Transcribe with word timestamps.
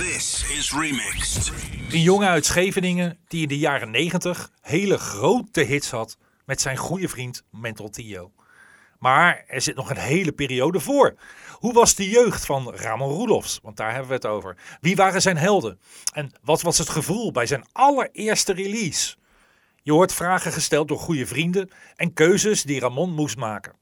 This 0.00 0.44
is 0.50 0.72
Remixed. 0.72 1.52
Een 1.90 2.02
jongen 2.02 2.28
uit 2.28 2.46
Scheveningen 2.46 3.18
die 3.28 3.42
in 3.42 3.48
de 3.48 3.58
jaren 3.58 3.90
90 3.90 4.50
hele 4.60 4.98
grote 4.98 5.60
hits 5.60 5.90
had 5.90 6.16
met 6.44 6.60
zijn 6.60 6.76
goede 6.76 7.08
vriend 7.08 7.42
Mental 7.50 7.90
Tio. 7.90 8.32
Maar 8.98 9.44
er 9.46 9.60
zit 9.60 9.76
nog 9.76 9.90
een 9.90 9.96
hele 9.96 10.32
periode 10.32 10.80
voor. 10.80 11.14
Hoe 11.52 11.72
was 11.72 11.94
de 11.94 12.08
jeugd 12.08 12.46
van 12.46 12.74
Ramon 12.74 13.10
Roelofs? 13.10 13.58
Want 13.62 13.76
daar 13.76 13.90
hebben 13.90 14.08
we 14.08 14.14
het 14.14 14.26
over. 14.26 14.56
Wie 14.80 14.96
waren 14.96 15.22
zijn 15.22 15.36
helden? 15.36 15.80
En 16.12 16.32
wat 16.42 16.62
was 16.62 16.78
het 16.78 16.88
gevoel 16.88 17.32
bij 17.32 17.46
zijn 17.46 17.64
allereerste 17.72 18.52
release? 18.52 19.16
Je 19.82 19.92
hoort 19.92 20.14
vragen 20.14 20.52
gesteld 20.52 20.88
door 20.88 20.98
goede 20.98 21.26
vrienden 21.26 21.70
en 21.96 22.12
keuzes 22.12 22.62
die 22.62 22.80
Ramon 22.80 23.12
moest 23.12 23.36
maken. 23.36 23.74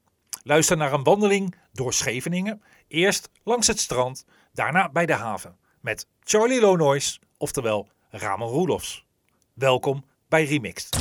Luister 0.43 0.77
naar 0.77 0.93
een 0.93 1.03
wandeling 1.03 1.55
door 1.73 1.93
Scheveningen. 1.93 2.61
Eerst 2.87 3.29
langs 3.43 3.67
het 3.67 3.79
strand, 3.79 4.25
daarna 4.53 4.89
bij 4.89 5.05
de 5.05 5.13
haven. 5.13 5.58
Met 5.81 6.05
Charlie 6.23 6.61
Lonois, 6.61 7.19
oftewel 7.37 7.87
Ramon 8.09 8.47
Roelofs. 8.49 9.05
Welkom 9.53 10.03
bij 10.29 10.45
Remixed. 10.45 10.97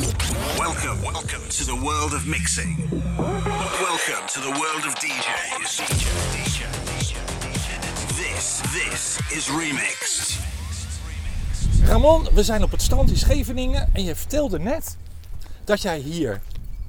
Welcome, 0.58 1.00
welcome 1.12 1.46
to 1.46 1.64
the 1.64 1.78
world 1.80 2.12
of 2.14 2.26
mixing. 2.26 2.88
Welcome 3.78 4.26
to 4.32 4.40
the 4.40 4.52
world 4.58 4.86
of 4.86 4.94
DJs. 4.94 5.76
This, 8.16 8.60
this 8.72 9.18
is 9.36 9.48
Remixed. 9.48 10.38
Ramon, 11.84 12.28
we 12.34 12.42
zijn 12.42 12.62
op 12.62 12.70
het 12.70 12.82
strand 12.82 13.10
in 13.10 13.16
Scheveningen 13.16 13.88
en 13.92 14.04
je 14.04 14.14
vertelde 14.14 14.58
net 14.58 14.96
dat 15.64 15.82
jij 15.82 15.98
hier 15.98 16.40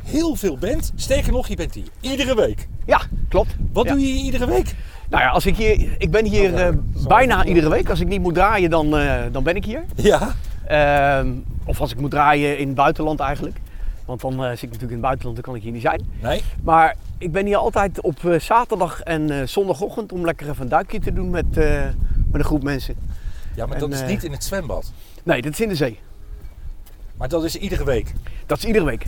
heel 0.03 0.35
veel 0.35 0.57
bent. 0.57 0.91
Sterker 0.95 1.31
nog, 1.31 1.47
je 1.47 1.55
bent 1.55 1.73
hier 1.73 1.87
iedere 2.01 2.35
week. 2.35 2.67
Ja, 2.85 3.01
klopt. 3.29 3.55
Wat 3.73 3.85
Ja. 3.85 3.91
doe 3.91 3.99
je 4.01 4.05
hier 4.07 4.23
iedere 4.23 4.45
week? 4.47 4.75
Nou 5.09 5.23
ja, 5.23 5.29
als 5.29 5.45
ik 5.45 5.57
hier, 5.57 5.95
ik 5.97 6.11
ben 6.11 6.25
hier 6.25 6.55
eh, 6.55 6.73
bijna 7.07 7.45
iedere 7.45 7.69
week. 7.69 7.89
Als 7.89 7.99
ik 7.99 8.07
niet 8.07 8.21
moet 8.21 8.33
draaien, 8.33 8.69
dan, 8.69 8.97
eh, 8.97 9.21
dan 9.31 9.43
ben 9.43 9.55
ik 9.55 9.65
hier. 9.65 9.83
Ja. 9.95 10.35
Ehm, 10.65 11.31
of 11.65 11.81
als 11.81 11.91
ik 11.91 11.99
moet 11.99 12.11
draaien 12.11 12.57
in 12.57 12.67
het 12.67 12.75
buitenland 12.75 13.19
eigenlijk. 13.19 13.57
Want 14.05 14.21
dan 14.21 14.33
eh, 14.33 14.49
zit 14.49 14.51
ik 14.51 14.61
natuurlijk 14.61 14.81
in 14.81 14.97
het 14.97 15.01
buitenland, 15.01 15.35
dan 15.35 15.45
kan 15.45 15.55
ik 15.55 15.61
hier 15.61 15.71
niet 15.71 15.81
zijn. 15.81 16.01
Nee? 16.21 16.43
Maar 16.63 16.95
ik 17.17 17.31
ben 17.31 17.45
hier 17.45 17.57
altijd 17.57 18.01
op 18.01 18.19
zaterdag 18.37 19.01
en 19.01 19.49
zondagochtend 19.49 20.11
om 20.11 20.25
lekker 20.25 20.49
even 20.49 20.61
een 20.61 20.69
duikje 20.69 20.99
te 20.99 21.13
doen 21.13 21.29
met, 21.29 21.55
met 21.55 21.95
een 22.31 22.43
groep 22.43 22.63
mensen. 22.63 22.95
Ja, 23.55 23.65
maar 23.65 23.75
En, 23.75 23.89
dat 23.89 23.93
is 23.93 24.05
niet 24.05 24.23
in 24.23 24.31
het 24.31 24.43
zwembad. 24.43 24.91
Nee, 25.23 25.41
dat 25.41 25.51
is 25.51 25.59
in 25.59 25.69
de 25.69 25.75
zee. 25.75 25.99
Maar 27.17 27.27
dat 27.27 27.43
is 27.43 27.55
iedere 27.55 27.83
week. 27.83 28.13
Dat 28.45 28.57
is 28.57 28.65
iedere 28.65 28.85
week. 28.85 29.05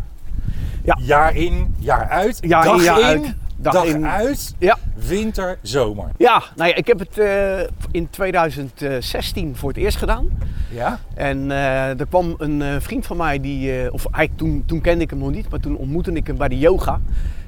Jaar 0.97 1.35
in, 1.35 1.75
jaar 1.79 2.09
uit. 2.09 2.37
Jaar 2.41 2.63
dag 2.63 2.77
in, 2.77 2.83
jaar 2.83 2.99
in, 2.99 3.05
uit. 3.05 3.35
Dag, 3.61 3.73
Dag 3.73 3.85
in. 3.85 4.07
uit. 4.07 4.55
Ja. 4.57 4.77
Winter, 4.95 5.57
zomer. 5.61 6.09
Ja, 6.17 6.43
nou 6.55 6.69
ja, 6.69 6.75
ik 6.75 6.87
heb 6.87 6.99
het 6.99 7.17
eh, 7.17 7.59
in 7.91 8.09
2016 8.09 9.55
voor 9.55 9.69
het 9.69 9.77
eerst 9.77 9.97
gedaan. 9.97 10.29
Ja? 10.69 10.99
En 11.13 11.51
eh, 11.51 11.99
er 11.99 12.07
kwam 12.07 12.35
een 12.37 12.61
eh, 12.61 12.75
vriend 12.79 13.05
van 13.05 13.17
mij, 13.17 13.39
die, 13.39 13.93
of 13.93 14.05
eigenlijk 14.05 14.37
toen, 14.37 14.63
toen 14.65 14.81
kende 14.81 15.03
ik 15.03 15.09
hem 15.09 15.19
nog 15.19 15.31
niet, 15.31 15.49
maar 15.49 15.59
toen 15.59 15.77
ontmoette 15.77 16.11
ik 16.11 16.27
hem 16.27 16.37
bij 16.37 16.47
de 16.47 16.57
yoga. 16.57 16.99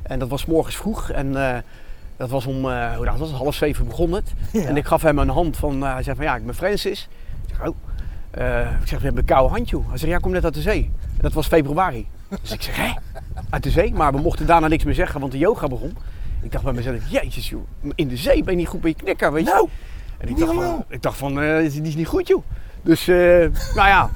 En 0.02 0.20
dat 0.20 0.30
was 0.30 0.46
morgens 0.46 0.76
vroeg 0.76 1.10
en 1.10 1.34
dat 2.18 2.30
was 2.30 2.46
om 2.46 2.66
uh, 2.66 2.96
hoe 2.96 3.06
laat 3.06 3.20
was 3.20 3.32
half 3.32 3.56
zeven 3.56 3.88
begon 3.88 4.12
het. 4.12 4.34
Ja. 4.52 4.64
En 4.64 4.78
ik 4.78 4.86
gaf 4.86 5.02
hem 5.02 5.18
een 5.18 5.30
hand 5.30 5.58
van, 5.58 5.82
hij 5.82 6.04
zei 6.04 6.16
van 6.16 6.26
ja, 6.26 6.36
ik 6.36 6.46
ben 6.46 6.56
Francis. 6.56 7.10
Ik 7.48 7.56
zeg, 7.56 7.68
oh. 7.68 7.76
Ik 8.82 8.88
zeg, 8.88 9.00
we 9.00 9.06
hebben 9.06 9.22
een 9.22 9.26
koude 9.26 9.54
handje. 9.54 9.82
Hij 9.90 9.98
zegt, 9.98 10.12
ja, 10.12 10.18
kom 10.18 10.32
net 10.32 10.44
uit 10.44 10.54
de 10.54 10.62
zee. 10.62 10.92
En 11.02 11.22
dat 11.22 11.34
was 11.34 11.48
februari. 11.48 12.08
Dus 12.42 12.52
ik 12.52 12.62
zeg, 12.62 12.76
hè? 12.76 12.92
Uit 13.50 13.64
de 13.64 13.70
zee? 13.70 13.94
Maar 13.94 14.12
we 14.12 14.22
mochten 14.22 14.46
daarna 14.46 14.68
niks 14.68 14.84
meer 14.84 14.94
zeggen, 14.94 15.20
want 15.20 15.32
de 15.32 15.38
yoga 15.38 15.68
begon. 15.68 15.98
Ik 16.42 16.52
dacht 16.52 16.64
bij 16.64 16.74
mezelf, 16.74 16.98
jezus 17.10 17.50
joh, 17.50 17.62
in 17.96 18.08
de 18.08 18.18
zee 18.18 18.44
ben 18.44 18.54
je 18.54 18.60
niet 18.60 18.68
goed 18.68 18.82
bij 18.82 18.90
je 18.90 19.04
knikker, 19.04 19.34
weet 19.34 19.46
je? 19.46 19.52
Nou, 19.52 19.70
En 20.18 20.30
ik 20.30 20.38
dacht 20.38 20.54
van, 20.54 20.86
ik 20.90 21.02
dacht 21.02 21.18
van 21.18 21.42
eh, 21.42 21.72
die 21.72 21.82
is 21.82 21.96
niet 21.96 22.08
goed 22.08 22.28
joh. 22.28 22.44
Dus, 22.82 23.08
eh, 23.08 23.16
nou 23.76 23.88
ja, 23.88 24.10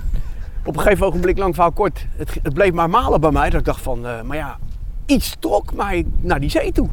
op 0.64 0.76
een 0.76 0.82
gegeven 0.82 1.06
ogenblik, 1.06 1.38
lang 1.38 1.54
verhaal 1.54 1.72
kort, 1.72 2.06
het, 2.16 2.40
het 2.44 2.54
bleef 2.54 2.72
maar 2.72 2.90
malen 2.90 3.22
bij 3.22 3.32
mij. 3.32 3.50
Dat 3.50 3.60
ik 3.60 3.66
dacht 3.66 3.82
van, 3.82 4.08
eh, 4.08 4.22
maar 4.22 4.38
ja, 4.38 4.58
iets 5.06 5.36
trok 5.40 5.74
mij 5.74 6.06
naar 6.20 6.40
die 6.40 6.50
zee 6.50 6.72
toe. 6.72 6.90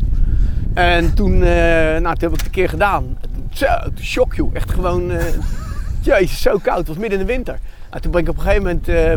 En 0.75 1.15
toen, 1.15 1.39
nou, 1.39 2.03
toen 2.03 2.31
heb 2.31 2.33
ik 2.33 2.37
het 2.37 2.45
een 2.45 2.51
keer 2.51 2.69
gedaan. 2.69 3.19
Zo, 3.53 3.67
shock 4.01 4.35
joh, 4.35 4.55
echt 4.55 4.71
gewoon, 4.71 5.13
jezus, 6.01 6.43
zo 6.43 6.59
koud. 6.59 6.79
Het 6.79 6.89
was 6.89 6.97
midden 6.97 7.21
in 7.21 7.27
de 7.27 7.33
winter. 7.33 7.59
En 7.95 8.01
toen 8.01 8.11
ben 8.11 8.21
ik 8.21 8.29
op 8.29 8.37
een 8.37 8.43
gegeven 8.43 8.63
moment, 8.63 8.89
eh, 8.89 9.15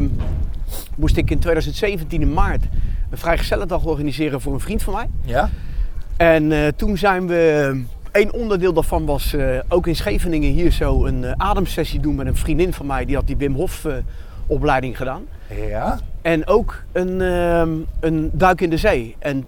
moest 0.98 1.18
ik 1.18 1.30
in 1.30 1.40
2017 1.40 2.22
in 2.22 2.34
maart 2.34 2.64
een 3.10 3.18
vrijgezellendag 3.18 3.86
organiseren 3.86 4.42
voor 4.42 4.54
een 4.54 4.60
vriend 4.60 4.84
van 4.84 4.94
mij. 4.94 5.10
ja? 5.24 5.50
En 6.18 6.52
eh, 6.52 6.68
toen 6.76 6.98
zijn 6.98 7.28
we. 7.28 7.84
Een 8.12 8.34
onderdeel 8.34 8.74
daarvan 8.74 9.06
was 9.06 9.34
eh, 9.34 9.60
ook 9.68 9.88
in 9.88 9.96
Scheveningen 9.96 10.52
hier 10.52 10.72
zo 10.72 11.06
een 11.06 11.24
eh, 11.24 11.32
ademsessie 11.38 12.00
doen 12.00 12.16
met 12.16 12.28
een 12.28 12.36
vriendin 12.36 12.74
van 12.74 12.86
mij. 12.86 13.06
Die 13.06 13.16
had 13.16 13.28
die 13.28 13.38
Wim 13.38 13.54
Hof 13.54 13.88
opleiding 14.48 14.98
gedaan. 14.98 15.26
Ja? 15.68 16.00
En 16.22 16.48
ook 16.48 16.84
een, 16.92 17.22
ehm, 17.22 17.70
een 18.00 18.30
duik 18.34 18.62
in 18.62 18.70
de 18.70 18.78
zee. 18.78 19.16
En 19.20 19.46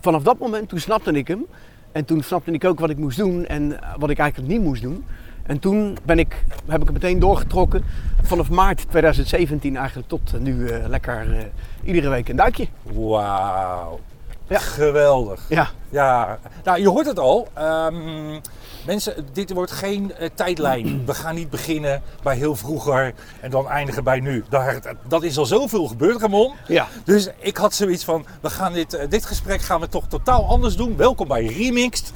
vanaf 0.00 0.22
dat 0.22 0.38
moment, 0.38 0.68
toen 0.68 0.78
snapte 0.78 1.12
ik 1.12 1.28
hem. 1.28 1.44
En 1.92 2.04
toen 2.04 2.22
snapte 2.22 2.50
ik 2.50 2.64
ook 2.64 2.80
wat 2.80 2.90
ik 2.90 2.96
moest 2.96 3.18
doen 3.18 3.46
en 3.46 3.78
wat 3.98 4.10
ik 4.10 4.18
eigenlijk 4.18 4.52
niet 4.52 4.62
moest 4.62 4.82
doen. 4.82 5.04
En 5.42 5.58
toen 5.58 5.98
ben 6.04 6.18
ik, 6.18 6.44
heb 6.66 6.80
ik 6.80 6.84
het 6.84 6.92
meteen 6.92 7.18
doorgetrokken. 7.18 7.84
Vanaf 8.22 8.50
maart 8.50 8.84
2017 8.90 9.76
eigenlijk 9.76 10.08
tot 10.08 10.32
eh, 10.34 10.40
nu 10.40 10.68
eh, 10.68 10.88
lekker 10.88 11.36
eh, 11.36 11.44
iedere 11.84 12.08
week 12.08 12.28
een 12.28 12.36
duikje. 12.36 12.66
Wauw. 12.82 14.00
Ja. 14.48 14.58
Geweldig. 14.58 15.44
Ja, 15.48 15.68
Ja, 15.90 16.38
nou 16.64 16.80
je 16.80 16.88
hoort 16.88 17.06
het 17.06 17.18
al. 17.18 17.48
Ehm, 17.54 18.40
mensen, 18.86 19.26
dit 19.32 19.52
wordt 19.52 19.70
geen 19.72 20.12
tijdlijn. 20.34 21.02
We 21.06 21.14
gaan 21.14 21.34
niet 21.34 21.50
beginnen 21.50 22.02
bij 22.22 22.36
heel 22.36 22.56
vroeger 22.56 23.14
en 23.40 23.50
dan 23.50 23.68
eindigen 23.68 24.04
bij 24.04 24.20
nu. 24.20 24.44
Daar, 24.48 24.80
dat 25.08 25.22
is 25.22 25.38
al 25.38 25.46
zoveel 25.46 25.86
gebeurd, 25.86 26.20
Ramon. 26.20 26.52
ja. 26.66 26.88
Dus 27.04 27.28
ik 27.38 27.56
had 27.56 27.74
zoiets 27.74 28.04
van, 28.04 28.26
we 28.40 28.50
gaan 28.50 28.72
dit, 28.72 29.06
dit 29.08 29.24
gesprek 29.24 29.60
gaan 29.60 29.80
we 29.80 29.88
toch 29.88 30.08
totaal 30.08 30.46
anders 30.46 30.76
doen. 30.76 30.96
Welkom 30.96 31.28
bij 31.28 31.46
Remixed. 31.46 32.12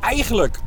Eigenlijk 0.00 0.58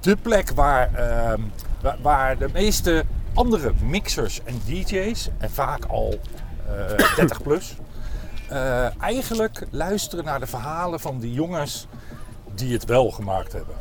de 0.00 0.16
plek 0.16 0.50
waar, 0.54 0.94
ehm, 0.94 1.40
wa- 1.80 1.96
waar 2.02 2.38
de 2.38 2.48
meeste 2.52 3.04
andere 3.34 3.72
mixers 3.82 4.40
en 4.44 4.60
DJ's, 4.66 5.28
en 5.38 5.50
vaak 5.50 5.84
al 5.84 6.20
eh 6.66 7.14
30 7.16 7.42
plus, 7.42 7.76
eh, 8.48 9.00
eigenlijk 9.02 9.66
luisteren 9.70 10.24
naar 10.24 10.40
de 10.40 10.46
verhalen 10.46 11.00
van 11.00 11.18
die 11.18 11.32
jongens 11.32 11.86
die 12.54 12.72
het 12.72 12.84
wel 12.84 13.10
gemaakt 13.10 13.52
hebben. 13.52 13.74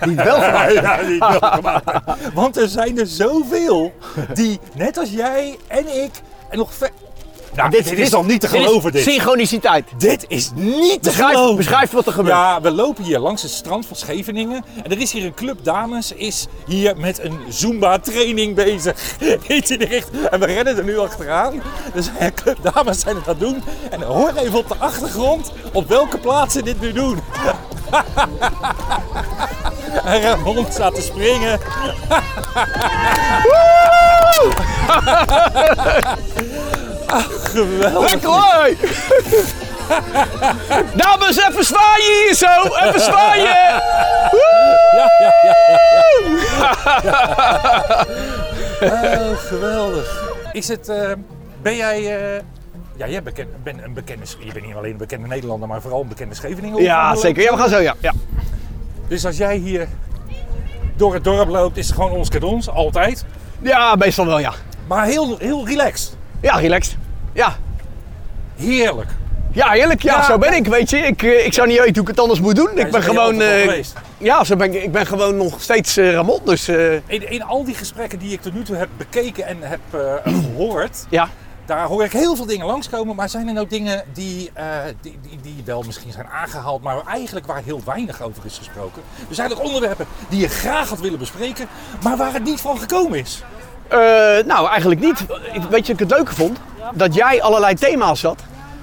Die 0.00 0.16
het 0.16 0.24
wel 0.24 0.40
gemaakt. 0.48 0.72
Ja, 0.72 1.02
die 1.02 1.24
het 1.24 1.40
wel 1.40 1.50
gemaakt 1.50 1.92
hebben. 1.92 2.34
Want 2.34 2.56
er 2.56 2.68
zijn 2.68 2.98
er 2.98 3.06
zoveel 3.06 3.92
die, 4.34 4.60
net 4.74 4.96
als 4.98 5.10
jij 5.10 5.58
en 5.66 6.02
ik, 6.02 6.10
en 6.50 6.58
nog 6.58 6.74
ver... 6.74 6.90
Nou, 7.54 7.70
dit, 7.70 7.92
is 7.92 8.14
al 8.14 8.24
niet 8.24 8.40
te 8.40 8.48
geloven, 8.48 8.92
dit. 8.92 9.02
Synchroniciteit. 9.02 9.84
Dit 9.96 10.24
is 10.28 10.50
niet 10.54 10.92
te 11.02 11.08
Beschrijf, 11.08 11.32
geloven. 11.34 11.56
beschrijf 11.56 11.90
wat 11.90 12.06
er 12.06 12.12
gebeurt. 12.12 12.34
Ja, 12.34 12.60
we 12.60 12.70
lopen 12.70 13.04
hier 13.04 13.18
langs 13.18 13.42
het 13.42 13.50
strand 13.50 13.86
van 13.86 13.96
Scheveningen. 13.96 14.64
En 14.82 14.90
er 14.90 15.00
is 15.00 15.12
hier 15.12 15.24
een 15.24 15.34
club 15.34 15.58
dames, 15.64 16.12
is 16.12 16.46
hier 16.66 16.96
met 16.96 17.18
een 17.22 17.38
Zumba 17.48 17.98
training 17.98 18.54
bezig. 18.54 19.16
Iets 19.48 19.70
in 19.70 19.78
de 19.78 19.84
richting. 19.84 20.24
En 20.24 20.40
we 20.40 20.46
rennen 20.46 20.76
er 20.76 20.84
nu 20.84 20.98
achteraan. 20.98 21.62
Dus 21.94 22.08
een 22.18 22.34
club 22.34 22.58
dames 22.74 23.00
zijn 23.00 23.16
het 23.16 23.28
aan 23.28 23.34
het 23.34 23.40
doen. 23.40 23.62
En 23.90 24.02
hoor 24.02 24.32
even 24.36 24.58
op 24.58 24.68
de 24.68 24.76
achtergrond 24.78 25.52
op 25.72 25.88
welke 25.88 26.18
plaats 26.18 26.52
ze 26.54 26.62
dit 26.62 26.80
nu 26.80 26.92
doen. 26.92 27.18
En 30.04 30.20
Ramon 30.20 30.66
staat 30.70 30.94
te 30.94 31.02
springen. 31.02 31.60
Ah, 37.10 37.24
geweldig. 37.28 38.10
Lekker! 38.10 38.76
Dames, 40.96 41.36
even 41.48 41.64
zwaaien 41.64 42.24
hier 42.24 42.34
zo! 42.34 42.46
Even 42.86 43.00
zwaaien! 43.00 43.44
Ja, 43.44 45.10
ja, 45.20 45.32
ja, 45.42 45.54
ja, 45.82 47.00
ja. 47.02 48.06
Oh, 49.30 49.36
geweldig. 49.36 50.32
Is 50.52 50.68
het, 50.68 50.88
eh, 50.88 51.12
ben 51.62 51.76
jij, 51.76 51.96
eh, 51.96 52.42
ja, 52.96 53.08
jij 53.08 53.22
beken, 53.22 53.48
ben 53.62 53.84
een 53.84 53.94
bekende, 53.94 54.24
je 54.38 54.52
bent 54.52 54.66
niet 54.66 54.74
alleen 54.74 54.90
een 54.90 54.96
bekende 54.96 55.26
Nederlander, 55.26 55.68
maar 55.68 55.80
vooral 55.80 56.00
een 56.00 56.08
bekende 56.08 56.34
Scheveningen. 56.34 56.82
Ja, 56.82 57.14
zeker. 57.14 57.42
Ja, 57.42 57.50
we 57.52 57.58
gaan 57.58 57.68
zo, 57.68 57.78
ja. 57.78 57.94
ja. 58.00 58.12
Dus 59.08 59.26
als 59.26 59.36
jij 59.36 59.56
hier 59.56 59.88
door 60.96 61.14
het 61.14 61.24
dorp 61.24 61.48
loopt, 61.48 61.76
is 61.76 61.86
het 61.86 61.94
gewoon 61.94 62.10
ons 62.10 62.28
cadeaus, 62.28 62.68
altijd. 62.68 63.24
Ja, 63.62 63.94
meestal 63.96 64.26
wel, 64.26 64.38
ja. 64.38 64.52
Maar 64.86 65.06
heel, 65.06 65.36
heel 65.38 65.66
relaxed. 65.66 66.16
Ja, 66.40 66.56
relaxed. 66.56 66.96
Ja. 67.38 67.56
Heerlijk. 68.56 69.10
Ja, 69.52 69.70
heerlijk. 69.70 70.02
Ja, 70.02 70.16
Ja, 70.16 70.22
zo 70.22 70.38
ben 70.38 70.52
ik, 70.52 70.66
weet 70.66 70.90
je. 70.90 70.96
Ik, 70.98 71.22
eh, 71.22 71.46
ik 71.46 71.52
zou 71.52 71.68
niet 71.68 71.78
weten 71.78 71.94
hoe 71.94 72.02
ik 72.02 72.08
het 72.08 72.20
anders 72.20 72.40
moet 72.40 72.56
doen. 72.56 72.78
Ik 72.78 72.90
ben 72.90 73.02
gewoon... 73.02 73.40
geweest. 73.40 73.94
ja, 74.18 74.44
zo 74.44 74.56
ben 74.56 74.74
ik, 74.74 74.82
ik 74.82 74.92
ben 74.92 75.06
gewoon 75.06 75.36
nog 75.36 75.60
steeds 75.60 75.96
eh, 75.96 76.12
Ramon, 76.12 76.40
dus... 76.44 76.68
In, 76.68 77.30
in 77.30 77.42
al 77.42 77.64
die 77.64 77.74
gesprekken 77.74 78.18
die 78.18 78.32
ik 78.32 78.40
tot 78.40 78.54
nu 78.54 78.62
toe 78.62 78.76
heb 78.76 78.88
bekeken 78.96 79.46
en 79.46 79.56
heb 79.60 79.80
eh, 79.90 80.14
gehoord, 80.44 81.06
ja. 81.08 81.28
Daar 81.66 81.86
hoor 81.86 82.04
ik 82.04 82.12
heel 82.12 82.36
veel 82.36 82.46
dingen 82.46 82.66
langskomen. 82.66 83.16
Maar 83.16 83.28
zijn 83.28 83.48
er 83.48 83.54
nou 83.54 83.66
dingen 83.68 84.04
die, 84.12 84.50
die, 85.00 85.18
die, 85.22 85.38
die 85.42 85.62
wel 85.64 85.82
misschien 85.82 86.12
zijn 86.12 86.26
aangehaald, 86.26 86.82
maar 86.82 87.06
eigenlijk 87.06 87.46
waar 87.46 87.62
heel 87.64 87.82
weinig 87.84 88.22
over 88.22 88.44
is 88.44 88.58
gesproken? 88.58 89.02
Dus 89.28 89.38
eigenlijk 89.38 89.68
onderwerpen 89.68 90.06
die 90.28 90.40
je 90.40 90.48
graag 90.48 90.88
had 90.88 91.00
willen 91.00 91.18
bespreken, 91.18 91.68
maar 92.02 92.16
waar 92.16 92.32
het 92.32 92.44
niet 92.44 92.60
van 92.60 92.78
gekomen 92.78 93.18
is. 93.18 93.42
Eh, 93.88 93.98
nou, 94.46 94.68
eigenlijk 94.68 95.00
niet. 95.00 95.26
Weet 95.26 95.52
je 95.52 95.60
wat 95.70 95.88
ik 95.88 95.98
het 95.98 96.10
leuke 96.10 96.34
vond? 96.34 96.58
Dat 96.94 97.14
jij 97.14 97.42
allerlei 97.42 97.74
thema's 97.74 98.22
had 98.22 98.40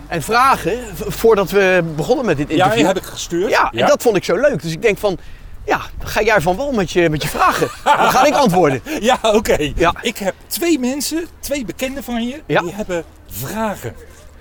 en 0.07 0.22
vragen 0.22 0.80
voordat 0.96 1.50
we 1.52 1.84
begonnen 1.96 2.25
met 2.25 2.38
dit 2.38 2.48
Ja, 2.48 2.54
interview. 2.54 2.78
die 2.78 2.86
heb 2.88 2.98
ik 2.98 3.04
gestuurd. 3.04 3.50
Ja, 3.50 3.72
en 3.72 3.88
dat 3.88 4.02
vond 4.02 4.16
ik 4.16 4.24
zo 4.24 4.36
leuk. 4.36 4.62
Dus 4.62 4.72
ik 4.72 4.81
denk 4.81 4.98
van, 4.98 5.18
ja, 5.66 5.81
ga 6.04 6.22
jij 6.22 6.42
van 6.42 6.56
wal 6.56 6.72
met 6.72 6.92
je, 6.92 7.10
met 7.10 7.22
je 7.22 7.28
vragen. 7.28 7.68
Dan 7.84 8.12
ga 8.12 8.25
ik 8.25 8.34
antwoorden. 8.34 8.81
Ja, 9.00 9.18
oké. 9.22 9.72
Ja. 9.75 9.94
Ik 10.02 10.18
heb 10.18 10.34
twee 10.48 10.80
mensen, 10.80 11.25
twee 11.40 11.66
bekenden 11.66 12.04
van 12.04 12.28
je, 12.28 12.42
Ja. 12.46 12.62
die 12.62 12.74
hebben 12.74 13.04
vragen 13.30 13.96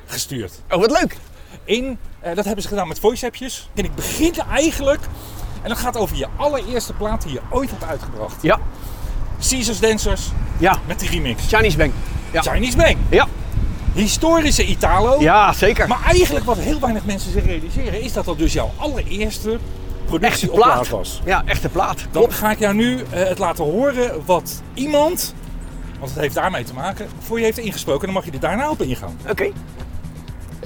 gestuurd. 0.06 0.52
Oh, 0.70 0.80
wat 0.80 0.90
leuk. 0.90 1.16
In, 1.64 1.98
eh, 2.20 2.34
dat 2.34 2.44
hebben 2.44 2.62
ze 2.62 2.68
gedaan 2.68 2.88
met 2.88 2.98
voice-appjes. 3.00 3.68
En 3.74 3.84
ik 3.84 3.94
begin 3.94 4.34
eigenlijk, 4.52 5.00
en 5.62 5.68
dat 5.68 5.78
gaat 5.78 5.96
over 5.96 6.16
je 6.16 6.26
allereerste 6.36 6.92
plaat 6.92 7.22
die 7.22 7.32
je 7.32 7.40
ooit 7.50 7.70
hebt 7.70 7.84
uitgebracht. 7.84 8.42
Ja, 8.42 8.58
Caesars 9.48 9.80
Dancers 9.80 10.30
ja. 10.58 10.78
met 10.86 11.00
die 11.00 11.08
remix. 11.08 11.42
Chinese 11.48 11.76
Bank. 11.76 11.92
Ja, 12.32 12.42
Chinese 12.42 12.76
Bang. 12.76 12.96
ja. 13.10 13.26
Historische 13.94 14.64
Italo. 14.66 15.20
ja 15.20 15.52
zeker. 15.52 15.88
Maar 15.88 16.04
eigenlijk 16.06 16.44
wat 16.44 16.58
heel 16.58 16.80
weinig 16.80 17.04
mensen 17.04 17.32
zich 17.32 17.44
realiseren 17.46 18.00
is 18.02 18.12
dat 18.12 18.24
dat 18.24 18.38
dus 18.38 18.52
jouw 18.52 18.70
allereerste 18.76 19.50
Echte 19.50 19.60
productie 20.06 20.48
op 20.50 20.54
plaat. 20.56 20.72
plaat 20.72 20.88
was. 20.88 21.20
Ja, 21.24 21.42
echte 21.46 21.68
plaat. 21.68 21.96
Dan 21.98 22.06
Klopt. 22.10 22.34
ga 22.34 22.50
ik 22.50 22.58
jou 22.58 22.74
nu 22.74 22.98
eh, 23.10 23.28
het 23.28 23.38
laten 23.38 23.64
horen 23.64 24.22
wat 24.24 24.62
iemand, 24.74 25.34
want 25.98 26.10
het 26.10 26.20
heeft 26.20 26.34
daarmee 26.34 26.64
te 26.64 26.74
maken, 26.74 27.06
voor 27.18 27.38
je 27.38 27.44
heeft 27.44 27.58
ingesproken. 27.58 28.04
Dan 28.04 28.14
mag 28.14 28.24
je 28.24 28.30
er 28.30 28.40
daarna 28.40 28.70
op 28.70 28.82
ingaan. 28.82 29.18
Oké. 29.28 29.50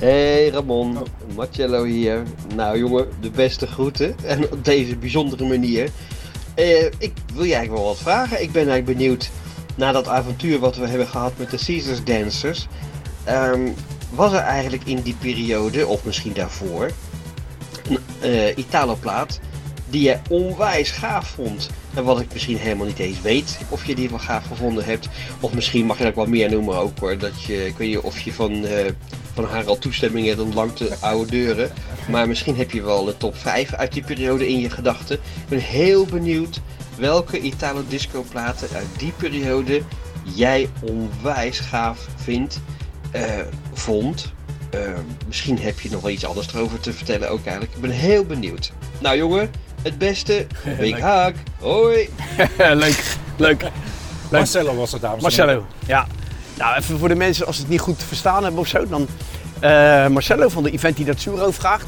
Hey 0.00 0.48
Ramon, 0.48 0.98
Marcello 1.34 1.84
hier. 1.84 2.22
Nou 2.54 2.78
jongen, 2.78 3.08
de 3.20 3.30
beste 3.30 3.66
groeten. 3.66 4.16
En 4.24 4.52
op 4.52 4.64
deze 4.64 4.96
bijzondere 4.96 5.46
manier. 5.46 5.90
Eh, 6.58 6.84
ik 6.84 7.12
wil 7.34 7.44
je 7.44 7.54
eigenlijk 7.54 7.82
wel 7.82 7.92
wat 7.92 8.02
vragen. 8.02 8.42
Ik 8.42 8.52
ben 8.52 8.68
eigenlijk 8.68 8.98
benieuwd 8.98 9.30
naar 9.74 9.92
dat 9.92 10.08
avontuur 10.08 10.58
wat 10.58 10.76
we 10.76 10.86
hebben 10.86 11.06
gehad 11.06 11.32
met 11.36 11.50
de 11.50 11.58
Caesars 11.64 12.04
Dancers. 12.04 12.66
Ehm, 13.24 13.68
was 14.10 14.32
er 14.32 14.38
eigenlijk 14.38 14.84
in 14.84 15.00
die 15.00 15.16
periode, 15.20 15.86
of 15.86 16.04
misschien 16.04 16.32
daarvoor, 16.32 16.90
een 17.88 17.98
eh, 18.20 18.56
Italo-plaat 18.56 19.40
die 19.90 20.02
jij 20.02 20.20
onwijs 20.28 20.90
gaaf 20.90 21.28
vond? 21.28 21.70
En 21.94 22.04
wat 22.04 22.20
ik 22.20 22.32
misschien 22.32 22.58
helemaal 22.58 22.86
niet 22.86 22.98
eens 22.98 23.20
weet 23.20 23.58
of 23.68 23.84
je 23.84 23.94
die 23.94 24.08
wel 24.08 24.18
gaaf 24.18 24.46
gevonden 24.46 24.84
hebt. 24.84 25.08
Of 25.40 25.54
misschien 25.54 25.86
mag 25.86 25.98
je 25.98 26.04
dat 26.04 26.14
wel 26.14 26.26
meer 26.26 26.50
noemen 26.50 26.76
ook 26.76 26.98
hoor. 26.98 27.18
Dat 27.18 27.42
je, 27.42 27.66
ik 27.66 27.76
weet 27.76 27.88
niet 27.88 27.98
of 27.98 28.20
je 28.20 28.32
van, 28.32 28.64
eh, 28.64 28.92
van 29.44 29.48
haar 29.48 29.66
al 29.66 29.78
toestemming 29.78 30.26
hebt 30.26 30.40
om 30.40 30.52
lang 30.52 30.76
te 30.76 30.96
oude 31.00 31.30
deuren. 31.30 31.70
Maar 32.08 32.28
misschien 32.28 32.56
heb 32.56 32.70
je 32.70 32.82
wel 32.82 33.04
de 33.04 33.16
top 33.16 33.36
5 33.36 33.72
uit 33.72 33.92
die 33.92 34.02
periode 34.02 34.48
in 34.48 34.60
je 34.60 34.70
gedachten. 34.70 35.16
Ik 35.16 35.48
ben 35.48 35.58
heel 35.58 36.04
benieuwd 36.04 36.60
welke 36.96 37.40
Italo 37.40 37.82
disco 37.88 38.24
platen 38.30 38.68
uit 38.74 38.86
die 38.96 39.12
periode 39.16 39.82
jij 40.22 40.68
onwijs 40.80 41.58
gaaf 41.58 42.06
vindt, 42.16 42.60
eh, 43.10 43.22
vond. 43.72 44.32
Eh, 44.70 44.80
misschien 45.26 45.58
heb 45.58 45.80
je 45.80 45.90
nog 45.90 46.00
wel 46.00 46.10
iets 46.10 46.26
anders 46.26 46.52
erover 46.54 46.80
te 46.80 46.92
vertellen 46.92 47.30
ook 47.30 47.44
eigenlijk. 47.44 47.74
Ik 47.74 47.80
ben 47.80 47.90
heel 47.90 48.24
benieuwd. 48.24 48.72
Nou 48.98 49.16
jongen, 49.16 49.50
het 49.82 49.98
beste. 49.98 50.46
Big 50.80 51.00
hug. 51.00 51.34
Hoi. 51.58 52.08
leuk. 52.84 53.16
Leuk. 53.36 53.62
Marcelo 54.30 54.74
was 54.74 54.92
het, 54.92 55.00
dames 55.00 55.16
en 55.16 55.22
Marcelo. 55.22 55.66
Ja. 55.86 56.06
Nou, 56.58 56.76
even 56.76 56.98
voor 56.98 57.08
de 57.08 57.14
mensen 57.14 57.46
als 57.46 57.58
het 57.58 57.68
niet 57.68 57.80
goed 57.80 58.02
verstaan 58.02 58.42
hebben 58.42 58.60
of 58.60 58.66
zo. 58.66 58.86
Dan 58.88 59.06
eh, 59.60 60.06
Marcelo 60.06 60.48
van 60.48 60.62
de 60.62 60.70
Eventi 60.70 61.04
Datsuro 61.04 61.50
vraagt 61.50 61.86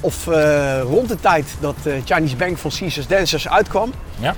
of 0.00 0.26
eh, 0.26 0.80
rond 0.80 1.08
de 1.08 1.20
tijd 1.20 1.46
dat 1.60 1.74
eh, 1.84 1.92
Chinese 2.04 2.36
Bank 2.36 2.58
van 2.58 2.70
Caesars 2.78 3.06
Dancers 3.06 3.48
uitkwam, 3.48 3.92
Ja. 4.18 4.34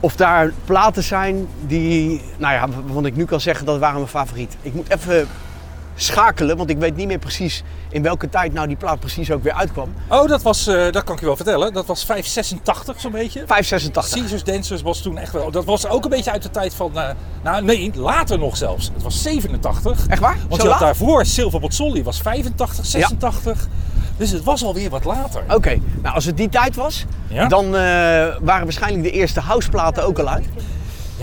of 0.00 0.16
daar 0.16 0.52
platen 0.64 1.02
zijn 1.02 1.48
die, 1.66 2.20
nou 2.38 2.54
ja, 2.54 2.68
waarvan 2.84 3.06
ik 3.06 3.16
nu 3.16 3.24
kan 3.24 3.40
zeggen 3.40 3.66
dat 3.66 3.78
waren 3.78 3.96
mijn 3.96 4.08
favoriet. 4.08 4.56
Ik 4.62 4.74
moet 4.74 4.90
even 4.90 5.28
schakelen, 5.94 6.56
want 6.56 6.70
ik 6.70 6.78
weet 6.78 6.96
niet 6.96 7.06
meer 7.06 7.18
precies 7.18 7.62
in 7.88 8.02
welke 8.02 8.28
tijd 8.28 8.52
nou 8.52 8.66
die 8.66 8.76
plaat 8.76 9.00
precies 9.00 9.30
ook 9.30 9.42
weer 9.42 9.52
uitkwam. 9.52 9.92
Oh, 10.08 10.28
dat 10.28 10.42
was, 10.42 10.66
eh, 10.66 10.92
dat 10.92 11.04
kan 11.04 11.14
ik 11.14 11.20
je 11.20 11.26
wel 11.26 11.36
vertellen. 11.36 11.72
Dat 11.72 11.86
was 11.86 12.04
586 12.04 13.00
zo'n 13.00 13.10
beetje. 13.12 13.42
586. 13.46 14.18
Caesars 14.20 14.44
Dancers 14.44 14.82
was 14.82 15.02
toen 15.02 15.18
echt 15.18 15.32
wel. 15.32 15.50
Dat 15.50 15.64
was 15.64 15.86
ook 15.86 16.04
een 16.04 16.10
beetje 16.10 16.30
uit 16.30 16.42
de 16.42 16.50
tijd 16.50 16.74
van. 16.74 16.98
eh, 16.98 17.08
nou, 17.42 17.64
nee, 17.64 17.90
later 17.94 18.38
nog 18.38 18.56
zelfs. 18.56 18.90
Het 18.94 19.02
was 19.02 19.22
87. 19.22 20.06
Echt 20.06 20.20
waar? 20.20 20.36
Want 20.48 20.60
Zo 20.60 20.66
je 20.66 20.72
had 20.72 20.80
daarvoor 20.80 21.24
Silver 21.26 21.60
Bozzoli 21.60 22.02
was 22.02 22.20
85, 22.20 22.86
86. 22.86 23.68
Dus 24.16 24.30
het 24.30 24.44
was 24.44 24.64
alweer 24.64 24.90
wat 24.90 25.04
later. 25.04 25.42
Oké, 25.48 25.78
nou 26.02 26.14
als 26.14 26.24
het 26.24 26.36
die 26.36 26.48
tijd 26.48 26.74
was, 26.76 27.04
Ja? 27.28 27.46
dan 27.48 27.64
eh, 27.64 27.70
waren 28.40 28.62
waarschijnlijk 28.64 29.02
de 29.02 29.10
eerste 29.10 29.40
houseplaten 29.40 30.04
ook 30.04 30.18
al 30.18 30.28
uit. 30.28 30.46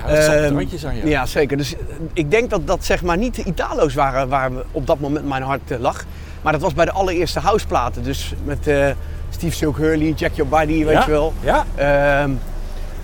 Ja, 0.06 0.08
dat 0.16 0.18
Ehm, 0.34 0.54
randje 0.56 0.78
zijn. 0.78 0.98
Ja. 0.98 1.06
Ja, 1.06 1.26
zeker. 1.26 1.58
Dus 1.58 1.74
eh, 1.76 1.80
ik 2.14 2.32
denk 2.32 2.50
dat 2.50 2.68
dat 2.68 2.86
zeg 2.86 3.04
maar 3.04 3.18
niet 3.18 3.36
de 3.36 3.44
Italo's 3.44 3.94
waren 3.94 4.28
waar 4.30 4.54
we 4.56 4.64
op 4.72 4.88
dat 4.88 5.00
moment 5.00 5.28
mijn 5.28 5.44
hart 5.44 5.72
eh, 5.72 5.80
lag. 5.80 6.04
Maar 6.42 6.52
dat 6.54 6.62
was 6.62 6.74
bij 6.74 6.86
de 6.86 6.92
allereerste 6.92 7.40
houseplaten. 7.40 8.04
Dus 8.04 8.34
met 8.44 8.68
eh, 8.68 8.86
Steve 9.30 9.56
Silk 9.56 9.78
Hurley, 9.78 10.14
Jack 10.16 10.32
Your 10.34 10.50
Body, 10.52 10.86
weet 10.86 10.94
Ja? 10.94 11.04
je 11.06 11.12
wel. 11.12 11.34
Ja. 11.40 11.66
Ehm, 11.76 12.32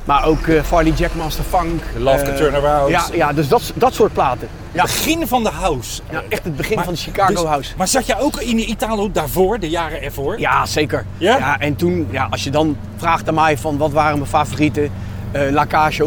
maar 0.05 0.25
ook 0.25 0.39
Farley 0.63 0.91
Jackmaster 0.91 1.43
Funk. 1.43 1.81
Love 1.97 2.23
Can 2.23 2.35
Turn 2.35 2.55
Around. 2.55 2.89
Ja, 2.89 3.03
ja 3.13 3.33
dus 3.33 3.47
dat, 3.47 3.71
dat 3.75 3.93
soort 3.93 4.13
platen. 4.13 4.47
Ja, 4.71 4.81
Begin 4.83 5.27
van 5.27 5.43
de 5.43 5.49
house. 5.49 6.01
ja, 6.11 6.21
echt 6.29 6.43
het 6.43 6.55
begin 6.55 6.75
Maar- 6.75 6.83
van 6.83 6.93
de 6.93 6.99
Chicago 6.99 7.33
dus- 7.33 7.43
House. 7.43 7.73
Maar 7.77 7.87
zat 7.87 8.05
je 8.05 8.19
ook 8.19 8.35
in 8.41 8.55
de 8.55 8.65
Italo 8.65 9.11
daarvoor, 9.11 9.59
de 9.59 9.69
jaren 9.69 10.01
ervoor? 10.01 10.39
Ja, 10.39 10.65
zeker. 10.65 11.05
Ja? 11.17 11.59
en 11.59 11.75
toen, 11.75 12.07
ja, 12.11 12.27
als 12.29 12.43
je 12.43 12.49
dan 12.49 12.77
vraagt 12.97 13.27
aan 13.27 13.33
mij 13.33 13.57
van 13.57 13.77
wat 13.77 13.91
waren 13.91 14.17
mijn 14.17 14.29
favorieten. 14.29 14.91
Eh 15.33 15.51
La 15.51 15.65
Cage 15.67 16.03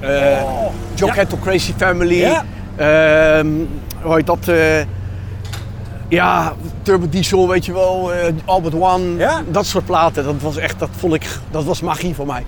eh 0.00 0.42
Oh, 0.44 0.72
ja. 0.94 1.24
Crazy 1.42 1.72
Family. 1.76 2.14
Ja. 2.18 2.44
ehm, 2.76 3.46
hoe 4.02 4.14
heet 4.14 4.26
dat? 4.26 4.48
eh, 4.48 4.80
ja, 6.08 6.52
Turbo 6.82 7.08
Diesel, 7.08 7.48
weet 7.48 7.64
je 7.66 7.72
wel. 7.72 8.10
Albert 8.44 8.74
One. 8.74 9.16
Ja. 9.16 9.42
Dat 9.48 9.66
soort 9.66 9.84
platen. 9.84 10.24
Dat 10.24 10.34
was 10.40 10.56
echt, 10.56 10.78
dat 10.78 10.88
vond 10.96 11.14
ik, 11.14 11.28
dat 11.50 11.64
was 11.64 11.80
magie 11.80 12.14
voor 12.14 12.26
mij. 12.26 12.44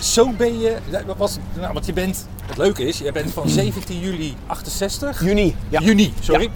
Zo 0.00 0.32
ben 0.36 0.60
je. 0.60 0.76
Was, 1.16 1.38
nou, 1.60 1.72
want 1.72 1.86
je 1.86 1.92
bent. 1.92 2.26
Het 2.46 2.56
leuke 2.56 2.86
is, 2.86 2.98
je 2.98 3.12
bent 3.12 3.32
van 3.32 3.48
17 3.48 4.00
juli 4.00 4.34
68. 4.46 5.24
Juni. 5.24 5.56
Ja. 5.68 5.80
Juni, 5.80 6.12
sorry. 6.20 6.50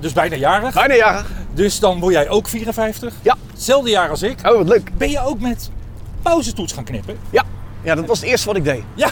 Dus 0.00 0.12
bijna 0.12 0.36
jarig. 0.36 0.74
Bijna 0.74 0.94
jarig. 0.94 1.26
Dus 1.54 1.80
dan 1.80 2.00
word 2.00 2.14
jij 2.14 2.28
ook 2.28 2.48
54. 2.48 3.12
Ja. 3.22 3.36
Hetzelfde 3.52 3.90
jaar 3.90 4.10
als 4.10 4.22
ik. 4.22 4.38
Oh, 4.46 4.56
wat 4.56 4.68
leuk. 4.68 4.90
Ben 4.96 5.10
je 5.10 5.20
ook 5.24 5.40
met 5.40 5.70
pauzetoets 6.22 6.72
gaan 6.72 6.84
knippen? 6.84 7.16
Ja. 7.30 7.44
Ja, 7.88 7.94
dat 7.94 8.06
was 8.06 8.20
het 8.20 8.28
eerste 8.28 8.46
wat 8.46 8.56
ik 8.56 8.64
deed. 8.64 8.82
Ja. 8.94 9.08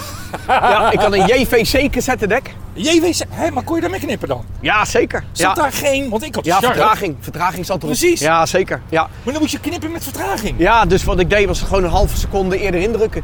Ja, 0.49 0.91
ik 0.93 1.01
had 1.01 1.13
een 1.13 1.27
JVC 1.27 1.91
cassettedek. 1.91 2.55
JWC, 2.73 3.23
hè, 3.31 3.51
maar 3.51 3.63
kon 3.63 3.75
je 3.75 3.81
daarmee 3.81 4.01
knippen 4.01 4.29
dan? 4.29 4.45
Ja, 4.61 4.85
zeker. 4.85 5.25
Zat 5.33 5.57
Ja, 5.57 5.63
daar 5.63 5.73
geen, 5.73 6.09
want 6.09 6.23
ik 6.23 6.35
had 6.35 6.45
ja 6.45 6.61
vertraging. 6.61 7.17
Vertraging 7.21 7.67
zat 7.67 7.77
erop. 7.77 7.89
Precies. 7.89 8.21
Ja, 8.21 8.47
zeker. 8.47 8.81
Ja. 8.89 9.09
Maar 9.23 9.33
dan 9.33 9.43
moet 9.43 9.51
je 9.51 9.61
knippen 9.61 9.91
met 9.93 10.03
vertraging. 10.03 10.55
Ja, 10.59 10.85
dus 10.85 11.05
wat 11.05 11.21
ik 11.21 11.31
deed 11.31 11.47
was 11.47 11.61
gewoon 11.61 11.85
een 11.85 11.91
halve 11.91 12.17
seconde 12.17 12.59
eerder 12.59 12.81
indrukken. 12.81 13.23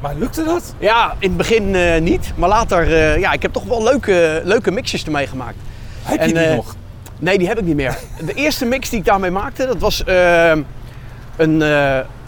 Maar 0.00 0.14
lukte 0.14 0.44
dat? 0.44 0.74
Ja, 0.78 1.14
in 1.18 1.28
het 1.28 1.36
begin 1.36 1.74
eh, 1.74 2.00
niet, 2.00 2.32
maar 2.36 2.48
later, 2.48 2.92
eh, 2.92 3.18
ja, 3.18 3.32
ik 3.32 3.42
heb 3.42 3.52
toch 3.52 3.64
wel 3.64 3.82
leuke, 3.82 4.40
leuke 4.44 4.70
mixjes 4.70 5.04
ermee 5.04 5.26
gemaakt. 5.26 5.56
Heb 6.02 6.20
En, 6.20 6.28
je 6.28 6.34
die 6.34 6.42
eh, 6.44 6.54
nog? 6.54 6.74
Nee, 7.18 7.38
die 7.38 7.48
heb 7.48 7.58
ik 7.58 7.64
niet 7.64 7.76
meer. 7.76 7.98
De 8.26 8.34
eerste 8.34 8.64
mix 8.64 8.90
die 8.90 8.98
ik 8.98 9.04
daarmee 9.04 9.30
maakte, 9.30 9.66
dat 9.66 9.78
was 9.78 10.02
een, 11.36 11.62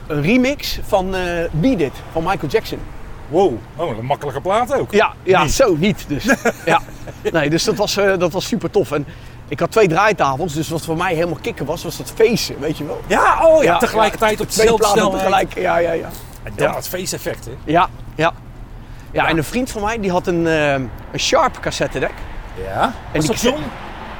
een 0.06 0.22
remix 0.22 0.78
van 0.86 1.14
eh 1.14 1.22
Beat 1.50 1.80
It 1.80 1.92
van 2.12 2.22
Michael 2.22 2.48
Jackson. 2.52 2.78
Wow, 3.28 3.52
oh, 3.76 3.98
een 3.98 4.04
makkelijke 4.04 4.40
plaat 4.40 4.74
ook. 4.74 4.92
Ja, 4.92 5.12
ja 5.22 5.42
Niet. 5.42 5.52
zo 5.52 5.76
niet 5.78 6.04
dus. 6.08 6.24
ja. 6.66 6.80
Nee, 7.32 7.50
dus 7.50 7.64
dat 7.64 7.74
was, 7.74 7.96
eh, 7.96 8.18
dat 8.18 8.32
was 8.32 8.46
super 8.46 8.70
tof. 8.70 8.92
En 8.92 9.06
ik 9.48 9.60
had 9.60 9.70
twee 9.70 9.88
draaitafels, 9.88 10.52
dus 10.54 10.68
wat 10.68 10.84
voor 10.84 10.96
mij 10.96 11.14
helemaal 11.14 11.38
kicken 11.40 11.66
was, 11.66 11.82
was 11.84 11.96
dat 11.96 12.12
feesten, 12.14 12.60
weet 12.60 12.78
je 12.78 12.84
wel. 12.86 13.00
Ja, 13.06 13.46
oh 13.46 13.62
ja, 13.62 13.78
tegelijkertijd 13.78 14.40
op 14.40 14.48
twee 14.48 14.66
dezelfde 14.66 14.86
platen 14.94 15.18
snelheid. 15.20 15.50
tegelijk. 15.50 15.54
Ja, 15.58 15.76
ja, 15.78 15.92
ja. 15.92 16.08
En 16.42 16.52
dan 16.56 16.68
Ja. 16.68 16.74
het 16.74 16.88
feesteffect, 16.88 17.44
hè? 17.44 17.52
Ja, 17.64 17.88
ja. 18.14 18.32
Ja, 19.10 19.28
en 19.28 19.36
een 19.36 19.44
vriend 19.44 19.70
van 19.70 19.82
mij 19.82 20.00
die 20.00 20.10
had 20.10 20.26
een, 20.26 20.46
eh, 20.46 20.72
een 20.72 20.90
Sharp 21.16 21.60
cassettedek. 21.60 22.12
Ja. 22.66 22.92
Was 23.12 23.24
die 23.24 23.30
dat 23.32 23.40
John? 23.40 23.62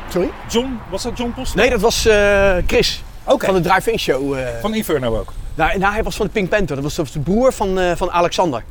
Sorry? 0.09 0.31
John? 0.49 0.79
Was 0.91 1.03
dat 1.03 1.19
John 1.19 1.33
Post? 1.37 1.55
Nee, 1.55 1.71
dat 1.71 1.81
was 1.81 2.09
Chris 2.67 3.03
van 3.25 3.55
de 3.55 3.61
Drive-In 3.61 3.99
Show. 3.99 4.37
Van 4.61 4.75
Inferno 4.75 5.19
ook. 5.19 5.33
Nou, 5.55 5.79
nou, 5.79 5.93
hij 5.93 6.03
was 6.03 6.17
van 6.17 6.27
de 6.27 6.33
Pink 6.33 6.49
Panther. 6.49 6.83
Dat 6.83 6.95
was, 6.97 7.13
de 7.13 7.21
broer 7.21 7.53
van, 7.53 7.79
eh, 7.79 7.97
van 7.97 8.11
Alexander. 8.11 8.65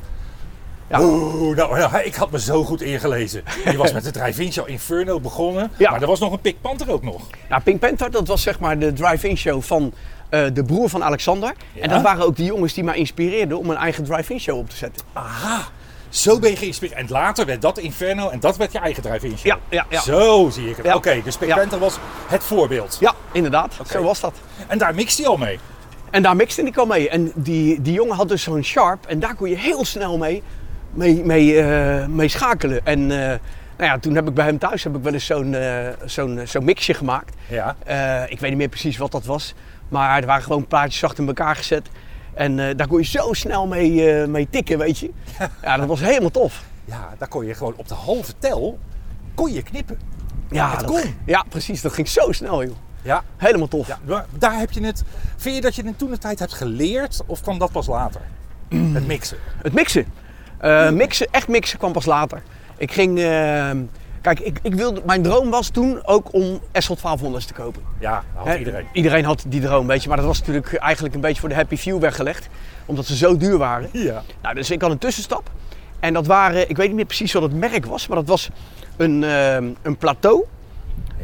Ja. 0.90 1.02
Oeh, 1.02 1.56
nou, 1.58 1.78
nou, 1.78 1.98
ik 1.98 2.16
had 2.16 2.32
me 2.32 2.40
zo 2.40 2.64
goed 2.64 2.82
ingelezen. 2.82 3.44
Die 3.66 3.78
was 3.78 3.94
met 3.94 4.04
de 4.04 4.12
drive-in 4.12 4.54
show 4.54 4.70
Inferno 4.70 5.20
begonnen. 5.20 5.72
Ja. 5.78 5.92
Maar 5.92 6.02
er 6.02 6.08
was 6.08 6.20
nog 6.20 6.32
een 6.32 6.42
Pik 6.42 6.62
Panther 6.62 6.92
ook 6.92 7.04
nog. 7.04 7.22
Nou, 7.50 7.62
Pink 7.62 7.80
Panther, 7.80 8.12
dat 8.12 8.28
was 8.28 8.42
zeg 8.42 8.60
maar 8.60 8.80
de 8.80 8.94
Drive-In 8.94 9.38
Show 9.38 9.62
van 9.62 9.94
eh, 10.30 10.46
de 10.54 10.64
broer 10.64 10.90
van 10.90 11.04
Alexander. 11.04 11.54
Ja. 11.74 11.82
En 11.82 11.90
dat 11.90 12.02
waren 12.02 12.26
ook 12.26 12.36
de 12.36 12.44
jongens 12.44 12.74
die 12.74 12.84
mij 12.84 12.96
inspireerden 12.96 13.58
om 13.58 13.70
een 13.70 13.78
eigen 13.78 14.04
Drive-In 14.04 14.40
Show 14.40 14.58
op 14.58 14.70
te 14.70 14.76
zetten. 14.76 15.06
Aha. 15.14 15.68
Zo 16.10 16.40
ben 16.40 16.50
je 16.50 16.56
geïnspireerd. 16.56 17.00
En 17.00 17.06
later 17.10 17.46
werd 17.46 17.62
dat 17.62 17.78
Inferno 17.78 18.30
en 18.30 18.40
dat 18.40 18.58
werd 18.58 18.72
je 18.72 18.80
eigen 18.80 19.04
drive-in 19.04 19.38
show. 19.38 19.46
Ja, 19.46 19.58
ja, 19.70 19.86
ja. 19.90 20.02
Zo 20.02 20.50
zie 20.50 20.70
ik 20.70 20.76
het. 20.76 20.86
Ja. 20.86 20.96
Oké, 20.96 21.22
dus 21.24 21.38
Ja. 21.40 21.56
Panther 21.56 21.80
was 21.80 21.98
het 22.28 22.44
voorbeeld. 22.44 22.98
Ja, 23.00 23.14
inderdaad. 23.32 23.74
Zo 23.92 24.04
was 24.04 24.20
dat. 24.20 24.34
En 24.68 24.78
daar 24.78 24.96
mixt 24.96 25.18
hij 25.18 25.28
al 25.28 25.38
mee. 25.38 25.60
En 26.14 26.22
daar 26.22 26.36
mixte 26.36 26.62
ik 26.62 26.78
al 26.78 26.86
mee. 26.86 27.10
En 27.10 27.32
die, 27.36 27.82
die 27.82 27.94
jongen 27.94 28.16
had 28.16 28.30
dus 28.30 28.44
zo'n 28.44 28.64
Sharp 28.64 29.06
en 29.06 29.20
daar 29.20 29.36
kon 29.36 29.50
je 29.50 29.58
heel 29.58 29.86
snel 29.86 30.18
mee, 30.18 30.44
mee, 30.92 31.24
mee, 31.26 31.62
eh, 31.62 32.08
mee 32.08 32.28
schakelen. 32.28 32.86
En 32.86 33.00
eh, 33.12 33.28
nou 33.78 33.90
ja, 33.92 34.00
toen 34.00 34.16
heb 34.16 34.28
ik 34.28 34.34
bij 34.34 34.46
hem 34.46 34.58
thuis 34.58 34.84
heb 34.84 34.96
ik 34.96 35.04
wel 35.04 35.14
eens 35.14 35.26
zo'n 35.26 35.54
eh, 35.54 35.88
zo'n 36.06 36.42
zo'n 36.46 36.64
mixje 36.64 36.94
gemaakt. 36.94 37.36
Ja. 37.50 37.76
Ik 38.28 38.40
weet 38.40 38.50
niet 38.50 38.58
meer 38.58 38.68
precies 38.70 38.98
wat 38.98 39.12
dat 39.12 39.26
was. 39.26 39.54
Maar 39.90 40.20
er 40.20 40.26
waren 40.26 40.44
gewoon 40.44 40.68
plaatjes 40.68 41.00
zacht 41.00 41.18
in 41.18 41.28
elkaar 41.28 41.56
gezet. 41.56 41.90
En 42.34 42.56
daar 42.56 42.88
kon 42.88 42.98
je 42.98 43.06
zo 43.06 43.34
snel 43.34 43.68
mee, 43.68 44.28
mee 44.28 44.48
tikken, 44.50 44.78
weet 44.78 45.00
je. 45.00 45.12
Ja, 45.62 45.78
dat 45.78 45.88
was 45.88 46.00
helemaal 46.00 46.32
tof. 46.32 46.64
Ja, 46.86 47.14
daar 47.18 47.28
kon 47.28 47.46
je 47.46 47.54
gewoon 47.54 47.74
op 47.78 47.88
de 47.88 47.94
halve 47.94 48.34
tel 48.40 48.80
kon 49.34 49.54
je 49.54 49.62
knippen. 49.62 50.00
Ja, 50.50 50.76
dat, 50.76 50.86
kon. 50.86 51.16
Ja, 51.26 51.44
precies. 51.50 51.82
Dat 51.82 51.94
ging 51.94 52.08
zo 52.08 52.32
snel, 52.32 52.64
joh. 52.64 52.76
Ja. 53.04 53.24
Helemaal 53.38 53.68
tof. 53.68 53.88
ja 53.88 54.26
daar 54.38 54.60
heb 54.60 54.72
je 54.72 54.86
het. 54.86 55.04
Vind 55.36 55.56
je 55.56 55.62
dat 55.62 55.76
je 55.76 55.86
het 55.86 55.98
toen 55.98 56.10
de 56.10 56.18
tijd 56.18 56.40
hebt 56.40 56.54
geleerd 56.54 57.22
of 57.26 57.42
kwam 57.42 57.58
dat 57.58 57.72
pas 57.72 57.88
later? 57.88 58.22
Het 58.94 59.08
mixen. 59.08 59.38
Het 59.62 59.74
mixen. 59.74 60.06
Eh, 60.58 60.90
mixen. 60.90 61.28
Echt 61.32 61.48
mixen 61.48 61.78
kwam 61.78 61.92
pas 61.92 62.06
later. 62.06 62.42
Ik 62.78 62.92
ging... 62.92 63.20
eh, 63.20 63.70
kijk, 64.22 64.40
ik, 64.40 64.60
ik 64.62 64.76
wilde, 64.76 65.02
mijn 65.06 65.22
droom 65.24 65.50
was 65.50 65.70
toen 65.70 66.06
ook 66.06 66.34
om 66.34 66.60
SL 66.74 66.94
1200's 66.94 67.46
te 67.46 67.54
kopen. 67.54 67.82
Ja, 68.00 68.14
dat 68.14 68.24
had 68.34 68.48
Hè, 68.48 68.58
iedereen. 68.58 68.86
Iedereen 68.94 69.26
had 69.26 69.44
die 69.48 69.62
droom, 69.62 69.88
weet 69.88 70.02
je. 70.04 70.08
Maar 70.08 70.18
dat 70.18 70.26
was 70.26 70.40
natuurlijk 70.40 70.74
eigenlijk 70.74 71.16
een 71.16 71.22
beetje 71.22 71.40
voor 71.40 71.50
de 71.50 71.56
happy 71.56 71.76
few 71.76 72.00
weggelegd. 72.00 72.48
Omdat 72.86 73.06
ze 73.06 73.16
zo 73.16 73.38
duur 73.38 73.58
waren. 73.58 73.90
Ja. 73.92 74.22
Nou, 74.42 74.56
dus 74.56 74.72
ik 74.72 74.82
had 74.82 74.92
een 74.92 74.98
tussenstap. 74.98 75.50
En 76.00 76.14
dat 76.14 76.28
waren, 76.28 76.70
ik 76.70 76.78
weet 76.78 76.88
niet 76.88 76.96
meer 76.96 77.06
precies 77.06 77.34
wat 77.34 77.42
het 77.42 77.54
merk 77.54 77.86
was, 77.86 78.08
maar 78.08 78.18
dat 78.18 78.28
was 78.28 78.50
een, 78.98 79.24
eh, 79.24 79.56
een 79.82 79.98
plateau 79.98 80.46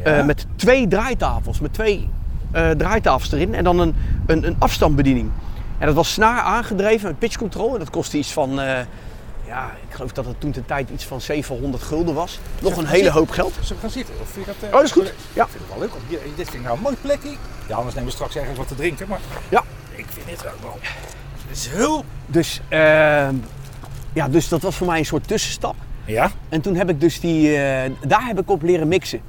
Ja. 0.04 0.18
eh, 0.18 0.24
met 0.24 0.46
twee 0.56 0.88
draaitafels. 0.88 1.60
Met 1.60 1.72
twee 1.74 2.08
eh, 2.52 2.70
draaitafels 2.70 3.32
erin 3.32 3.54
en 3.54 3.64
dan 3.64 3.78
een, 3.78 3.94
een, 4.26 4.46
een 4.46 4.56
afstandsbediening. 4.58 5.30
En 5.78 5.86
dat 5.86 5.94
was 5.94 6.12
snaar 6.12 6.40
aangedreven 6.40 7.06
met 7.08 7.18
pitch 7.18 7.36
control. 7.36 7.72
En 7.72 7.78
dat 7.78 7.90
kostte 7.90 8.18
iets 8.18 8.32
van, 8.32 8.60
eh, 8.60 8.78
ja, 9.46 9.70
ik 9.88 9.94
geloof 9.94 10.12
dat 10.12 10.24
het 10.26 10.40
toen 10.40 10.50
de 10.50 10.64
tijd 10.66 10.90
iets 10.90 11.04
van 11.04 11.20
700 11.20 11.82
gulden 11.82 12.14
was. 12.14 12.40
Nog 12.62 12.76
een 12.76 12.86
hele 12.86 13.10
hoop 13.10 13.30
geld. 13.30 13.52
Zullen 13.54 13.68
we 13.74 13.80
gaan 13.80 13.90
zitten? 13.90 14.14
Of 14.20 14.28
vind 14.28 14.46
je 14.46 14.52
dat, 14.60 14.68
Oh, 14.68 14.74
dat 14.76 14.84
is 14.84 14.92
goed. 14.92 15.12
Ja. 15.32 15.44
Ik 15.44 15.50
vind 15.50 15.62
het 15.64 15.72
wel 15.78 15.78
leuk. 15.78 15.90
Hier, 16.08 16.18
dit 16.36 16.48
vind 16.48 16.54
ik 16.54 16.62
nou 16.62 16.76
een 16.76 16.82
mooi 16.82 16.96
plekje. 17.00 17.30
Ja, 17.68 17.74
anders 17.76 17.94
nemen 17.94 18.08
we 18.10 18.14
straks 18.14 18.36
ergens 18.36 18.58
wat 18.58 18.68
te 18.68 18.74
drinken. 18.74 19.08
Maar 19.08 19.20
Ja. 19.48 19.62
ik 19.94 20.06
vind 20.08 20.26
dit 20.26 20.46
ook 20.46 20.60
wel. 20.62 20.78
Het 21.48 21.56
is 21.56 21.66
heel. 21.68 22.04
Dus, 22.26 22.60
eh, 22.68 22.78
ja, 24.12 24.28
dus 24.28 24.48
dat 24.48 24.62
was 24.62 24.76
voor 24.76 24.86
mij 24.86 24.98
een 24.98 25.04
soort 25.06 25.28
tussenstap. 25.28 25.74
Ja. 26.04 26.30
En 26.48 26.60
toen 26.60 26.74
heb 26.74 26.88
ik 26.90 27.00
dus 27.00 27.20
die, 27.20 27.52
daar 28.06 28.26
heb 28.26 28.40
ik 28.40 28.50
op 28.50 28.62
leren 28.62 28.88
mixen. 28.88 29.20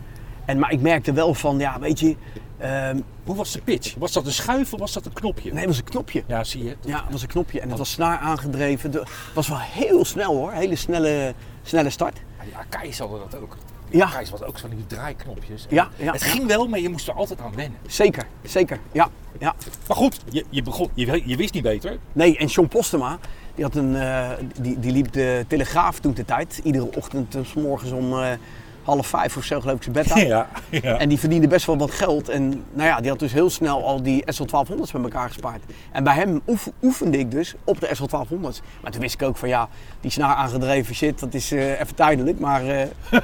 En, 0.51 0.60
maar 0.60 0.72
ik 0.72 0.81
merkte 0.81 1.13
wel 1.13 1.34
van, 1.34 1.60
ja, 1.60 1.79
weet 1.79 2.00
je, 2.00 2.15
ehm, 2.58 3.00
Hoe 3.24 3.36
was 3.36 3.51
de 3.51 3.62
pitch? 3.62 3.96
Was 3.98 4.12
dat 4.12 4.25
een 4.25 4.31
schuif 4.31 4.74
of 4.74 4.79
was 4.79 4.93
dat 4.93 5.05
een 5.05 5.13
knopje? 5.13 5.50
nee, 5.50 5.60
het 5.60 5.67
was 5.67 5.77
een 5.77 5.84
knopje. 5.84 6.24
Ja, 6.27 6.43
zie 6.43 6.63
je. 6.63 6.75
Ja, 6.81 7.03
het 7.03 7.12
was 7.12 7.22
een 7.22 7.27
knopje 7.27 7.60
en 7.60 7.70
het 7.70 7.77
was 7.77 7.91
snaar 7.91 8.17
aangedreven. 8.17 8.91
Het 8.91 9.10
was 9.34 9.48
wel 9.48 9.60
heel 9.60 10.05
snel 10.05 10.36
hoor, 10.36 10.51
hele 10.51 10.75
snelle, 10.75 11.34
snelle 11.63 11.89
start. 11.89 12.22
Ja, 12.51 12.60
Akai's 12.60 13.00
hadden 13.00 13.20
dat 13.29 13.41
ook. 13.41 13.58
Ja. 13.89 14.05
Akai's 14.05 14.29
was 14.29 14.43
ook 14.43 14.58
zo 14.58 14.67
van 14.67 14.75
die 14.75 14.88
draaiknopjes. 14.88 15.65
Ja, 15.70 15.89
ja, 15.96 16.12
het 16.12 16.24
ging 16.24 16.48
wel, 16.48 16.67
maar 16.67 16.79
je 16.79 16.89
moest 16.89 17.08
er 17.08 17.13
altijd 17.13 17.39
aan 17.39 17.55
wennen. 17.55 17.79
Zeker, 17.88 18.25
zeker, 18.43 18.79
ja. 18.91 19.10
ja. 19.39 19.55
Maar 19.88 19.98
goed, 19.98 20.20
je, 20.29 20.46
je, 20.50 20.62
begon, 20.62 20.89
je, 20.93 21.22
je 21.25 21.36
wist 21.36 21.53
niet 21.53 21.63
beter. 21.63 21.98
Nee, 22.13 22.38
en 22.38 22.48
John 22.48 22.67
Postema, 22.67 23.20
die, 23.55 23.63
had 23.63 23.75
een, 23.75 23.96
eh, 23.96 24.29
die, 24.62 24.79
die 24.79 24.91
liep 24.91 25.12
de 25.12 25.46
Telegraaf 25.48 26.00
toen 26.00 26.13
de 26.13 26.25
tijd. 26.25 26.62
Iedere 26.63 26.96
ochtend, 26.96 27.36
eh, 27.36 27.41
s 27.43 27.53
morgens 27.53 27.91
om 27.91 28.13
eh, 28.13 28.31
half 28.83 29.07
vijf 29.07 29.38
of 29.38 29.43
zo 29.43 29.59
geloof 29.61 29.75
ik 29.75 29.83
zijn 29.83 29.95
bed 29.95 30.11
uit. 30.11 30.27
Ja, 30.27 30.47
ja. 30.69 30.97
En 30.97 31.09
die 31.09 31.19
verdiende 31.19 31.47
best 31.47 31.65
wel 31.65 31.77
wat 31.77 31.91
geld. 31.91 32.29
En 32.29 32.50
nou 32.73 32.88
ja, 32.88 33.00
die 33.01 33.09
had 33.09 33.19
dus 33.19 33.33
heel 33.33 33.50
snel 33.50 33.85
al 33.85 34.03
die 34.03 34.23
SL1200's 34.33 34.91
bij 34.91 35.01
elkaar 35.01 35.27
gespaard. 35.27 35.63
En 35.91 36.03
bij 36.03 36.13
hem 36.13 36.41
oef- 36.47 36.71
oefende 36.81 37.17
ik 37.17 37.31
dus 37.31 37.53
op 37.63 37.79
de 37.79 37.88
SL1200's. 37.88 38.61
Maar 38.81 38.91
toen 38.91 39.01
wist 39.01 39.13
ik 39.13 39.21
ook 39.27 39.38
van 39.38 39.50
ja, 39.50 39.69
die 40.01 40.11
snaar 40.11 40.35
aangedreven 40.35 40.95
shit, 40.95 41.19
dat 41.19 41.33
is 41.33 41.51
eh, 41.51 41.79
even 41.79 41.95
tijdelijk. 41.95 42.39
Maar 42.39 42.67
eh, 42.67 42.88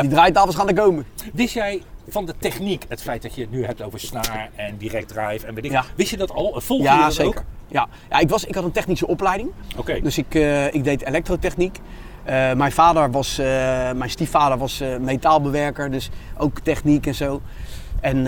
die 0.00 0.08
draaitafels 0.10 0.54
gaan 0.56 0.68
er 0.68 0.74
komen. 0.74 1.06
Wist 1.32 1.54
jij 1.54 1.82
van 2.08 2.26
de 2.26 2.34
techniek, 2.38 2.84
het 2.88 3.02
feit 3.02 3.22
dat 3.22 3.34
je 3.34 3.40
het 3.40 3.50
nu 3.50 3.64
hebt 3.64 3.82
over 3.82 4.00
snaar 4.00 4.50
en 4.56 4.76
direct 4.76 5.08
drive 5.08 5.46
en 5.46 5.54
weet 5.54 5.64
ik, 5.64 5.70
Ja. 5.70 5.84
wist 5.94 6.10
je 6.10 6.16
dat 6.16 6.30
al? 6.30 6.60
Volg 6.60 6.80
je 6.80 6.84
Ja, 6.88 7.02
dat 7.04 7.14
zeker. 7.14 7.38
ook? 7.38 7.44
Ja, 7.68 7.86
ja 8.10 8.18
ik, 8.18 8.28
was, 8.28 8.44
ik 8.44 8.54
had 8.54 8.64
een 8.64 8.72
technische 8.72 9.06
opleiding. 9.06 9.50
Oké. 9.76 10.00
Dus 10.00 10.18
ik, 10.18 10.34
eh, 10.34 10.74
ik 10.74 10.84
deed 10.84 11.04
elektrotechniek. 11.04 11.78
Eh, 12.26 12.52
mijn 12.52 12.72
vader 12.72 13.10
was, 13.10 13.38
eh, 13.38 13.46
mijn 13.92 14.10
stiefvader 14.10 14.58
was 14.58 14.80
eh, 14.80 14.96
metaalbewerker, 14.96 15.90
dus 15.90 16.10
ook 16.38 16.58
techniek 16.60 17.06
en 17.06 17.14
zo. 17.14 17.40
En 18.00 18.24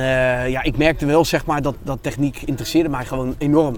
ja, 0.51 0.63
ik 0.63 0.77
merkte 0.77 1.07
wel 1.07 1.25
zeg 1.25 1.47
maar 1.47 1.63
dat, 1.63 1.75
dat 1.83 1.99
techniek 2.01 2.43
interesseerde 2.43 2.89
mij 2.89 3.05
gewoon 3.05 3.35
enorm. 3.39 3.77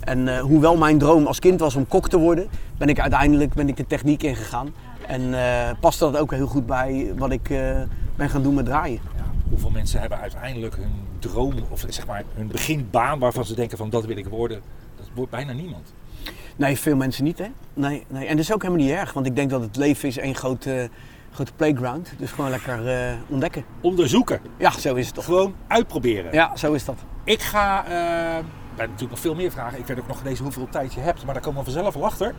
En 0.00 0.38
hoewel 0.38 0.76
mijn 0.76 0.98
droom 0.98 1.26
als 1.26 1.38
kind 1.38 1.60
was 1.60 1.74
om 1.74 1.88
kok 1.88 2.08
te 2.08 2.18
worden, 2.18 2.48
ben 2.78 2.88
ik 2.88 3.00
uiteindelijk 3.00 3.54
ben 3.54 3.68
ik 3.68 3.76
de 3.76 3.86
techniek 3.86 4.22
ingegaan. 4.22 4.74
En 5.06 5.34
paste 5.80 6.04
dat 6.04 6.16
ook 6.16 6.30
heel 6.30 6.46
goed 6.46 6.66
bij 6.66 7.12
wat 7.16 7.30
ik 7.30 7.48
ben 8.16 8.30
gaan 8.30 8.42
doen 8.42 8.54
met 8.54 8.64
draaien. 8.64 9.00
Ja, 9.16 9.24
hoeveel 9.48 9.70
mensen 9.70 10.00
hebben 10.00 10.18
uiteindelijk 10.18 10.76
hun 10.76 10.92
droom 11.18 11.54
of 11.68 11.84
zeg 11.88 12.06
maar 12.06 12.24
hun 12.34 12.48
beginbaan 12.48 13.18
waarvan 13.18 13.44
ze 13.44 13.54
denken 13.54 13.78
van 13.78 13.90
dat 13.90 14.04
wil 14.04 14.16
ik 14.16 14.26
worden? 14.26 14.60
Dat 14.96 15.08
wordt 15.14 15.30
bijna 15.30 15.52
niemand. 15.52 15.92
Nee, 16.58 16.78
veel 16.78 16.96
mensen 16.96 17.24
niet 17.24 17.38
hè. 17.38 17.46
Nee, 17.74 18.04
nee. 18.08 18.26
En 18.26 18.36
dat 18.36 18.44
is 18.44 18.52
ook 18.52 18.62
helemaal 18.62 18.84
niet 18.84 18.92
erg, 18.94 19.12
want 19.12 19.26
ik 19.26 19.36
denk 19.36 19.50
dat 19.50 19.60
het 19.60 19.76
leven 19.76 20.08
is 20.08 20.18
één 20.18 20.34
grote, 20.34 20.90
grote 21.32 21.52
playground. 21.56 22.12
Dus 22.18 22.30
gewoon 22.30 22.50
lekker 22.50 22.88
eh, 22.88 23.12
ontdekken. 23.28 23.64
Onderzoeken, 23.80 24.40
Ja, 24.58 24.70
zo 24.70 24.94
is 24.94 25.06
het 25.06 25.14
toch. 25.14 25.24
gewoon 25.24 25.54
uitproberen. 25.68 26.32
Ja, 26.32 26.56
zo 26.56 26.72
is 26.72 26.84
dat. 26.84 26.96
Ik 27.24 27.40
ga, 27.42 27.84
eh, 27.84 27.90
we 27.90 27.94
hebben 27.94 28.44
natuurlijk 28.76 29.10
nog 29.10 29.18
veel 29.20 29.34
meer 29.34 29.50
vragen. 29.50 29.78
Ik 29.78 29.86
weet 29.86 29.98
ook 29.98 30.06
nog 30.08 30.22
deze 30.22 30.42
hoeveel 30.42 30.68
tijd 30.70 30.94
je 30.94 31.00
hebt, 31.00 31.24
maar 31.24 31.34
daar 31.34 31.42
komen 31.42 31.64
we 31.64 31.70
vanzelf 31.70 31.94
wel 31.94 32.04
achter. 32.04 32.34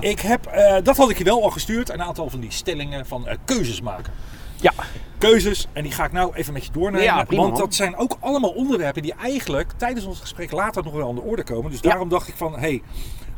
ik 0.12 0.20
heb, 0.20 0.46
eh, 0.46 0.76
dat 0.82 0.96
had 0.96 1.10
ik 1.10 1.18
je 1.18 1.24
wel 1.24 1.42
al 1.42 1.50
gestuurd, 1.50 1.90
een 1.90 2.02
aantal 2.02 2.30
van 2.30 2.40
die 2.40 2.50
stellingen 2.52 3.06
van 3.06 3.26
eh, 3.28 3.36
keuzes 3.44 3.80
maken. 3.80 4.12
Ja, 4.56 4.72
Keuzes, 5.18 5.66
en 5.72 5.82
die 5.82 5.92
ga 5.92 6.04
ik 6.04 6.12
nou 6.12 6.34
even 6.34 6.52
met 6.52 6.64
je 6.64 6.72
doornemen. 6.72 7.02
Ja, 7.02 7.24
prima, 7.24 7.42
want 7.42 7.52
man. 7.54 7.60
dat 7.62 7.74
zijn 7.74 7.96
ook 7.96 8.16
allemaal 8.20 8.50
onderwerpen 8.50 9.02
die 9.02 9.14
eigenlijk 9.14 9.72
tijdens 9.76 10.04
ons 10.04 10.20
gesprek 10.20 10.50
later 10.52 10.84
nog 10.84 10.92
wel 10.92 11.08
aan 11.08 11.14
de 11.14 11.20
orde 11.20 11.42
komen. 11.42 11.70
Dus 11.70 11.80
Ja. 11.80 11.88
daarom 11.88 12.08
dacht 12.08 12.28
ik 12.28 12.34
van, 12.36 12.52
hé, 12.52 12.58
hey, 12.58 12.82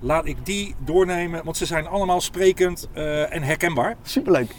laat 0.01 0.27
ik 0.27 0.37
die 0.47 0.75
doornemen. 0.79 1.45
Want 1.45 1.57
ze 1.57 1.67
zijn 1.67 1.87
allemaal 1.87 2.21
sprekend 2.21 2.89
eh, 2.93 3.35
en 3.35 3.43
herkenbaar. 3.43 3.97
superleuk. 4.03 4.51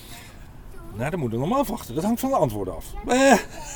Nou, 0.96 1.10
dan 1.10 1.20
moeten 1.20 1.40
we 1.40 1.48
nog 1.48 1.58
afwachten. 1.60 1.96
Dat 1.96 2.04
hangt 2.04 2.20
van 2.20 2.30
de 2.30 2.36
antwoorden 2.36 2.76
af. 2.76 2.86
Eh, 3.08 3.32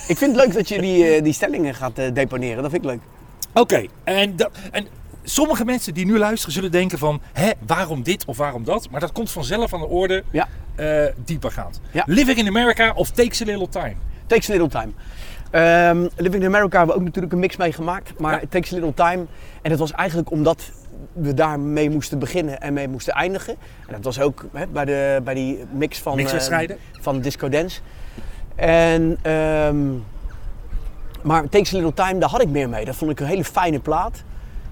Ik 0.07 0.17
vind 0.17 0.35
het 0.35 0.45
leuk 0.45 0.53
dat 0.53 0.67
je 0.69 0.81
die, 0.81 1.05
eh, 1.07 1.23
die 1.23 1.33
stellingen 1.33 1.75
gaat 1.75 1.97
eh, 1.97 2.13
deponeren. 2.13 2.61
Dat 2.61 2.71
vind 2.71 2.83
ik 2.83 2.89
leuk. 2.89 2.99
Oké, 3.53 3.85
en, 4.03 4.35
en 4.71 4.87
sommige 5.23 5.65
mensen 5.65 5.93
die 5.93 6.05
nu 6.05 6.17
luisteren 6.17 6.53
zullen 6.53 6.71
denken 6.71 6.97
van... 6.97 7.21
Hè, 7.33 7.49
waarom 7.67 8.03
dit 8.03 8.25
of 8.25 8.37
waarom 8.37 8.63
dat? 8.63 8.89
Maar 8.89 8.99
dat 8.99 9.11
komt 9.11 9.31
vanzelf 9.31 9.73
aan 9.73 9.79
de 9.79 9.87
orde 9.87 10.23
Ja, 10.31 10.47
diepergaand. 11.25 11.81
Ja. 11.91 12.03
Living 12.07 12.37
in 12.37 12.47
America 12.47 12.91
of 12.95 13.11
Takes 13.11 13.41
a 13.41 13.45
Little 13.45 13.69
Time? 13.69 13.93
takes 14.27 14.49
a 14.49 14.53
little 14.53 14.69
time. 14.69 14.91
Ehm, 15.51 16.07
Living 16.15 16.43
in 16.43 16.47
America 16.47 16.77
hebben 16.77 16.95
we 16.95 16.99
ook 17.01 17.05
natuurlijk 17.07 17.33
een 17.33 17.39
mix 17.39 17.57
mee 17.57 17.71
gemaakt. 17.73 18.19
Maar 18.19 18.31
Ja. 18.33 18.39
it 18.39 18.51
takes 18.51 18.71
a 18.71 18.75
little 18.75 18.93
time. 18.93 19.25
En 19.61 19.69
dat 19.69 19.79
was 19.79 19.91
eigenlijk 19.91 20.31
omdat 20.31 20.71
we 21.13 21.33
daarmee 21.33 21.89
moesten 21.89 22.19
beginnen 22.19 22.61
en 22.61 22.73
mee 22.73 22.87
moesten 22.87 23.13
eindigen. 23.13 23.55
En 23.87 23.93
dat 23.93 24.03
was 24.03 24.19
ook 24.19 24.45
hè, 24.53 24.67
bij, 24.67 24.85
de, 24.85 25.21
bij 25.23 25.33
die 25.33 25.65
mix 25.71 25.99
van, 25.99 26.15
Mixwedstrijden? 26.15 26.77
eh, 26.77 27.01
van 27.01 27.19
Disco 27.19 27.49
Dance. 27.49 27.79
En, 28.55 29.17
ehm, 29.21 29.89
maar 31.21 31.49
Takes 31.49 31.73
a 31.73 31.77
Little 31.77 31.93
Time, 32.05 32.19
daar 32.19 32.29
had 32.29 32.41
ik 32.41 32.49
meer 32.49 32.69
mee. 32.69 32.85
Dat 32.85 32.95
vond 32.95 33.11
ik 33.11 33.19
een 33.19 33.25
hele 33.25 33.43
fijne 33.43 33.79
plaat. 33.79 34.23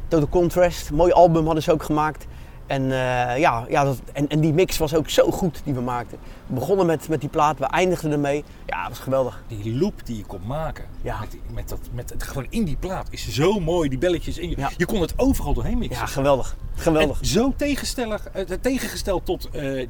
Total 0.08 0.30
Contrast, 0.30 0.92
mooi 0.92 1.12
album 1.12 1.46
hadden 1.46 1.64
ze 1.64 1.72
ook 1.72 1.84
gemaakt. 1.84 2.26
En, 2.70 2.84
eh, 2.84 3.38
ja, 3.38 3.66
ja, 3.70 3.84
dat, 3.84 4.02
en, 4.14 4.28
en 4.28 4.40
die 4.40 4.54
mix 4.54 4.78
was 4.78 4.96
ook 4.96 5.10
zo 5.10 5.32
goed 5.32 5.62
die 5.64 5.74
we 5.74 5.82
maakten. 5.82 6.18
We 6.48 6.54
begonnen 6.54 6.86
met, 6.86 7.08
met 7.08 7.20
die 7.20 7.30
plaat, 7.30 7.60
we 7.60 7.66
eindigden 7.66 8.12
ermee. 8.12 8.44
Ja, 8.66 8.82
dat 8.82 8.90
was 8.90 9.00
geweldig. 9.00 9.44
Die 9.48 9.76
loop 9.76 10.06
die 10.06 10.18
je 10.18 10.26
kon 10.26 10.42
maken 10.46 10.86
Ja. 11.02 11.20
met, 11.20 11.38
met, 11.54 11.70
dat, 11.70 11.80
met 11.94 12.10
het 12.10 12.24
gewoon 12.24 12.48
in 12.50 12.64
die 12.64 12.78
plaat 12.80 13.08
is 13.10 13.30
zo 13.30 13.60
mooi. 13.60 13.90
Die 13.90 13.98
belletjes 13.98 14.38
in 14.38 14.50
je. 14.50 14.58
Ja. 14.58 14.70
Je 14.78 14.86
kon 14.86 15.02
het 15.02 15.14
overal 15.16 15.54
doorheen 15.54 15.78
mixen. 15.78 16.00
Ja, 16.00 16.06
geweldig. 16.06 16.56
Geweldig. 16.76 17.20
En 17.20 17.26
zo 17.26 17.54
tegenstellig, 17.56 18.28
eh, 18.30 18.44
tegengesteld 18.62 19.26
tot 19.26 19.50
eh, 19.52 19.62
die, 19.62 19.90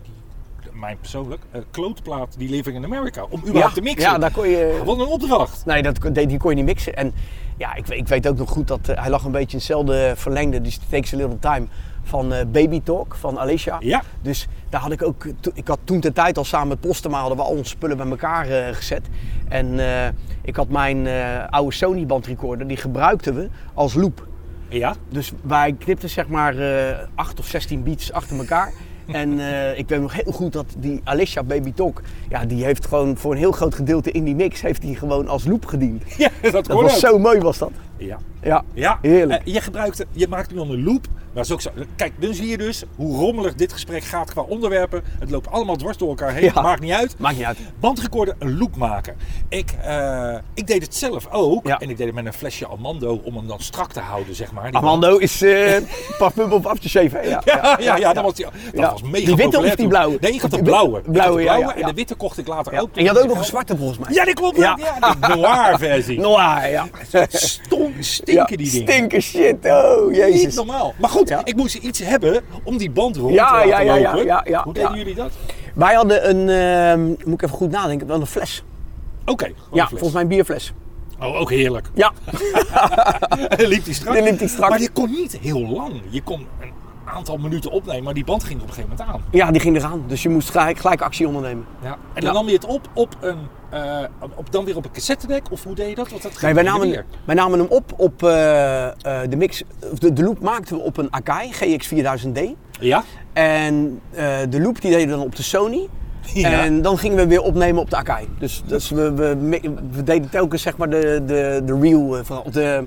mijn 0.73 0.97
persoonlijk, 0.97 1.41
klootplaat 1.71 2.35
die 2.37 2.49
Living 2.49 2.75
in 2.75 2.83
America. 2.83 3.25
Om 3.29 3.41
überhaupt 3.47 3.73
te 3.73 3.81
mixen. 3.81 4.11
Ja, 4.11 4.17
daar 4.17 4.31
kon 4.31 4.47
je... 4.49 4.81
Wat 4.85 4.99
een 4.99 5.07
opdracht. 5.07 5.65
Nee, 5.65 5.81
dat, 5.81 5.97
die 6.13 6.37
kon 6.37 6.49
je 6.49 6.55
niet 6.55 6.65
mixen. 6.65 6.95
En 6.95 7.13
ja, 7.57 7.75
ik, 7.75 7.87
ik 7.87 8.07
weet 8.07 8.27
ook 8.27 8.37
nog 8.37 8.49
goed 8.49 8.67
dat 8.67 8.87
hij 8.87 9.09
lag 9.09 9.23
een 9.23 9.31
beetje 9.31 9.51
in 9.51 9.57
hetzelfde 9.57 10.13
verlengde, 10.15 10.61
dus 10.61 10.75
It 10.75 10.81
Takes 10.89 11.13
a 11.13 11.17
Little 11.17 11.39
Time, 11.39 11.67
van 12.09 12.33
eh, 12.33 12.45
Baby 12.45 12.81
Talk, 12.81 13.15
van 13.15 13.39
Alicia. 13.39 13.77
Ja. 13.79 14.01
Dus 14.21 14.47
daar 14.69 14.81
had 14.81 14.91
ik 14.91 15.03
ook, 15.03 15.25
ik 15.53 15.67
had 15.67 15.79
toen 15.83 15.99
de 15.99 16.13
tijd 16.13 16.37
al 16.37 16.43
samen 16.43 16.67
met 16.67 16.79
Postema, 16.79 17.19
hadden 17.19 17.37
we 17.37 17.43
al 17.43 17.51
onze 17.51 17.69
spullen 17.69 17.97
bij 17.97 18.07
elkaar 18.07 18.49
eh, 18.49 18.75
gezet. 18.75 19.07
En 19.49 19.79
eh, 19.79 20.07
ik 20.41 20.55
had 20.55 20.69
mijn 20.69 21.07
oude 21.49 21.73
Sony 21.75 22.05
bandrecorder, 22.05 22.67
die 22.67 22.77
gebruikten 22.77 23.35
we 23.35 23.49
als 23.73 23.93
loop. 23.93 24.27
Ja. 24.69 24.95
Dus 25.09 25.31
wij 25.41 25.75
knipten 25.79 26.09
zeg 26.09 26.27
maar 26.27 26.57
eh 26.57 26.97
8 27.15 27.39
of 27.39 27.45
16 27.45 27.83
beats 27.83 28.11
achter 28.11 28.37
elkaar. 28.37 28.73
En 29.07 29.39
ik 29.77 29.89
weet 29.89 30.01
nog 30.01 30.13
heel 30.13 30.31
goed 30.31 30.53
dat 30.53 30.65
die 30.77 31.01
Alicia 31.03 31.43
Baby 31.43 31.73
Talk, 31.73 32.01
ja, 32.29 32.45
die 32.45 32.63
heeft 32.63 32.85
gewoon 32.85 33.17
voor 33.17 33.31
een 33.31 33.37
heel 33.37 33.51
groot 33.51 33.75
gedeelte 33.75 34.11
in 34.11 34.23
die 34.23 34.35
mix, 34.35 34.61
heeft 34.61 34.81
die 34.81 34.95
gewoon 34.95 35.27
als 35.27 35.45
loop 35.45 35.65
gediend. 35.65 36.03
Ja, 36.17 36.29
dat, 36.41 36.51
Dat 36.65 36.81
was 36.81 36.93
ook. 36.93 36.99
zo 36.99 37.19
mooi 37.19 37.39
was 37.39 37.57
dat. 37.57 37.71
Ja. 37.99 38.17
Ja, 38.41 38.63
Ja, 38.73 38.99
Heerlijk. 39.01 39.43
Eh, 39.45 39.53
je, 39.53 39.61
gebruikt, 39.61 40.05
je 40.11 40.27
maakt 40.27 40.51
nu 40.51 40.59
al 40.59 40.71
een 40.71 40.83
loop. 40.83 41.07
Maar 41.33 41.43
is 41.43 41.51
ook 41.51 41.61
zo. 41.61 41.69
Kijk, 41.95 42.13
dan 42.19 42.33
zie 42.33 42.47
je 42.47 42.57
dus 42.57 42.83
hoe 42.95 43.17
rommelig 43.17 43.55
dit 43.55 43.73
gesprek 43.73 44.03
gaat 44.03 44.31
qua 44.31 44.41
onderwerpen. 44.41 45.03
Het 45.19 45.29
loopt 45.29 45.51
allemaal 45.51 45.75
dwars 45.75 45.97
door 45.97 46.09
elkaar 46.09 46.33
heen. 46.33 46.51
Ja. 46.53 46.61
Maakt 46.61 46.81
niet 46.81 46.91
uit. 46.91 47.15
maakt 47.19 47.35
niet 47.35 47.45
uit. 47.45 47.57
Bandrecorder 47.79 48.35
een 48.39 48.57
loop 48.57 48.75
maken. 48.75 49.15
Ik, 49.49 49.71
eh, 49.83 50.35
ik 50.53 50.67
deed 50.67 50.81
het 50.81 50.95
zelf 50.95 51.27
ook. 51.31 51.67
Ja. 51.67 51.79
En 51.79 51.89
ik 51.89 51.97
deed 51.97 52.05
het 52.05 52.15
met 52.15 52.25
een 52.25 52.33
flesje 52.33 52.67
Amando 52.67 53.21
om 53.23 53.35
hem 53.35 53.47
dan 53.47 53.59
strak 53.59 53.91
te 53.91 53.99
houden, 53.99 54.35
zeg 54.35 54.51
maar. 54.51 54.71
Die 54.71 54.79
Amando 54.79 55.17
is 55.17 55.41
eh 55.41 55.75
parfum 56.19 56.51
op 56.51 56.65
af 56.65 56.79
te 56.79 56.89
shaven. 56.89 57.29
Ja, 57.29 57.41
Ja, 57.45 57.77
ja, 57.79 57.95
ja, 57.95 58.13
dat 58.13 58.23
was, 58.23 58.33
die, 58.33 58.45
dat 58.73 58.91
was 58.91 59.01
mega 59.01 59.25
Die 59.25 59.35
witte 59.35 59.57
of 59.57 59.75
die 59.75 59.87
blauwe? 59.87 60.17
Nee, 60.21 60.33
ik 60.33 60.41
had 60.41 60.51
de 60.51 60.61
blauwe. 60.61 61.01
de 61.01 61.11
blauwe, 61.11 61.41
ja, 61.41 61.55
blauwe 61.55 61.73
ja, 61.77 61.81
En 61.81 61.87
de 61.87 61.93
witte 61.93 62.15
kocht 62.15 62.37
ik 62.37 62.47
later 62.47 62.79
ook. 62.79 62.95
En 62.95 63.03
je 63.03 63.09
had 63.09 63.19
ook 63.19 63.27
nog 63.27 63.37
een 63.37 63.45
zwarte 63.45 63.77
volgens 63.77 63.99
mij. 63.99 64.13
Ja, 64.13 64.25
die 64.25 64.33
klopt. 64.33 64.57
Ja. 64.57 64.75
De 64.75 65.27
noir 65.27 65.77
versie. 65.77 66.19
Noir, 66.29 66.69
ja. 66.69 66.87
Stinken 67.99 68.57
die 68.57 68.71
dingen. 68.71 68.87
Stinken 68.87 69.21
shit, 69.21 69.55
oh 69.65 70.07
Niet 70.07 70.15
jezus. 70.15 70.55
normaal. 70.55 70.93
Maar 70.99 71.09
goed, 71.09 71.35
ik 71.43 71.55
moest 71.55 71.75
iets 71.75 71.99
hebben 71.99 72.43
om 72.63 72.77
die 72.77 72.91
band 72.91 73.17
rond 73.17 73.29
te 73.35 73.41
laten 73.41 73.67
ja, 73.67 73.79
ja, 73.79 73.95
ja, 73.95 74.15
ja, 74.15 74.43
ja, 74.47 74.63
Hoe 74.63 74.73
deden 74.73 74.97
jullie 74.97 75.15
dat? 75.15 75.31
Wij 75.75 75.93
hadden 75.93 76.29
een, 76.29 76.49
ehm, 76.49 77.07
moet 77.07 77.33
ik 77.33 77.41
even 77.41 77.55
goed 77.57 77.71
nadenken, 77.71 78.07
wel 78.07 78.19
een 78.19 78.25
fles. 78.25 78.63
Oké, 79.25 79.45
Ja, 79.45 79.53
fles. 79.87 79.87
volgens 79.89 80.11
mij 80.13 80.21
een 80.21 80.27
bierfles. 80.27 80.73
Oh, 81.21 81.39
ook 81.39 81.49
heerlijk. 81.49 81.89
Ja, 81.93 82.11
liep 83.57 83.83
die 83.85 83.93
strak. 83.93 84.13
Die 84.13 84.23
liep 84.23 84.39
die 84.39 84.47
strak. 84.47 84.69
Maar 84.69 84.81
je 84.81 84.89
kon 84.89 85.09
niet 85.11 85.37
heel 85.41 85.59
lang. 85.67 86.01
Je 86.09 86.21
kon 86.21 86.47
aantal 87.09 87.37
minuten 87.37 87.71
opnemen, 87.71 88.03
maar 88.03 88.13
die 88.13 88.23
band 88.23 88.43
ging 88.43 88.61
op 88.61 88.67
een 88.67 88.73
gegeven 88.73 88.95
moment 88.97 89.15
aan. 89.15 89.21
ja, 89.31 89.51
die 89.51 89.61
ging 89.61 89.75
eraan. 89.77 90.03
Dus 90.07 90.23
je 90.23 90.29
moest 90.29 90.49
gelijk, 90.49 90.77
gelijk 90.77 91.01
actie 91.01 91.27
ondernemen. 91.27 91.65
Ja. 91.81 91.89
En 91.91 91.97
dan 92.13 92.23
Ja. 92.23 92.31
nam 92.31 92.47
je 92.47 92.53
het 92.53 92.65
op, 92.65 92.89
op 92.93 93.15
een, 93.21 93.37
eh, 93.69 94.03
op, 94.35 94.51
dan 94.51 94.65
weer 94.65 94.75
op 94.77 94.85
een 94.85 94.91
cassettedek? 94.91 95.51
Of 95.51 95.63
hoe 95.63 95.75
deed 95.75 95.89
je 95.89 95.95
dat? 95.95 96.09
Want 96.09 96.21
dat 96.21 96.31
Nee, 96.31 96.39
ging 96.41 96.53
wij, 96.53 96.63
heen 96.63 96.73
en 96.73 96.79
namen, 96.79 96.89
weer. 96.95 97.05
wij 97.25 97.35
namen 97.35 97.59
hem 97.59 97.67
op 97.69 97.93
op 97.97 98.23
eh, 98.23 98.85
eh, 98.87 98.93
de 99.29 99.35
mix. 99.35 99.63
of 99.91 99.99
De, 99.99 100.13
de 100.13 100.23
loop 100.23 100.39
maakten 100.39 100.75
we 100.77 100.81
op 100.83 100.97
een 100.97 101.07
Akai 101.13 101.51
GX 101.51 101.87
4000D. 101.93 102.39
Ja? 102.79 103.03
En 103.33 104.01
de 104.49 104.61
loop 104.61 104.81
die 104.81 104.91
deden 104.91 105.07
we 105.07 105.13
dan 105.15 105.25
op 105.25 105.35
de 105.35 105.43
Sony. 105.43 105.87
Ja. 106.33 106.63
En 106.63 106.81
dan 106.81 106.97
gingen 106.97 107.17
we 107.17 107.27
weer 107.27 107.41
opnemen 107.41 107.81
op 107.81 107.89
de 107.89 107.95
Akai. 107.95 108.27
Dus, 108.39 108.63
dus 108.65 108.89
we, 108.89 109.13
we, 109.13 109.37
we 109.91 110.03
deden 110.03 110.29
telkens 110.29 110.61
zeg 110.61 110.77
maar 110.77 110.89
de, 110.89 111.21
de, 111.25 111.61
de 111.65 111.79
reel, 111.79 112.01
of 112.19 112.27
de, 112.51 112.85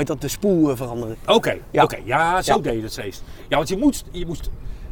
heet 0.00 0.06
dat, 0.06 0.20
de 0.20 0.28
spoel 0.28 0.70
eh, 0.70 0.76
veranderen. 0.76 1.16
Oké, 1.26 1.56
Ja. 1.70 1.82
oké. 1.82 1.98
ja, 2.04 2.42
zo 2.42 2.54
Ja. 2.56 2.60
deed 2.60 2.74
je 2.74 2.82
het 2.82 2.92
steeds. 2.92 3.22
Ja, 3.48 3.56
want 3.56 3.68
je 3.68 3.76
moest, 3.76 4.04
je 4.10 4.26
moest 4.26 4.50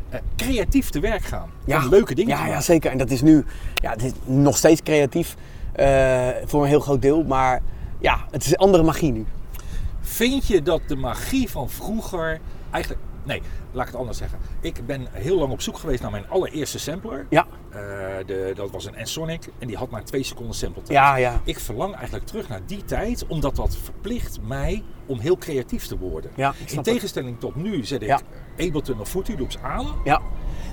eh, 0.09 0.21
creatief 0.37 0.91
te 0.91 1.01
werk 1.01 1.23
gaan. 1.25 1.51
Ja. 1.65 1.87
Leuke 1.89 2.15
dingen 2.15 2.37
ja, 2.37 2.47
ja, 2.47 2.61
zeker. 2.61 2.91
En 2.91 2.99
dat 2.99 3.11
is 3.11 3.23
nu 3.23 3.45
ja, 3.75 3.91
het 3.91 4.03
is 4.05 4.13
nog 4.25 4.57
steeds 4.57 4.83
creatief 4.83 5.37
eh, 5.73 6.29
voor 6.45 6.63
een 6.63 6.69
heel 6.69 6.81
groot 6.81 7.03
deel. 7.03 7.23
Maar 7.25 7.61
ja, 8.01 8.25
het 8.31 8.45
is 8.45 8.57
andere 8.57 8.83
magie 8.83 9.13
nu. 9.13 9.27
Vind 10.01 10.47
je 10.47 10.63
dat 10.63 10.81
de 10.87 10.97
magie 10.97 11.51
van 11.51 11.69
vroeger 11.69 12.41
eigenlijk... 12.71 13.03
Nee, 13.25 13.43
laat 13.73 13.83
ik 13.87 13.91
het 13.91 14.01
anders 14.01 14.19
zeggen. 14.19 14.39
Ik 14.61 14.87
ben 14.87 15.07
heel 15.11 15.39
lang 15.39 15.53
op 15.53 15.61
zoek 15.61 15.79
geweest 15.79 16.03
naar 16.03 16.11
mijn 16.11 16.29
allereerste 16.29 16.79
sampler. 16.79 17.27
Ja, 17.31 17.47
Eh, 17.71 17.77
de, 18.27 18.53
dat 18.55 18.71
was 18.71 18.85
een 18.85 18.95
N-Sonic 19.03 19.49
en 19.59 19.67
die 19.67 19.77
had 19.77 19.91
maar 19.91 20.05
twee 20.05 20.23
seconden 20.23 20.55
sample 20.55 20.83
tijd. 20.83 20.99
ja, 20.99 21.17
ja. 21.17 21.41
Ik 21.45 21.59
verlang 21.59 21.95
eigenlijk 21.95 22.27
terug 22.27 22.49
naar 22.49 22.61
die 22.67 22.85
tijd, 22.85 23.27
omdat 23.27 23.57
dat 23.57 23.77
verplicht 23.77 24.39
mij 24.43 24.83
om 25.07 25.19
heel 25.19 25.39
creatief 25.39 25.87
te 25.87 25.99
worden. 25.99 26.31
Ja, 26.37 26.55
In 26.67 26.75
het. 26.77 26.85
tegenstelling 26.85 27.41
tot 27.41 27.55
nu 27.57 27.85
zet 27.85 28.03
ik 28.03 28.09
Ja. 28.09 28.21
Ableton 28.59 29.01
of 29.01 29.09
Fruity 29.09 29.35
Loops 29.39 29.59
aan 29.59 29.87
Ja, 30.05 30.21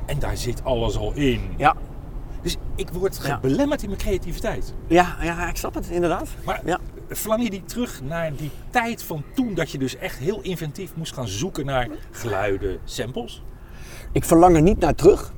en 0.06 0.20
daar 0.20 0.38
zit 0.38 0.64
alles 0.64 0.98
al 0.98 1.14
in. 1.14 1.54
ja. 1.58 1.76
Dus 2.48 2.58
ik 2.76 2.90
word 2.90 3.20
Ja. 3.26 3.40
belemmerd 3.40 3.82
in 3.82 3.88
mijn 3.90 4.02
creativiteit. 4.02 4.74
Ja, 4.88 5.16
ja, 5.22 5.50
ik 5.50 5.56
snap 5.58 5.74
het, 5.74 5.88
inderdaad. 5.90 6.30
Maar 6.46 6.62
Ja. 6.66 6.80
verlang 7.10 7.44
je 7.44 7.50
die 7.50 7.64
terug 7.66 8.02
naar 8.04 8.36
die 8.36 8.52
tijd 8.70 9.04
van 9.04 9.24
toen 9.36 9.54
dat 9.54 9.72
je 9.72 9.78
dus 9.78 9.98
echt 9.98 10.18
heel 10.18 10.42
inventief 10.42 10.92
moest 10.96 11.14
gaan 11.14 11.28
zoeken 11.28 11.66
naar 11.66 11.88
geluiden, 12.12 12.78
samples? 12.84 13.44
Ik 14.12 14.26
verlang 14.26 14.56
er 14.56 14.62
niet 14.62 14.80
naar 14.80 14.96
terug. 14.96 15.34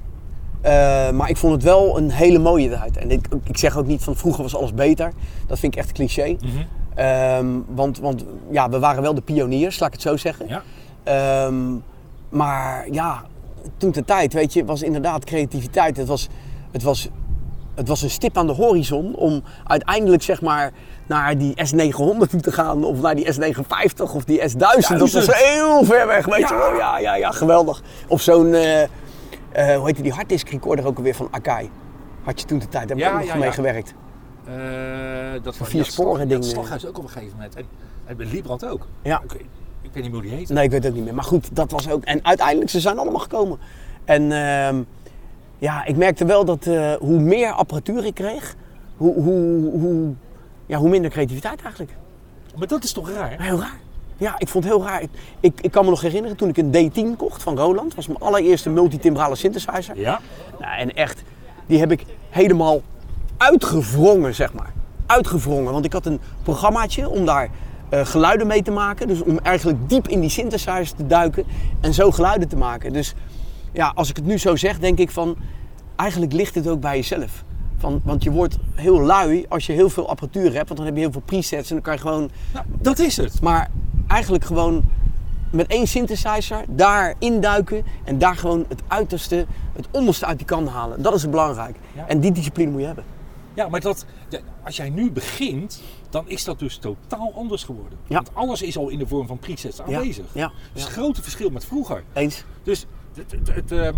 Eh, 0.61 0.71
maar 1.11 1.29
ik 1.29 1.37
vond 1.37 1.53
het 1.53 1.63
wel 1.63 1.97
een 1.97 2.11
hele 2.11 2.39
mooie 2.39 2.69
tijd. 2.69 2.97
En 2.97 3.11
ik, 3.11 3.27
ik 3.43 3.57
zeg 3.57 3.77
ook 3.77 3.87
niet 3.87 4.03
van 4.03 4.15
vroeger 4.15 4.43
was 4.43 4.55
alles 4.55 4.73
beter. 4.73 5.11
Dat 5.47 5.59
vind 5.59 5.73
ik 5.73 5.79
echt 5.79 5.91
cliché. 5.91 6.37
Mhm. 6.39 6.47
Ehm, 6.95 7.47
want 7.67 7.99
want 7.99 8.25
ja, 8.51 8.69
we 8.69 8.79
waren 8.79 9.01
wel 9.01 9.13
de 9.13 9.21
pioniers, 9.21 9.79
laat 9.79 9.87
ik 9.87 9.93
het 9.93 10.03
zo 10.03 10.17
zeggen. 10.17 10.47
Ja. 10.47 10.63
Ehm, 11.03 11.75
maar 12.29 12.91
ja, 12.91 13.23
toen 13.77 13.91
de 13.91 14.05
tijd, 14.05 14.33
weet 14.33 14.53
je, 14.53 14.65
was 14.65 14.81
inderdaad 14.81 15.23
creativiteit. 15.23 15.97
Het 15.97 16.07
was, 16.07 16.27
het, 16.71 16.83
was, 16.83 17.09
het 17.75 17.87
was 17.87 18.01
een 18.01 18.09
stip 18.09 18.37
aan 18.37 18.47
de 18.47 18.53
horizon 18.53 19.15
om 19.15 19.43
uiteindelijk 19.63 20.23
zeg 20.23 20.41
maar 20.41 20.71
naar 21.07 21.37
die 21.37 21.53
S900 21.55 22.29
toe 22.29 22.39
te 22.41 22.51
gaan. 22.51 22.83
Of 22.83 23.01
naar 23.01 23.15
die 23.15 23.33
S950 23.33 24.13
of 24.13 24.23
die 24.23 24.39
S1000. 24.39 24.57
Dat 24.57 24.75
was 24.99 25.11
Duizend. 25.11 25.35
heel 25.35 25.83
ver 25.83 26.07
weg, 26.07 26.25
weet 26.25 26.39
Ja. 26.39 26.47
je 26.47 26.55
wel. 26.55 26.75
Ja, 26.77 26.99
ja, 26.99 27.15
ja, 27.15 27.31
geweldig. 27.31 27.81
Of 28.07 28.21
zo'n, 28.21 28.53
eh, 28.53 28.81
eh, 28.83 28.89
hoe 29.51 29.85
heette 29.85 30.01
die 30.01 30.11
harddisk 30.13 30.49
recorder 30.49 30.85
ook 30.85 30.97
alweer 30.97 31.15
van 31.15 31.27
Akai. 31.31 31.69
Had 32.23 32.39
je 32.39 32.45
toen 32.45 32.59
de 32.59 32.67
tijd, 32.67 32.87
daar 32.87 32.97
heb 32.97 33.07
ik 33.07 33.13
Ja, 33.13 33.19
ook 33.19 33.19
nog 33.19 33.27
ja, 33.27 33.35
mee 33.35 33.47
ja. 33.47 33.51
gewerkt. 33.53 33.93
Eh, 34.45 35.43
dat 35.43 35.57
van 35.57 35.65
vier 35.65 35.85
sporen 35.85 36.27
ding. 36.27 36.41
Dat 36.41 36.49
slaghuis 36.49 36.85
ook 36.85 36.97
op 36.97 37.03
een 37.03 37.09
gegeven 37.09 37.33
moment. 37.35 37.55
En, 37.55 37.65
en 38.05 38.17
bij 38.17 38.25
Liebrand 38.25 38.65
ook. 38.65 38.87
Ja. 39.01 39.21
Ik, 39.23 39.31
weet- 39.31 39.41
ik 39.81 39.89
weet 39.93 40.03
niet 40.03 40.11
hoe 40.11 40.21
die 40.21 40.31
heet. 40.31 40.49
Nee, 40.49 40.63
ik 40.63 40.71
weet 40.71 40.79
het 40.83 40.91
ook 40.91 40.97
niet 40.97 41.05
meer. 41.05 41.15
Maar 41.15 41.23
goed, 41.23 41.55
dat 41.55 41.71
was 41.71 41.89
ook. 41.89 42.03
En 42.03 42.25
uiteindelijk, 42.25 42.69
ze 42.69 42.79
zijn 42.79 42.97
allemaal 42.99 43.19
gekomen. 43.19 43.59
En 44.05 44.31
ehm, 44.31 44.81
ja, 45.59 45.85
ik 45.85 45.95
merkte 45.95 46.25
wel 46.25 46.45
dat 46.45 46.67
eh, 46.67 46.93
hoe 46.93 47.19
meer 47.19 47.51
apparatuur 47.51 48.05
ik 48.05 48.13
kreeg, 48.13 48.55
hoe, 48.97 49.13
hoe, 49.13 49.71
hoe, 49.71 50.13
ja, 50.65 50.77
hoe 50.77 50.89
minder 50.89 51.11
creativiteit 51.11 51.61
eigenlijk. 51.61 51.91
Maar 52.57 52.67
dat 52.67 52.83
is 52.83 52.91
toch 52.91 53.11
raar? 53.11 53.35
Heel 53.41 53.59
raar. 53.59 53.79
Ja, 54.17 54.35
ik 54.37 54.47
vond 54.47 54.63
het 54.63 54.73
heel 54.73 54.83
raar. 54.83 55.01
Ik, 55.01 55.09
ik, 55.39 55.61
ik 55.61 55.71
kan 55.71 55.83
me 55.83 55.89
nog 55.89 56.01
herinneren 56.01 56.37
toen 56.37 56.49
ik 56.49 56.57
een 56.57 56.91
D10 56.91 57.17
kocht 57.17 57.43
van 57.43 57.57
Roland. 57.57 57.87
Dat 57.87 57.95
was 57.95 58.07
mijn 58.07 58.19
allereerste 58.19 58.69
multitimbrale 58.69 59.35
synthesizer. 59.35 59.99
Ja? 59.99 60.19
Nou, 60.59 60.77
en 60.77 60.95
echt, 60.95 61.23
die 61.65 61.79
heb 61.79 61.91
ik 61.91 62.05
helemaal 62.29 62.81
uitgewrongen, 63.37 64.35
zeg 64.35 64.53
maar. 64.53 64.73
Uitgewrongen. 65.05 65.73
Want 65.73 65.85
ik 65.85 65.93
had 65.93 66.05
een 66.05 66.19
programmaatje 66.43 67.09
om 67.09 67.25
daar 67.25 67.49
eh, 67.89 68.05
geluiden 68.05 68.47
mee 68.47 68.61
te 68.61 68.71
maken. 68.71 69.07
Dus 69.07 69.21
om 69.21 69.39
eigenlijk 69.39 69.89
diep 69.89 70.07
in 70.07 70.19
die 70.19 70.29
synthesizer 70.29 70.95
te 70.95 71.07
duiken 71.07 71.45
en 71.81 71.93
zo 71.93 72.11
geluiden 72.11 72.47
te 72.47 72.57
maken. 72.57 72.93
Dus 72.93 73.13
ja, 73.71 73.91
als 73.95 74.09
ik 74.09 74.15
het 74.15 74.25
nu 74.25 74.37
zo 74.37 74.55
zeg, 74.55 74.79
denk 74.79 74.99
ik 74.99 75.11
van... 75.11 75.35
Eigenlijk 75.95 76.33
ligt 76.33 76.55
het 76.55 76.67
ook 76.67 76.79
bij 76.79 76.95
jezelf. 76.95 77.43
Van, 77.77 78.01
want 78.03 78.23
je 78.23 78.31
wordt 78.31 78.57
heel 78.73 79.01
lui 79.01 79.45
als 79.49 79.65
je 79.65 79.73
heel 79.73 79.89
veel 79.89 80.09
apparatuur 80.09 80.53
hebt. 80.53 80.67
Want 80.67 80.75
dan 80.75 80.85
heb 80.85 80.95
je 80.95 81.01
heel 81.01 81.11
veel 81.11 81.21
presets 81.25 81.69
en 81.69 81.75
dan 81.75 81.83
kan 81.83 81.93
je 81.93 81.99
gewoon... 81.99 82.29
Nou, 82.53 82.65
dat 82.81 82.99
is 82.99 83.17
het. 83.17 83.41
Maar 83.41 83.69
eigenlijk 84.07 84.43
gewoon 84.43 84.83
met 85.51 85.67
één 85.67 85.87
synthesizer 85.87 86.65
daar 86.67 87.15
induiken 87.19 87.83
en 88.03 88.17
daar 88.17 88.35
gewoon 88.35 88.65
het 88.67 88.81
uiterste, 88.87 89.45
het 89.73 89.87
onderste 89.91 90.25
uit 90.25 90.37
die 90.37 90.47
kan 90.47 90.67
halen. 90.67 91.01
Dat 91.01 91.13
is 91.13 91.21
het 91.21 91.31
belangrijk. 91.31 91.77
Ja. 91.95 92.07
En 92.07 92.19
die 92.19 92.31
discipline 92.31 92.71
moet 92.71 92.79
je 92.79 92.85
hebben. 92.85 93.03
Ja, 93.53 93.69
maar 93.69 93.79
dat, 93.79 94.05
als 94.63 94.75
jij 94.75 94.89
nu 94.89 95.11
begint, 95.11 95.81
dan 96.09 96.29
is 96.29 96.43
dat 96.43 96.59
dus 96.59 96.77
totaal 96.77 97.33
anders 97.35 97.63
geworden. 97.63 97.99
Ja. 98.07 98.15
Want 98.15 98.29
alles 98.33 98.61
is 98.61 98.77
al 98.77 98.89
in 98.89 98.99
de 98.99 99.07
vorm 99.07 99.27
van 99.27 99.39
presets 99.39 99.81
aanwezig. 99.81 100.25
ja, 100.33 100.47
Dat 100.47 100.53
is 100.73 100.81
ja. 100.81 100.87
het 100.87 100.97
grote 100.97 101.21
verschil 101.21 101.49
met 101.49 101.65
vroeger. 101.65 102.03
Eens. 102.13 102.43
Dus, 102.63 102.85
het, 103.53 103.71
eh, 103.71 103.89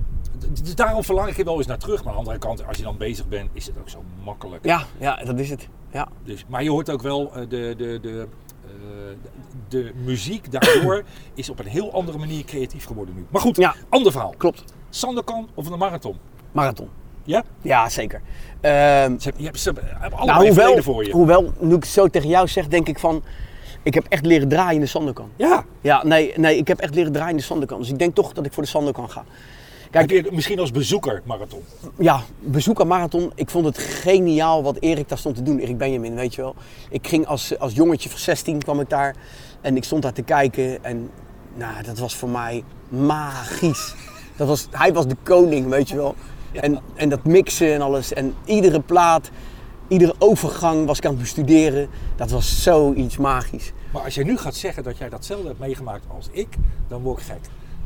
daarom 0.75 1.03
verlang 1.03 1.29
ik 1.29 1.37
er 1.37 1.45
wel 1.45 1.57
eens 1.57 1.67
naar 1.67 1.77
terug. 1.77 2.03
Maar 2.03 2.07
aan 2.13 2.23
de 2.23 2.29
andere 2.29 2.37
kant, 2.47 2.67
als 2.67 2.77
je 2.77 2.83
dan 2.83 2.97
bezig 2.97 3.27
bent, 3.27 3.49
is 3.53 3.65
het 3.65 3.75
ook 3.79 3.89
zo 3.89 4.03
makkelijk. 4.23 4.65
Ja, 4.65 4.83
ja, 4.99 5.15
dat 5.15 5.39
is 5.39 5.49
het. 5.49 5.67
Ja. 5.91 6.07
Dus, 6.23 6.45
maar 6.47 6.63
je 6.63 6.69
hoort 6.69 6.89
ook 6.89 7.01
wel, 7.01 7.31
eh, 7.33 7.39
de, 7.49 7.73
de, 7.77 7.99
de, 8.01 8.27
eh, 8.65 8.69
de 9.67 9.91
muziek 9.95 10.51
daardoor 10.51 11.03
is 11.33 11.49
op 11.49 11.59
een 11.59 11.67
heel 11.67 11.93
andere 11.93 12.17
manier 12.17 12.43
creatief 12.43 12.85
geworden 12.85 13.15
nu. 13.15 13.25
Maar 13.29 13.41
goed, 13.41 13.55
Ja. 13.55 13.75
ander 13.89 14.11
verhaal. 14.11 14.33
Klopt. 14.37 14.63
Sandokan 14.89 15.49
of 15.53 15.69
een 15.69 15.77
marathon? 15.77 16.17
Marathon. 16.51 16.89
Ja? 17.23 17.43
Ja, 17.61 17.89
zeker. 17.89 18.21
Ze 18.61 18.67
hebben, 18.67 19.43
je 19.43 19.49
hebt, 19.99 20.25
nou, 20.25 20.47
hoewel, 20.47 20.81
voor 20.81 21.05
je. 21.05 21.11
hoewel, 21.11 21.53
nu 21.59 21.75
ik 21.75 21.83
het 21.83 21.91
zo 21.91 22.07
tegen 22.07 22.29
jou 22.29 22.47
zeg, 22.47 22.67
denk 22.67 22.87
ik 22.87 22.99
van... 22.99 23.23
Ik 23.83 23.93
heb 23.93 24.05
echt 24.09 24.25
leren 24.25 24.47
draaien 24.47 24.75
in 24.75 24.79
de 24.79 24.85
Sandokan. 24.85 25.29
Ja. 25.35 25.65
Ja, 25.81 26.03
nee, 26.03 26.33
nee, 26.35 26.57
ik 26.57 26.67
heb 26.67 26.79
echt 26.79 26.95
leren 26.95 27.11
draaien 27.11 27.31
in 27.31 27.37
de 27.37 27.43
Sandokan. 27.43 27.79
Dus 27.79 27.89
ik 27.89 27.99
denk 27.99 28.15
toch 28.15 28.33
dat 28.33 28.45
ik 28.45 28.53
voor 28.53 28.63
de 28.63 28.69
Sandokan 28.69 29.09
ga. 29.09 29.25
Kijk, 29.91 30.11
je 30.11 30.27
misschien 30.31 30.59
als 30.59 30.71
bezoeker 30.71 31.21
marathon? 31.25 31.63
ja, 31.97 32.21
bezoek 32.39 32.81
aan 32.81 32.87
marathon. 32.87 33.31
Ik 33.35 33.49
vond 33.49 33.65
het 33.65 33.77
geniaal 33.77 34.63
wat 34.63 34.77
Erik 34.79 35.09
daar 35.09 35.17
stond 35.17 35.35
te 35.35 35.41
doen. 35.41 35.59
Erik 35.59 35.77
Benjamin, 35.77 36.15
weet 36.15 36.35
je 36.35 36.41
wel. 36.41 36.55
Ik 36.89 37.07
ging 37.07 37.25
als, 37.25 37.59
als 37.59 37.73
jongetje 37.73 38.09
van 38.09 38.19
16 38.19 38.63
kwam 38.63 38.79
ik 38.79 38.89
daar. 38.89 39.15
En 39.61 39.75
ik 39.75 39.83
stond 39.83 40.01
daar 40.01 40.13
te 40.13 40.21
kijken. 40.21 40.83
En 40.83 41.09
nou, 41.55 41.83
dat 41.83 41.99
was 41.99 42.15
voor 42.15 42.29
mij 42.29 42.63
magisch. 42.89 43.95
Dat 44.35 44.47
was, 44.47 44.67
hij 44.71 44.93
was 44.93 45.07
de 45.07 45.15
koning, 45.23 45.67
weet 45.67 45.89
je 45.89 45.95
wel. 45.95 46.15
En, 46.51 46.79
en 46.95 47.09
dat 47.09 47.23
mixen 47.23 47.73
en 47.73 47.81
alles. 47.81 48.13
En 48.13 48.35
iedere 48.45 48.79
plaat, 48.79 49.29
iedere 49.91 50.13
overgang 50.19 50.85
was 50.85 50.97
ik 50.97 51.05
aan 51.05 51.11
het 51.11 51.19
bestuderen. 51.21 51.89
Dat 52.15 52.29
was 52.31 52.63
zoiets 52.63 53.17
magisch. 53.17 53.71
Maar 53.93 54.01
als 54.01 54.15
jij 54.15 54.23
nu 54.23 54.37
gaat 54.37 54.55
zeggen 54.55 54.83
dat 54.83 54.97
jij 54.97 55.09
datzelfde 55.09 55.47
hebt 55.47 55.59
meegemaakt 55.59 56.03
als 56.07 56.27
ik, 56.31 56.47
dan 56.87 57.01
word 57.01 57.19
ik 57.19 57.25
gek. 57.25 57.39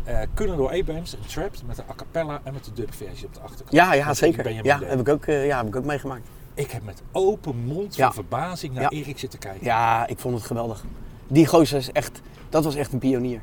eh 0.03 0.19
kunnen 0.33 0.57
door 0.57 0.71
Abrams, 0.71 1.15
Trapped 1.27 1.61
met 1.67 1.75
de 1.75 1.81
a 1.89 1.93
cappella 1.95 2.41
en 2.43 2.53
met 2.53 2.63
de 2.65 2.71
dubversie 2.73 3.25
op 3.25 3.33
de 3.33 3.39
achterkant. 3.39 3.71
Ja, 3.71 3.93
ja 3.93 4.07
Met 4.07 4.17
zeker. 4.17 4.63
Ja, 4.65 4.79
heb 4.83 4.99
ik 4.99 5.09
ook, 5.09 5.25
eh, 5.25 5.45
ja, 5.45 5.57
heb 5.57 5.67
ik 5.67 5.75
ook 5.75 5.85
meegemaakt. 5.85 6.27
Ik 6.53 6.71
heb 6.71 6.83
met 6.85 7.01
open 7.11 7.55
mond 7.65 7.95
Ja. 7.95 8.05
van 8.05 8.13
verbazing 8.13 8.73
naar 8.73 8.81
Ja. 8.83 8.89
Erik 8.89 9.19
zitten 9.19 9.39
kijken. 9.39 9.65
Ja, 9.65 10.07
ik 10.07 10.19
vond 10.19 10.35
het 10.35 10.43
geweldig. 10.45 10.83
Die 11.27 11.45
gozer 11.47 11.77
is 11.77 11.91
echt, 11.91 12.21
dat 12.49 12.63
was 12.63 12.75
echt 12.75 12.93
een 12.93 12.99
pionier. 12.99 13.39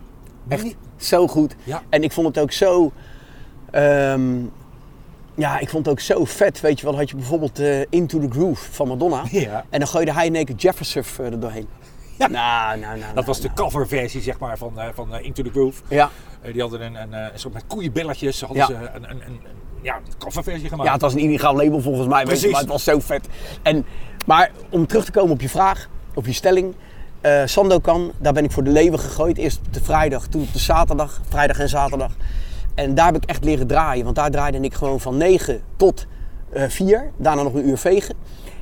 Echt 0.48 0.62
Nee. 0.62 0.76
zo 0.96 1.28
goed. 1.28 1.56
Ja. 1.64 1.82
En 1.88 2.02
ik 2.02 2.12
vond 2.12 2.26
het 2.26 2.38
ook 2.38 2.52
zo, 2.52 2.92
ehm, 3.70 4.30
ja, 5.34 5.58
ik 5.58 5.68
vond 5.68 5.84
het 5.86 5.94
ook 5.94 6.00
zo 6.00 6.24
vet. 6.24 6.60
Weet 6.60 6.80
je 6.80 6.86
wel, 6.86 6.96
had 6.96 7.10
je 7.10 7.16
bijvoorbeeld 7.16 7.58
eh, 7.58 7.80
Into 7.90 8.20
the 8.20 8.30
Groove 8.30 8.72
van 8.72 8.88
Madonna. 8.88 9.22
Ja. 9.30 9.64
En 9.70 9.78
dan 9.78 9.88
gooide 9.88 10.12
hij 10.12 10.30
keer 10.30 10.56
Jefferson 10.56 11.02
eh, 11.18 11.32
er 11.32 11.40
doorheen. 11.40 11.68
Ja. 12.18 12.28
Nou, 12.28 12.78
nou, 12.78 12.98
nou. 12.98 13.14
Dat 13.14 13.24
was 13.24 13.40
de 13.40 13.48
nou, 13.54 13.60
coverversie 13.60 14.20
zeg 14.22 14.38
maar, 14.38 14.58
van, 14.58 14.80
eh, 14.80 14.88
van 14.94 15.18
Into 15.18 15.42
the 15.42 15.50
Groove. 15.50 15.82
Ja. 15.88 16.10
Die 16.52 16.60
hadden 16.60 16.80
een, 16.80 16.94
een, 16.94 17.12
een 17.12 17.30
soort 17.34 17.54
met 17.54 17.64
koeienbelletjes 17.66 18.40
hadden 18.40 18.56
Ja. 18.58 18.66
ze 18.66 18.74
een, 18.74 19.10
een, 19.10 19.22
een, 19.26 19.40
ja, 19.82 20.00
coverversie 20.18 20.68
gemaakt. 20.68 20.86
Ja, 20.86 20.92
het 20.92 21.02
was 21.02 21.12
een 21.12 21.18
illegaal 21.18 21.56
label 21.56 21.80
volgens 21.80 22.08
mij, 22.08 22.20
je, 22.20 22.26
Precies. 22.26 22.50
maar 22.50 22.60
het 22.60 22.68
was 22.68 22.84
zo 22.84 23.00
vet. 23.00 23.28
En, 23.62 23.86
maar 24.26 24.50
om 24.68 24.86
terug 24.86 25.04
te 25.04 25.10
komen 25.10 25.30
op 25.30 25.40
je 25.40 25.48
vraag, 25.48 25.88
op 26.14 26.26
je 26.26 26.32
stelling. 26.32 26.74
eh 27.20 27.42
Sandokan, 27.44 28.12
daar 28.18 28.32
ben 28.32 28.44
ik 28.44 28.50
voor 28.52 28.64
de 28.64 28.70
leeuwen 28.70 28.98
gegooid. 28.98 29.38
Eerst 29.38 29.58
op 29.66 29.72
de 29.74 29.82
vrijdag, 29.82 30.26
toen 30.26 30.42
op 30.42 30.52
de 30.52 30.58
zaterdag, 30.58 31.20
vrijdag 31.28 31.58
en 31.58 31.68
zaterdag. 31.68 32.12
En 32.74 32.94
daar 32.94 33.06
heb 33.06 33.16
ik 33.16 33.24
echt 33.24 33.44
leren 33.44 33.66
draaien, 33.66 34.04
want 34.04 34.16
daar 34.16 34.30
draaide 34.30 34.60
ik 34.60 34.74
gewoon 34.74 35.00
van 35.00 35.16
9 35.16 35.60
tot 35.76 36.06
eh 36.52 36.68
4. 36.68 37.10
Daarna 37.16 37.42
nog 37.42 37.54
een 37.54 37.68
uur 37.68 37.78
vegen. 37.78 38.14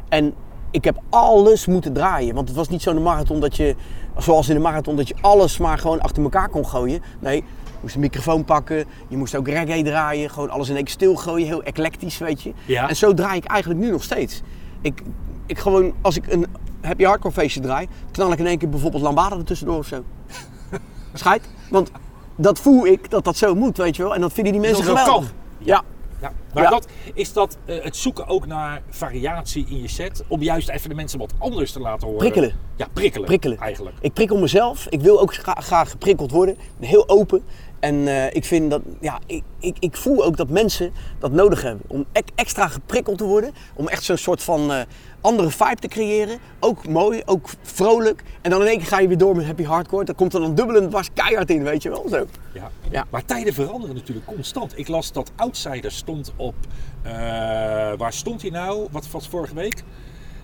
En 0.08 0.34
ik 0.70 0.84
heb 0.84 0.98
alles 1.08 1.66
moeten 1.66 1.92
draaien, 1.92 2.34
want 2.34 2.48
het 2.48 2.56
was 2.56 2.68
niet 2.68 2.82
zo'n 2.82 3.02
marathon 3.02 3.40
dat 3.40 3.56
je, 3.56 3.74
zoals 4.18 4.48
in 4.48 4.54
de 4.54 4.60
marathon, 4.60 4.96
dat 4.96 5.08
je 5.08 5.14
alles 5.20 5.58
maar 5.58 5.78
gewoon 5.78 6.00
achter 6.00 6.22
elkaar 6.22 6.48
kon 6.48 6.66
gooien. 6.66 7.02
Nee, 7.18 7.36
je 7.36 7.42
moest 7.80 7.94
een 7.94 8.00
microfoon 8.00 8.44
pakken, 8.44 8.84
je 9.08 9.16
moest 9.16 9.34
ook 9.34 9.48
reggae 9.48 9.82
draaien, 9.82 10.30
gewoon 10.30 10.50
alles 10.50 10.68
in 10.68 10.74
één 10.74 10.84
keer 10.84 10.92
stilgooien, 10.92 11.46
heel 11.46 11.62
eclectisch, 11.62 12.18
weet 12.18 12.42
je. 12.42 12.52
Ja. 12.66 12.88
En 12.88 12.96
zo 12.96 13.14
draai 13.14 13.36
ik 13.36 13.44
eigenlijk 13.44 13.80
nu 13.80 13.90
nog 13.90 14.02
steeds. 14.02 14.40
Ik, 14.80 15.02
ik 15.46 15.58
gewoon, 15.58 15.92
als 16.00 16.16
ik 16.16 16.32
een 16.32 16.46
happy 16.80 17.04
hardcore 17.04 17.34
feestje 17.34 17.60
draai, 17.60 17.88
knal 18.10 18.32
ik 18.32 18.38
in 18.38 18.46
één 18.46 18.58
keer 18.58 18.68
bijvoorbeeld 18.68 19.02
lambada 19.02 19.36
er 19.36 19.44
tussendoor 19.44 19.78
of 19.78 19.86
zo. 19.86 20.04
Schijt, 21.14 21.48
want 21.70 21.90
dat 22.40 22.58
voel 22.58 22.86
ik 22.86 23.10
dat 23.10 23.24
dat 23.24 23.36
zo 23.36 23.54
moet, 23.54 23.76
weet 23.76 23.96
je 23.96 24.02
wel. 24.02 24.14
En 24.14 24.20
dat 24.20 24.32
vinden 24.32 24.52
die 24.52 24.62
mensen 24.62 24.84
Dat 24.84 24.98
geweldig. 24.98 25.24
kan. 25.28 25.34
Ja. 25.58 25.82
Ja, 26.20 26.32
maar 26.54 26.62
Ja. 26.62 26.70
Dat, 26.70 26.86
is 27.14 27.32
dat 27.32 27.56
eh, 27.64 27.82
het 27.84 27.96
zoeken 27.96 28.26
ook 28.26 28.46
naar 28.46 28.82
variatie 28.90 29.66
in 29.68 29.80
je 29.82 29.88
set? 29.88 30.24
Om 30.28 30.42
juist 30.42 30.68
even 30.68 30.88
de 30.88 30.94
mensen 30.94 31.18
wat 31.18 31.32
anders 31.38 31.72
te 31.72 31.80
laten 31.80 32.06
horen? 32.06 32.18
Prikkelen. 32.18 32.52
Ja, 32.76 32.86
prikkelen. 32.92 33.26
prikkelen. 33.26 33.58
Eigenlijk. 33.58 33.96
Ik 34.00 34.12
prikkel 34.12 34.38
mezelf. 34.38 34.86
Ik 34.88 35.00
wil 35.00 35.20
ook 35.20 35.34
gra- 35.34 35.60
graag 35.60 35.90
geprikkeld 35.90 36.30
worden. 36.30 36.56
Heel 36.80 37.08
open. 37.08 37.42
En 37.80 38.08
eh, 38.08 38.34
ik 38.34 38.44
vind 38.44 38.70
dat, 38.70 38.82
ja, 39.00 39.18
ik, 39.26 39.42
ik, 39.58 39.76
ik 39.78 39.96
voel 39.96 40.24
ook 40.24 40.36
dat 40.36 40.48
mensen 40.48 40.92
dat 41.18 41.32
nodig 41.32 41.62
hebben. 41.62 41.84
Om 41.88 42.04
extra 42.34 42.68
geprikkeld 42.68 43.18
te 43.18 43.24
worden. 43.24 43.52
Om 43.74 43.88
echt 43.88 44.04
zo'n 44.04 44.16
soort 44.16 44.42
van 44.42 44.72
eh, 44.72 44.80
andere 45.20 45.50
vibe 45.50 45.74
te 45.80 45.88
creëren. 45.88 46.38
Ook 46.60 46.88
mooi, 46.88 47.22
ook 47.24 47.48
vrolijk. 47.62 48.22
En 48.40 48.50
dan 48.50 48.60
in 48.60 48.66
één 48.66 48.78
keer 48.78 48.86
ga 48.86 49.00
je 49.00 49.08
weer 49.08 49.18
door 49.18 49.36
met 49.36 49.46
happy 49.46 49.62
hardcore. 49.64 50.04
Dan 50.04 50.14
komt 50.14 50.34
er 50.34 50.40
dan 50.40 50.54
dubbel 50.54 50.76
en 50.76 50.88
dwars 50.88 51.08
keihard 51.14 51.50
in, 51.50 51.62
weet 51.62 51.82
je 51.82 51.88
wel. 51.90 52.06
Zo. 52.08 52.26
Ja. 52.52 52.70
Ja. 52.90 53.06
Maar 53.10 53.24
tijden 53.24 53.54
veranderen 53.54 53.94
natuurlijk 53.94 54.26
constant. 54.26 54.78
Ik 54.78 54.88
las 54.88 55.12
dat 55.12 55.30
Outsider 55.36 55.92
stond 55.92 56.32
op. 56.36 56.54
eh, 57.02 57.12
waar 57.96 58.12
stond 58.12 58.42
hij 58.42 58.50
nou? 58.50 58.88
Wat 58.90 59.10
was 59.10 59.28
vorige 59.28 59.54
week? 59.54 59.82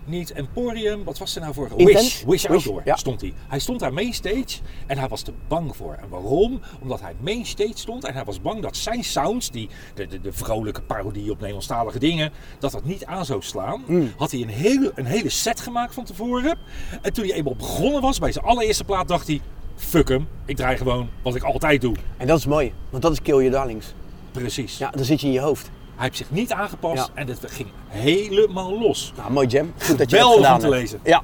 Niet 0.07 0.33
Emporium, 0.33 1.05
wat 1.05 1.19
was 1.19 1.37
er 1.37 1.41
nou 1.41 1.55
Intense? 1.77 1.87
Wish, 1.87 2.25
Wish 2.25 2.45
Outdoor 2.45 2.83
ja. 2.85 2.97
stond 2.97 3.21
hij. 3.21 3.33
Hij 3.49 3.59
stond 3.59 3.81
daar 3.81 3.93
mainstage 3.93 4.59
en 4.87 4.99
hij 4.99 5.09
was 5.09 5.23
er 5.23 5.33
bang 5.49 5.77
voor. 5.77 5.93
En 6.01 6.09
waarom? 6.09 6.61
Omdat 6.81 7.01
hij 7.01 7.15
mainstage 7.21 7.73
stond 7.75 8.05
en 8.05 8.15
hij 8.15 8.25
was 8.25 8.41
bang 8.41 8.63
dat 8.63 8.77
zijn 8.77 9.05
sounds, 9.05 9.51
die, 9.51 9.69
de, 9.95 10.07
de, 10.07 10.21
de 10.21 10.33
vrolijke 10.33 10.83
parodie 10.83 11.31
op 11.31 11.37
Nederlandstalige 11.37 11.99
dingen, 11.99 12.33
dat 12.59 12.73
dat 12.73 12.85
niet 12.85 13.05
aan 13.05 13.25
zou 13.25 13.43
slaan. 13.43 13.83
Hmm. 13.87 14.13
Had 14.17 14.31
hij 14.31 14.41
een 14.41 14.49
hele, 14.49 14.93
een 14.95 15.07
hele 15.07 15.29
set 15.29 15.61
gemaakt 15.61 15.95
van 15.95 16.05
tevoren. 16.05 16.59
En 17.03 17.13
toen 17.13 17.25
hij 17.25 17.35
eenmaal 17.35 17.57
begonnen 17.57 18.01
was 18.01 18.19
bij 18.19 18.33
zijn 18.33 18.45
allereerste 18.45 18.85
plaat, 18.85 19.09
dacht 19.09 19.27
hij, 19.27 19.41
fuck 19.77 20.09
hem, 20.09 20.29
ik 20.45 20.57
draai 20.57 20.77
gewoon 20.77 21.09
wat 21.23 21.35
ik 21.35 21.43
altijd 21.43 21.81
doe. 21.81 21.95
En 22.17 22.27
dat 22.27 22.39
is 22.39 22.47
mooi. 22.47 22.73
Want 22.91 23.03
dat 23.03 23.13
is 23.13 23.23
Kill 23.23 23.35
Your 23.35 23.51
Darlings. 23.51 23.95
Precies. 24.33 24.79
Ja, 24.79 24.91
dan 24.91 25.05
zit 25.05 25.21
je 25.21 25.27
in 25.27 25.33
je 25.33 25.41
hoofd. 25.41 25.71
Hij 25.97 26.05
heeft 26.05 26.17
zich 26.17 26.31
niet 26.31 26.53
aangepast 26.53 27.11
en 27.15 27.27
het 27.29 27.41
ging 27.47 27.69
helemaal 27.89 28.79
los. 28.79 29.13
Nou, 29.17 29.33
mooi 29.33 29.47
jam. 29.47 29.73
Goed 29.79 29.99
dat 29.99 30.11
je 30.11 30.17
Wel 30.17 30.43
dat 30.43 30.53
om 30.53 30.59
te 30.59 30.69
lezen. 30.69 31.01
Ja. 31.03 31.23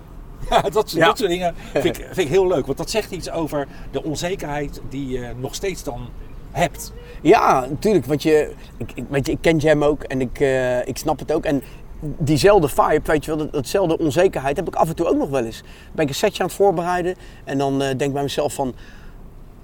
Ja, 0.51 0.61
dat, 0.71 0.91
Ja. 0.91 1.07
dat 1.07 1.19
soort 1.19 1.31
dingen 1.31 1.55
vind 1.73 1.85
ik, 1.85 1.95
vind 2.13 2.19
ik 2.19 2.29
heel 2.29 2.47
leuk. 2.47 2.67
Want 2.67 2.79
dat 2.79 2.91
zegt 2.91 3.11
iets 3.11 3.31
over 3.31 3.67
de 3.91 4.03
onzekerheid 4.05 4.81
die 4.89 5.09
je 5.09 5.33
nog 5.37 5.55
steeds 5.55 5.83
dan 5.83 6.09
hebt. 6.51 6.93
Ja, 7.23 7.61
natuurlijk. 7.61 8.07
Want 8.07 8.23
je, 8.23 8.53
ik, 8.77 8.93
ik, 8.95 9.05
weet 9.09 9.27
je, 9.27 9.33
ik 9.33 9.39
ken 9.41 9.59
Jam 9.59 9.85
ook 9.85 10.03
en 10.03 10.21
ik, 10.21 10.41
eh, 10.41 10.87
ik 10.87 10.97
snap 10.97 11.19
het 11.19 11.33
ook. 11.33 11.45
En 11.45 11.63
diezelfde 12.01 12.69
vibe, 12.69 13.01
weet 13.05 13.25
je 13.25 13.31
wel, 13.31 13.45
dat, 13.45 13.53
datzelfde 13.53 13.99
onzekerheid 13.99 14.57
heb 14.57 14.69
ik 14.69 14.75
af 14.75 14.89
en 14.89 14.95
toe 14.95 15.07
ook 15.07 15.17
nog 15.17 15.29
wel 15.29 15.45
eens. 15.45 15.63
Ben 15.93 16.05
ik 16.05 16.11
een 16.11 16.15
setje 16.15 16.43
aan 16.43 16.49
het 16.49 16.57
voorbereiden 16.57 17.15
en 17.45 17.59
dan 17.59 17.73
eh, 17.73 17.87
denk 17.87 18.01
ik 18.01 18.13
bij 18.13 18.23
mezelf 18.23 18.55
van... 18.55 18.75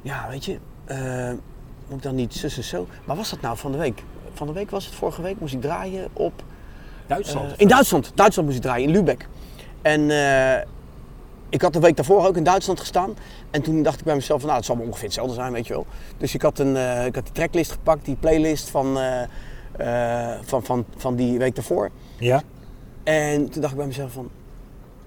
Ja, 0.03 0.27
weet 0.31 0.44
je, 0.44 0.59
eh, 0.85 1.31
moet 1.88 1.97
ik 1.97 2.03
dan 2.03 2.14
niet 2.14 2.35
zus 2.35 2.57
en 2.57 2.64
zo? 2.64 2.87
Maar 3.05 3.16
was 3.16 3.31
dat 3.31 3.40
nou 3.40 3.57
van 3.57 3.73
de 3.73 3.79
week? 3.79 4.03
Van 4.38 4.46
de 4.46 4.53
week 4.53 4.70
was 4.70 4.85
het, 4.85 4.94
vorige 4.94 5.22
week 5.22 5.40
moest 5.40 5.55
ik 5.55 5.61
draaien 5.61 6.09
op... 6.12 6.33
Duitsland. 7.07 7.53
Eh, 7.53 7.59
in 7.59 7.68
Duitsland. 7.68 8.12
Duitsland 8.14 8.48
moest 8.48 8.61
ik 8.61 8.64
draaien, 8.64 8.88
in 8.88 8.94
Lübeck. 8.94 9.29
En 9.83 10.11
eh, 10.11 10.66
ik 11.48 11.62
had 11.62 11.72
de 11.72 11.81
week 11.81 11.96
daarvoor 11.96 12.27
ook 12.27 12.37
in 12.37 12.44
Duitsland 12.44 12.81
gestaan. 12.81 13.16
En 13.51 13.62
toen 13.62 13.83
dacht 13.83 13.98
ik 13.98 14.05
bij 14.05 14.14
mezelf, 14.14 14.38
van, 14.38 14.46
nou, 14.46 14.59
het 14.59 14.68
zal 14.68 14.77
wel 14.77 14.87
ongeveer 14.87 15.05
hetzelfde 15.05 15.35
zijn, 15.35 15.53
weet 15.53 15.66
je 15.66 15.72
wel. 15.72 15.87
Dus 16.16 16.35
ik 16.35 16.42
had, 16.42 16.59
een, 16.59 16.77
eh, 16.77 17.07
ik 17.07 17.14
had 17.14 17.24
die 17.24 17.33
tracklist 17.33 17.70
gepakt, 17.70 18.05
die 18.05 18.16
playlist 18.16 18.68
van, 18.68 18.98
van, 20.44 20.64
van, 20.64 20.85
van 20.96 21.16
die 21.16 21.38
week 21.38 21.55
daarvoor. 21.55 21.90
ja. 22.18 22.42
En 23.05 23.48
toen 23.48 23.61
dacht 23.61 23.72
ik 23.72 23.79
bij 23.79 23.87
mezelf 23.87 24.12
van, 24.12 24.31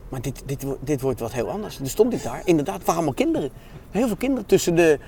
maar 0.10 0.22
dit, 0.22 0.44
dit, 0.46 0.66
dit 0.80 1.02
wordt 1.02 1.20
wat 1.20 1.34
heel 1.34 1.50
anders. 1.50 1.78
Dus 1.78 1.92
stond 1.92 2.14
ik 2.14 2.24
daar, 2.24 2.42
inderdaad, 2.46 2.76
het 2.76 2.86
waren 2.86 2.96
allemaal 2.96 3.26
kinderen. 3.26 3.50
Heel 3.92 4.08
veel 4.08 4.16
kinderen 4.16 4.46
tussen 4.46 4.76
de, 4.76 5.00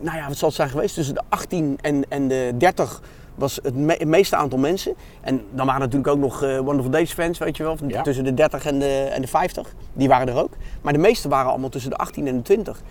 nou 0.00 0.16
ja, 0.16 0.28
wat 0.28 0.36
zal 0.36 0.48
het 0.48 0.56
zijn 0.56 0.68
geweest, 0.68 0.94
tussen 0.94 1.14
de 1.14 1.22
18 1.28 1.78
en, 1.80 2.04
en 2.08 2.28
de 2.28 2.52
30 2.58 3.02
was 3.36 3.58
het, 3.62 3.74
me- 3.76 3.92
het 3.98 4.08
meeste 4.08 4.36
aantal 4.36 4.58
mensen. 4.58 4.94
En 5.20 5.42
dan 5.50 5.66
waren 5.66 5.80
natuurlijk 5.80 6.08
ook 6.08 6.18
nog 6.18 6.42
eh, 6.42 6.58
Wonderful 6.58 6.90
Days 6.90 7.12
fans, 7.12 7.38
weet 7.38 7.56
je 7.56 7.62
wel, 7.62 7.76
Ja. 7.86 8.02
tussen 8.02 8.24
de 8.24 8.34
30 8.34 8.64
en 8.66 8.78
de, 8.78 9.08
en 9.14 9.20
de 9.20 9.28
50. 9.28 9.74
Die 9.92 10.08
waren 10.08 10.28
er 10.28 10.36
ook. 10.42 10.52
Maar 10.82 10.92
de 10.92 10.98
meeste 10.98 11.28
waren 11.28 11.50
allemaal 11.50 11.68
tussen 11.68 11.90
de 11.90 11.96
18 11.96 12.26
en 12.26 12.36
de 12.36 12.42
20. 12.42 12.82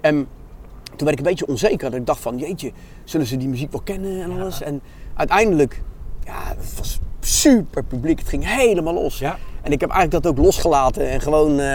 En 0.00 0.14
toen 0.96 1.06
werd 1.06 1.10
ik 1.10 1.18
een 1.18 1.30
beetje 1.30 1.46
onzeker. 1.46 1.90
Dat 1.90 2.00
ik 2.00 2.06
dacht 2.06 2.20
van, 2.20 2.38
jeetje, 2.38 2.72
zullen 3.04 3.26
ze 3.26 3.36
die 3.36 3.48
muziek 3.48 3.72
wel 3.72 3.80
kennen 3.84 4.22
en 4.22 4.30
alles? 4.40 4.62
En 4.62 4.80
uiteindelijk, 5.14 5.82
ja, 6.24 6.42
het 6.56 6.74
was 6.78 6.98
super 7.20 7.84
publiek. 7.84 8.18
Het 8.18 8.28
ging 8.28 8.54
helemaal 8.56 8.94
los. 8.94 9.18
Ja. 9.18 9.36
En 9.62 9.72
ik 9.72 9.80
heb 9.80 9.90
eigenlijk 9.90 10.22
dat 10.24 10.32
ook 10.32 10.44
losgelaten 10.44 11.08
en 11.10 11.20
gewoon, 11.20 11.50
eh, 11.50 11.66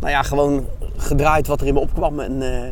nou 0.00 0.12
ja, 0.12 0.22
gewoon 0.22 0.66
gedraaid 0.96 1.46
wat 1.46 1.60
er 1.60 1.66
in 1.66 1.74
me 1.74 1.80
opkwam. 1.80 2.20
En 2.20 2.42
eh, 2.42 2.68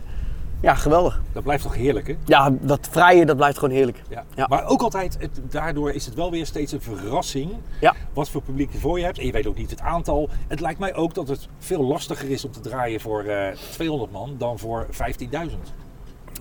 ja, 0.60 0.74
geweldig. 0.74 1.22
Dat 1.32 1.42
blijft 1.42 1.62
toch 1.62 1.74
heerlijk, 1.74 2.06
hè? 2.06 2.14
Ja, 2.24 2.50
dat 2.60 2.88
vrije, 2.90 3.26
dat 3.26 3.36
blijft 3.36 3.58
gewoon 3.58 3.74
heerlijk. 3.74 4.02
Ja. 4.08 4.24
Ja. 4.34 4.46
Maar 4.46 4.66
ook 4.66 4.82
altijd, 4.82 5.16
het, 5.20 5.40
daardoor 5.50 5.90
is 5.92 6.06
het 6.06 6.14
wel 6.14 6.30
weer 6.30 6.46
steeds 6.46 6.72
een 6.72 6.80
verrassing 6.80 7.52
Ja. 7.80 7.94
wat 8.12 8.28
voor 8.28 8.42
publiek 8.42 8.72
je 8.72 8.78
voor 8.78 8.98
je 8.98 9.04
hebt. 9.04 9.18
En 9.18 9.26
je 9.26 9.32
weet 9.32 9.46
ook 9.46 9.56
niet 9.56 9.70
het 9.70 9.80
aantal. 9.80 10.28
Het 10.48 10.60
lijkt 10.60 10.78
mij 10.78 10.94
ook 10.94 11.14
dat 11.14 11.28
het 11.28 11.48
veel 11.58 11.84
lastiger 11.84 12.30
is 12.30 12.44
om 12.44 12.50
te 12.52 12.60
draaien 12.60 13.00
voor 13.00 13.22
eh 13.24 13.56
200 13.70 14.12
man 14.12 14.34
dan 14.38 14.58
voor 14.58 14.86
15.000. 14.90 15.28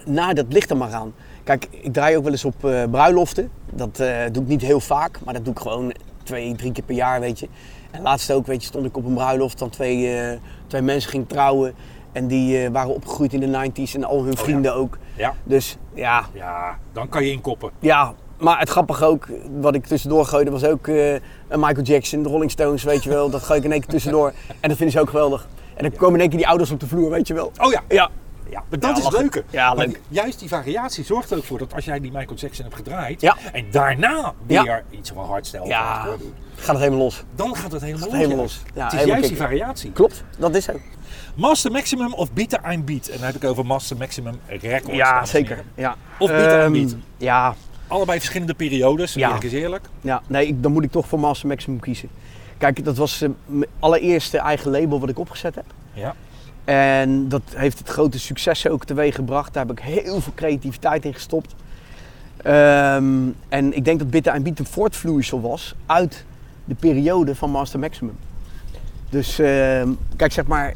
Nou, 0.05 0.33
dat 0.33 0.45
ligt 0.49 0.69
er 0.69 0.77
maar 0.77 0.93
aan. 0.93 1.13
Kijk, 1.43 1.67
ik 1.71 1.93
draai 1.93 2.17
ook 2.17 2.23
wel 2.23 2.31
eens 2.31 2.45
op 2.45 2.65
eh, 2.65 2.83
bruiloften. 2.91 3.49
Dat 3.73 3.99
eh, 3.99 4.17
doe 4.31 4.43
ik 4.43 4.49
niet 4.49 4.61
heel 4.61 4.79
vaak, 4.79 5.19
maar 5.25 5.33
dat 5.33 5.45
doe 5.45 5.53
ik 5.53 5.59
gewoon 5.59 5.93
twee, 6.23 6.55
drie 6.55 6.71
keer 6.71 6.83
per 6.83 6.95
jaar, 6.95 7.19
weet 7.19 7.39
je. 7.39 7.47
En 7.91 8.01
laatst 8.01 8.31
ook, 8.31 8.45
weet 8.45 8.61
je, 8.61 8.67
stond 8.67 8.85
ik 8.85 8.97
op 8.97 9.05
een 9.05 9.13
bruiloft 9.13 9.59
van 9.59 9.69
twee, 9.69 10.13
eh, 10.17 10.37
twee 10.67 10.81
mensen 10.81 11.09
gingen 11.09 11.27
trouwen. 11.27 11.73
En 12.11 12.27
die 12.27 12.63
eh, 12.63 12.71
waren 12.71 12.93
opgegroeid 12.93 13.33
in 13.33 13.39
de 13.39 13.69
90s 13.71 13.93
en 13.95 14.03
al 14.03 14.23
hun 14.23 14.37
vrienden 14.37 14.73
ook. 14.75 14.97
Ja. 15.15 15.33
Dus 15.43 15.77
ja, 15.93 16.25
Ja, 16.33 16.77
dan 16.93 17.09
kan 17.09 17.23
je 17.25 17.31
inkoppen. 17.31 17.71
ja. 17.79 18.13
Maar 18.39 18.59
het 18.59 18.69
grappige 18.69 19.05
ook, 19.05 19.27
wat 19.59 19.75
ik 19.75 19.85
tussendoor 19.85 20.25
gooide, 20.25 20.51
was 20.51 20.63
ook 20.63 20.87
een 20.87 21.21
Michael 21.49 21.81
Jackson, 21.81 22.23
de 22.23 22.29
Rolling 22.29 22.51
Stones, 22.51 22.83
weet 22.83 23.03
je 23.03 23.09
wel. 23.09 23.29
Dat 23.29 23.43
gooi 23.43 23.59
ik 23.59 23.65
in 23.65 23.71
één 23.71 23.79
keer 23.81 23.89
tussendoor. 23.89 24.33
En 24.59 24.69
dat 24.69 24.77
vinden 24.77 24.91
ze 24.91 24.99
ook 25.01 25.09
geweldig. 25.09 25.47
En 25.75 25.83
dan 25.89 25.91
komen 25.99 26.13
in 26.13 26.19
één 26.19 26.29
keer 26.29 26.37
die 26.37 26.47
ouders 26.47 26.71
op 26.71 26.79
de 26.79 26.87
vloer, 26.87 27.09
weet 27.09 27.27
je 27.27 27.33
wel. 27.33 27.51
Oh 27.61 27.71
ja. 27.71 27.81
Ja, 27.87 28.09
Ja, 28.49 28.63
maar 28.69 28.79
dat 28.79 28.97
is 28.97 29.03
lachen. 29.03 29.19
leuker. 29.19 29.43
Ja, 29.49 29.73
leuk. 29.73 29.99
juist 30.09 30.39
die 30.39 30.47
variatie 30.49 31.03
zorgt 31.03 31.31
er 31.31 31.37
ook 31.37 31.43
voor 31.43 31.57
dat 31.57 31.73
als 31.73 31.85
jij 31.85 31.99
die 31.99 32.11
Michael 32.11 32.35
Jackson 32.37 32.63
hebt 32.65 32.75
gedraaid 32.77 33.21
Ja. 33.21 33.37
en 33.53 33.65
daarna 33.71 34.33
weer 34.47 34.83
iets 34.89 35.09
van 35.09 35.25
hardstyle 35.25 35.61
of 35.63 35.67
ja. 35.69 36.03
gaat 36.55 36.67
het 36.67 36.77
helemaal 36.77 36.99
los. 36.99 37.23
dan 37.35 37.55
gaat 37.55 37.71
het 37.71 37.81
helemaal 37.81 38.09
juist. 38.15 38.35
los. 38.35 38.61
Ja, 38.75 38.83
het 38.83 38.93
is 38.93 39.03
juist 39.05 39.27
die 39.27 39.37
variatie. 39.37 39.91
Klopt, 39.91 40.23
dat 40.37 40.55
is 40.55 40.63
zo. 40.63 40.73
Master 41.35 41.71
Maximum 41.71 42.13
of 42.13 42.31
Beta 42.33 42.71
I'm 42.71 42.85
Beat. 42.85 43.07
En 43.07 43.17
dan 43.17 43.25
heb 43.25 43.35
ik 43.35 43.43
over 43.43 43.65
Master 43.65 43.97
Maximum 43.97 44.39
Records. 44.47 44.95
Ja, 44.97 45.25
zeker. 45.25 45.63
Ja. 45.75 45.95
Of 46.19 46.29
Beat 46.29 46.51
Ehm, 46.51 46.61
and 46.63 46.71
Beat. 46.73 46.95
Ja, 47.17 47.55
Allebei 47.87 48.17
verschillende 48.17 48.53
periodes, 48.53 49.13
Ja. 49.13 49.25
eerlijk 49.27 49.43
is 49.43 49.51
eerlijk. 49.53 49.85
ja. 50.01 50.21
Nee, 50.27 50.47
ik- 50.47 50.63
dan 50.63 50.71
moet 50.71 50.83
ik 50.83 50.91
toch 50.91 51.07
voor 51.07 51.19
Master 51.19 51.47
Maximum 51.47 51.79
kiezen. 51.79 52.09
Kijk, 52.57 52.85
dat 52.85 52.97
was 52.97 53.21
eh, 53.21 53.29
mijn 53.45 53.69
allereerste 53.79 54.37
eigen 54.37 54.71
label 54.71 54.99
wat 54.99 55.09
ik 55.09 55.19
opgezet 55.19 55.55
heb. 55.55 55.65
Ja. 55.93 56.15
En 56.67 57.29
dat 57.29 57.41
heeft 57.55 57.79
het 57.79 57.89
grote 57.89 58.19
succes 58.19 58.67
ook 58.67 58.85
teweeg 58.85 59.15
gebracht. 59.15 59.53
Daar 59.53 59.65
heb 59.65 59.77
ik 59.77 59.83
heel 59.83 60.21
veel 60.21 60.33
creativiteit 60.35 61.05
in 61.05 61.13
gestopt. 61.13 61.55
Ehm, 62.37 63.27
en 63.49 63.75
ik 63.75 63.85
denk 63.85 63.99
dat 63.99 64.09
Bitter 64.09 64.33
en 64.33 64.43
Beat 64.43 64.59
een 64.59 64.65
voortvloeisel 64.65 65.41
was 65.41 65.75
uit 65.85 66.25
de 66.65 66.75
periode 66.75 67.35
van 67.35 67.49
Master 67.49 67.79
Maximum. 67.79 68.17
Dus 69.09 69.39
ehm, 69.39 69.89
kijk, 70.15 70.31
zeg 70.31 70.47
maar. 70.47 70.73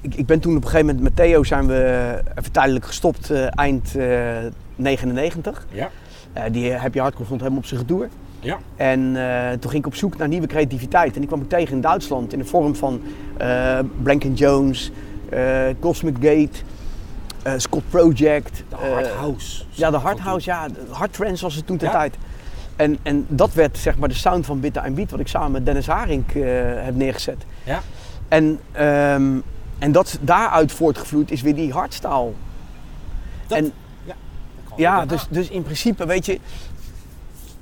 Ik, 0.00 0.14
ik 0.14 0.26
ben 0.26 0.40
toen 0.40 0.56
op 0.56 0.62
een 0.62 0.68
gegeven 0.68 0.86
moment 0.86 1.04
met 1.04 1.16
Theo 1.16 1.44
zijn 1.44 1.66
we 1.66 2.22
even 2.38 2.52
tijdelijk 2.52 2.84
gestopt 2.84 3.30
eh, 3.30 3.58
eind 3.58 3.96
eh 3.96 4.36
99. 4.76 5.66
Ja. 5.70 5.90
Eh, 6.32 6.42
die 6.52 6.70
heb 6.70 6.94
je 6.94 7.00
hardcore 7.00 7.24
stond 7.24 7.40
helemaal 7.40 7.60
op 7.60 7.66
zijn 7.66 7.80
retour. 7.80 8.08
Ja. 8.42 8.58
En 8.76 9.16
eh, 9.16 9.50
toen 9.58 9.70
ging 9.70 9.82
ik 9.84 9.86
op 9.86 9.94
zoek 9.94 10.16
naar 10.16 10.28
nieuwe 10.28 10.46
creativiteit. 10.46 11.12
En 11.14 11.18
die 11.20 11.28
kwam 11.28 11.40
ik 11.40 11.48
tegen 11.48 11.74
in 11.74 11.80
Duitsland 11.80 12.32
in 12.32 12.38
de 12.38 12.44
vorm 12.44 12.76
van 12.76 13.00
eh 13.36 13.78
Blanken 14.02 14.34
Jones, 14.34 14.90
eh, 15.30 15.62
Cosmic 15.80 16.14
Gate, 16.20 16.50
Scott 17.60 17.88
Project. 17.90 18.64
De 18.68 18.76
hard 18.76 19.08
house. 19.08 19.64
ja, 19.70 19.90
de 19.90 19.96
hard 19.96 20.18
house, 20.20 20.50
ja, 20.50 20.66
hard 20.90 21.12
trance 21.12 21.42
was 21.44 21.54
het 21.54 21.66
toen 21.66 21.76
de 21.76 21.84
Ja. 21.84 21.90
tijd. 21.90 22.14
En, 22.76 22.98
en 23.02 23.24
dat 23.28 23.52
werd 23.52 23.78
zeg 23.78 23.98
maar 23.98 24.08
de 24.08 24.14
sound 24.14 24.46
van 24.46 24.60
Bitter 24.60 24.82
and 24.82 24.94
Beat, 24.94 25.10
wat 25.10 25.20
ik 25.20 25.28
samen 25.28 25.50
met 25.52 25.64
Dennis 25.66 25.86
Haring 25.86 26.24
heb 26.84 26.94
neergezet. 26.94 27.44
Ja. 27.64 27.80
En, 28.28 28.58
ehm, 28.72 29.38
en 29.78 29.92
dat 29.92 30.18
daaruit 30.20 30.72
voortgevloeid 30.72 31.30
is 31.30 31.42
weer 31.42 31.54
die 31.54 31.72
hardstyle. 31.72 32.30
Dat- 33.46 33.58
en 33.58 33.72
ja, 34.76 35.06
dus, 35.06 35.26
dus 35.30 35.48
in 35.48 35.62
principe, 35.62 36.06
weet 36.06 36.26
je, 36.26 36.40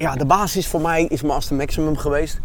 ja, 0.00 0.14
de 0.16 0.24
basis 0.24 0.66
voor 0.66 0.80
mij 0.80 1.04
is 1.04 1.22
Master 1.22 1.56
Maximum 1.56 1.96
geweest. 1.96 2.38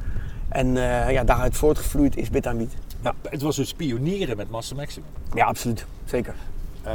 En 0.50 0.78
eh, 0.78 1.12
ja, 1.12 1.24
daaruit 1.24 1.58
voortgevloeid 1.58 2.18
is 2.18 2.30
Bit 2.30 2.44
Beat. 2.44 2.74
Ja, 3.02 3.14
het 3.30 3.42
was 3.42 3.56
dus 3.56 3.74
pionieren 3.74 4.38
met 4.38 4.50
Master 4.50 4.76
Maximum. 4.76 5.10
Ja, 5.34 5.46
absoluut. 5.46 5.86
Zeker. 6.06 6.36
Eh, 6.84 6.94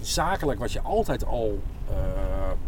zakelijk 0.00 0.60
was 0.60 0.72
je 0.72 0.80
altijd 0.80 1.24
al 1.26 1.58
eh, 1.88 1.94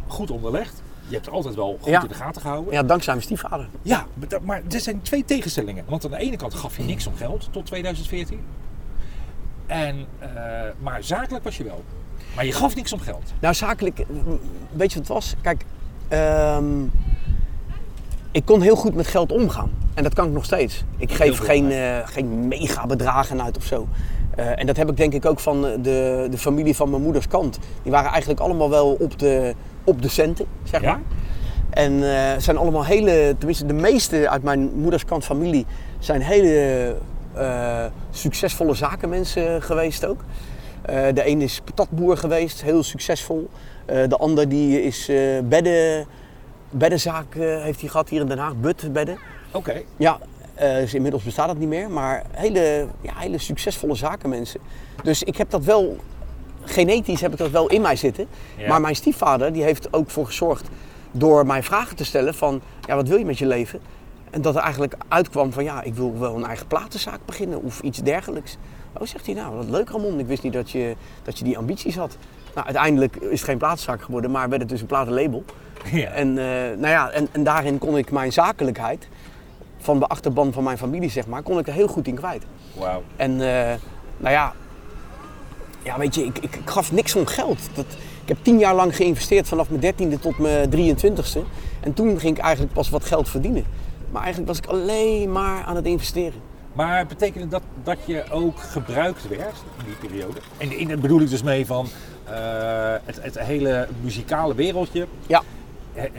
goed 0.07 0.31
onderlegd. 0.31 0.83
Je 1.09 1.14
hebt 1.14 1.29
altijd 1.31 1.55
wel 1.55 1.76
goed 1.81 1.90
Ja. 1.90 2.02
in 2.02 2.09
de 2.09 2.14
gaten 2.14 2.40
gehouden. 2.42 2.72
Ja, 2.72 2.83
dankzij 2.83 3.12
mijn 3.12 3.24
stiefvader. 3.24 3.68
Ja, 3.83 4.07
maar 4.42 4.62
er 4.70 4.81
zijn 4.81 5.02
twee 5.02 5.24
tegenstellingen. 5.24 5.85
Want 5.88 6.05
aan 6.05 6.11
de 6.11 6.16
ene 6.18 6.37
kant 6.37 6.55
gaf 6.55 6.76
je 6.76 6.83
niks 6.83 7.07
om 7.07 7.16
geld 7.16 7.48
tot 7.50 7.66
2014. 7.66 8.40
En, 9.66 10.07
maar 10.79 11.05
zakelijk 11.05 11.44
was 11.44 11.57
je 11.57 11.64
wel. 11.64 11.85
Maar 12.35 12.44
je 12.46 12.52
gaf 12.52 12.74
niks 12.74 12.92
om 12.92 13.00
geld. 13.00 13.33
Nou, 13.40 13.55
zakelijk, 13.55 13.96
weet 14.72 14.92
je 14.92 14.98
wat 14.98 15.09
het 15.09 15.09
was? 15.09 15.35
Kijk, 15.42 15.64
ehm, 16.09 16.85
ik 18.37 18.45
kon 18.45 18.61
heel 18.61 18.77
goed 18.77 18.95
met 18.95 19.07
geld 19.07 19.33
omgaan. 19.33 19.71
En 19.95 20.03
dat 20.03 20.14
kan 20.14 20.27
ik 20.27 20.33
nog 20.33 20.45
steeds. 20.45 20.85
Ik 20.97 21.12
geef 21.12 21.38
geen, 21.38 21.71
eh, 21.71 21.99
geen 22.05 22.49
mega 22.49 22.87
bedragen 22.87 23.42
uit 23.42 23.57
of 23.57 23.64
zo. 23.64 23.88
Eh, 24.35 24.61
en 24.61 24.66
dat 24.66 24.77
heb 24.77 24.90
ik 24.90 24.97
denk 24.97 25.12
ik 25.12 25.27
ook 25.27 25.40
van 25.40 25.61
de, 25.61 26.27
de 26.31 26.38
familie 26.38 26.77
van 26.77 26.90
mijn 26.90 27.03
moeders 27.03 27.29
kant. 27.29 27.59
Die 27.83 27.92
waren 27.92 28.11
eigenlijk 28.11 28.40
allemaal 28.40 28.71
wel 28.71 28.97
op 29.01 29.19
de, 29.19 29.55
op 29.85 30.03
de 30.03 30.09
centen, 30.09 30.47
zeg 30.64 30.81
Ja? 30.81 30.90
maar. 30.90 31.01
En 31.71 31.92
eh, 31.92 32.38
zijn 32.38 32.57
allemaal 32.57 32.85
hele, 32.85 33.35
tenminste 33.38 33.66
de 33.66 33.73
meeste 33.73 34.29
uit 34.29 34.42
mijn 34.42 34.71
moeders 34.75 35.05
kant 35.05 35.25
familie 35.25 35.66
zijn 35.99 36.23
hele 36.23 36.95
succesvolle 38.11 38.75
zakenmensen 38.75 39.62
geweest 39.62 40.07
ook. 40.07 40.25
De 40.87 41.23
een 41.29 41.40
is 41.42 41.61
patatboer 41.64 42.16
geweest, 42.16 42.62
heel 42.62 42.83
succesvol. 42.83 43.49
Eh, 43.87 44.09
de 44.09 44.16
ander 44.16 44.49
die 44.49 44.83
is 44.83 45.09
eh 45.09 45.18
bedden, 45.44 46.07
beddenzaak 46.70 47.35
eh, 47.35 47.62
heeft 47.62 47.81
hij 47.81 47.88
gehad 47.88 48.09
hier 48.09 48.20
in 48.20 48.27
Den 48.27 48.38
Haag, 48.38 48.57
But 48.57 48.92
bedden. 48.92 49.18
Oké. 49.51 49.83
Ja, 49.96 50.18
dus 50.59 50.94
inmiddels 50.94 51.22
bestaat 51.22 51.46
dat 51.46 51.59
niet 51.59 51.68
meer, 51.68 51.90
maar 51.90 52.22
hele, 52.31 52.87
ja, 53.01 53.12
hele 53.16 53.38
succesvolle 53.38 53.94
zakenmensen. 53.94 54.61
Dus 55.03 55.22
ik 55.22 55.37
heb 55.37 55.51
dat 55.51 55.64
wel, 55.64 55.96
genetisch 56.64 57.20
heb 57.20 57.33
ik 57.33 57.38
dat 57.38 57.51
wel 57.51 57.68
in 57.68 57.81
mij 57.81 57.96
zitten. 57.96 58.27
Ja. 58.57 58.68
Maar 58.68 58.81
mijn 58.81 58.96
stiefvader 58.96 59.53
die 59.53 59.62
heeft 59.62 59.92
ook 59.92 60.11
voor 60.11 60.27
gezorgd 60.27 60.68
door 61.11 61.46
mij 61.46 61.62
vragen 61.62 61.96
te 61.96 62.05
stellen 62.05 62.35
van, 62.35 62.61
ja, 62.87 62.94
wat 62.94 63.09
wil 63.09 63.18
je 63.18 63.25
met 63.25 63.38
je 63.38 63.46
leven? 63.46 63.81
En 64.30 64.42
dat 64.42 64.56
er 64.56 64.62
eigenlijk 64.62 64.94
uitkwam 65.08 65.52
van, 65.52 65.64
ja, 65.64 65.82
ik 65.82 65.94
wil 65.94 66.18
wel 66.18 66.36
een 66.36 66.44
eigen 66.44 66.66
platenzaak 66.66 67.20
beginnen 67.24 67.62
of 67.62 67.80
iets 67.80 68.02
dergelijks. 68.02 68.56
Oh, 68.92 69.06
zegt 69.06 69.26
hij, 69.26 69.34
nou, 69.34 69.56
wat 69.56 69.68
leuk 69.68 69.90
Ramon, 69.90 70.18
ik 70.18 70.26
wist 70.26 70.42
niet 70.42 70.52
dat 70.52 70.70
je, 70.70 70.96
dat 71.22 71.38
je 71.38 71.44
die 71.44 71.58
ambities 71.58 71.96
had. 71.96 72.16
Nou, 72.54 72.66
uiteindelijk 72.66 73.16
is 73.16 73.30
het 73.30 73.48
geen 73.48 73.58
platenzaak 73.58 74.02
geworden, 74.02 74.30
maar 74.30 74.48
werd 74.48 74.60
het 74.60 74.70
dus 74.70 74.80
een 74.80 74.86
platenlabel. 74.86 75.44
Ja. 75.92 76.10
En, 76.10 76.28
eh, 76.28 76.78
nou 76.78 76.88
ja, 76.88 77.10
en, 77.10 77.28
en 77.32 77.44
daarin 77.44 77.78
kon 77.78 77.96
ik 77.96 78.10
mijn 78.10 78.32
zakelijkheid 78.32 79.08
van 79.78 79.98
de 79.98 80.06
achterban 80.06 80.52
van 80.52 80.64
mijn 80.64 80.78
familie, 80.78 81.10
zeg 81.10 81.26
maar, 81.26 81.42
kon 81.42 81.58
ik 81.58 81.66
er 81.66 81.72
heel 81.72 81.88
goed 81.88 82.06
in 82.06 82.14
kwijt. 82.14 82.42
Wauw. 82.72 83.02
En 83.16 83.30
eh, 83.30 83.74
nou 84.16 84.34
ja, 84.34 84.52
ja, 85.82 85.98
weet 85.98 86.14
je, 86.14 86.24
ik, 86.24 86.38
ik, 86.38 86.56
ik 86.56 86.70
gaf 86.70 86.92
niks 86.92 87.14
om 87.14 87.26
geld. 87.26 87.58
Dat, 87.74 87.86
ik 88.22 88.28
heb 88.28 88.38
tien 88.42 88.58
jaar 88.58 88.74
lang 88.74 88.96
geïnvesteerd 88.96 89.48
vanaf 89.48 89.68
mijn 89.68 89.80
dertiende 89.80 90.18
tot 90.18 90.38
mijn 90.38 90.70
23ste. 90.70 91.40
En 91.80 91.94
toen 91.94 92.20
ging 92.20 92.36
ik 92.36 92.42
eigenlijk 92.42 92.74
pas 92.74 92.88
wat 92.88 93.04
geld 93.04 93.28
verdienen. 93.28 93.64
Maar 94.11 94.23
eigenlijk 94.23 94.49
was 94.53 94.59
ik 94.59 94.66
alleen 94.66 95.33
maar 95.33 95.64
aan 95.64 95.77
het 95.77 95.85
investeren. 95.85 96.40
Maar 96.73 97.07
betekende 97.07 97.49
dat 97.49 97.62
dat 97.85 97.97
je 98.05 98.25
ook 98.31 98.59
gebruikt 98.61 99.29
werd 99.29 99.55
in 99.79 99.85
die 99.85 100.09
periode? 100.09 100.38
En 100.59 100.79
in, 100.79 101.01
bedoel 101.01 101.21
ik 101.21 101.31
dus 101.31 101.42
mee 101.42 101.66
van 101.66 101.88
eh, 102.25 102.35
het, 103.05 103.19
het 103.23 103.38
hele 103.38 103.88
muzikale 104.01 104.55
wereldje 104.55 105.07
Ja, 105.27 105.42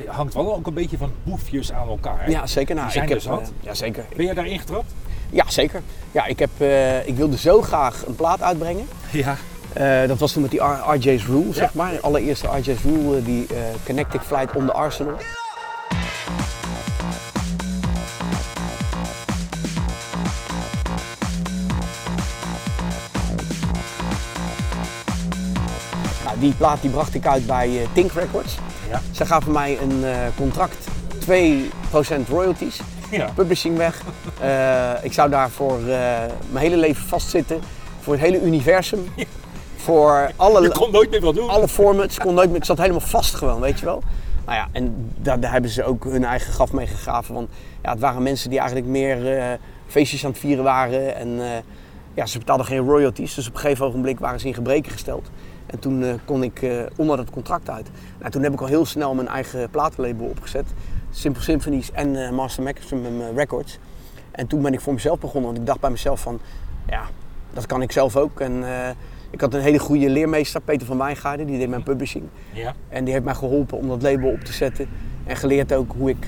hangt 0.08 0.34
wel 0.34 0.56
ook 0.56 0.68
een 0.68 0.74
beetje 0.74 0.98
van 0.98 1.12
boefjes 1.24 1.72
aan 1.72 1.88
elkaar. 1.88 2.30
ja 2.30 2.48
zeker. 2.48 2.76
Nou, 2.76 2.88
Die 2.88 2.94
zijn 2.98 3.06
ik 3.08 3.14
heb, 3.14 3.22
zat. 3.22 3.42
eh, 3.42 3.48
ja, 3.60 3.74
zeker. 3.74 4.06
Ben 4.16 4.26
je 4.26 4.34
daarin 4.34 4.60
getrapt? 4.60 4.92
Ja, 5.30 5.44
zeker. 5.50 5.82
Ja, 6.12 6.26
ik, 6.26 6.40
heb, 6.40 6.50
eh, 6.58 7.08
ik 7.08 7.16
wilde 7.16 7.38
zo 7.38 7.62
graag 7.62 8.06
een 8.06 8.16
plaat 8.16 8.42
uitbrengen. 8.42 8.88
Ja. 9.12 9.36
Dat 10.08 10.18
was 10.18 10.32
toen 10.34 10.42
met 10.42 10.52
die 10.52 10.62
RJ's 10.92 11.26
Rule, 11.26 11.54
zeg 11.54 11.74
maar. 11.74 11.92
De 11.92 12.02
allereerste 12.02 12.48
RJ's 12.58 12.82
Rule, 12.84 13.24
die 13.24 13.48
eh, 13.48 13.56
Connected 13.86 14.22
Flight 14.22 14.56
on 14.56 14.66
the 14.66 14.74
Arsenal. 14.74 15.14
Die 26.40 26.54
plaat 26.54 26.82
die 26.82 26.90
bracht 26.90 27.16
ik 27.16 27.28
uit 27.28 27.46
bij 27.46 27.82
eh, 27.82 27.88
Tink 27.94 28.12
Records. 28.12 28.58
Ja. 28.90 29.02
Ze 29.12 29.26
gaven 29.26 29.52
mij 29.52 29.78
een 29.82 30.04
eh, 30.04 30.18
contract, 30.36 30.88
2% 31.26 32.30
royalties, 32.30 32.80
ja. 33.12 33.30
publishing 33.36 33.78
weg. 33.78 34.02
Eh, 34.42 34.92
ik 35.02 35.14
zou 35.14 35.30
daar 35.30 35.50
voor 35.50 35.78
eh, 35.78 35.86
mijn 36.52 36.66
hele 36.66 36.78
leven 36.78 37.04
vastzitten, 37.06 37.60
voor 38.00 38.14
het 38.14 38.22
hele 38.22 38.42
universum. 38.42 39.08
Voor 39.76 40.32
alle, 40.36 40.62
Je 40.62 40.72
kon 40.72 40.92
nooit 40.92 41.10
meer 41.10 41.22
wat 41.22 41.36
doen. 41.36 41.50
alle 41.50 41.68
formats, 41.68 42.18
kon 42.18 42.34
nooit 42.34 42.48
meer, 42.48 42.58
ik 42.58 42.66
zat 42.66 42.78
helemaal 42.78 43.00
vast 43.00 43.36
gewoon, 43.36 43.62
weet 43.62 43.80
je 43.80 43.86
wel. 43.86 44.04
Nou 44.46 44.58
ja, 44.58 44.68
en 44.72 45.12
daar, 45.18 45.40
daar 45.40 45.52
hebben 45.52 45.72
ze 45.72 45.84
ook 45.84 46.04
hun 46.04 46.24
eigen 46.24 46.54
graf 46.54 46.72
mee 46.72 46.88
gegraven. 46.88 47.34
Want 47.34 47.50
ja, 47.84 47.92
het 47.92 48.00
waren 48.00 48.24
mensen 48.24 48.50
die 48.50 48.60
eigenlijk 48.60 48.90
meer 48.90 49.58
feestjes 49.88 50.26
aan 50.26 50.32
het 50.32 50.40
vieren 50.40 50.64
waren. 50.64 51.16
En 51.16 51.40
ja, 52.14 52.26
ze 52.26 52.38
betaalden 52.38 52.66
geen 52.66 52.86
royalties. 52.86 53.34
Dus 53.34 53.48
op 53.48 53.54
een 53.54 53.60
gegeven 53.60 53.86
ogenblik 53.86 54.20
waren 54.20 54.40
ze 54.40 54.48
in 54.48 54.54
gebreken 54.54 54.92
gesteld. 54.92 55.30
En 55.68 55.80
toen 55.80 56.04
eh, 56.04 56.14
kon 56.26 56.44
ik 56.44 56.62
eh, 56.62 56.80
onder 56.96 57.18
dat 57.18 57.30
contract 57.30 57.70
uit. 57.70 57.90
Nou, 58.20 58.32
toen 58.32 58.44
heb 58.44 58.54
ik 58.54 58.62
al 58.62 58.68
heel 58.68 58.86
snel 58.86 59.16
mijn 59.16 59.28
eigen 59.28 59.70
platenlabel 59.70 60.26
opgezet. 60.26 60.66
Simple 61.12 61.42
Symphonies 61.42 61.92
en 61.92 62.26
eh, 62.26 62.32
Master 62.32 62.64
Maximum 62.64 63.22
Records. 63.36 63.80
En 64.32 64.48
toen 64.48 64.62
ben 64.62 64.74
ik 64.74 64.82
voor 64.82 64.94
mezelf 64.94 65.20
begonnen. 65.20 65.46
Want 65.50 65.62
ik 65.62 65.66
dacht 65.66 65.80
bij 65.80 65.90
mezelf 65.90 66.22
van, 66.22 66.40
ja, 66.88 67.04
dat 67.54 67.66
kan 67.66 67.82
ik 67.82 67.92
zelf 67.92 68.16
ook. 68.16 68.40
En 68.40 68.64
ik 69.30 69.42
had 69.42 69.54
een 69.54 69.62
hele 69.62 69.80
goede 69.80 70.10
leermeester, 70.10 70.62
Peter 70.62 70.88
van 70.88 70.98
Wijngaarden. 70.98 71.48
Die 71.48 71.58
deed 71.58 71.70
mijn 71.70 71.84
publishing. 71.84 72.24
Ja. 72.54 72.74
En 72.90 73.04
die 73.04 73.14
heeft 73.14 73.26
mij 73.26 73.34
geholpen 73.34 73.78
om 73.78 73.88
dat 73.88 74.02
label 74.02 74.30
op 74.32 74.40
te 74.40 74.54
zetten. 74.54 74.90
En 75.26 75.36
geleerd 75.36 75.74
ook 75.74 75.92
hoe 75.98 76.10
ik 76.10 76.26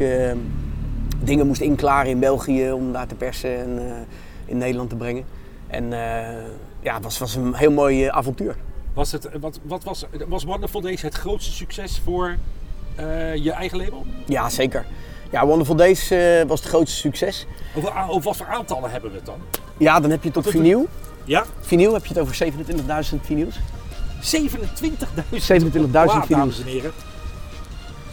dingen 1.23 1.47
moest 1.47 1.61
inklaren 1.61 2.11
in 2.11 2.19
België 2.19 2.71
om 2.71 2.91
daar 2.91 3.07
te 3.07 3.15
persen 3.15 3.59
en 3.59 3.79
in 4.45 4.57
Nederland 4.57 4.89
te 4.89 4.95
brengen. 4.95 5.23
En 5.67 5.89
ja, 6.79 6.93
het 6.93 7.03
was, 7.03 7.17
was 7.17 7.35
een 7.35 7.53
heel 7.53 7.71
mooi 7.71 8.07
avontuur. 8.07 8.55
Was, 8.93 9.11
het, 9.11 9.29
wat, 9.39 9.59
wat 9.63 9.83
was, 9.83 10.05
was 10.27 10.43
Wonderful 10.43 10.81
Days 10.81 11.01
het 11.01 11.15
grootste 11.15 11.51
succes 11.51 12.01
voor 12.03 12.37
eh, 12.95 13.35
je 13.35 13.51
eigen 13.51 13.77
label? 13.77 14.05
Ja, 14.25 14.49
zeker. 14.49 14.85
Ja, 15.31 15.45
Wonderful 15.45 15.75
Days 15.75 16.11
eh, 16.11 16.43
was 16.47 16.59
het 16.59 16.69
grootste 16.69 16.97
succes. 16.97 17.45
Over, 17.75 18.21
wat 18.21 18.37
voor 18.37 18.47
aantallen 18.47 18.91
hebben 18.91 19.09
we 19.09 19.15
het 19.15 19.25
dan? 19.25 19.39
Ja, 19.77 19.99
dan 19.99 20.09
heb 20.09 20.23
je 20.23 20.27
het 20.27 20.37
op 20.37 20.47
vinyl. 20.47 20.87
Ja? 21.23 21.45
Vinyl 21.59 21.93
heb 21.93 22.05
je 22.05 22.13
het 22.13 22.23
over 22.23 22.51
27.000 23.13 23.21
vinyls. 23.21 23.55
27.000. 23.55 23.59
27.000 25.31 25.91
Wauw, 25.91 26.21
vinyls. 26.21 26.27
dames 26.27 26.59
en 26.59 26.65
heren. 26.65 26.91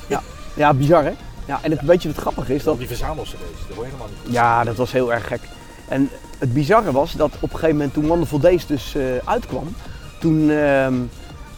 Ja, 0.06 0.22
ja 0.54 0.74
bizar 0.74 1.04
hè? 1.04 1.12
Ja, 1.46 1.58
en 1.62 1.70
het, 1.70 1.80
weet 1.82 2.02
je 2.02 2.08
wat 2.08 2.18
grappig 2.18 2.48
is? 2.48 2.64
Dat, 2.64 2.78
die 2.78 2.86
verzamels 2.86 3.30
dat 3.30 3.76
hoor 3.76 3.84
je 3.84 3.90
helemaal 3.90 4.08
niet. 4.24 4.34
Ja, 4.34 4.64
dat 4.64 4.76
was 4.76 4.92
heel 4.92 5.12
erg 5.12 5.26
gek. 5.26 5.40
En 5.88 6.10
het 6.38 6.52
bizarre 6.52 6.92
was 6.92 7.12
dat 7.12 7.34
op 7.34 7.42
een 7.42 7.48
gegeven 7.48 7.76
moment 7.76 7.92
toen 7.92 8.06
Wonderful 8.06 8.38
Days 8.38 8.66
dus 8.66 8.94
eh, 8.94 9.02
uitkwam, 9.24 9.74
toen 10.26 10.50
ehm, 10.50 10.94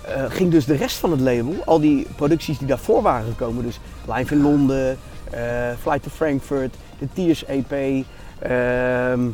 eh, 0.01 0.25
ging 0.29 0.51
dus 0.51 0.65
de 0.65 0.75
rest 0.75 0.97
van 0.97 1.11
het 1.11 1.21
label, 1.21 1.55
al 1.65 1.81
die 1.81 2.07
producties 2.17 2.59
die 2.59 2.67
daarvoor 2.67 3.03
waren 3.03 3.27
gekomen, 3.29 3.65
dus 3.65 3.81
Live 4.15 4.35
in 4.35 4.43
Londen, 4.43 4.99
eh, 5.31 5.41
Flight 5.81 6.03
to 6.03 6.11
Frankfurt, 6.11 6.75
de 6.99 7.09
Tears 7.13 7.45
EP, 7.45 7.73
ehm, 7.73 8.01
eh, 8.41 9.25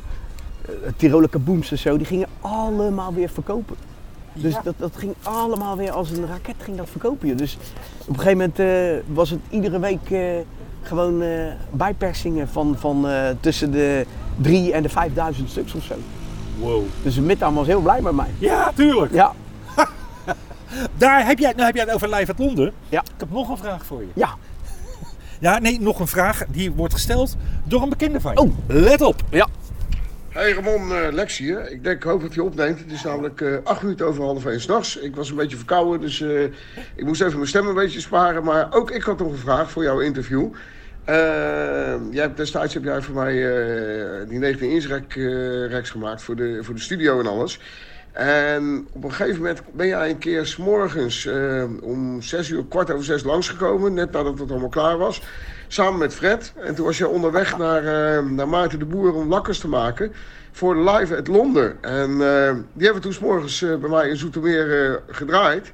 Tiroler 0.97 1.29
Kabooms 1.29 1.71
en 1.71 1.79
zo, 1.79 1.97
die 1.97 2.07
gingen 2.07 2.29
allemaal 2.41 3.15
weer 3.15 3.29
verkopen. 3.29 3.77
Dus 4.33 4.55
dat, 4.65 4.75
dat 4.77 4.97
ging 4.97 5.15
allemaal 5.23 5.77
weer 5.77 5.91
als 5.91 6.11
een 6.11 6.27
raket 6.27 6.55
ging 6.59 6.77
dat 6.77 6.89
verkopen. 6.91 7.29
je. 7.29 7.35
Dus 7.35 7.59
op 8.01 8.09
een 8.09 8.21
gegeven 8.21 8.53
moment 8.57 9.05
was 9.07 9.31
het 9.31 9.41
iedere 9.51 9.79
week 9.79 10.45
gewoon 10.83 11.23
bijpersingen 11.71 12.49
van, 12.49 12.77
van 12.79 13.07
tussen 13.41 13.71
de 13.71 14.07
3 14.37 14.73
en 14.73 14.83
de 14.83 14.89
5000 14.89 15.51
stuks 15.51 15.75
of 15.75 15.83
zo. 15.83 15.95
Wow. 16.59 16.85
Dus 17.03 17.19
Midtown 17.19 17.55
was 17.55 17.67
heel 17.67 17.81
blij 17.81 18.01
met 18.01 18.13
mij. 18.15 18.31
Ja, 18.39 18.73
tuurlijk. 18.75 19.13
Ja, 19.13 19.33
Daar 20.99 21.27
heb 21.27 21.39
jij, 21.39 21.53
nou 21.53 21.65
heb 21.65 21.75
jij 21.75 21.85
het 21.85 21.95
over 21.95 22.09
Live 22.09 22.27
uit 22.27 22.39
Londen. 22.39 22.73
Ja. 22.89 23.01
Ik 23.01 23.11
heb 23.21 23.31
nog 23.31 23.49
een 23.49 23.57
vraag 23.57 23.87
voor 23.87 24.01
je. 24.01 24.09
ja. 24.15 24.35
Ja, 25.41 25.59
nee, 25.59 25.81
nog 25.81 25.99
een 26.01 26.07
vraag. 26.07 26.43
Die 26.49 26.73
wordt 26.73 26.93
gesteld 26.95 27.37
door 27.65 27.83
een 27.83 27.89
bekende 27.89 28.21
van 28.21 28.33
je. 28.33 28.41
Oh. 28.41 28.51
Let 28.67 29.01
op. 29.01 29.23
ja. 29.31 29.49
Hey 30.29 30.53
Ramon, 30.53 30.93
eh, 30.95 31.13
Lex 31.13 31.39
hier. 31.39 31.71
Ik 31.71 31.85
denk, 31.85 31.97
ik 31.97 32.03
hoop 32.03 32.21
dat 32.21 32.35
je 32.35 32.43
opneemt. 32.43 32.79
Het 32.79 32.93
is 32.93 33.03
namelijk 33.03 33.41
eh, 33.41 33.57
acht 33.65 33.83
minuten 33.83 34.07
over 34.07 34.23
half 34.25 34.45
één 34.45 34.61
s'nachts. 34.61 34.97
Ik 34.97 35.17
was 35.17 35.31
een 35.31 35.37
beetje 35.37 35.57
verkouden, 35.57 36.01
dus 36.01 36.21
eh, 36.21 36.43
ik 36.95 37.05
moest 37.05 37.21
even 37.21 37.37
mijn 37.37 37.49
stem 37.49 37.67
een 37.67 37.75
beetje 37.75 38.01
sparen. 38.01 38.45
Maar 38.45 38.67
ook 38.75 38.91
ik 38.91 39.03
had 39.03 39.19
nog 39.19 39.31
een 39.31 39.39
vraag 39.39 39.71
voor 39.71 39.83
jouw 39.83 40.01
interview. 40.01 40.49
Eh, 41.05 41.95
jij 42.11 42.35
destijds 42.35 42.75
heb 42.75 42.85
jij 42.85 43.03
voor 43.03 43.15
mij 43.15 43.33
eh, 43.33 44.29
die 44.29 44.39
19 44.39 44.71
inch 44.71 44.85
rek, 44.85 45.17
eh, 45.17 45.67
reks 45.67 45.91
gemaakt 45.91 46.23
voor 46.23 46.37
de, 46.37 46.59
voor 46.63 46.75
de 46.75 46.81
studio 46.81 47.21
en 47.21 47.27
alles. 47.27 47.61
En 48.13 48.87
op 48.93 49.05
een 49.05 49.13
gegeven 49.13 49.41
moment 49.41 49.63
ben 49.73 49.87
jij 49.87 50.11
een 50.11 50.19
keer 50.19 50.47
s'morgens 50.47 51.27
eh 51.27 51.65
om 51.83 52.23
zes 52.23 52.49
uur, 52.49 52.65
kwart 52.69 52.91
over 52.91 53.05
zes 53.05 53.23
langsgekomen. 53.23 53.95
Net 53.95 54.13
nadat 54.13 54.39
het 54.39 54.51
allemaal 54.51 54.69
klaar 54.69 54.99
was. 54.99 55.23
Samen 55.69 55.99
met 55.99 56.15
Fred. 56.15 56.53
En 56.57 56.75
toen 56.75 56.85
was 56.85 56.99
je 56.99 57.09
onderweg 57.09 57.59
naar, 57.59 57.85
eh, 57.85 58.25
naar 58.25 58.49
Maarten 58.49 58.79
de 58.79 58.85
Boer 58.85 59.15
om 59.15 59.29
lakkers 59.29 59.59
te 59.59 59.69
maken. 59.69 60.13
Voor 60.53 60.91
live 60.91 61.17
at 61.17 61.27
Londen. 61.27 61.83
En 61.83 62.19
die 62.73 62.85
hebben 62.85 63.03
toen 63.03 63.13
s'morgens 63.13 63.61
bij 63.61 63.89
mij 63.89 64.09
in 64.09 64.17
Zoetermeer 64.17 65.01
gedraaid. 65.09 65.73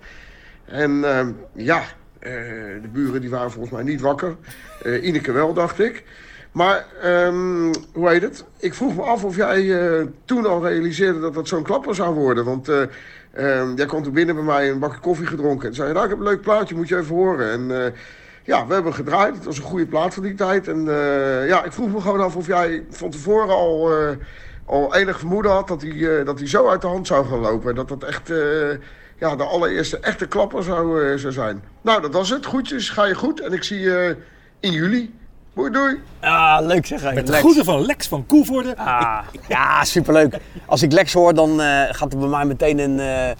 En 0.70 1.04
eh, 1.04 1.26
ja, 1.52 1.82
de 2.20 2.88
buren 2.92 3.20
die 3.20 3.30
waren 3.30 3.50
volgens 3.50 3.74
mij 3.74 3.82
niet 3.82 4.00
wakker. 4.00 4.36
Eh 4.82 5.04
Ineke 5.04 5.32
wel, 5.32 5.52
dacht 5.52 5.78
ik. 5.78 6.04
Maar, 6.52 6.86
ehm, 7.02 7.72
hoe 7.92 8.08
heet 8.08 8.22
het? 8.22 8.44
Ik 8.58 8.74
vroeg 8.74 8.96
me 8.96 9.02
af 9.02 9.24
of 9.24 9.36
jij 9.36 9.80
eh, 9.80 10.06
toen 10.24 10.46
al 10.46 10.66
realiseerde 10.66 11.20
dat 11.20 11.34
dat 11.34 11.48
zo'n 11.48 11.62
klapper 11.62 11.94
zou 11.94 12.14
worden. 12.14 12.44
Want 12.44 12.68
eh, 12.68 12.82
ehm, 13.32 13.74
jij 13.76 13.86
kwam 13.86 14.02
toen 14.02 14.12
binnen 14.12 14.34
bij 14.34 14.44
mij 14.44 14.70
een 14.70 14.78
bakje 14.78 15.00
koffie 15.00 15.26
gedronken. 15.26 15.68
En 15.68 15.74
zei 15.74 15.92
nou, 15.92 16.04
ik 16.04 16.10
heb 16.10 16.18
een 16.18 16.24
leuk 16.24 16.40
plaatje, 16.40 16.74
moet 16.74 16.88
je 16.88 16.96
even 16.96 17.14
horen. 17.14 17.50
En 17.50 17.84
eh, 17.84 17.92
ja, 18.50 18.66
we 18.66 18.74
hebben 18.74 18.94
gedraaid. 18.94 19.34
Het 19.34 19.44
was 19.44 19.56
een 19.56 19.62
goede 19.62 19.86
plaat 19.86 20.14
van 20.14 20.22
die 20.22 20.34
tijd. 20.34 20.68
En 20.68 20.88
eh, 20.88 21.48
ja, 21.48 21.64
ik 21.64 21.72
vroeg 21.72 21.92
me 21.92 22.00
gewoon 22.00 22.20
af 22.20 22.36
of 22.36 22.46
jij 22.46 22.84
van 22.90 23.10
tevoren 23.10 23.54
al, 23.54 23.92
eh, 23.92 24.16
al 24.64 24.94
enig 24.94 25.18
vermoeden 25.18 25.52
had 25.52 25.68
dat 25.68 25.82
hij 25.82 26.18
eh, 26.18 26.26
dat 26.26 26.40
zo 26.44 26.68
uit 26.68 26.80
de 26.80 26.86
hand 26.86 27.06
zou 27.06 27.26
gaan 27.26 27.38
lopen. 27.38 27.68
En 27.68 27.74
dat 27.74 27.88
dat 27.88 28.04
echt... 28.04 28.32
eh, 29.20 29.28
ja, 29.28 29.36
de 29.36 29.44
allereerste 29.44 29.98
echte 29.98 30.26
klapper 30.26 30.62
zou, 30.62 31.10
eh, 31.12 31.18
zou 31.18 31.32
zijn. 31.32 31.62
Nou, 31.80 32.00
dat 32.02 32.12
was 32.12 32.30
het. 32.30 32.46
Goedjes, 32.46 32.88
ga 32.90 33.04
je 33.04 33.14
goed. 33.14 33.40
En 33.40 33.52
ik 33.52 33.62
zie 33.64 33.78
je 33.80 34.16
in 34.60 34.72
juli. 34.72 35.18
Doei, 35.54 35.70
doei. 35.72 36.00
Ah, 36.20 36.58
leuk 36.60 36.86
zeg. 36.86 37.02
Met 37.02 37.26
de 37.26 37.30
Lex. 37.32 37.38
groeten 37.42 37.64
van 37.64 37.80
Lex 37.86 38.08
van 38.08 38.26
Koevoorde. 38.26 38.76
Ah, 38.76 39.18
ja, 39.48 39.84
superleuk. 39.84 40.36
Als 40.66 40.82
ik 40.82 40.92
Lex 40.92 41.12
hoor, 41.12 41.34
dan 41.34 41.60
eh, 41.60 41.82
gaat 41.90 42.12
er 42.12 42.18
bij 42.18 42.28
mij 42.28 42.44
meteen 42.44 42.78
een... 42.78 43.00
eh, 43.00 43.30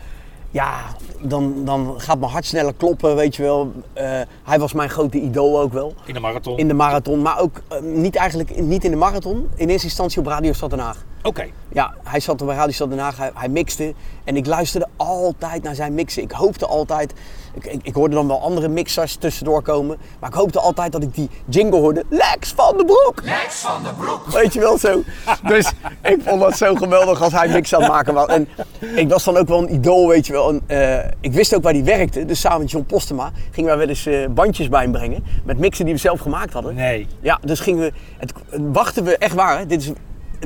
ja, 0.50 0.74
dan, 1.20 1.64
dan 1.64 1.94
gaat 2.00 2.18
mijn 2.18 2.32
hart 2.32 2.44
sneller 2.44 2.74
kloppen, 2.74 3.16
weet 3.16 3.36
je 3.36 3.42
wel. 3.42 3.72
Eh, 3.92 4.20
hij 4.44 4.58
was 4.58 4.72
mijn 4.72 4.90
grote 4.90 5.18
idool 5.20 5.60
ook 5.60 5.72
wel. 5.72 5.94
In 6.04 6.14
de 6.14 6.20
marathon. 6.20 6.58
In 6.58 6.68
de 6.68 6.74
marathon, 6.74 7.22
maar 7.22 7.38
ook 7.38 7.60
eh, 7.68 7.80
niet 7.80 8.16
eigenlijk 8.16 8.60
niet 8.60 8.84
in 8.84 8.90
de 8.90 8.96
marathon. 8.96 9.48
In 9.54 9.68
eerste 9.68 9.86
instantie 9.86 10.20
op 10.20 10.26
Radio 10.26 10.52
Stad 10.52 10.70
Den 10.70 10.78
Haag. 10.78 11.04
Oké. 11.22 11.46
Ja, 11.72 11.94
hij 12.02 12.20
zat 12.20 12.42
op 12.42 12.48
Radio 12.48 12.72
Stad 12.72 12.90
Den 12.90 12.98
Haag, 12.98 13.16
hij, 13.16 13.30
hij 13.34 13.48
mixte. 13.48 13.94
En 14.24 14.36
ik 14.36 14.46
luisterde 14.46 14.86
altijd 14.96 15.62
naar 15.62 15.74
zijn 15.74 15.94
mixen. 15.94 16.22
Ik 16.22 16.30
hoopte 16.30 16.66
altijd... 16.66 17.12
Ik, 17.54 17.64
ik, 17.64 17.80
ik 17.82 17.94
hoorde 17.94 18.14
dan 18.14 18.26
wel 18.26 18.42
andere 18.42 18.68
mixers 18.68 19.16
tussendoor 19.16 19.62
komen. 19.62 19.98
Maar 20.20 20.30
ik 20.30 20.36
hoopte 20.36 20.60
altijd 20.60 20.92
dat 20.92 21.02
ik 21.02 21.14
die 21.14 21.30
jingle 21.44 21.80
hoorde. 21.80 22.04
Lex 22.08 22.52
van 22.52 22.76
de 22.76 22.84
Broek! 22.84 23.22
Lex 23.24 23.54
van 23.54 23.82
de 23.82 23.90
Broek! 23.98 24.26
Weet 24.26 24.52
je 24.52 24.60
wel 24.60 24.78
zo. 24.78 25.02
Dus 25.42 25.72
ik 26.02 26.20
vond 26.24 26.40
dat 26.40 26.56
zo 26.56 26.74
geweldig 26.74 27.22
als 27.22 27.32
hij 27.32 27.48
mix 27.48 27.74
aan 27.74 27.82
het 27.82 27.90
maken 27.90 28.14
was. 28.14 28.26
En 28.26 28.48
ik 28.94 29.08
was 29.08 29.24
dan 29.24 29.36
ook 29.36 29.48
wel 29.48 29.58
een 29.58 29.74
idool, 29.74 30.08
weet 30.08 30.26
je 30.26 30.32
wel. 30.32 30.48
En, 30.48 30.62
eh, 30.66 31.10
ik 31.20 31.32
wist 31.32 31.54
ook 31.54 31.62
waar 31.62 31.72
hij 31.72 31.84
werkte. 31.84 32.24
Dus 32.24 32.40
samen 32.40 32.60
met 32.60 32.70
John 32.70 32.84
Postema 32.84 33.30
gingen 33.50 33.70
wij 33.70 33.78
wel 33.78 33.88
eens 33.88 34.06
eh, 34.06 34.26
bandjes 34.28 34.68
bij 34.68 34.82
hem 34.82 34.92
brengen. 34.92 35.24
Met 35.44 35.58
mixen 35.58 35.84
die 35.84 35.94
we 35.94 36.00
zelf 36.00 36.20
gemaakt 36.20 36.52
hadden. 36.52 36.74
Nee. 36.74 37.06
Ja, 37.20 37.38
dus 37.42 37.60
gingen 37.60 37.80
we, 37.80 37.92
het, 38.18 38.32
wachten 38.72 39.04
we 39.04 39.16
echt 39.16 39.34
waar. 39.34 39.58
Hè? 39.58 39.66
Dit, 39.66 39.82
is, 39.82 39.92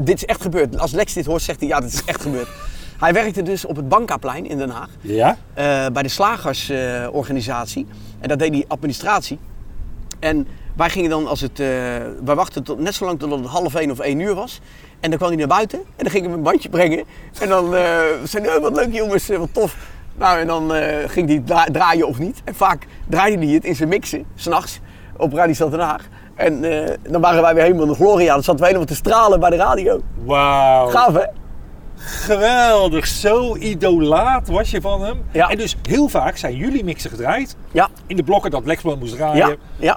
dit 0.03 0.17
is 0.17 0.25
echt 0.25 0.43
gebeurd. 0.43 0.79
Als 0.79 0.93
Lex 0.93 1.13
dit 1.13 1.27
hoort, 1.27 1.43
zegt 1.43 1.61
hij 1.61 1.69
ja, 1.69 1.81
dit 1.81 1.93
is 1.93 2.05
echt 2.05 2.23
gebeurd. 2.23 2.49
Hij 2.99 3.13
werkte 3.13 3.43
dus 3.43 3.65
op 3.65 3.77
het 3.77 3.89
Bankaplein 3.89 4.47
in 4.47 4.59
Den 4.59 4.71
Haag. 4.71 4.89
Ja? 5.01 5.37
eh, 5.55 5.87
bij 5.93 6.03
de 6.03 6.09
slagersorganisatie. 6.09 7.87
en 8.21 8.29
daar 8.29 8.37
deed 8.37 8.53
hij 8.53 8.65
administratie. 8.69 9.39
En 10.21 10.47
wij 10.77 10.91
gingen 10.91 11.11
dan 11.11 11.27
als 11.27 11.41
het. 11.41 11.61
eh, 11.61 11.67
wij 12.25 12.35
wachten 12.35 12.63
tot, 12.63 12.79
net 12.79 12.95
zo 12.95 13.05
lang 13.05 13.19
totdat 13.19 13.39
het 13.39 13.49
half 13.49 13.75
één 13.75 13.91
of 13.91 13.99
één 13.99 14.21
uur 14.21 14.35
was. 14.35 14.61
En 15.01 15.09
dan 15.11 15.19
kwam 15.19 15.31
hij 15.31 15.39
naar 15.39 15.49
buiten 15.49 15.79
en 15.79 15.85
dan 16.05 16.11
gingen 16.11 16.31
we 16.31 16.37
een 16.37 16.43
bandje 16.43 16.69
brengen. 16.69 17.05
En 17.41 17.49
dan 17.49 17.75
eh 17.77 17.83
zei 18.25 18.45
hij, 18.47 18.57
"Oh, 18.57 18.63
wat 18.63 18.77
leuk 18.77 18.93
jongens, 18.93 19.27
wat 19.29 19.49
tof. 19.53 19.77
Nou, 20.17 20.39
en 20.41 20.47
dan 20.47 20.71
ging 21.09 21.29
hij 21.29 21.43
dra- 21.45 21.69
draaien 21.73 22.07
of 22.07 22.19
niet. 22.19 22.41
En 22.45 22.55
vaak 22.55 22.87
draaide 23.09 23.45
hij 23.47 23.55
het 23.55 23.65
in 23.65 23.77
zijn 23.77 23.89
mixen, 23.89 24.25
s'nachts, 24.35 24.81
op 25.17 25.33
Radio 25.33 25.55
Stad 25.55 25.71
Den 25.71 25.81
Haag. 25.81 26.09
En 26.35 26.65
eh, 26.65 26.95
dan 27.11 27.21
waren 27.21 27.43
wij 27.43 27.55
weer 27.55 27.63
helemaal 27.63 27.83
in 27.85 27.89
de 27.91 27.95
gloria. 27.95 28.33
Dan 28.35 28.43
zaten 28.43 28.61
we 28.61 28.67
helemaal 28.67 28.87
te 28.87 28.95
stralen 28.95 29.41
bij 29.41 29.51
de 29.51 29.57
radio. 29.57 30.01
Wauw. 30.25 30.89
Gaaf 30.89 31.15
hè? 31.15 31.25
Geweldig. 31.97 33.07
Zo 33.07 33.57
idolaat 33.57 34.49
was 34.49 34.71
je 34.71 34.81
van 34.81 35.03
hem. 35.03 35.23
Ja. 35.33 35.49
En 35.49 35.57
dus 35.57 35.77
heel 35.89 36.09
vaak 36.09 36.37
zijn 36.37 36.57
jullie 36.57 36.85
mixen 36.85 37.11
gedraaid. 37.11 37.57
Ja, 37.73 37.89
In 38.07 38.17
de 38.17 38.23
blokken 38.23 38.51
dat 38.51 38.67
Lexman 38.67 38.99
moest 38.99 39.17
draaien. 39.17 39.47
ja, 39.49 39.55
ja. 39.77 39.97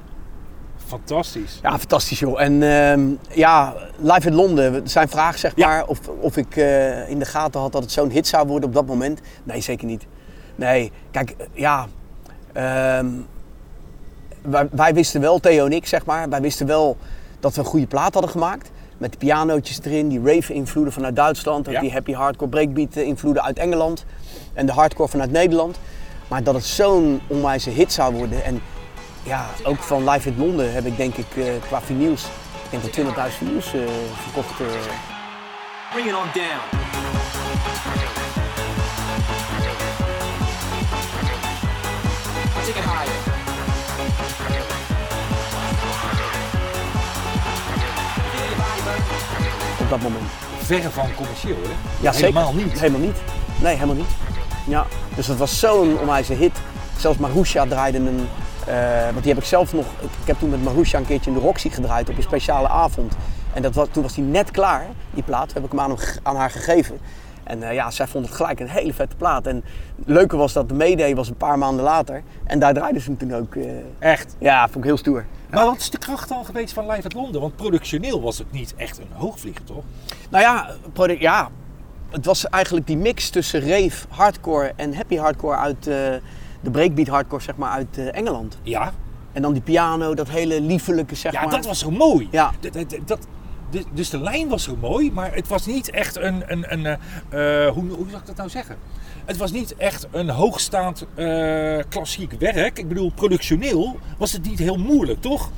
Fantastisch. 0.88 1.60
Ja, 1.62 1.78
fantastisch 1.80 2.20
joh. 2.20 2.42
En 2.42 2.64
ehm, 2.64 3.02
ja, 3.30 3.74
live 3.98 4.28
in 4.28 4.36
Londen, 4.36 4.90
zijn 4.90 5.10
vraag 5.10 5.38
zeg 5.38 5.52
Ja. 5.56 5.68
maar, 5.68 5.86
of, 5.86 6.00
of 6.20 6.38
ik 6.38 6.56
eh, 6.56 7.10
in 7.10 7.20
de 7.20 7.26
gaten 7.26 7.62
had 7.62 7.72
dat 7.72 7.82
het 7.82 7.92
zo'n 7.92 8.10
hit 8.10 8.28
zou 8.28 8.48
worden 8.48 8.70
op 8.70 8.76
dat 8.76 8.86
moment. 8.86 9.22
Nee, 9.44 9.62
zeker 9.62 9.86
niet. 9.88 10.06
Nee, 10.56 10.92
kijk, 11.12 11.30
eh, 11.38 11.46
ja, 11.54 11.86
ehm, 12.54 13.08
wij, 14.50 14.68
wij 14.72 14.94
wisten 14.94 15.22
wel, 15.22 15.40
Theo 15.40 15.66
en 15.66 15.72
ik 15.74 15.86
zeg 15.88 16.06
maar, 16.06 16.30
wij 16.30 16.42
wisten 16.42 16.68
wel 16.68 16.98
dat 17.40 17.54
we 17.54 17.60
een 17.60 17.66
goede 17.66 17.88
plaat 17.88 18.14
hadden 18.14 18.32
gemaakt. 18.32 18.70
Met 18.98 19.12
de 19.12 19.18
pianootjes 19.18 19.80
erin, 19.84 20.08
die 20.08 20.22
rave-invloeden 20.24 20.94
vanuit 20.94 21.16
Duitsland, 21.16 21.68
Ja. 21.70 21.80
die 21.80 21.92
happy 21.92 22.14
hardcore 22.14 22.50
breakbeat-invloeden 22.50 23.44
uit 23.44 23.58
Engeland 23.60 24.06
en 24.54 24.66
de 24.66 24.72
hardcore 24.72 25.10
vanuit 25.10 25.32
Nederland. 25.32 25.80
Maar 26.28 26.44
dat 26.44 26.54
het 26.54 26.66
zo'n 26.66 27.22
onwijze 27.28 27.70
hit 27.70 27.94
zou 27.94 28.16
worden 28.16 28.44
en 28.44 28.62
ja, 29.24 29.46
ook 29.64 29.78
van 29.78 30.10
Live 30.10 30.30
in 30.30 30.36
Londen 30.38 30.74
heb 30.74 30.86
ik 30.86 30.98
denk 30.98 31.16
ik 31.16 31.26
eh, 31.38 31.44
qua 31.68 31.82
vinyls, 31.82 32.26
ik 32.72 32.82
denk 32.82 32.84
dat 33.16 33.28
20.000 33.32 33.38
vinyls 33.38 33.74
eh, 33.74 33.82
verkocht. 34.24 34.60
eh. 34.60 34.66
Bring 35.94 36.08
it 36.08 36.14
on 36.14 36.28
down. 36.34 38.17
Op 49.88 50.02
dat 50.02 50.02
moment. 50.12 50.32
Verre 50.58 50.90
van 50.90 51.08
commercieel, 51.16 51.56
hè? 51.64 51.70
Ja, 52.02 52.12
Helemaal 52.12 52.52
zeker. 52.52 52.66
niet. 52.66 52.80
Helemaal 52.80 53.02
niet. 53.02 53.18
Nee, 53.62 53.74
helemaal 53.74 53.96
niet. 53.96 54.10
Ja, 54.68 54.86
dus 55.16 55.26
dat 55.28 55.38
was 55.38 55.60
zo'n 55.60 56.00
onwijze 56.00 56.34
hit. 56.34 56.58
Zelfs 56.98 57.18
Marusha 57.18 57.66
draaide 57.66 57.98
een, 57.98 58.28
eh, 58.66 58.76
want 59.04 59.24
die 59.24 59.34
heb 59.34 59.42
ik 59.42 59.48
zelf 59.48 59.74
nog, 59.74 59.86
ik 60.02 60.28
heb 60.28 60.40
toen 60.40 60.50
met 60.50 60.64
Marusha 60.64 60.98
een 60.98 61.06
keertje 61.06 61.32
in 61.32 61.38
de 61.38 61.44
Roxy 61.44 61.70
gedraaid 61.70 62.10
op 62.10 62.18
een 62.18 62.24
speciale 62.24 62.68
avond. 62.68 63.14
En 63.54 63.62
dat 63.62 63.76
was, 63.76 63.88
toen 63.92 64.04
was 64.04 64.14
die 64.14 64.24
net 64.24 64.52
klaar, 64.52 64.86
die 65.14 65.24
plaat, 65.24 65.54
heb 65.54 65.64
ik 65.64 65.72
hem 65.72 65.80
aan, 65.80 65.90
hem 65.90 66.00
aan 66.24 66.36
haar 66.36 66.52
gegeven. 66.52 67.00
En 67.48 67.64
eh, 67.64 67.74
ja, 67.74 67.92
zij 67.92 68.08
vond 68.08 68.26
het 68.26 68.36
gelijk 68.36 68.60
een 68.60 68.70
hele 68.70 68.94
vette 68.94 69.16
plaat. 69.16 69.48
En 69.48 69.56
het 70.00 70.08
leuke 70.08 70.38
was 70.38 70.54
dat 70.54 70.70
de 70.70 70.76
Mayday 70.76 71.16
was 71.16 71.28
een 71.30 71.36
paar 71.38 71.58
maanden 71.58 71.84
later. 71.84 72.24
En 72.44 72.60
daar 72.60 72.74
draaiden 72.74 73.02
ze 73.02 73.10
hem 73.10 73.18
toen 73.18 73.34
ook. 73.36 73.56
eh, 73.56 73.72
Echt. 74.00 74.36
ja, 74.40 74.64
vond 74.66 74.78
ik 74.78 74.84
heel 74.84 74.98
stoer. 74.98 75.26
Maar 75.50 75.66
wat 75.66 75.78
is 75.78 75.90
de 75.90 75.98
kracht 75.98 76.30
dan 76.30 76.46
geweest 76.46 76.74
van 76.74 76.90
Live 76.90 77.04
at 77.04 77.14
Londen? 77.14 77.42
Want 77.42 77.56
productioneel 77.56 78.22
was 78.22 78.38
het 78.38 78.52
niet 78.52 78.74
echt 78.78 78.98
een 78.98 79.08
hoogvlieger, 79.14 79.64
toch? 79.64 79.84
Nou 80.30 80.44
ja, 80.44 80.70
ja, 81.20 81.50
het 82.10 82.26
was 82.26 82.48
eigenlijk 82.50 82.88
die 82.88 82.98
mix 82.98 83.30
tussen 83.30 83.60
rave, 83.62 84.06
hardcore 84.10 84.74
en 84.76 84.96
happy 84.96 85.16
hardcore 85.18 85.56
uit 85.58 85.78
eh, 85.88 85.94
de 86.62 86.72
breakbeat 86.72 87.08
hardcore 87.08 87.42
zeg 87.44 87.56
maar 87.56 87.70
uit 87.72 87.98
Engeland. 88.12 88.58
Ja. 88.64 88.92
En 89.34 89.42
dan 89.42 89.54
die 89.54 89.62
piano, 89.62 90.14
dat 90.16 90.30
hele 90.30 90.62
liefelijke 90.62 91.16
zeg 91.16 91.32
Ja, 91.32 91.42
maar. 91.42 91.52
dat 91.52 91.66
was 91.66 91.80
zo 91.80 91.92
mooi. 91.92 92.28
Ja. 92.32 92.52
Dat, 92.60 92.74
dat, 92.74 92.96
dat, 93.06 93.28
dus- 93.70 93.84
dus 93.94 94.10
de 94.10 94.20
lijn 94.20 94.48
was 94.50 94.64
zo 94.64 94.76
mooi, 94.76 95.12
maar 95.12 95.34
het 95.36 95.48
was 95.48 95.66
niet 95.66 95.90
echt 95.90 96.16
een, 96.16 96.44
een, 96.48 96.66
een 96.74 96.86
eh, 97.30 97.66
eh, 97.66 97.74
hoe, 97.74 97.84
hoe 97.90 98.06
zou 98.10 98.22
ik 98.22 98.26
dat 98.28 98.36
nou 98.36 98.50
zeggen? 98.50 98.78
Het 99.26 99.38
was 99.38 99.52
niet 99.52 99.76
echt 99.76 100.08
een 100.12 100.30
hoogstaand 100.30 101.06
eh, 101.16 101.78
klassiek 101.90 102.32
werk. 102.40 102.78
Ik 102.80 102.88
bedoel, 102.88 103.12
productioneel 103.16 104.00
was 104.18 104.32
het 104.32 104.44
niet 104.46 104.60
heel 104.60 104.78
moeilijk, 104.78 105.22
toch? 105.22 105.50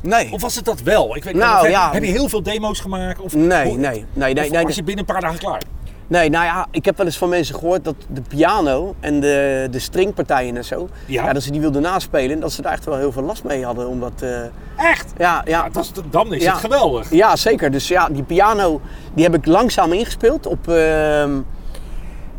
Nee. 0.00 0.32
Of 0.32 0.40
was 0.40 0.54
het 0.56 0.64
dat 0.64 0.80
wel? 0.82 1.16
Ik 1.16 1.24
weet 1.24 1.34
Nou, 1.34 1.52
niet. 1.54 1.62
Heb, 1.62 1.70
ja. 1.70 1.92
heb 1.92 2.04
je 2.04 2.10
heel 2.10 2.28
veel 2.28 2.42
demo's 2.42 2.80
gemaakt? 2.80 3.20
Of, 3.20 3.34
Nee, 3.34 3.64
hoe- 3.68 3.76
nee, 3.76 4.04
nee, 4.12 4.34
nee, 4.34 4.44
of 4.44 4.50
nee, 4.50 4.62
was 4.64 4.74
je 4.74 4.82
binnen 4.82 5.04
een 5.06 5.12
paar 5.12 5.22
dagen 5.22 5.38
klaar? 5.38 5.62
Nee, 6.06 6.30
nou 6.30 6.44
ja, 6.44 6.66
ik 6.70 6.84
heb 6.84 6.96
wel 6.96 7.06
eens 7.06 7.18
van 7.18 7.28
mensen 7.28 7.54
gehoord 7.54 7.84
dat 7.84 7.94
de 8.08 8.20
piano 8.28 8.94
en 9.00 9.20
de, 9.20 9.68
de 9.70 9.78
stringpartijen 9.78 10.56
en 10.56 10.64
zo, 10.64 10.88
Ja. 11.06 11.24
ja. 11.26 11.32
dat 11.32 11.42
ze 11.42 11.50
die 11.50 11.60
wilden 11.60 11.82
naspelen 11.82 12.30
en 12.30 12.40
dat 12.40 12.52
ze 12.52 12.62
daar 12.62 12.72
echt 12.72 12.84
wel 12.84 12.96
heel 12.96 13.12
veel 13.12 13.22
last 13.22 13.44
mee 13.44 13.64
hadden. 13.64 13.88
Omdat, 13.88 14.12
eh, 14.22 14.40
Echt? 14.90 15.12
ja, 15.18 15.42
ja, 15.44 15.64
Ja, 15.64 15.68
dat 15.68 15.84
is, 15.84 15.92
dan 16.10 16.34
is 16.34 16.42
Ja. 16.42 16.50
het 16.52 16.60
geweldig. 16.60 17.10
ja, 17.10 17.36
zeker. 17.36 17.70
Dus 17.70 17.88
ja, 17.88 18.08
die 18.08 18.22
piano 18.22 18.80
die 19.14 19.24
heb 19.24 19.34
ik 19.34 19.46
langzaam 19.46 19.92
ingespeeld 19.92 20.46
op, 20.46 20.68
ehm, 20.68 21.30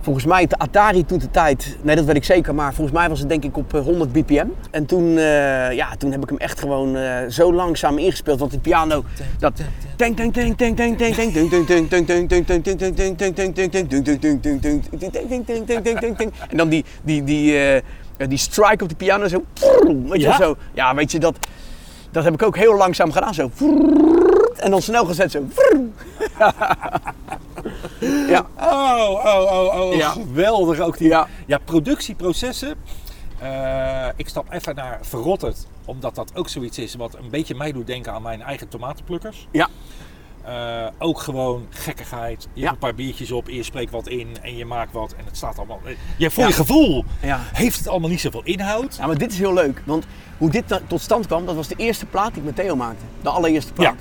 volgens 0.05 0.25
mij 0.25 0.47
de 0.47 0.57
Atari 0.57 1.05
toen 1.05 1.17
de 1.17 1.31
tijd, 1.31 1.77
nee 1.81 1.95
dat 1.95 2.05
weet 2.05 2.15
ik 2.15 2.23
zeker, 2.23 2.55
maar 2.55 2.73
volgens 2.73 2.97
mij 2.97 3.09
was 3.09 3.19
het 3.19 3.29
denk 3.29 3.43
ik 3.43 3.57
op 3.57 3.73
eh, 3.73 3.81
100 3.81 4.11
bpm. 4.11 4.47
En 4.71 4.85
toen, 4.85 5.17
eh, 5.17 5.71
ja, 5.71 5.95
toen 5.97 6.11
heb 6.11 6.23
ik 6.23 6.29
hem 6.29 6.37
echt 6.37 6.59
gewoon 6.59 6.95
eh, 6.95 7.17
zo 7.29 7.53
langzaam 7.53 7.97
ingespeeld, 7.97 8.39
want 8.39 8.51
die 8.51 8.59
piano, 8.59 9.03
dat... 9.39 9.61
En 16.49 16.57
dan 16.57 16.69
die, 16.69 16.85
die, 17.03 17.23
die, 17.23 17.57
eh, 17.57 18.27
die 18.27 18.37
strike 18.37 18.83
op 18.83 18.89
de 18.89 18.95
piano 18.95 19.27
zo, 19.27 19.43
weet 20.09 20.21
je 20.21 20.35
zo. 20.39 20.55
Ja, 20.73 20.95
weet 20.95 21.11
je, 21.11 21.19
dat, 21.19 21.35
dat 22.11 22.23
heb 22.23 22.33
ik 22.33 22.43
ook 22.43 22.57
heel 22.57 22.75
langzaam 22.75 23.11
gedaan, 23.11 23.33
zo. 23.33 23.51
En 24.55 24.71
dan 24.71 24.81
snel 24.81 25.05
gezet, 25.05 25.31
zo. 25.31 25.45
Ja, 28.27 28.45
Oh, 28.59 29.09
oh, 29.25 29.51
oh, 29.51 29.81
oh. 29.81 29.95
Ja. 29.95 30.09
Geweldig 30.09 30.79
ook 30.79 30.97
die 30.97 31.07
Ja. 31.07 31.27
ja, 31.45 31.57
productieprocessen. 31.57 32.75
Eh, 33.39 34.07
ik 34.15 34.27
stap 34.29 34.51
even 34.53 34.75
naar 34.75 34.99
Verrotterd, 35.01 35.67
omdat 35.85 36.15
dat 36.15 36.31
ook 36.35 36.49
zoiets 36.49 36.77
is 36.77 36.95
wat 36.95 37.15
een 37.15 37.29
beetje 37.29 37.55
mij 37.55 37.71
doet 37.71 37.87
denken 37.87 38.13
aan 38.13 38.21
mijn 38.21 38.41
eigen 38.41 38.67
tomatenplukkers. 38.67 39.47
ja, 39.51 39.67
Eh, 40.43 40.87
ook 40.99 41.19
gewoon 41.19 41.65
gekkigheid. 41.69 42.43
Je 42.43 42.49
Ja. 42.53 42.61
hebt 42.61 42.73
een 42.73 42.79
paar 42.79 42.95
biertjes 42.95 43.31
op, 43.31 43.49
je 43.49 43.63
spreekt 43.63 43.91
wat 43.91 44.07
in 44.07 44.27
en 44.41 44.55
je 44.57 44.65
maakt 44.65 44.91
wat 44.93 45.11
en 45.17 45.25
het 45.25 45.37
staat 45.37 45.57
allemaal. 45.57 45.79
Je, 46.17 46.31
voor 46.31 46.43
Ja. 46.43 46.49
je 46.49 46.55
gevoel 46.55 47.03
Ja. 47.21 47.39
heeft 47.53 47.77
het 47.77 47.87
allemaal 47.87 48.09
niet 48.09 48.19
zoveel 48.21 48.41
inhoud. 48.43 48.95
Ja, 48.95 49.05
maar 49.07 49.17
dit 49.17 49.31
is 49.31 49.37
heel 49.37 49.53
leuk. 49.53 49.81
Want 49.85 50.05
hoe 50.37 50.49
dit 50.49 50.79
tot 50.87 51.01
stand 51.01 51.25
kwam, 51.27 51.45
dat 51.45 51.55
was 51.55 51.67
de 51.67 51.75
eerste 51.77 52.05
plaat 52.05 52.29
die 52.29 52.37
ik 52.37 52.43
met 52.45 52.55
Theo 52.55 52.75
maakte. 52.75 53.03
De 53.21 53.29
allereerste 53.29 53.73
plaat. 53.73 53.95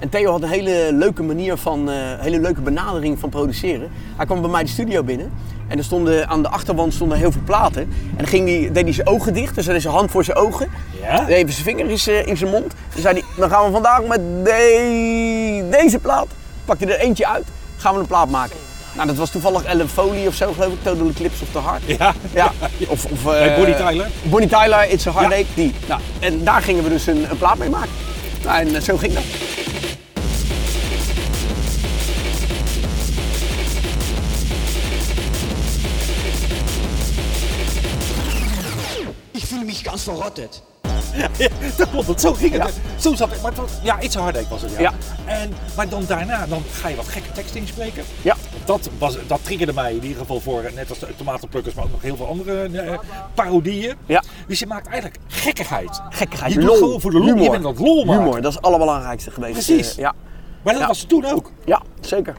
En 0.00 0.08
Theo 0.08 0.30
had 0.30 0.42
een 0.42 0.48
hele 0.48 0.88
leuke 0.92 1.22
manier 1.22 1.56
van, 1.56 1.90
eh 1.90 1.96
hele 2.18 2.40
leuke 2.40 2.60
benadering 2.60 3.18
van 3.18 3.28
produceren. 3.28 3.90
Hij 4.16 4.26
kwam 4.26 4.40
bij 4.40 4.50
mij 4.50 4.62
de 4.62 4.68
studio 4.68 5.02
binnen. 5.02 5.32
En 5.68 5.78
er 5.78 5.84
stonden, 5.84 6.28
aan 6.28 6.42
de 6.42 6.48
achterwand 6.48 6.94
stonden 6.94 7.18
heel 7.18 7.32
veel 7.32 7.40
platen. 7.44 7.82
En 7.82 8.16
dan 8.16 8.26
ging 8.26 8.46
die, 8.46 8.70
deed 8.72 8.84
hij 8.84 8.92
zijn 8.92 9.06
ogen 9.06 9.34
dicht, 9.34 9.54
dus 9.54 9.64
hij 9.64 9.74
deed 9.74 9.82
zijn 9.82 9.94
hand 9.94 10.10
voor 10.10 10.24
zijn 10.24 10.36
ogen. 10.36 10.68
Ja? 11.02 11.26
Even 11.28 11.52
zijn 11.52 11.64
vinger 11.64 11.90
in 11.90 11.98
zijn, 11.98 12.26
in 12.26 12.36
zijn 12.36 12.50
mond. 12.50 12.74
Dan 12.92 13.02
zei 13.02 13.14
hij, 13.14 13.24
dan 13.36 13.50
gaan 13.50 13.64
we 13.64 13.70
vandaag 13.72 14.02
met 14.04 14.20
de- 14.44 15.66
deze 15.70 15.98
plaat. 15.98 16.26
Pakte 16.64 16.84
hij 16.84 16.94
er 16.94 17.00
eentje 17.00 17.26
uit, 17.28 17.44
gaan 17.76 17.94
we 17.94 18.00
een 18.00 18.06
plaat 18.06 18.28
maken. 18.30 18.56
Nou, 18.94 19.06
dat 19.06 19.16
was 19.16 19.30
toevallig 19.30 19.64
Ellen 19.64 19.88
Foley 19.88 20.26
of 20.26 20.34
zo, 20.34 20.52
geloof 20.52 20.72
ik. 20.72 20.82
Total 20.82 21.08
Eclipse 21.08 21.42
of 21.42 21.48
the 21.52 21.68
Heart. 21.68 21.82
Ja. 21.98 22.14
Ja, 22.34 22.52
of, 22.88 23.04
of 23.04 23.34
eh, 23.34 23.56
Bonnie 23.56 23.74
Tyler. 23.76 24.06
Bonnie 24.22 24.48
Tyler, 24.48 24.90
It's 24.90 25.06
a 25.06 25.12
Heartache, 25.12 25.44
die. 25.54 25.74
Nou, 25.88 26.00
en 26.20 26.44
daar 26.44 26.62
gingen 26.62 26.82
we 26.82 26.88
dus 26.88 27.06
een, 27.06 27.30
een 27.30 27.38
plaat 27.38 27.58
mee 27.58 27.68
maken. 27.70 27.90
Nou, 28.44 28.58
en 28.60 28.74
eh, 28.74 28.80
zo 28.82 28.96
ging 28.96 29.12
dat. 29.12 29.22
Ganz 39.90 40.02
verrottet. 40.02 40.62
Ja, 41.14 41.28
dat 41.76 41.90
klopt, 41.90 42.06
want 42.06 42.20
zo 42.20 42.32
ging 42.32 42.62
het. 42.62 42.80
Zo 42.98 43.14
zat 43.14 43.32
ik. 43.32 43.40
Maar 43.42 43.50
het 43.50 43.60
was, 43.60 43.70
ja, 43.82 44.00
iets 44.00 44.14
harder 44.14 44.44
was 44.50 44.62
het. 44.62 44.70
Ja. 44.70 44.80
Ja. 44.80 44.92
En, 45.26 45.52
maar 45.76 45.88
dan 45.88 46.04
daarna 46.06 46.46
dan 46.46 46.62
ga 46.72 46.88
je 46.88 46.96
wat 46.96 47.08
gekke 47.08 47.32
teksten 47.32 47.60
inspreken. 47.60 48.04
Ja. 48.22 48.36
Dat, 48.64 48.90
was, 48.98 49.16
dat 49.26 49.44
triggerde 49.44 49.72
mij 49.72 49.94
in 49.94 50.02
ieder 50.02 50.18
geval 50.18 50.40
voor, 50.40 50.70
net 50.74 50.88
als 50.88 50.98
de 50.98 51.06
tomatenplukkers, 51.16 51.74
maar 51.74 51.84
ook 51.84 51.90
nog 51.90 52.02
heel 52.02 52.16
veel 52.16 52.26
andere 52.26 52.62
eh, 52.62 52.98
parodieën. 53.34 53.94
Ja. 54.06 54.22
Dus 54.46 54.58
je 54.58 54.66
maakt 54.66 54.86
eigenlijk 54.86 55.18
gekkigheid. 55.28 56.00
Gekkigheid, 56.10 56.52
Je 56.52 56.58
doet 56.58 56.68
lol, 56.68 56.76
gewoon 56.78 57.00
voor 57.00 57.10
de 57.10 57.18
lol. 57.18 57.26
Je 57.26 57.32
humor. 57.32 57.50
bent 57.50 57.62
dat 57.62 57.78
lol 57.78 58.04
maken. 58.04 58.22
Humor, 58.22 58.40
dat 58.40 58.50
is 58.50 58.54
het 58.56 58.64
allerbelangrijkste 58.64 59.30
geweest. 59.30 59.52
Precies. 59.52 59.90
Eh, 59.90 59.96
ja. 59.98 60.14
Maar 60.62 60.72
dat 60.72 60.82
Ja. 60.82 60.88
was 60.88 61.00
het 61.00 61.08
toen 61.08 61.24
ook. 61.24 61.50
ja, 61.64 61.82
zeker. 62.00 62.36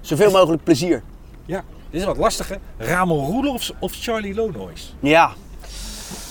Zoveel 0.00 0.30
mogelijk 0.30 0.64
plezier. 0.64 1.02
Ja. 1.46 1.64
Dit 1.90 2.00
is 2.00 2.06
wat 2.06 2.16
lastiger. 2.16 2.58
Ramon 2.78 3.26
Roelofs 3.26 3.72
of 3.78 3.92
Charlie 3.94 4.34
Lonois? 4.34 4.94
Ja, 5.00 5.32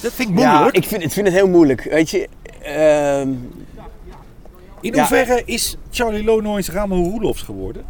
Dat 0.07 0.15
vind 0.15 0.29
ik 0.29 0.39
ja 0.39 0.71
ik, 0.71 0.85
vind, 0.85 1.03
ik 1.03 1.11
vind 1.11 1.27
het 1.27 1.35
heel 1.35 1.47
moeilijk. 1.47 1.83
Weet 1.83 2.09
je, 2.09 2.27
ehm, 2.61 3.29
In 4.81 4.93
ja. 4.93 4.99
hoeverre 4.99 5.41
is 5.45 5.77
Charlie 5.91 6.23
Lonois 6.23 6.69
Ramon 6.69 7.03
Roelofs 7.03 7.41
geworden? 7.41 7.85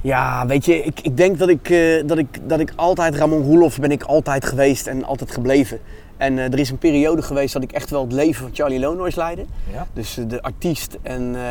ja, 0.00 0.46
weet 0.46 0.64
je, 0.64 0.82
ik, 0.82 1.00
ik 1.00 1.16
denk 1.16 1.38
dat 1.38 1.48
ik, 1.48 1.70
eh, 1.70 2.06
dat, 2.06 2.18
ik, 2.18 2.48
dat 2.48 2.60
ik 2.60 2.72
altijd, 2.76 3.14
Ramon 3.14 3.42
Roelof 3.42 3.78
ben 3.78 3.90
ik 3.90 4.02
altijd 4.02 4.44
geweest 4.44 4.86
en 4.86 5.04
altijd 5.04 5.30
gebleven. 5.30 5.80
En 6.16 6.38
eh, 6.38 6.44
er 6.44 6.58
is 6.58 6.70
een 6.70 6.78
periode 6.78 7.22
geweest 7.22 7.52
dat 7.52 7.62
ik 7.62 7.72
echt 7.72 7.90
wel 7.90 8.02
het 8.02 8.12
leven 8.12 8.42
van 8.42 8.50
Charlie 8.52 8.78
Lonois 8.78 9.14
leidde. 9.14 9.44
Ja. 9.72 9.86
Dus 9.92 10.18
eh, 10.18 10.28
de 10.28 10.42
artiest. 10.42 10.98
En, 11.02 11.22
eh, 11.34 11.42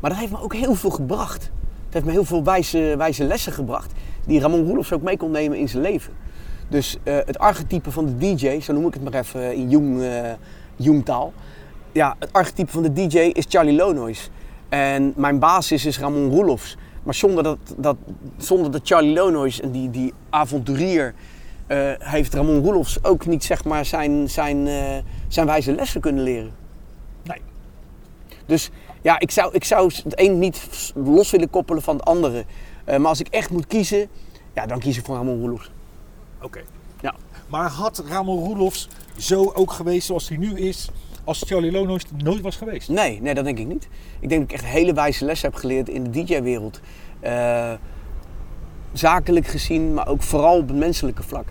maar 0.00 0.10
dat 0.10 0.18
heeft 0.18 0.32
me 0.32 0.40
ook 0.40 0.54
heel 0.54 0.74
veel 0.74 0.90
gebracht. 0.90 1.42
Het 1.84 1.92
heeft 1.92 2.04
me 2.04 2.10
heel 2.10 2.24
veel 2.24 2.44
wijze, 2.44 2.94
wijze 2.96 3.24
lessen 3.24 3.52
gebracht. 3.52 3.92
Die 4.26 4.40
Ramon 4.40 4.66
Roelofs 4.66 4.92
ook 4.92 5.02
mee 5.02 5.16
kon 5.16 5.30
nemen 5.30 5.58
in 5.58 5.68
zijn 5.68 5.82
leven. 5.82 6.12
Dus 6.74 6.96
eh, 7.02 7.16
het 7.16 7.38
archetype 7.38 7.90
van 7.90 8.06
de 8.06 8.16
DJ, 8.16 8.60
zo 8.60 8.72
noem 8.72 8.86
ik 8.86 8.94
het 8.94 9.02
maar 9.02 9.14
even 9.14 9.54
in 9.54 9.70
Jung, 9.70 10.02
eh, 10.02 10.32
Jungtaal. 10.76 11.32
Ja, 11.92 12.16
het 12.18 12.32
archetype 12.32 12.70
van 12.70 12.82
de 12.82 12.92
DJ 12.92 13.18
is 13.18 13.44
Charlie 13.48 13.74
Lonois. 13.74 14.30
En 14.68 15.12
mijn 15.16 15.38
basis 15.38 15.84
is 15.84 15.98
Ramon 15.98 16.30
Roelofs. 16.30 16.76
Maar 17.02 17.14
zonder 17.14 17.42
dat, 17.42 17.58
dat, 17.76 17.96
zonder 18.36 18.70
dat 18.70 18.80
Charlie 18.84 19.12
Lonois 19.12 19.60
en 19.60 19.70
die, 19.70 19.90
die 19.90 20.12
avonturier 20.30 21.14
eh, 21.66 21.92
heeft 21.98 22.34
Ramon 22.34 22.62
Roelofs 22.62 23.04
ook 23.04 23.26
niet 23.26 23.44
zeg 23.44 23.64
maar, 23.64 23.84
zijn, 23.84 24.30
zijn, 24.30 24.68
zijn 25.28 25.46
wijze 25.46 25.74
lessen 25.74 26.00
kunnen 26.00 26.22
leren. 26.22 26.52
Nee. 27.22 27.40
Dus 28.46 28.70
ja, 29.02 29.18
ik 29.18 29.30
zou, 29.30 29.54
ik 29.54 29.64
zou 29.64 29.92
het 30.04 30.20
een 30.20 30.38
niet 30.38 30.92
los 30.94 31.30
willen 31.30 31.50
koppelen 31.50 31.82
van 31.82 31.96
het 31.96 32.04
andere. 32.04 32.44
Maar 32.84 33.06
als 33.06 33.20
ik 33.20 33.28
echt 33.28 33.50
moet 33.50 33.66
kiezen, 33.66 34.08
ja, 34.54 34.66
dan 34.66 34.78
kies 34.78 34.98
ik 34.98 35.04
voor 35.04 35.16
Ramon 35.16 35.40
Roelofs. 35.40 35.73
Oké. 36.44 36.60
Ja. 37.00 37.14
Maar 37.48 37.68
had 37.68 38.04
Ramon 38.08 38.44
Roelofs 38.44 38.88
zo 39.16 39.52
ook 39.54 39.72
geweest 39.72 40.06
zoals 40.06 40.28
hij 40.28 40.36
nu 40.38 40.58
is, 40.58 40.90
als 41.24 41.42
Charlie 41.46 41.72
Lonois 41.72 42.02
er 42.02 42.24
nooit 42.24 42.40
was 42.40 42.56
geweest? 42.56 42.88
Nee, 42.88 43.20
nee, 43.20 43.34
dat 43.34 43.44
denk 43.44 43.58
ik 43.58 43.66
niet. 43.66 43.88
Ik 44.20 44.28
denk 44.28 44.40
dat 44.40 44.50
ik 44.50 44.62
echt 44.62 44.72
hele 44.72 44.92
wijze 44.92 45.24
lessen 45.24 45.50
heb 45.50 45.58
geleerd 45.58 45.88
in 45.88 46.04
de 46.04 46.10
DJ-wereld. 46.10 46.80
Eh, 47.20 47.72
zakelijk 48.92 49.46
gezien, 49.46 49.94
maar 49.94 50.08
ook 50.08 50.22
vooral 50.22 50.56
op 50.56 50.68
het 50.68 50.76
menselijke 50.76 51.22
vlak. 51.22 51.48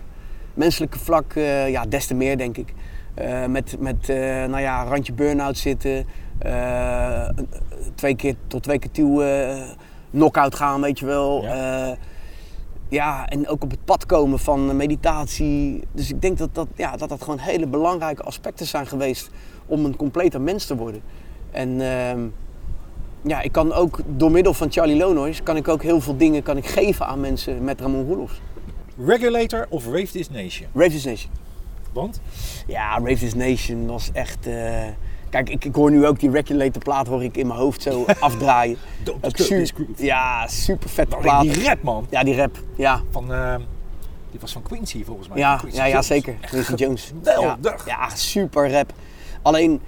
Menselijke 0.54 0.98
vlak, 0.98 1.32
eh, 1.34 1.70
ja, 1.70 1.84
des 1.84 2.06
te 2.06 2.14
meer 2.14 2.38
denk 2.38 2.56
ik. 2.56 2.74
Eh, 3.14 3.46
met 3.46 3.76
met 3.80 4.06
nou 4.48 4.60
ja, 4.60 4.84
randje 4.84 5.12
burn-out 5.12 5.58
zitten. 5.58 6.06
twee 7.94 8.16
keer 8.16 8.34
tot 8.46 8.62
twee 8.62 8.78
keer 8.78 8.90
toe 8.90 9.76
knock-out 10.10 10.54
gaan, 10.54 10.80
weet 10.80 10.98
je 10.98 11.06
wel. 11.06 11.42
Ja. 11.42 11.96
Ja. 12.94 13.28
en 13.28 13.48
ook 13.48 13.62
op 13.62 13.70
het 13.70 13.84
pad 13.84 14.06
komen 14.06 14.38
van 14.38 14.76
meditatie. 14.76 15.82
Dus 15.92 16.10
ik 16.10 16.22
denk 16.22 16.38
dat 16.38 16.54
dat, 16.54 16.66
ja, 16.76 16.96
dat 16.96 17.08
dat 17.08 17.22
gewoon 17.22 17.38
hele 17.38 17.66
belangrijke 17.66 18.22
aspecten 18.22 18.66
zijn 18.66 18.86
geweest 18.86 19.30
om 19.66 19.84
een 19.84 19.96
completer 19.96 20.40
mens 20.40 20.66
te 20.66 20.76
worden. 20.76 21.02
En 21.50 21.80
ehm, 21.80 22.20
ja, 23.22 23.40
ik 23.40 23.52
kan 23.52 23.72
ook 23.72 24.00
door 24.06 24.30
middel 24.30 24.54
van 24.54 24.72
Charlie 24.72 24.96
Lonois 24.96 25.42
kan 25.42 25.56
ik 25.56 25.68
ook 25.68 25.82
heel 25.82 26.00
veel 26.00 26.16
dingen 26.16 26.42
kan 26.42 26.56
ik 26.56 26.66
geven 26.66 27.06
aan 27.06 27.20
mensen 27.20 27.64
met 27.64 27.80
Ramon 27.80 28.06
Roelofs. 28.06 28.40
Regulator 28.98 29.66
of 29.68 29.86
Rave 29.86 30.12
This 30.12 30.30
Nation? 30.30 30.68
Rave 30.74 30.90
This 30.90 31.04
Nation. 31.04 31.30
Want? 31.92 32.20
Ja, 32.66 32.98
Rave 32.98 33.18
This 33.18 33.34
Nation 33.34 33.86
was 33.86 34.10
echt... 34.12 34.46
eh, 34.46 34.82
Kijk, 35.34 35.50
ik, 35.50 35.64
ik 35.64 35.74
hoor 35.74 35.90
nu 35.90 36.06
ook 36.06 36.20
die 36.20 36.30
Regulator 36.30 36.82
plaat 36.82 37.06
hoor 37.06 37.22
ik 37.24 37.36
in 37.36 37.46
mijn 37.46 37.58
hoofd 37.58 37.82
zo 37.82 38.04
afdraaien. 38.20 38.76
Don't 39.04 39.24
Ook 39.24 39.36
disturb 39.36 39.48
su- 39.48 39.58
this 39.58 39.84
groove. 39.86 40.04
Ja, 40.04 40.46
super 40.48 40.88
vette 40.90 41.16
plaat. 41.16 41.42
die 41.42 41.64
rap 41.64 41.82
man. 41.82 42.06
Ja, 42.10 42.22
die 42.24 42.34
rap. 42.36 42.58
Ja, 42.76 43.00
Van, 43.10 43.32
eh, 43.32 43.54
die 44.30 44.40
was 44.40 44.52
van 44.52 44.62
Quincy 44.62 45.04
volgens 45.04 45.28
mij. 45.28 45.38
ja, 45.38 45.56
Quincy 45.56 45.76
ja, 45.86 46.02
zeker. 46.02 46.34
Quincy 46.40 46.74
Jones. 46.74 47.12
geweldig. 47.22 47.86
Ja, 47.86 47.96
ja, 48.08 48.08
super 48.16 48.70
rap. 48.72 48.92
Alleen, 49.42 49.80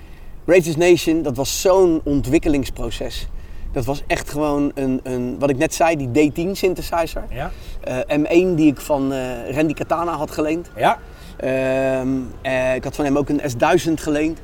Rave 0.47 0.61
This 0.62 0.76
Nation, 0.76 1.22
dat 1.22 1.36
was 1.36 1.61
zo'n 1.61 2.01
ontwikkelingsproces. 2.05 3.28
Dat 3.72 3.84
was 3.84 4.03
echt 4.07 4.30
gewoon 4.30 4.70
een, 4.74 5.01
een, 5.03 5.36
wat 5.38 5.51
ik 5.51 5.57
net 5.59 5.74
zei, 5.74 6.11
die 6.12 6.32
D10 6.32 6.51
synthesizer. 6.53 7.22
Ja? 7.30 7.51
Eh, 7.80 8.18
M1 8.18 8.55
die 8.55 8.66
ik 8.70 8.80
van 8.80 9.12
eh, 9.12 9.55
Randy 9.57 9.72
Katana 9.72 10.12
had 10.12 10.30
geleend. 10.30 10.70
Ja? 10.76 10.99
Ehm, 11.36 12.09
eh, 12.42 12.74
ik 12.74 12.84
had 12.84 12.94
van 12.94 13.05
hem 13.05 13.18
ook 13.18 13.28
een 13.28 13.40
S1000 13.40 13.92
geleend. 13.94 14.38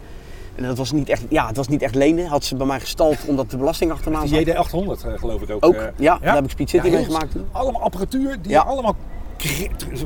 En 0.55 0.63
dat 0.63 0.79
was 0.79 0.93
niet 0.93 1.09
echt, 1.09 1.23
ja, 1.29 1.47
het 1.47 1.57
was 1.57 1.69
niet 1.69 1.83
echt 1.83 1.95
lenen. 1.95 2.27
Had 2.27 2.45
ze 2.45 2.57
bij 2.57 2.67
mij 2.67 2.81
gestald 2.81 3.19
omdat 3.27 3.51
de 3.51 3.57
belasting 3.57 3.91
achter 3.91 4.11
me 4.11 4.17
aan 4.17 4.29
zat. 4.29 4.47
JD800 4.47 5.07
eh, 5.07 5.19
geloof 5.19 5.43
ik 5.43 5.51
ook. 5.51 5.65
Ook, 5.65 5.75
eh. 5.75 5.87
ja, 5.97 6.19
daar 6.23 6.35
heb 6.35 6.45
ik 6.45 6.51
Speed 6.51 6.71
City 6.71 6.89
mee 6.89 7.05
gemaakt. 7.05 7.35
Allemaal 7.53 7.83
apparatuur 7.83 8.37
die 8.43 8.59
allemaal 8.59 8.97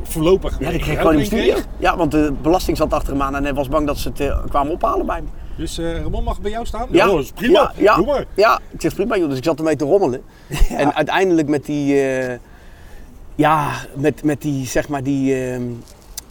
voorlopig 0.03 0.59
Ja, 0.59 0.70
die 0.70 0.80
kreeg 0.80 0.94
ik 0.94 1.28
gewoon. 1.28 1.62
Ja, 1.78 1.97
want 1.97 2.11
de 2.11 2.32
belasting 2.42 2.76
zat 2.76 2.92
achter 2.92 3.16
me 3.16 3.22
aan 3.22 3.36
en 3.36 3.42
hij 3.42 3.55
was 3.55 3.68
bang 3.68 3.86
dat 3.86 3.99
ze 3.99 4.09
het 4.09 4.20
eh, 4.20 4.44
kwamen 4.49 4.72
ophalen 4.72 5.07
bij 5.07 5.20
me. 5.20 5.28
Dus 5.57 5.78
eh 5.78 6.03
Ramon 6.03 6.24
mag 6.24 6.40
bij 6.40 6.51
jou 6.51 6.66
staan? 6.66 6.88
Ja, 6.90 7.07
dat 7.07 7.18
is 7.18 7.32
prima. 7.32 7.72
Ja, 7.76 7.82
ja, 7.82 7.97
Doe 7.97 8.07
maar. 8.07 8.24
ja, 8.34 8.61
ik 8.70 8.80
zeg 8.80 8.94
prima 8.94 9.16
joh. 9.16 9.28
Dus 9.28 9.38
ik 9.38 9.44
zat 9.44 9.59
ermee 9.59 9.76
te 9.76 9.84
rommelen. 9.84 10.22
En 10.76 10.94
uiteindelijk 10.94 11.49
met 11.49 11.64
die, 11.64 12.01
ja, 13.34 13.70
met, 13.94 14.24
met 14.24 14.42
die, 14.42 14.66
zeg 14.66 14.88
maar 14.88 15.03
die, 15.03 15.34
ehm, 15.34 15.62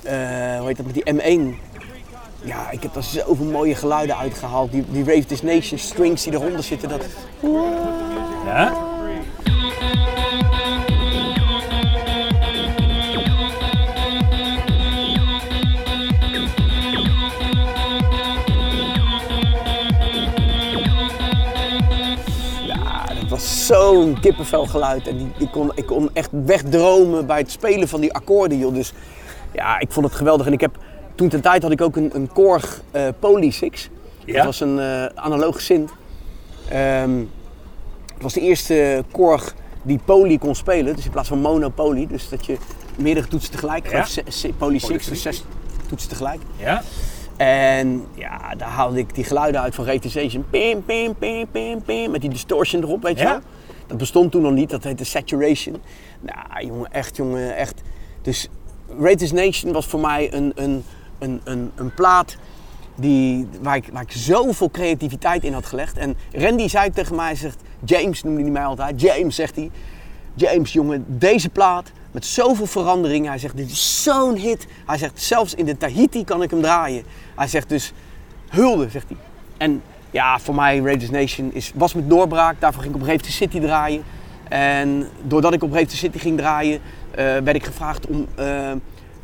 eh, 0.05 0.57
hoe 0.57 0.67
heet 0.67 0.77
dat, 0.77 0.85
met 0.85 0.93
die 0.93 1.13
M1. 1.13 1.55
Ja, 2.45 2.71
ik 2.71 2.81
heb 2.83 2.93
daar 2.93 3.03
zoveel 3.03 3.45
mooie 3.45 3.75
geluiden 3.75 4.17
uitgehaald. 4.17 4.71
Die, 4.71 4.85
die 4.91 5.03
Rave 5.03 5.25
This 5.25 5.41
Nation 5.41 5.79
strings 5.79 6.23
die 6.23 6.33
eronder 6.33 6.63
zitten. 6.63 6.89
Dat, 6.89 7.05
Ja? 8.45 8.93
was 23.35 23.65
zo'n 23.65 24.19
kippenvelgeluid. 24.19 25.07
En 25.07 25.17
die, 25.17 25.31
ik, 25.37 25.51
kon, 25.51 25.71
ik 25.75 25.85
kon 25.85 26.09
echt 26.13 26.29
wegdromen 26.31 27.25
bij 27.25 27.37
het 27.37 27.51
spelen 27.51 27.87
van 27.87 28.01
die 28.01 28.13
akkoorden 28.13 28.57
joh. 28.57 28.73
Dus 28.73 28.93
ja, 29.53 29.79
ik 29.79 29.91
vond 29.91 30.05
het 30.05 30.15
geweldig. 30.15 30.45
En 30.45 30.53
ik 30.53 30.61
heb, 30.61 30.77
toen 31.15 31.29
ten 31.29 31.41
tijd 31.41 31.63
had 31.63 31.71
ik 31.71 31.81
ook 31.81 31.95
een, 31.95 32.09
een 32.13 32.29
Korg 32.33 32.81
eh 32.91 33.07
Poly 33.19 33.51
6. 33.51 33.89
Ja? 34.25 34.33
Dat 34.33 34.45
was 34.45 34.59
een 34.59 34.79
eh 34.79 35.05
analoge 35.15 35.61
synth. 35.61 35.91
Ehm, 36.69 37.17
het 38.13 38.23
was 38.23 38.33
de 38.33 38.41
eerste 38.41 39.03
Korg 39.11 39.55
die 39.81 39.99
poly 40.05 40.37
kon 40.37 40.55
spelen. 40.55 40.95
Dus 40.95 41.05
in 41.05 41.11
plaats 41.11 41.27
van 41.27 41.39
monopoly. 41.39 42.07
Dus 42.07 42.29
dat 42.29 42.45
je 42.45 42.57
meerdere 42.97 43.27
toetsen 43.27 43.51
tegelijk. 43.51 43.91
Ja. 43.91 44.05
Poly 44.57 44.79
6, 44.79 44.87
Poly 44.87 45.01
dus 45.09 45.21
zes 45.21 45.43
toetsen 45.87 46.09
tegelijk. 46.09 46.39
Ja? 46.57 46.81
En 47.37 48.05
ja, 48.13 48.55
daar 48.57 48.69
haalde 48.69 48.99
ik 48.99 49.15
die 49.15 49.23
geluiden 49.23 49.61
uit 49.61 49.75
van 49.75 49.85
Retization. 49.85 50.45
Pim, 50.49 50.83
pim, 50.85 51.15
pim, 51.15 51.47
pim, 51.51 51.81
pim. 51.81 52.11
Met 52.11 52.21
die 52.21 52.29
distortion 52.29 52.81
erop, 52.83 53.03
weet 53.03 53.17
je 53.17 53.23
Ja. 53.23 53.29
wel. 53.31 53.39
Dat 53.87 53.97
bestond 53.97 54.31
toen 54.31 54.41
nog 54.41 54.51
niet, 54.51 54.69
dat 54.69 54.83
heette 54.83 55.03
Saturation. 55.05 55.81
Nou, 56.19 56.65
jongen, 56.67 56.91
echt, 56.91 57.15
jongen, 57.15 57.55
echt. 57.55 57.81
Dus 58.21 58.49
Ratis 58.99 59.31
Nation 59.31 59.71
was 59.73 59.85
voor 59.85 59.99
mij 59.99 60.33
een, 60.33 60.51
een, 60.55 60.83
een, 61.19 61.41
een, 61.43 61.71
een 61.75 61.93
plaat 61.93 62.37
die, 62.95 63.47
waar, 63.61 63.75
ik, 63.75 63.89
waar 63.91 64.01
ik 64.01 64.11
zoveel 64.11 64.71
creativiteit 64.71 65.43
in 65.43 65.53
had 65.53 65.65
gelegd. 65.65 65.97
En 65.97 66.15
Randy 66.31 66.67
zei 66.67 66.89
tegen 66.91 67.15
mij, 67.15 67.35
zegt, 67.35 67.61
James 67.85 68.23
noemde 68.23 68.41
hij 68.41 68.51
mij 68.51 68.65
altijd. 68.65 69.01
James, 69.01 69.35
zegt 69.35 69.55
hij. 69.55 69.71
James, 70.33 70.73
jongen, 70.73 71.05
deze 71.07 71.49
plaat 71.49 71.91
met 72.11 72.25
zoveel 72.25 72.65
veranderingen. 72.65 73.29
Hij 73.29 73.39
zegt, 73.39 73.57
dit 73.57 73.71
is 73.71 74.03
zo'n 74.03 74.35
hit. 74.35 74.67
Hij 74.85 74.97
zegt, 74.97 75.21
zelfs 75.21 75.53
in 75.53 75.65
de 75.65 75.77
Tahiti 75.77 76.23
kan 76.23 76.41
ik 76.43 76.49
hem 76.49 76.61
draaien. 76.61 77.03
Hij 77.35 77.47
zegt 77.47 77.69
dus, 77.69 77.93
hulde, 78.49 78.89
zegt 78.89 79.05
hij. 79.07 79.17
En 79.57 79.81
ja, 80.11 80.39
voor 80.39 80.55
mij, 80.55 80.79
Raiders 80.79 81.09
Nation 81.09 81.53
is, 81.53 81.71
was 81.75 81.93
met 81.93 82.09
doorbraak. 82.09 82.59
Daarvoor 82.59 82.81
ging 82.81 82.95
ik 82.95 83.01
op 83.01 83.07
Rave 83.07 83.31
City 83.31 83.59
draaien. 83.59 84.03
En 84.49 85.07
doordat 85.23 85.53
ik 85.53 85.63
op 85.63 85.73
Rave 85.73 85.95
City 85.95 86.17
ging 86.17 86.37
draaien, 86.37 86.79
eh, 87.11 87.17
werd 87.17 87.55
ik 87.55 87.65
gevraagd 87.65 88.07
om 88.07 88.27
eh, 88.35 88.71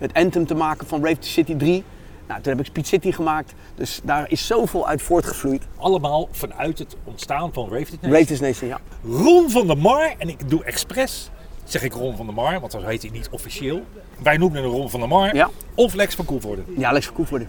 het 0.01 0.13
anthem 0.13 0.45
te 0.45 0.55
maken 0.55 0.87
van 0.87 1.03
Rave 1.05 1.17
City 1.19 1.55
3. 1.55 1.83
Nou, 2.27 2.41
toen 2.41 2.51
heb 2.51 2.61
ik 2.61 2.65
Speed 2.65 2.87
City 2.87 3.11
gemaakt. 3.11 3.53
Dus 3.75 3.99
daar 4.03 4.29
is 4.29 4.47
zoveel 4.47 4.87
uit 4.87 5.01
voortgevloeid. 5.01 5.63
Allemaal 5.77 6.27
vanuit 6.31 6.79
het 6.79 6.95
ontstaan 7.03 7.53
van 7.53 7.63
Rave 7.63 7.91
Nation. 7.91 8.11
Raiders 8.11 8.39
Nation, 8.39 8.69
ja. 8.69 8.79
Ron 9.03 9.49
van 9.49 9.67
der 9.67 9.77
Mar, 9.77 10.13
en 10.17 10.29
ik 10.29 10.49
doe 10.49 10.63
expres, 10.63 11.29
zeg 11.63 11.83
ik 11.83 11.93
Ron 11.93 12.15
van 12.15 12.25
der 12.25 12.35
Mar, 12.35 12.59
want 12.59 12.71
dat 12.71 12.83
heet 12.83 13.01
hij 13.01 13.11
niet 13.11 13.29
officieel. 13.31 13.81
Wij 14.23 14.37
noemen 14.37 14.61
hem 14.61 14.71
Ron 14.71 14.89
van 14.89 14.99
der 14.99 15.09
Mar. 15.09 15.35
Ja. 15.35 15.49
Of 15.75 15.93
Lex 15.93 16.15
van 16.15 16.25
Koevoorde. 16.25 16.61
Ja, 16.77 16.91
Lex 16.91 17.05
van 17.05 17.15
Koevoorde. 17.15 17.45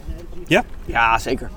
Ja? 0.46 0.62
Ja, 0.84 1.18
zeker. 1.18 1.50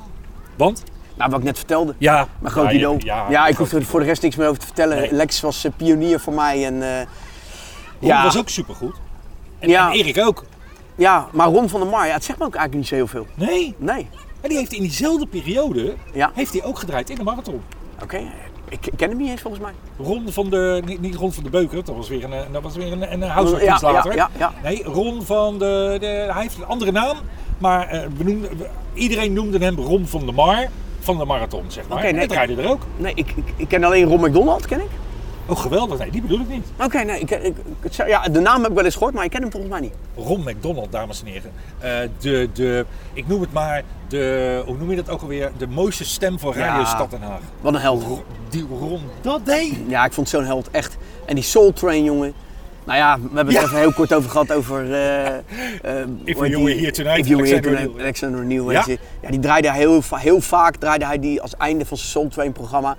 Want? 0.56 0.84
Nou, 1.16 1.30
wat 1.30 1.40
ik 1.40 1.46
net 1.46 1.58
vertelde. 1.58 1.96
Ja. 1.98 2.28
Mijn 2.40 2.54
groot 2.54 2.72
ja, 2.72 2.72
idool. 2.72 2.98
Ja, 3.04 3.48
ik 3.48 3.56
hoef 3.56 3.72
er 3.72 3.84
voor 3.84 4.00
de 4.00 4.06
rest 4.06 4.22
niks 4.22 4.36
meer 4.36 4.48
over 4.48 4.60
te 4.60 4.66
vertellen. 4.66 4.98
Nee. 4.98 5.12
Lex 5.12 5.42
was 5.42 5.64
eh, 5.64 5.72
pionier 5.78 6.20
voor 6.20 6.34
mij. 6.34 6.66
En, 6.66 6.80
Ron 8.00 8.10
ja, 8.10 8.24
was 8.24 8.38
ook 8.38 8.50
supergoed. 8.50 8.96
En, 9.60 9.70
Ja. 9.70 9.92
en 9.92 9.98
Erik 9.98 10.18
ook. 10.18 10.46
Ja, 10.96 11.28
maar 11.32 11.48
Ron 11.48 11.70
van 11.70 11.80
der 11.80 11.90
Mar, 11.90 12.08
ja, 12.08 12.14
het 12.14 12.24
zegt 12.24 12.40
me 12.40 12.46
ook 12.46 12.56
eigenlijk 12.56 12.78
niet 12.80 12.88
zo 12.88 12.96
heel 12.96 13.08
veel. 13.08 13.26
Nee. 13.48 13.76
Nee, 13.78 14.08
En 14.42 14.50
die 14.50 14.58
heeft 14.58 14.74
in 14.74 14.82
diezelfde 14.82 15.28
periode, 15.28 15.94
Ja. 16.14 16.32
heeft 16.34 16.54
hij 16.54 16.64
ook 16.64 16.80
gedraaid 16.80 17.10
in 17.10 17.16
de 17.16 17.24
marathon. 17.24 17.62
oké. 18.04 18.22
Ik, 18.70 18.86
ik 18.88 18.94
ken 18.98 19.10
hem 19.10 19.18
niet 19.18 19.30
eens 19.30 19.42
volgens 19.42 19.64
mij. 19.64 19.72
Ron 19.98 20.26
van 20.32 20.50
de, 20.50 20.82
niet, 20.86 21.02
niet 21.02 21.16
Ron 21.16 21.34
van 21.34 21.44
de 21.44 21.50
Beuker, 21.50 21.84
dat 21.84 21.96
was 21.96 22.10
weer 22.10 22.24
een, 22.24 22.34
eh, 22.34 22.40
dat 22.52 22.62
was 22.62 22.76
weer 22.76 22.92
een, 22.92 23.12
een 23.14 23.20
Ja, 23.20 23.80
later. 23.82 24.16
ja, 24.16 24.30
ja. 24.38 24.54
Nee, 24.64 24.84
Ron 24.84 25.24
van 25.24 25.60
de, 25.60 25.98
de, 26.00 26.06
hij 26.32 26.42
heeft 26.42 26.56
een 26.58 26.66
andere 26.66 26.92
naam, 26.92 27.18
maar 27.58 27.88
eh, 27.88 28.02
we 28.18 28.24
noemden, 28.24 28.58
we- 28.58 28.70
iedereen 28.94 29.34
noemde 29.34 29.58
hem 29.58 29.76
Ron 29.76 30.08
van 30.08 30.26
de 30.26 30.32
Mar 30.32 30.68
van 31.00 31.18
de 31.18 31.26
marathon, 31.26 31.64
zeg 31.68 31.88
maar. 31.88 31.98
En 31.98 32.04
nee, 32.04 32.14
hij 32.14 32.28
draaide 32.28 32.62
er 32.62 32.70
ook. 32.70 32.82
Nee, 32.98 33.12
ik, 33.16 33.30
ik, 33.36 33.44
ik 33.56 33.68
ken 33.68 33.84
alleen 33.84 34.06
Ron 34.08 34.20
McDonald, 34.22 34.66
ken 34.66 34.80
ik. 34.80 34.90
Oh, 35.48 35.58
geweldig. 35.60 36.00
Nee, 36.00 36.12
die 36.12 36.22
bedoel 36.22 36.40
ik 36.40 36.48
niet. 36.50 36.66
Oké, 36.84 36.98
nee, 37.04 37.20
ik, 37.20 37.30
ik, 37.32 37.56
ik- 37.82 38.08
ja, 38.08 38.22
de 38.28 38.40
naam 38.40 38.62
heb 38.62 38.70
ik 38.70 38.76
wel 38.76 38.86
eens 38.86 38.94
gehoord, 38.96 39.14
maar 39.14 39.24
ik 39.24 39.30
ken 39.32 39.42
hem 39.42 39.52
volgens 39.52 39.72
mij 39.72 39.82
niet. 39.82 39.94
Ron 40.16 40.42
McDonald, 40.44 40.92
dames 40.92 41.22
en 41.22 41.28
heren. 41.28 41.52
Eh, 41.80 41.92
de, 42.20 42.50
de, 42.54 42.86
ik 43.14 43.28
noem 43.28 43.42
het 43.42 43.54
maar, 43.54 43.84
de, 44.08 44.62
hoe 44.66 44.78
noem 44.78 44.90
je 44.90 44.96
dat 44.96 45.10
ook 45.10 45.22
alweer? 45.22 45.52
De 45.58 45.68
mooiste 45.68 46.06
stem 46.06 46.40
voor 46.40 46.56
Radio 46.56 46.80
Ja. 46.80 46.86
Stad 46.86 47.10
Den 47.12 47.22
Haag. 47.22 47.40
Wat 47.62 47.74
een 47.74 47.80
held. 47.80 48.04
Die 48.50 48.66
Ron, 48.80 49.02
dat 49.22 49.46
deed. 49.46 49.74
Ja, 49.88 50.06
ik 50.06 50.14
vond 50.14 50.30
zo'n 50.30 50.46
held 50.46 50.70
echt. 50.72 50.98
En 51.26 51.36
die 51.36 51.44
Soul 51.44 51.74
Train, 51.74 52.04
jongen. 52.04 52.34
Nou 52.84 52.98
ja, 52.98 53.16
we 53.16 53.22
hebben 53.36 53.46
het 53.46 53.54
Ja. 53.54 53.62
even 53.68 53.78
heel 53.80 53.94
kort 53.94 54.14
over 54.14 54.30
gehad 54.30 54.52
over... 54.54 54.94
eh, 54.94 55.26
eh, 55.28 55.34
If 56.24 56.38
you 56.38 56.64
were 56.64 56.76
here 56.80 56.92
tonight, 56.92 57.18
If 57.20 57.28
you 57.28 57.42
were 57.42 57.50
here 57.50 57.60
Alexander 57.60 57.62
tonight, 57.62 57.88
O'Neill. 57.88 58.02
Alexander 58.04 58.40
O'Neill, 58.40 58.72
Ja. 58.72 58.84
Ja, 59.22 59.30
die 59.30 59.40
draaide 59.40 59.72
heel, 59.74 60.02
heel 60.12 60.42
vaak 60.42 60.76
draaide 60.76 61.06
hij 61.06 61.20
die 61.20 61.42
als 61.42 61.56
einde 61.58 61.86
van 61.86 61.98
zijn 61.98 62.10
Soul 62.10 62.28
Train 62.28 62.52
programma. 62.52 62.96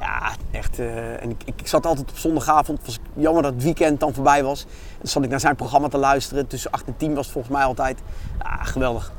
Ja, 0.00 0.32
echt. 0.50 0.78
eh, 0.78 1.22
en 1.22 1.30
ik, 1.30 1.42
ik, 1.44 1.60
ik 1.60 1.66
zat 1.68 1.86
altijd 1.86 2.10
op 2.10 2.18
zondagavond. 2.18 2.78
Het 2.78 2.86
was 2.86 2.98
jammer 3.14 3.42
dat 3.42 3.52
het 3.52 3.62
weekend 3.62 4.00
dan 4.00 4.14
voorbij 4.14 4.42
was. 4.44 4.62
En 4.62 4.98
dan 4.98 5.08
zat 5.08 5.22
ik 5.24 5.30
naar 5.30 5.40
zijn 5.40 5.56
programma 5.56 5.88
te 5.88 5.98
luisteren. 5.98 6.46
Tussen 6.46 6.70
8 6.70 6.86
en 6.86 6.96
10 6.96 7.14
was 7.14 7.24
het 7.24 7.32
volgens 7.32 7.54
mij 7.54 7.64
altijd. 7.64 7.98
Ja, 8.42 8.62
geweldig. 8.64 9.12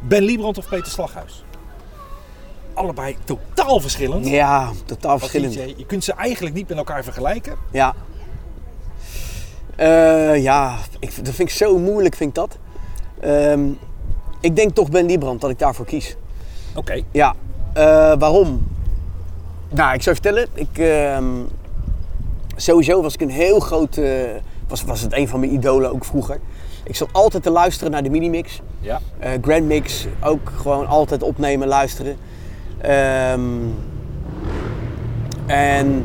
Ben 0.00 0.22
Liebrand 0.22 0.58
of 0.58 0.68
Peter 0.68 0.90
Slaghuis? 0.92 1.44
Allebei 2.74 3.16
totaal 3.24 3.80
verschillend. 3.80 4.26
Ja, 4.28 4.70
totaal 4.84 5.18
verschillend. 5.18 5.54
Je 5.54 5.86
kunt 5.86 6.04
ze 6.04 6.12
eigenlijk 6.12 6.54
niet 6.54 6.68
met 6.68 6.78
elkaar 6.78 7.04
vergelijken. 7.04 7.56
Ja. 7.70 7.94
Eh, 9.76 10.42
ja, 10.42 10.76
ik, 10.98 11.24
dat 11.24 11.34
vind 11.34 11.48
ik 11.48 11.54
zo 11.54 11.78
moeilijk, 11.78 12.14
vind 12.14 12.28
ik 12.28 12.34
dat. 12.36 12.58
Ehm, 13.20 13.68
ik 14.40 14.56
denk 14.56 14.74
toch 14.74 14.90
Ben 14.90 15.06
Liebrand 15.06 15.40
dat 15.40 15.50
ik 15.50 15.58
daarvoor 15.58 15.84
kies. 15.86 16.16
Oké. 16.74 17.02
Ja, 17.10 17.34
eh, 17.72 18.12
waarom? 18.18 18.66
Nou, 19.68 19.94
ik 19.94 20.02
zou 20.02 20.16
vertellen. 20.16 20.46
Ik, 20.54 20.78
ehm, 20.78 21.24
sowieso 22.56 23.02
was 23.02 23.14
ik 23.14 23.20
een 23.20 23.30
heel 23.30 23.60
groot... 23.60 23.96
eh, 23.96 24.10
was, 24.68 24.84
was 24.84 25.00
het 25.00 25.12
een 25.12 25.28
van 25.28 25.40
mijn 25.40 25.52
idolen 25.52 25.92
ook 25.92 26.04
vroeger. 26.04 26.40
Ik 26.84 26.96
zat 26.96 27.08
altijd 27.12 27.42
te 27.42 27.50
luisteren 27.50 27.92
naar 27.92 28.02
de 28.02 28.10
minimix. 28.10 28.60
Ja. 28.80 29.00
Eh 29.18 29.30
Grand 29.42 29.64
Mix 29.64 30.06
ook 30.22 30.52
gewoon 30.56 30.86
altijd 30.86 31.22
opnemen, 31.22 31.68
luisteren. 31.68 32.16
Ehm, 32.78 33.50
en 35.46 36.04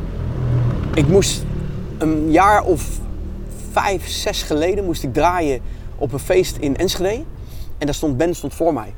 ik 0.94 1.08
moest 1.08 1.44
een 1.98 2.30
jaar 2.30 2.62
of 2.62 2.98
vijf, 3.72 4.08
zes 4.08 4.42
geleden 4.42 4.84
moest 4.84 5.02
ik 5.02 5.12
draaien 5.14 5.60
op 5.96 6.12
een 6.12 6.18
feest 6.18 6.56
in 6.56 6.76
Enschede. 6.76 7.24
En 7.78 7.86
daar 7.86 7.94
stond 7.94 8.16
Ben 8.16 8.34
stond 8.34 8.54
voor 8.54 8.74
mij. 8.74 8.94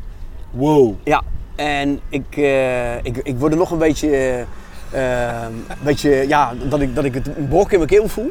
Wow. 0.51 0.95
Ja, 1.03 1.23
en 1.57 2.01
ik, 2.09 2.37
eh, 2.37 3.05
ik, 3.05 3.17
ik 3.17 3.39
word 3.39 3.53
er 3.53 3.59
nog 3.59 3.71
een 3.71 3.79
beetje, 3.79 4.11
eh, 4.11 4.41
eh, 5.41 5.43
een 5.43 5.65
beetje 5.83 6.11
ja, 6.29 6.55
dat 6.69 6.81
ik, 6.81 6.95
dat 6.95 7.05
ik 7.05 7.15
het 7.15 7.37
een 7.37 7.49
brok 7.49 7.73
in 7.73 7.79
mijn 7.79 7.91
keel 7.91 8.09
voel. 8.09 8.31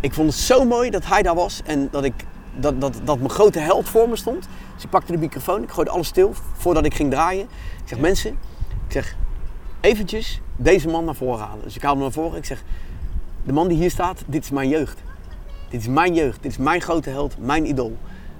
Ik 0.00 0.14
vond 0.14 0.30
het 0.30 0.38
zo 0.38 0.64
mooi 0.64 0.90
dat 0.90 1.06
hij 1.06 1.22
daar 1.22 1.34
was 1.34 1.62
en 1.64 1.88
dat, 1.90 2.04
ik, 2.04 2.14
dat, 2.56 2.80
dat, 2.80 3.00
dat 3.04 3.18
mijn 3.18 3.30
grote 3.30 3.58
held 3.58 3.88
voor 3.88 4.08
me 4.08 4.16
stond. 4.16 4.48
Dus 4.74 4.84
ik 4.84 4.90
pakte 4.90 5.12
de 5.12 5.18
microfoon, 5.18 5.62
ik 5.62 5.70
gooide 5.70 5.90
alles 5.90 6.06
stil 6.06 6.34
voordat 6.56 6.84
ik 6.84 6.94
ging 6.94 7.10
draaien. 7.10 7.42
Ik 7.82 7.88
zeg, 7.88 7.98
mensen, 7.98 8.30
ik 8.86 8.92
zeg, 8.92 9.16
eventjes 9.80 10.40
deze 10.56 10.88
man 10.88 11.04
naar 11.04 11.14
voren 11.14 11.46
halen. 11.46 11.64
Dus 11.64 11.76
ik 11.76 11.82
haal 11.82 11.92
hem 11.92 12.02
naar 12.02 12.12
voren, 12.12 12.38
ik 12.38 12.44
zeg, 12.44 12.62
de 13.44 13.52
man 13.52 13.68
die 13.68 13.78
hier 13.78 13.90
staat, 13.90 14.22
dit 14.26 14.42
is 14.42 14.50
mijn 14.50 14.68
jeugd. 14.68 14.98
Dit 15.68 15.80
is 15.80 15.88
mijn 15.88 16.14
jeugd, 16.14 16.42
dit 16.42 16.50
is 16.50 16.58
mijn 16.58 16.80
grote 16.80 17.10
held, 17.10 17.36
mijn 17.38 17.66
idool. 17.66 17.96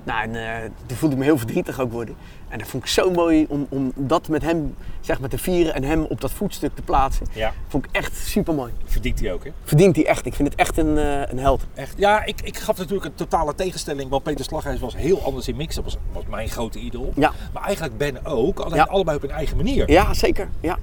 Nou, 0.07 0.23
en 0.23 0.35
eh, 0.35 0.71
toen 0.87 0.97
voelde 0.97 1.15
ik 1.15 1.21
me 1.21 1.27
heel 1.27 1.39
verdrietig 1.39 1.81
ook 1.81 1.93
worden. 1.93 2.15
En 2.49 2.59
dat 2.59 2.69
vond 2.69 2.83
ik 2.83 2.89
zo 2.89 3.11
mooi 3.11 3.47
om, 3.49 3.67
om 3.71 3.93
dat 3.95 4.29
met 4.29 4.43
hem 4.43 4.75
zeg 5.01 5.21
maar, 5.21 5.29
te 5.29 5.39
vieren 5.39 5.75
en 5.75 5.83
hem 5.83 6.03
op 6.03 6.21
dat 6.21 6.31
voetstuk 6.33 6.75
te 6.75 6.83
plaatsen. 6.83 7.27
Ja. 7.33 7.53
Vond 7.69 7.85
ik 7.85 7.91
echt 7.93 8.17
super 8.17 8.55
mooi. 8.55 8.73
Verdient 8.85 9.21
hij 9.21 9.33
ook, 9.33 9.45
hè? 9.45 9.51
Verdient 9.65 9.97
hij 9.97 10.07
echt. 10.07 10.27
Ik 10.27 10.35
vind 10.35 10.49
het 10.49 10.59
echt 10.59 10.77
een, 10.79 10.99
eh, 10.99 11.21
een 11.31 11.39
held. 11.39 11.67
Echt. 11.75 11.95
Ja, 11.99 12.25
ik, 12.25 12.41
ik 12.43 12.59
gaf 12.59 12.77
natuurlijk 12.77 13.05
een 13.05 13.15
totale 13.15 13.55
tegenstelling. 13.55 14.11
Want 14.11 14.23
Peter 14.23 14.45
Slaghuis 14.45 14.81
was 14.81 14.97
heel 14.97 15.23
anders 15.23 15.49
in 15.49 15.57
mixen. 15.57 15.83
Dat 15.85 15.93
was, 15.93 16.03
was 16.13 16.25
mijn 16.31 16.49
grote 16.49 16.79
idool. 16.79 17.13
Ja. 17.17 17.33
Maar 17.53 17.63
eigenlijk 17.63 17.97
Ben 17.99 18.25
ook. 18.25 18.59
Alleen 18.61 18.77
Ja. 18.77 18.85
allebei 18.85 19.17
op 19.17 19.23
hun 19.23 19.31
eigen 19.33 19.57
manier. 19.57 19.91
Ja, 19.91 20.15
zeker. 20.15 20.49
Ja, 20.61 20.79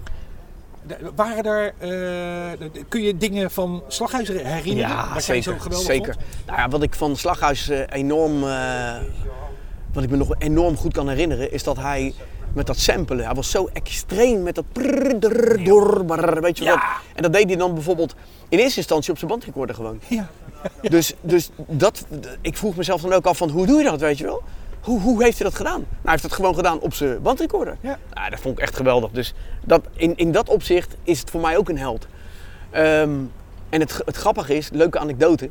Waren 1.15 1.43
er, 1.43 1.73
eh, 1.79 1.89
de- 2.59 2.69
de- 2.71 2.83
kun 2.89 3.01
je 3.01 3.17
dingen 3.17 3.51
van 3.51 3.83
Slaghuis 3.87 4.27
herinneren? 4.27 4.89
ja 4.91 5.19
zeker. 5.19 5.43
zo 5.43 5.53
geweldig 5.59 5.87
zeker. 5.87 6.13
vond? 6.13 6.25
Nou 6.45 6.59
ja, 6.59 6.69
wat 6.69 6.83
ik 6.83 6.93
van 6.95 7.15
Slaghuis 7.15 7.69
eh, 7.69 7.79
enorm, 7.89 8.43
eh, 8.43 8.95
wat 9.93 10.03
ik 10.03 10.09
me 10.09 10.17
nog 10.17 10.35
enorm 10.37 10.77
goed 10.77 10.93
kan 10.93 11.09
herinneren, 11.09 11.51
is 11.51 11.63
dat 11.63 11.77
hij 11.77 12.13
met 12.53 12.65
dat 12.67 12.77
samplen. 12.77 13.25
Hij 13.25 13.33
was 13.33 13.51
zo 13.51 13.69
extreem 13.73 14.43
met 14.43 14.55
dat 14.55 14.65
prrr, 14.71 15.19
drrr, 15.19 15.63
door, 15.63 16.05
brrr, 16.05 16.41
weet 16.41 16.57
je 16.57 16.65
wat. 16.65 16.79
En 17.15 17.21
dat 17.23 17.33
deed 17.33 17.45
hij 17.47 17.55
dan 17.55 17.73
bijvoorbeeld 17.73 18.15
in 18.49 18.59
eerste 18.59 18.77
instantie 18.77 19.11
op 19.11 19.17
zijn 19.17 19.29
bandrecorder 19.31 19.75
gewoon. 19.75 19.99
Ja. 20.07 20.29
Dus, 20.81 21.13
dus 21.21 21.49
dat, 21.67 22.05
ik 22.41 22.57
vroeg 22.57 22.75
mezelf 22.75 23.01
dan 23.01 23.13
ook 23.13 23.25
af 23.25 23.37
van 23.37 23.49
hoe 23.49 23.65
doe 23.65 23.77
je 23.77 23.83
dat, 23.89 23.99
weet 23.99 24.17
je 24.17 24.23
wel? 24.23 24.43
Hoe, 24.83 24.99
hoe 25.01 25.23
heeft 25.23 25.37
hij 25.39 25.47
dat 25.47 25.57
gedaan? 25.57 25.79
Nou, 25.79 25.87
hij 26.01 26.11
heeft 26.11 26.23
het 26.23 26.33
gewoon 26.33 26.55
gedaan 26.55 26.79
op 26.79 26.93
zijn 26.93 27.21
bandrecorder. 27.21 27.77
Ja. 27.81 27.97
Nou, 28.13 28.29
dat 28.29 28.39
vond 28.39 28.57
ik 28.57 28.63
echt 28.63 28.75
geweldig. 28.75 29.11
Dus 29.11 29.33
dat, 29.65 29.85
in, 29.93 30.15
in 30.17 30.31
dat 30.31 30.49
opzicht 30.49 30.95
is 31.03 31.19
het 31.19 31.29
voor 31.29 31.41
mij 31.41 31.57
ook 31.57 31.69
een 31.69 31.77
held. 31.77 32.07
Ehm, 32.69 33.11
en 33.69 33.79
het, 33.79 34.01
het 34.05 34.15
grappige 34.15 34.55
is, 34.55 34.69
leuke 34.69 34.99
anekdote. 34.99 35.49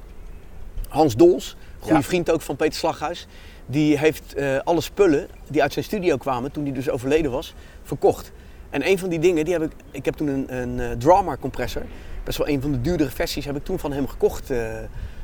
Hans 0.88 1.16
Dols, 1.16 1.56
goede 1.78 1.94
Ja. 1.96 2.02
vriend 2.02 2.30
ook 2.30 2.40
van 2.42 2.56
Peter 2.56 2.74
Slaghuis, 2.78 3.26
die 3.66 3.98
heeft 3.98 4.34
eh, 4.34 4.58
alle 4.64 4.80
spullen 4.80 5.28
die 5.48 5.62
uit 5.62 5.72
zijn 5.72 5.84
studio 5.84 6.16
kwamen 6.16 6.50
toen 6.52 6.64
hij 6.64 6.72
dus 6.72 6.90
overleden 6.90 7.30
was, 7.30 7.54
verkocht. 7.82 8.32
En 8.70 8.86
een 8.88 8.98
van 8.98 9.08
die 9.08 9.18
dingen, 9.18 9.44
die 9.44 9.52
heb 9.52 9.62
ik, 9.62 9.72
ik 9.90 10.04
heb 10.04 10.14
toen 10.14 10.28
een, 10.28 10.56
een 10.56 10.80
eh, 10.80 10.90
Drama 10.98 11.36
compressor, 11.40 11.82
best 12.24 12.38
wel 12.38 12.48
een 12.48 12.60
van 12.62 12.72
de 12.72 12.80
duurdere 12.80 13.10
versies, 13.10 13.44
heb 13.44 13.56
ik 13.56 13.64
toen 13.64 13.78
van 13.78 13.92
hem 13.92 14.08
gekocht. 14.08 14.50
eh. 14.50 14.76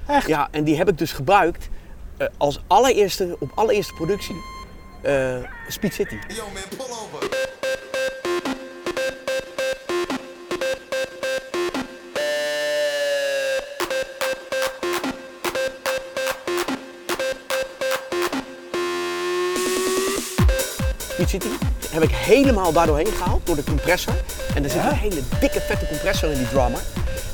Echt? 0.07 0.27
Ja, 0.27 0.49
en 0.51 0.65
die 0.65 0.77
heb 0.77 0.89
ik 0.89 0.99
dus 0.99 1.13
gebruikt 1.13 1.69
eh, 2.19 2.27
als 2.37 2.61
allereerste, 2.67 3.37
op 3.39 3.51
allereerste 3.55 3.95
productie, 3.95 4.37
eh, 5.01 5.37
Speed 5.69 5.95
City. 5.95 6.19
Yo, 6.29 6.45
man, 6.45 6.63
pull 6.77 6.87
over. 6.87 7.29
Speed 21.13 21.29
City 21.29 21.49
heb 21.91 22.03
ik 22.03 22.11
helemaal 22.11 22.73
daardoorheen 22.73 23.07
gehaald 23.07 23.47
door 23.47 23.57
de 23.57 23.65
compressor. 23.65 24.15
En 24.55 24.65
er 24.65 24.71
zit 24.71 24.83
een 24.83 24.93
hele 24.93 25.23
dikke 25.41 25.61
vette 25.61 25.87
compressor 25.87 26.31
in 26.31 26.39
die 26.39 26.49
drummer. 26.49 26.81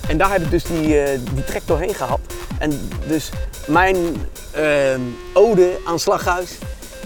En 0.08 0.18
daar 0.18 0.32
heb 0.32 0.42
ik 0.42 0.50
dus 0.50 0.62
die, 0.64 1.00
eh, 1.00 1.20
die 1.34 1.44
track 1.44 1.62
doorheen 1.66 1.94
gehad. 1.94 2.20
En 2.58 2.88
dus 3.06 3.30
mijn 3.66 3.96
ehm, 4.52 5.00
ode 5.32 5.78
aan 5.86 5.98
Slaghuis 5.98 6.58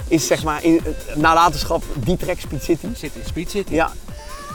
is 0.09 0.27
zeg 0.27 0.45
maar 0.45 0.65
in 0.65 0.81
eh, 0.85 1.17
nalatenschap 1.17 1.83
die 1.95 2.17
track 2.17 2.39
Speed 2.41 2.63
City. 2.63 2.87
Zit 2.95 3.15
in 3.15 3.23
Speed 3.25 3.51
City. 3.51 3.75
Ja, 3.75 3.91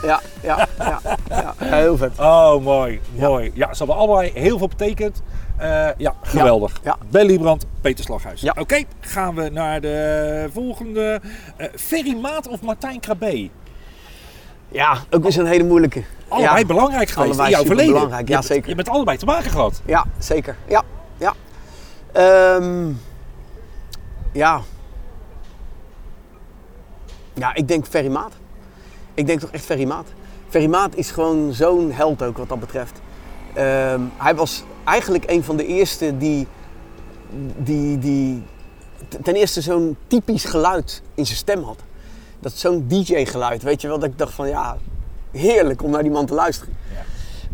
ja, 0.02 0.20
ja, 0.42 0.68
ja, 0.78 1.00
ja, 1.28 1.54
heel 1.58 1.96
vet. 1.96 2.18
Oh, 2.18 2.62
mooi, 2.62 3.00
mooi. 3.18 3.50
Ja, 3.54 3.72
ze 3.74 3.78
hebben 3.78 3.96
allebei 3.96 4.30
heel 4.34 4.58
veel 4.58 4.68
betekend. 4.68 5.22
Eh, 5.56 5.88
ja, 5.96 6.14
geweldig. 6.22 6.80
ja. 6.82 6.96
Ben 7.10 7.26
Liebrand, 7.26 7.66
Peter 7.80 8.04
Slaghuis. 8.04 8.40
Ja. 8.40 8.54
Oké, 8.58 8.82
gaan 9.00 9.34
we 9.34 9.48
naar 9.48 9.80
de 9.80 10.48
volgende. 10.52 11.20
Eh 11.56 11.66
Ferry 11.76 12.16
Maat 12.16 12.48
of 12.48 12.62
Martijn 12.62 13.00
Krabbe? 13.00 13.50
Ja, 14.74 14.98
ook 15.10 15.22
weer 15.22 15.32
zo'n 15.32 15.46
hele 15.46 15.64
moeilijke. 15.64 16.04
Allebei 16.28 16.58
ja. 16.58 16.66
belangrijk 16.66 17.08
geweest 17.08 17.38
Allebei 17.38 17.48
in 17.48 17.54
jouw 17.54 17.64
verleden. 17.64 17.84
superbelangrijk, 17.84 18.28
ja, 18.28 18.38
Je 18.38 18.44
zeker. 18.44 18.68
Je 18.68 18.74
bent 18.74 18.88
allebei 18.88 19.18
te 19.18 19.24
maken 19.24 19.50
gehad. 19.50 19.80
Ja, 19.86 20.04
zeker. 20.18 20.56
Ja, 20.68 20.82
ja. 21.16 21.34
Ehm, 22.12 22.92
ja. 24.32 24.60
Ja, 27.34 27.54
ik 27.54 27.68
denk 27.68 27.86
Ferry 27.86 28.10
Maat. 28.10 28.32
Ik 29.14 29.26
denk 29.26 29.40
toch 29.40 29.50
echt 29.50 29.64
Ferry 29.64 29.84
Maat. 29.84 30.06
Ferry 30.48 30.68
Maat 30.68 30.96
is 30.96 31.10
gewoon 31.10 31.52
zo'n 31.52 31.92
held 31.92 32.22
ook 32.22 32.36
wat 32.36 32.48
dat 32.48 32.60
betreft. 32.60 33.00
Ehm, 33.52 34.00
hij 34.16 34.34
was 34.34 34.64
eigenlijk 34.84 35.30
een 35.30 35.44
van 35.44 35.56
de 35.56 35.66
eerste 35.66 36.16
die, 36.18 36.46
die, 37.56 37.98
die 37.98 38.42
ten 39.22 39.34
eerste 39.34 39.60
zo'n 39.60 39.96
typisch 40.06 40.44
geluid 40.44 41.02
in 41.14 41.26
zijn 41.26 41.38
stem 41.38 41.62
had. 41.62 41.78
Dat 42.44 42.52
zo'n 42.52 42.84
DJ-geluid, 42.88 43.62
weet 43.62 43.80
je 43.80 43.88
wel, 43.88 43.98
dat 43.98 44.08
ik 44.08 44.18
dacht 44.18 44.32
van 44.32 44.48
ja, 44.48 44.76
heerlijk 45.30 45.82
om 45.82 45.90
naar 45.90 46.02
die 46.02 46.10
man 46.10 46.26
te 46.26 46.34
luisteren. 46.34 46.76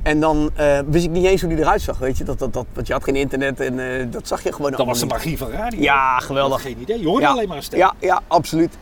En 0.02 0.20
dan 0.20 0.50
eh, 0.54 0.78
wist 0.86 1.04
ik 1.04 1.10
niet 1.10 1.24
eens 1.24 1.40
hoe 1.40 1.50
die 1.50 1.58
eruit 1.58 1.80
zag, 1.80 1.98
weet 1.98 2.18
je. 2.18 2.24
Dat, 2.24 2.38
dat, 2.38 2.52
dat, 2.52 2.66
want 2.72 2.86
je 2.86 2.92
had 2.92 3.04
geen 3.04 3.16
internet 3.16 3.60
en 3.60 3.78
eh, 3.78 4.06
dat 4.10 4.28
zag 4.28 4.42
je 4.42 4.52
gewoon 4.52 4.70
Dat 4.70 4.86
was 4.86 5.00
de 5.00 5.06
magie 5.06 5.38
van 5.38 5.50
radio. 5.50 5.80
Ja, 5.80 6.18
geweldig. 6.18 6.62
geen 6.62 6.80
idee. 6.80 7.00
Je 7.00 7.06
hoorde 7.06 7.22
Ja. 7.24 7.30
alleen 7.30 7.48
maar 7.48 7.56
een 7.56 7.62
stem. 7.62 7.78
Ja, 7.78 7.94
ja, 7.98 8.22
absoluut. 8.26 8.78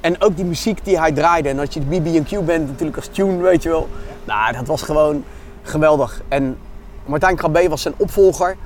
En 0.00 0.20
ook 0.22 0.36
die 0.36 0.44
muziek 0.44 0.84
die 0.84 0.98
hij 0.98 1.12
draaide. 1.12 1.48
En 1.48 1.58
als 1.58 1.74
je 1.74 1.80
de 1.88 2.00
BB&Q 2.00 2.44
bent 2.44 2.66
natuurlijk 2.66 2.96
als 2.96 3.08
tune, 3.08 3.36
weet 3.42 3.62
je 3.62 3.68
wel. 3.68 3.88
Nou, 4.24 4.52
dat 4.52 4.66
was 4.66 4.82
gewoon 4.82 5.24
geweldig. 5.62 6.22
En 6.28 6.58
Martijn 7.06 7.36
Krabbe 7.36 7.68
was 7.68 7.82
zijn 7.82 7.94
opvolger. 7.96 8.56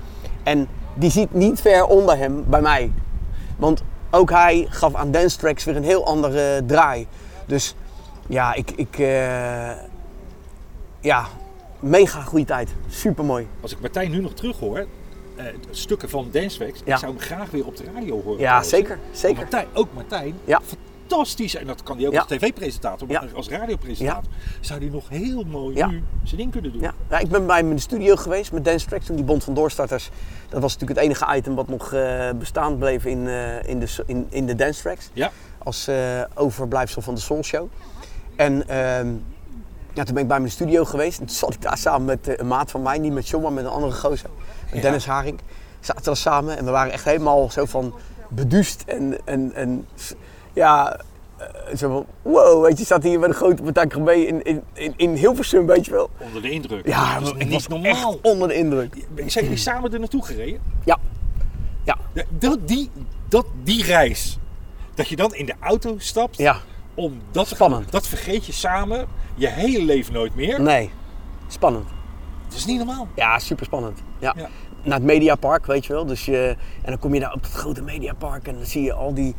En 0.43 0.69
die 0.95 1.11
ziet 1.11 1.35
niet 1.35 1.61
ver 1.61 1.85
onder 1.87 2.17
hem 2.19 2.45
bij 2.49 2.61
mij. 2.61 2.93
Want 3.57 3.83
ook 4.17 4.31
hij 4.31 4.67
gaf 4.71 4.95
aan 4.95 5.11
dance 5.11 5.39
tracks 5.39 5.65
weer 5.65 5.77
een 5.77 5.85
heel 5.85 6.07
andere 6.07 6.63
draai. 6.67 7.07
Dus 7.47 7.75
ja, 8.29 8.55
ik... 8.55 8.71
ik 8.71 8.99
eh, 8.99 9.71
ja, 11.01 11.27
mega 11.81 12.21
goede 12.21 12.45
tijd. 12.45 12.75
Super 12.89 13.25
mooi. 13.25 13.49
Als 13.61 13.73
ik 13.73 13.81
Martijn 13.81 14.11
nu 14.11 14.21
nog 14.21 14.33
terug 14.35 14.59
hoor, 14.59 14.87
eh, 15.37 15.45
stukken 15.71 16.09
van 16.11 16.29
Dancewax, 16.33 16.81
Ja. 16.85 16.93
ik 16.95 17.01
zou 17.01 17.13
hem 17.13 17.21
graag 17.21 17.51
weer 17.51 17.67
op 17.67 17.77
de 17.77 17.85
radio 17.95 18.23
horen. 18.23 18.39
Ja, 18.39 18.45
trouwens. 18.45 18.69
zeker. 18.69 18.99
Zeker. 19.11 19.37
Martijn, 19.37 19.67
ook 19.73 19.89
Martijn, 19.95 20.35
Ja. 20.45 20.61
Fantastisch. 21.09 21.55
En 21.57 21.67
dat 21.67 21.83
kan 21.83 21.97
hij 21.97 22.07
ook 22.07 22.13
Ja. 22.13 22.19
als 22.19 22.29
tv-presentator, 22.29 23.09
maar 23.09 23.29
als 23.35 23.49
radiopresentator. 23.49 24.31
Zou 24.61 24.81
hij 24.81 24.89
nog 24.89 25.09
heel 25.09 25.45
mooi 25.45 25.85
nu 25.87 26.03
zijn 26.23 26.37
ding 26.37 26.51
kunnen 26.53 26.73
doen. 26.73 26.81
Ja. 26.81 26.95
ja, 27.11 27.19
ik 27.19 27.29
ben 27.29 27.47
bij 27.47 27.63
de 27.63 27.79
studio 27.79 28.17
geweest 28.17 28.53
met 28.53 28.65
Dance 28.65 28.87
Tracks 28.87 29.07
toen 29.07 29.17
die 29.17 29.25
Bond 29.25 29.45
van 29.45 29.55
Doorstarters. 29.55 30.11
Dat 30.49 30.61
was 30.61 30.73
natuurlijk 30.73 31.01
het 31.01 31.09
enige 31.09 31.37
item 31.37 31.55
wat 31.55 31.69
nog 31.69 31.93
eh, 31.93 32.31
bestaan 32.39 32.79
bleef 32.79 33.05
in, 33.05 33.29
eh, 33.29 33.69
in, 33.69 33.79
de, 33.79 33.89
in, 34.07 34.27
in 34.29 34.47
de 34.47 34.55
Dance 34.55 34.83
Tracks. 34.83 35.11
Ja. 35.13 35.31
Als 35.59 35.89
eh, 35.89 35.97
overblijfsel 36.35 37.03
van 37.03 37.15
de 37.15 37.21
Soul 37.21 37.43
Show. 37.43 37.69
En 38.37 38.69
ehm, 38.69 39.13
ja, 39.93 40.05
toen 40.05 40.15
ben 40.15 40.23
ik 40.23 40.29
bij 40.29 40.39
mijn 40.39 40.51
studio 40.51 40.85
geweest. 40.85 41.21
En 41.21 41.27
toen 41.27 41.37
zat 41.37 41.55
ik 41.55 41.63
daar 41.63 41.79
samen 41.79 42.05
met 42.05 42.41
een 42.41 42.47
maat 42.47 42.71
van 42.71 42.83
mij, 42.83 42.99
niet 42.99 43.13
met 43.13 43.29
John, 43.29 43.43
maar 43.43 43.53
met 43.53 43.65
een 43.65 43.71
andere 43.71 43.93
gozer. 43.93 44.31
Met 44.65 44.75
Ja. 44.75 44.81
Dennis 44.81 45.07
Haring. 45.07 45.39
Zaten 45.81 46.13
we 46.13 46.19
samen 46.19 46.59
en 46.59 46.65
we 46.65 46.71
waren 46.71 46.93
echt 46.93 47.05
helemaal 47.05 47.51
zo 47.51 47.65
van 47.65 47.95
beduust 48.29 48.83
en, 48.87 49.17
en, 49.25 49.53
en 49.55 49.87
ja, 50.57 51.01
eh, 51.37 51.77
zo 51.77 51.89
van 51.89 52.07
wow, 52.23 52.65
weet 52.65 52.79
je, 52.79 52.85
staat 52.85 53.03
hier 53.03 53.19
met 53.19 53.29
een 53.29 53.35
grote 53.35 53.63
Martijn 53.63 53.89
Krabbe 53.89 54.27
in, 54.27 54.43
in, 54.43 54.63
in, 54.73 54.95
in 54.97 55.15
Hilversum, 55.15 55.67
weet 55.67 55.85
je 55.85 55.91
wel. 55.91 56.11
Onder 56.19 56.43
de 56.43 56.51
indruk. 56.51 56.87
Ja, 56.87 57.21
dat 57.21 57.35
is 57.37 57.45
niet 57.45 57.53
was 57.53 57.67
normaal. 57.67 57.91
echt 57.91 58.21
onder 58.23 58.49
de 58.49 58.55
indruk. 58.55 59.07
Zijn 59.27 59.45
jullie 59.45 59.59
samen 59.59 59.93
er 59.93 59.99
naartoe 59.99 60.25
gereden? 60.25 60.61
Ja. 60.85 60.99
Ja. 61.85 61.97
Ja, 62.13 62.23
Dat, 62.29 62.69
die, 62.69 62.91
dat, 63.29 63.47
die 63.63 63.83
reis. 63.85 64.39
Dat 64.95 65.09
je 65.09 65.17
dan 65.17 65.35
in 65.35 65.47
de 65.47 65.55
auto 65.61 65.95
stapt. 65.99 66.37
Ja. 66.37 66.57
Om 66.95 67.21
dat, 67.31 67.47
Spannend. 67.47 67.93
dat 67.93 68.07
vergeet 68.07 68.47
je 68.47 68.53
samen 68.53 69.07
je 69.35 69.49
hele 69.49 69.85
leven 69.85 70.13
nooit 70.13 70.35
meer. 70.35 70.61
Nee. 70.61 70.91
Spannend. 71.49 71.85
Dat 72.49 72.57
is 72.57 72.67
niet 72.67 72.77
normaal. 72.79 73.09
Ja, 73.17 73.39
super 73.39 73.65
spannend. 73.67 73.99
Ja. 74.19 74.35
Ja. 74.37 74.49
Naar 74.83 74.95
het 74.99 75.07
Mediapark, 75.07 75.67
weet 75.67 75.87
je 75.87 75.93
wel. 75.93 76.07
Dus 76.07 76.25
je, 76.25 76.57
en 76.83 76.91
dan 76.91 76.99
kom 76.99 77.15
je 77.15 77.21
daar 77.21 77.33
op 77.33 77.43
het 77.43 77.53
grote 77.53 77.83
Mediapark 77.83 78.47
en 78.49 78.55
dan 78.55 78.67
zie 78.67 78.83
je 78.83 78.93
al 78.93 79.15
die, 79.15 79.35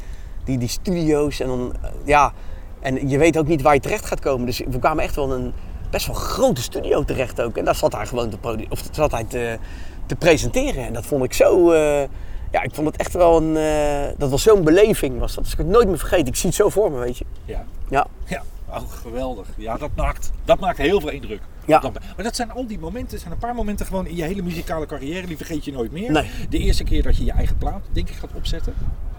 die, 0.47 0.57
die 0.57 0.67
studio's. 0.67 1.39
En 1.39 1.47
dan, 1.47 1.73
eh, 1.81 1.89
ja. 2.05 2.33
En 2.79 3.09
je 3.09 3.17
weet 3.17 3.37
ook 3.37 3.47
niet 3.47 3.61
waar 3.61 3.73
je 3.73 3.79
terecht 3.79 4.05
gaat 4.05 4.19
komen. 4.19 4.45
Dus 4.45 4.61
we 4.69 4.79
kwamen 4.79 5.03
echt 5.03 5.15
wel 5.15 5.35
in 5.35 5.43
een 5.43 5.53
best 5.89 6.07
wel 6.07 6.15
grote 6.15 6.61
studio 6.61 7.03
terecht 7.03 7.41
ook. 7.41 7.57
En 7.57 7.65
daar 7.65 7.75
zat 7.75 7.93
hij 7.93 8.05
gewoon 8.05 8.29
te, 8.29 8.65
of 8.69 8.83
zat 8.91 9.11
hij 9.11 9.23
te, 9.23 9.57
te 10.05 10.15
presenteren. 10.15 10.85
En 10.85 10.93
dat 10.93 11.05
vond 11.05 11.23
ik 11.23 11.33
zo... 11.33 11.71
eh, 11.71 12.07
ja, 12.51 12.61
ik 12.61 12.73
vond 12.73 12.87
het 12.87 12.97
echt 12.97 13.13
wel 13.13 13.37
een... 13.41 13.57
eh, 13.57 14.17
dat 14.17 14.29
was 14.29 14.43
zo'n 14.43 14.63
beleving 14.63 15.19
was 15.19 15.35
dat. 15.35 15.43
Dus 15.43 15.53
ik 15.53 15.59
het 15.59 15.67
nooit 15.67 15.87
meer 15.87 15.97
vergeten. 15.97 16.27
Ik 16.27 16.35
zie 16.35 16.47
het 16.49 16.57
zo 16.57 16.69
voor 16.69 16.91
me, 16.91 16.97
weet 16.97 17.17
je. 17.17 17.25
Ja. 17.45 17.65
Ja. 17.89 18.07
Ja, 18.25 18.43
oh, 18.69 18.91
geweldig. 19.01 19.47
Ja, 19.57 19.77
dat 19.77 19.89
maakt, 19.95 20.31
dat 20.45 20.59
maakt 20.59 20.77
heel 20.77 20.99
veel 20.99 21.09
indruk. 21.09 21.41
Ja. 21.65 21.81
Maar 22.15 22.23
dat 22.23 22.35
zijn 22.35 22.51
al 22.51 22.67
die 22.67 22.79
momenten, 22.79 23.19
zijn 23.19 23.31
een 23.31 23.37
paar 23.37 23.55
momenten 23.55 23.85
gewoon 23.85 24.07
in 24.07 24.15
je 24.15 24.23
hele 24.23 24.41
muzikale 24.41 24.85
carrière, 24.85 25.27
die 25.27 25.37
vergeet 25.37 25.65
je 25.65 25.71
nooit 25.71 25.91
meer. 25.91 26.11
Nee. 26.11 26.29
De 26.49 26.57
eerste 26.57 26.83
keer 26.83 27.03
dat 27.03 27.17
je 27.17 27.25
je 27.25 27.31
eigen 27.31 27.57
plaat, 27.57 27.81
denk 27.91 28.09
ik, 28.09 28.15
gaat 28.15 28.29
opzetten. 28.35 28.73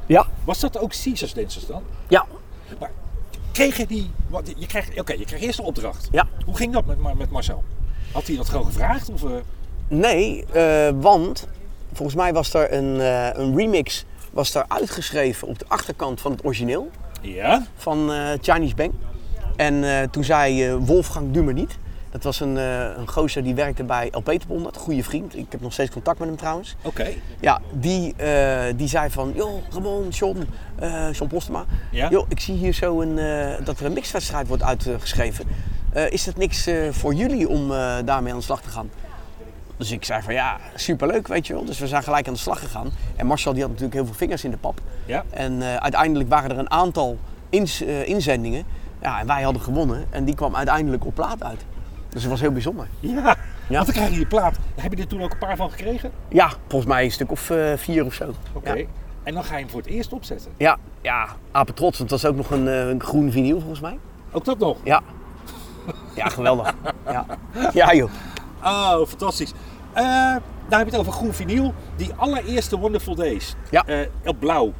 Ja. 0.08 0.26
Was 0.44 0.60
dat 0.60 0.78
ook 0.78 0.92
Caesars 1.02 1.34
Dancers 1.34 1.66
dan? 1.66 1.82
Ja. 2.08 2.26
Maar 2.78 2.90
kreeg 3.52 3.76
je 3.76 3.86
die, 3.86 4.10
wat, 4.28 4.52
je 4.56 4.66
kreeg, 4.66 4.98
oké, 4.98 5.12
je 5.12 5.24
kreeg 5.24 5.40
eerst 5.40 5.56
de 5.56 5.62
opdracht. 5.62 6.08
Ja. 6.10 6.26
Hoe 6.44 6.56
ging 6.56 6.72
dat 6.72 6.86
met, 6.86 7.16
met 7.18 7.30
Marcel? 7.30 7.64
Had 8.12 8.26
hij 8.26 8.36
dat 8.36 8.48
gewoon 8.48 8.66
gevraagd? 8.66 9.10
Of, 9.10 9.24
eh, 9.24 9.30
Nee, 9.88 10.44
eh, 10.52 10.88
want 11.00 11.48
volgens 11.92 12.16
mij 12.16 12.32
was 12.32 12.54
er 12.54 12.72
een, 12.72 13.00
eh, 13.00 13.28
een 13.32 13.56
remix 13.56 14.04
was 14.30 14.52
daar 14.52 14.64
uitgeschreven 14.68 15.48
op 15.48 15.58
de 15.58 15.64
achterkant 15.68 16.20
van 16.20 16.32
het 16.32 16.44
origineel 16.44 16.90
ja? 17.20 17.66
van 17.76 18.10
Chinese 18.40 18.74
Bang. 18.74 18.92
En 19.56 20.10
toen 20.10 20.24
zei 20.24 20.74
Wolfgang 20.74 21.32
Dumer 21.32 21.54
niet. 21.54 21.78
Dat 22.18 22.26
was 22.26 22.40
een, 22.40 22.56
eh 22.56 22.96
een 22.96 23.08
gozer 23.08 23.42
die 23.42 23.54
werkte 23.54 23.84
bij 23.84 24.08
El 24.10 24.20
Peterbond, 24.20 24.66
een 24.66 24.80
goede 24.80 25.02
vriend. 25.02 25.36
Ik 25.36 25.46
heb 25.48 25.60
nog 25.60 25.72
steeds 25.72 25.90
contact 25.90 26.18
met 26.18 26.28
hem 26.28 26.36
trouwens. 26.36 26.76
Oké. 26.82 27.08
Ja, 27.40 27.60
die, 27.72 28.14
eh, 28.16 28.64
die 28.76 28.88
zei 28.88 29.10
van, 29.10 29.32
joh, 29.34 29.62
Ramon, 29.72 30.08
John, 30.08 30.48
eh 30.78 31.12
John 31.12 31.26
Postema. 31.30 31.64
Ja? 31.90 32.08
Joh, 32.10 32.26
ik 32.28 32.40
zie 32.40 32.54
hier 32.54 32.72
zo 32.72 33.00
een, 33.00 33.14
dat 33.64 33.80
er 33.80 33.86
een 33.86 33.92
mixwedstrijd 33.92 34.48
wordt 34.48 34.62
uitgeschreven. 34.62 35.44
Is 36.08 36.24
dat 36.24 36.36
niks 36.36 36.68
voor 36.90 37.14
jullie 37.14 37.48
om 37.48 37.68
daarmee 38.04 38.32
aan 38.32 38.38
de 38.38 38.44
slag 38.44 38.60
te 38.62 38.68
gaan? 38.68 38.90
Dus 39.76 39.90
ik 39.90 40.04
zei 40.04 40.22
van, 40.22 40.34
ja, 40.34 40.56
superleuk, 40.74 41.28
weet 41.28 41.46
je 41.46 41.52
wel. 41.52 41.64
Dus 41.64 41.78
we 41.78 41.86
zijn 41.86 42.02
gelijk 42.02 42.26
aan 42.26 42.32
de 42.32 42.38
slag 42.38 42.58
gegaan. 42.60 42.90
En 43.16 43.26
Marcel 43.26 43.52
die 43.52 43.60
had 43.62 43.70
natuurlijk 43.70 43.96
heel 43.96 44.06
veel 44.06 44.14
vingers 44.14 44.44
in 44.44 44.50
de 44.50 44.56
pap. 44.56 44.80
Ja. 45.06 45.24
En 45.30 45.62
uiteindelijk 45.62 46.28
waren 46.28 46.50
er 46.50 46.58
een 46.58 46.70
aantal 46.70 47.18
ins- 47.48 47.80
inzendingen. 48.04 48.64
Ja, 49.02 49.20
en 49.20 49.26
wij 49.26 49.42
hadden 49.42 49.62
gewonnen. 49.62 50.04
En 50.10 50.24
die 50.24 50.34
kwam 50.34 50.56
uiteindelijk 50.56 51.06
op 51.06 51.14
plaat 51.14 51.42
uit. 51.42 51.60
Dus 52.08 52.22
dat 52.22 52.30
was 52.30 52.40
heel 52.40 52.52
bijzonder. 52.52 52.88
Ja, 53.00 53.10
Ja. 53.68 53.74
want 53.74 53.86
dan 53.86 53.94
krijg 53.94 54.10
je 54.12 54.18
je 54.18 54.26
plaat. 54.26 54.56
Heb 54.74 54.92
je 54.92 54.98
er 55.00 55.06
toen 55.06 55.22
ook 55.22 55.32
een 55.32 55.38
paar 55.38 55.56
van 55.56 55.70
gekregen? 55.70 56.10
Ja, 56.28 56.52
volgens 56.68 56.90
mij 56.92 57.04
een 57.04 57.10
stuk 57.10 57.30
of 57.30 57.50
eh, 57.50 57.72
vier 57.76 58.04
of 58.04 58.14
zo. 58.14 58.32
Oké. 58.52 58.72
Ja. 58.72 58.84
En 59.22 59.34
dan 59.34 59.44
ga 59.44 59.54
je 59.56 59.60
hem 59.60 59.70
voor 59.70 59.80
het 59.80 59.88
eerst 59.88 60.12
opzetten. 60.12 60.52
Ja, 60.56 60.76
ja, 61.00 61.28
apen 61.52 61.74
trots. 61.74 61.98
Want 61.98 62.10
het 62.10 62.20
was 62.22 62.30
ook 62.30 62.36
nog 62.36 62.50
een, 62.50 62.68
eh, 62.68 62.88
een 62.88 63.02
groen 63.02 63.32
vinyl 63.32 63.58
volgens 63.58 63.80
mij. 63.80 63.98
Ook 64.32 64.44
dat 64.44 64.58
nog? 64.58 64.76
Ja. 64.84 65.00
Ja, 66.14 66.28
geweldig. 66.28 66.74
Ja, 67.06 67.26
ja 67.72 67.94
joh. 67.94 68.10
Oh, 68.64 69.06
fantastisch. 69.06 69.52
Eh 69.92 70.36
daar 70.68 70.78
heb 70.78 70.88
je 70.88 70.92
het 70.92 71.00
over 71.00 71.12
groen 71.12 71.32
vinyl. 71.34 71.74
Die 71.96 72.12
allereerste 72.16 72.78
Wonderful 72.78 73.14
Days. 73.14 73.54
Ja. 73.70 73.84
Eh, 73.86 74.08
op 74.24 74.38
blauw. 74.40 74.72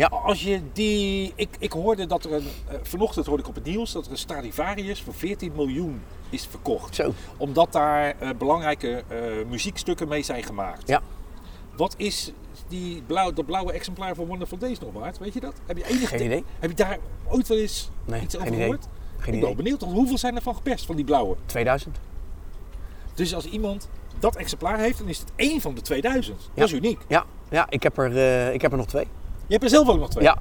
Ja. 0.00 0.06
Als 0.06 0.42
je 0.42 0.60
die... 0.72 1.32
Ik, 1.34 1.48
ik 1.58 1.72
hoorde 1.72 2.06
dat 2.06 2.24
er 2.24 2.32
een... 2.32 2.46
eh, 2.68 2.74
vanochtend 2.82 3.26
hoorde 3.26 3.42
ik 3.42 3.48
op 3.48 3.54
het 3.54 3.64
nieuws 3.64 3.92
dat 3.92 4.04
er 4.06 4.10
een 4.10 4.16
Stradivarius 4.18 5.02
voor 5.02 5.14
14 5.14 5.52
miljoen 5.56 6.02
is 6.30 6.46
verkocht. 6.46 6.94
Zo. 6.94 7.12
Omdat 7.36 7.72
daar 7.72 8.14
eh, 8.18 8.28
belangrijke 8.38 9.04
eh, 9.08 9.18
muziekstukken 9.48 10.08
mee 10.08 10.22
zijn 10.22 10.42
gemaakt. 10.42 10.88
Ja. 10.88 11.00
Wat 11.76 11.94
is 11.96 12.32
die 12.68 13.02
blauw, 13.06 13.32
dat 13.32 13.46
blauwe 13.46 13.72
exemplaar 13.72 14.14
van 14.14 14.26
Wonderful 14.26 14.58
Days 14.58 14.78
nog 14.78 14.92
waard? 14.92 15.18
Weet 15.18 15.34
je 15.34 15.40
dat? 15.40 15.54
Heb 15.66 15.76
je 15.76 15.84
enige 15.84 16.06
Geen 16.06 16.24
idee. 16.24 16.44
Heb 16.58 16.70
je 16.70 16.76
daar 16.76 16.98
ooit 17.28 17.48
wel 17.48 17.58
eens 17.58 17.90
Nee, 18.04 18.20
iets 18.20 18.34
geen 18.34 18.42
over 18.42 18.54
idee. 18.54 18.66
gehoord? 18.66 18.86
Geen 19.18 19.18
ik 19.18 19.24
ben 19.24 19.32
wel 19.40 19.42
idee. 19.50 19.54
benieuwd, 19.62 19.80
want 19.80 19.92
hoeveel 19.92 20.18
zijn 20.18 20.36
er 20.36 20.42
van 20.42 20.54
geperst 20.54 20.86
van 20.86 20.96
die 20.96 21.04
blauwe? 21.04 21.36
2000. 21.46 21.98
Dus 23.14 23.34
als 23.34 23.44
iemand 23.44 23.88
dat 24.18 24.36
exemplaar 24.36 24.78
heeft, 24.78 24.98
dan 24.98 25.08
is 25.08 25.18
het 25.18 25.32
één 25.36 25.60
van 25.60 25.74
de 25.74 25.80
2000. 25.80 26.50
Dat 26.54 26.64
is 26.68 26.72
uniek. 26.72 27.00
Ja, 27.08 27.24
ja 27.50 27.66
ik, 27.68 27.82
heb 27.82 27.98
er, 27.98 28.12
ik 28.52 28.60
heb 28.60 28.70
er 28.72 28.78
nog 28.78 28.86
twee. 28.86 29.06
Je 29.50 29.56
hebt 29.56 29.64
er 29.64 29.70
zelf 29.70 29.88
ook 29.88 29.98
nog 29.98 30.10
twee. 30.10 30.24
Ja, 30.24 30.38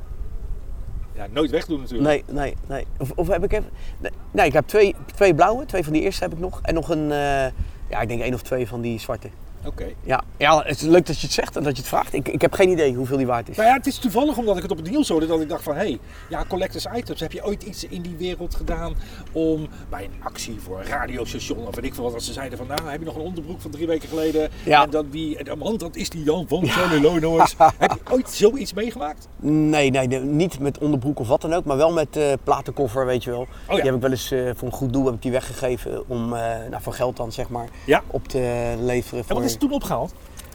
Ja, 1.15 1.27
nooit 1.31 1.51
wegdoen 1.51 1.79
natuurlijk. 1.79 2.09
nee, 2.09 2.23
nee, 2.37 2.55
nee. 2.67 2.85
Of, 2.97 3.11
of 3.15 3.27
heb 3.27 3.43
ik 3.43 3.51
even... 3.51 3.69
Nee, 3.97 4.11
nee, 4.31 4.45
ik 4.45 4.53
heb 4.53 4.67
twee, 4.67 4.95
twee 5.15 5.35
blauwe. 5.35 5.65
Twee 5.65 5.83
van 5.83 5.93
die 5.93 6.01
eerste 6.01 6.23
heb 6.23 6.33
ik 6.33 6.39
nog. 6.39 6.59
En 6.61 6.73
nog 6.73 6.89
een, 6.89 7.11
eh, 7.11 7.51
ja, 7.89 8.01
ik 8.01 8.07
denk 8.07 8.21
één 8.21 8.33
of 8.33 8.41
twee 8.41 8.67
van 8.67 8.81
die 8.81 8.99
zwarte. 8.99 9.29
Oké. 9.65 9.85
Ja, 10.03 10.23
ja, 10.37 10.61
het 10.63 10.75
is 10.75 10.81
leuk 10.81 11.05
dat 11.05 11.19
je 11.19 11.25
het 11.25 11.35
zegt 11.35 11.55
en 11.55 11.63
dat 11.63 11.75
je 11.75 11.81
het 11.81 11.89
vraagt. 11.89 12.13
Ik, 12.13 12.27
ik 12.27 12.41
heb 12.41 12.53
geen 12.53 12.69
idee 12.69 12.93
hoeveel 12.95 13.17
die 13.17 13.25
waard 13.27 13.49
is. 13.49 13.55
Nou 13.55 13.67
ja, 13.69 13.75
het 13.75 13.87
is 13.87 13.97
toevallig 13.97 14.37
omdat 14.37 14.55
ik 14.55 14.61
het 14.61 14.71
op 14.71 14.77
het 14.77 14.89
nieuws 14.89 15.09
hoorde 15.09 15.27
dat 15.27 15.41
ik 15.41 15.49
dacht 15.49 15.63
van... 15.63 15.73
hé, 15.75 15.79
hey, 15.79 15.99
ja, 16.29 16.45
collectors 16.47 16.85
items. 16.95 17.19
Heb 17.19 17.31
je 17.31 17.45
ooit 17.45 17.63
iets 17.63 17.83
in 17.83 18.01
die 18.01 18.15
wereld 18.17 18.55
gedaan 18.55 18.95
om 19.31 19.67
bij 19.89 20.03
een 20.03 20.23
actie 20.23 20.59
voor 20.59 20.79
een 20.79 20.85
radiostation... 20.85 21.67
of 21.67 21.75
weet 21.75 21.85
ik 21.85 21.93
veel 21.93 22.03
wat, 22.03 22.13
dat 22.13 22.23
ze 22.23 22.33
zeiden 22.33 22.57
van... 22.57 22.67
nou, 22.67 22.89
heb 22.89 22.99
je 22.99 23.05
nog 23.05 23.15
een 23.15 23.21
onderbroek 23.21 23.61
van 23.61 23.71
drie 23.71 23.87
weken 23.87 24.09
geleden... 24.09 24.49
Ja. 24.63 24.83
en 24.83 24.89
dan 24.89 25.07
die, 25.09 25.37
en, 25.37 25.57
want 25.57 25.79
dat 25.79 25.95
is 25.95 26.09
die 26.09 26.23
Jan 26.23 26.47
van 26.47 26.65
Cellulonois. 26.65 27.55
heb 27.77 27.91
je 27.91 28.13
ooit 28.13 28.29
zoiets 28.29 28.73
meegemaakt? 28.73 29.27
Nee, 29.39 29.89
nee, 29.91 30.07
nee, 30.07 30.19
niet 30.19 30.59
met 30.59 30.77
onderbroek 30.77 31.19
of 31.19 31.27
wat 31.27 31.41
dan 31.41 31.53
ook, 31.53 31.65
maar 31.65 31.77
wel 31.77 31.91
met 31.91 32.15
eh 32.17 32.31
platenkoffer, 32.43 33.05
weet 33.05 33.23
je 33.23 33.29
wel. 33.29 33.47
ja. 33.67 33.73
Die 33.75 33.83
heb 33.83 33.95
ik 33.95 34.01
wel 34.01 34.11
eens 34.11 34.31
eh, 34.31 34.49
voor 34.55 34.67
een 34.67 34.73
goed 34.73 34.93
doel 34.93 35.05
heb 35.05 35.13
ik 35.13 35.21
die 35.21 35.31
weggegeven 35.31 36.03
om, 36.09 36.33
eh, 36.33 36.41
nou, 36.69 36.81
voor 36.81 36.93
geld 36.93 37.17
dan 37.17 37.31
zeg 37.31 37.49
maar, 37.49 37.67
Ja. 37.85 38.03
op 38.07 38.27
te 38.27 38.73
leveren. 38.79 39.19
En 39.19 39.25
Voor... 39.25 39.48
is 39.49 39.57
toen 39.57 39.71
opgehaald? 39.71 40.13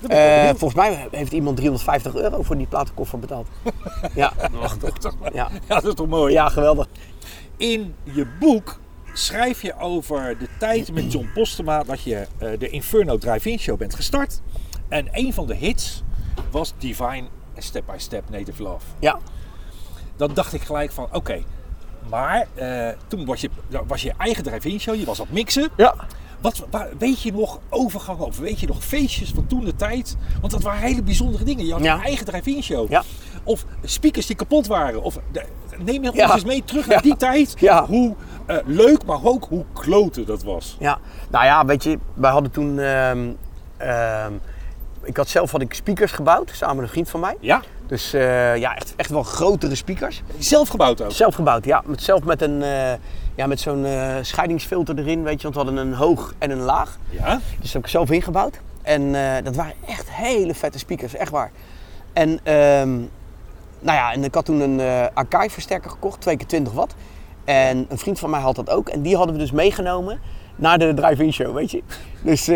Eh, 0.08 0.44
volgens 0.48 0.74
mij 0.74 1.08
heeft 1.10 1.32
iemand 1.32 1.56
350 1.56 2.14
euro 2.14 2.42
voor 2.42 2.56
die 2.56 2.66
platenkoffer 2.66 3.18
betaald. 3.18 3.48
ja, 4.14 4.32
ja. 5.32 5.50
Ja, 5.68 5.74
dat 5.80 5.84
is 5.84 5.94
toch 5.94 6.08
mooi? 6.08 6.32
ja, 6.32 6.48
geweldig. 6.48 6.86
In 7.56 7.94
je 8.02 8.26
boek 8.40 8.80
schrijf 9.12 9.62
je 9.62 9.78
over 9.78 10.38
de 10.38 10.48
tijd 10.58 10.92
met 10.92 11.12
John 11.12 11.30
Postema 11.34 11.82
dat 11.82 12.02
je 12.02 12.26
eh, 12.38 12.48
de 12.58 12.68
Inferno 12.68 13.18
Drive-In 13.18 13.58
Show 13.58 13.78
bent 13.78 13.94
gestart. 13.94 14.40
En 14.88 15.08
een 15.12 15.32
van 15.32 15.46
de 15.46 15.54
hits 15.54 16.02
was 16.50 16.74
Divine 16.78 17.24
Step 17.58 17.86
by 17.86 17.96
Step 17.96 18.30
Native 18.30 18.62
Love. 18.62 18.84
Ja, 18.98 19.18
Dan 20.16 20.34
dacht 20.34 20.52
ik 20.52 20.62
gelijk 20.62 20.92
van 20.92 21.08
oké, 21.12 21.42
maar 22.08 22.46
eh, 22.54 22.88
toen 23.06 23.24
was 23.24 23.40
je, 23.40 23.50
was 23.86 24.02
je 24.02 24.12
eigen 24.18 24.42
Drive-In 24.44 24.80
Show, 24.80 24.94
je 24.94 25.04
was 25.04 25.18
aan 25.20 25.24
het 25.26 25.34
mixen. 25.34 25.68
ja. 25.76 25.94
Wat, 26.44 26.66
waar- 26.70 26.88
weet 26.98 27.22
je 27.22 27.32
nog 27.32 27.58
overgangen 27.68 28.24
of 28.26 28.38
weet 28.38 28.60
je 28.60 28.66
nog 28.66 28.84
feestjes 28.84 29.30
van 29.34 29.46
toen 29.46 29.64
de 29.64 29.74
tijd? 29.76 30.16
Want 30.40 30.52
dat 30.52 30.62
waren 30.62 30.80
hele 30.80 31.02
bijzondere 31.02 31.44
dingen. 31.44 31.66
Je 31.66 31.72
had 31.72 31.82
Ja. 31.82 31.94
je 31.96 32.02
eigen 32.02 32.26
drive-in 32.26 32.62
show. 32.62 32.90
Ja. 32.90 33.02
Of 33.44 33.64
speakers 33.84 34.26
die 34.26 34.36
kapot 34.36 34.66
waren. 34.66 35.02
Of, 35.02 35.18
neem 35.78 36.02
je 36.02 36.08
ons 36.08 36.18
Ja. 36.18 36.34
eens 36.34 36.44
mee 36.44 36.64
terug 36.64 36.86
naar 36.86 37.02
die 37.02 37.16
tijd. 37.16 37.54
Hoe 37.86 38.14
eh, 38.46 38.56
leuk, 38.64 39.04
maar 39.04 39.18
ook 39.24 39.44
hoe 39.48 39.64
kloten 39.72 40.26
dat 40.26 40.42
was. 40.42 40.76
Ja, 40.78 40.98
nou 41.30 41.44
ja, 41.44 41.64
weet 41.64 41.82
je, 41.84 41.98
wij 42.14 42.30
hadden 42.30 42.50
toen. 42.50 42.78
ehm, 42.78 43.30
ehm, 43.76 44.32
ik 45.02 45.16
had 45.16 45.28
zelf 45.28 45.50
had 45.50 45.60
ik 45.60 45.74
speakers 45.74 46.12
gebouwd, 46.12 46.50
samen 46.54 46.76
met 46.76 46.84
een 46.84 46.90
vriend 46.90 47.10
van 47.10 47.20
mij. 47.20 47.36
Ja? 47.40 47.62
Dus 47.86 48.12
eh, 48.12 48.56
ja, 48.56 48.76
echt, 48.76 48.92
echt 48.96 49.10
wel 49.10 49.22
grotere 49.22 49.74
speakers. 49.74 50.22
Zelf 50.38 50.68
gebouwd 50.68 51.02
ook. 51.02 51.12
Zelf 51.12 51.34
gebouwd, 51.34 51.64
ja. 51.64 51.82
Met, 51.86 52.02
zelf 52.02 52.24
met, 52.24 52.42
een, 52.42 52.62
eh, 52.62 52.92
ja, 53.34 53.46
met 53.46 53.60
zo'n 53.60 53.84
eh, 53.84 54.14
scheidingsfilter 54.22 54.98
erin, 54.98 55.22
weet 55.22 55.40
je. 55.40 55.42
Want 55.42 55.54
we 55.54 55.60
hadden 55.60 55.86
een 55.86 55.94
hoog 55.94 56.34
en 56.38 56.50
een 56.50 56.60
laag. 56.60 56.98
Ja? 57.10 57.34
Dus 57.34 57.60
dat 57.60 57.72
heb 57.72 57.82
ik 57.82 57.88
zelf 57.88 58.10
ingebouwd. 58.10 58.60
En 58.82 59.14
eh, 59.14 59.44
dat 59.44 59.56
waren 59.56 59.74
echt 59.86 60.10
hele 60.10 60.54
vette 60.54 60.78
speakers, 60.78 61.14
echt 61.14 61.30
waar. 61.30 61.50
En, 62.12 62.40
ehm, 62.42 62.90
nou 63.80 63.98
ja, 63.98 64.12
en 64.12 64.24
ik 64.24 64.34
had 64.34 64.44
toen 64.44 64.60
een 64.60 64.80
eh 64.80 65.06
Akai 65.14 65.50
versterker 65.50 65.90
gekocht, 65.90 66.20
2 66.20 66.36
keer 66.36 66.46
20 66.46 66.72
watt. 66.72 66.94
En 67.44 67.86
een 67.88 67.98
vriend 67.98 68.18
van 68.18 68.30
mij 68.30 68.40
had 68.40 68.56
dat 68.56 68.70
ook. 68.70 68.88
En 68.88 69.02
die 69.02 69.16
hadden 69.16 69.34
we 69.34 69.40
dus 69.40 69.52
meegenomen 69.52 70.20
naar 70.56 70.78
de 70.78 70.94
drive-in 70.94 71.32
show, 71.32 71.54
weet 71.54 71.70
je. 71.70 71.82
Dus 72.22 72.46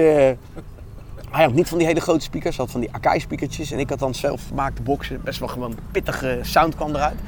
hij 1.31 1.45
had 1.45 1.53
niet 1.53 1.69
van 1.69 1.79
die 1.79 1.87
hele 1.87 2.01
grote 2.01 2.25
speakers, 2.25 2.57
hij 2.57 2.65
had 2.65 2.73
van 2.73 2.81
die 2.81 2.93
Akai 2.93 3.21
speakertjes. 3.21 3.71
En 3.71 3.79
ik 3.79 3.89
had 3.89 3.99
dan 3.99 4.15
zelf 4.15 4.47
gemaakte 4.49 4.83
boxen, 4.83 5.21
best 5.25 5.39
wel 5.39 5.49
gewoon 5.49 5.79
pittige 5.91 6.39
sound 6.43 6.75
kwam 6.75 6.95
eruit. 6.95 7.19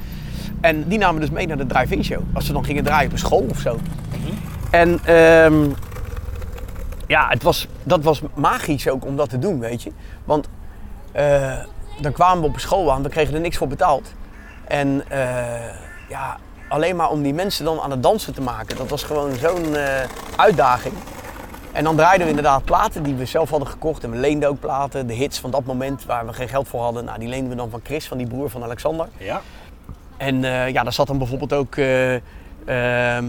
En 0.61 0.87
die 0.87 0.97
namen 0.97 1.21
dus 1.21 1.29
mee 1.29 1.47
naar 1.47 1.57
de 1.57 1.65
drive-in 1.65 2.03
show. 2.03 2.21
Als 2.33 2.45
ze 2.45 2.53
dan 2.53 2.65
gingen 2.65 2.83
draaien 2.83 3.05
op 3.05 3.11
een 3.11 3.19
school 3.19 3.45
of 3.49 3.59
zo. 3.59 3.77
En 4.71 4.99
ehm, 5.05 5.69
ja, 7.07 7.27
het 7.29 7.43
was, 7.43 7.67
dat 7.83 8.03
was 8.03 8.21
magisch 8.33 8.89
ook 8.89 9.05
om 9.05 9.15
dat 9.15 9.29
te 9.29 9.39
doen, 9.39 9.59
weet 9.59 9.83
je. 9.83 9.91
Want 10.25 10.47
eh, 11.11 11.57
dan 12.01 12.11
kwamen 12.11 12.41
we 12.41 12.47
op 12.47 12.53
een 12.53 12.59
school 12.59 12.91
aan, 12.91 13.03
we 13.03 13.09
kregen 13.09 13.33
er 13.33 13.39
niks 13.39 13.57
voor 13.57 13.67
betaald. 13.67 14.13
En 14.67 15.03
eh, 15.09 15.19
ja, 16.09 16.37
alleen 16.69 16.95
maar 16.95 17.09
om 17.09 17.21
die 17.21 17.33
mensen 17.33 17.65
dan 17.65 17.79
aan 17.79 17.91
het 17.91 18.03
dansen 18.03 18.33
te 18.33 18.41
maken, 18.41 18.77
dat 18.77 18.89
was 18.89 19.03
gewoon 19.03 19.35
zo'n 19.35 19.75
eh, 19.75 20.03
uitdaging. 20.35 20.93
En 21.71 21.83
dan 21.83 21.95
draaiden 21.95 22.21
we 22.21 22.29
inderdaad 22.29 22.65
platen 22.65 23.03
die 23.03 23.15
we 23.15 23.25
zelf 23.25 23.49
hadden 23.49 23.67
gekocht. 23.67 24.03
En 24.03 24.11
we 24.11 24.17
leenden 24.17 24.49
ook 24.49 24.59
platen, 24.59 25.07
de 25.07 25.13
hits 25.13 25.39
van 25.39 25.51
dat 25.51 25.65
moment 25.65 26.05
waar 26.05 26.25
we 26.25 26.33
geen 26.33 26.49
geld 26.49 26.67
voor 26.67 26.81
hadden. 26.81 27.05
Nou, 27.05 27.19
die 27.19 27.27
leenden 27.27 27.49
we 27.49 27.55
dan 27.55 27.69
van 27.69 27.79
Chris, 27.83 28.07
van 28.07 28.17
die 28.17 28.27
broer 28.27 28.49
van 28.49 28.63
Alexander. 28.63 29.07
Ja. 29.17 29.41
En 30.21 30.43
eh, 30.43 30.69
ja, 30.69 30.83
daar 30.83 30.93
zat 30.93 31.07
dan 31.07 31.17
bijvoorbeeld 31.17 31.53
ook 31.53 31.75
ehm, 31.75 33.25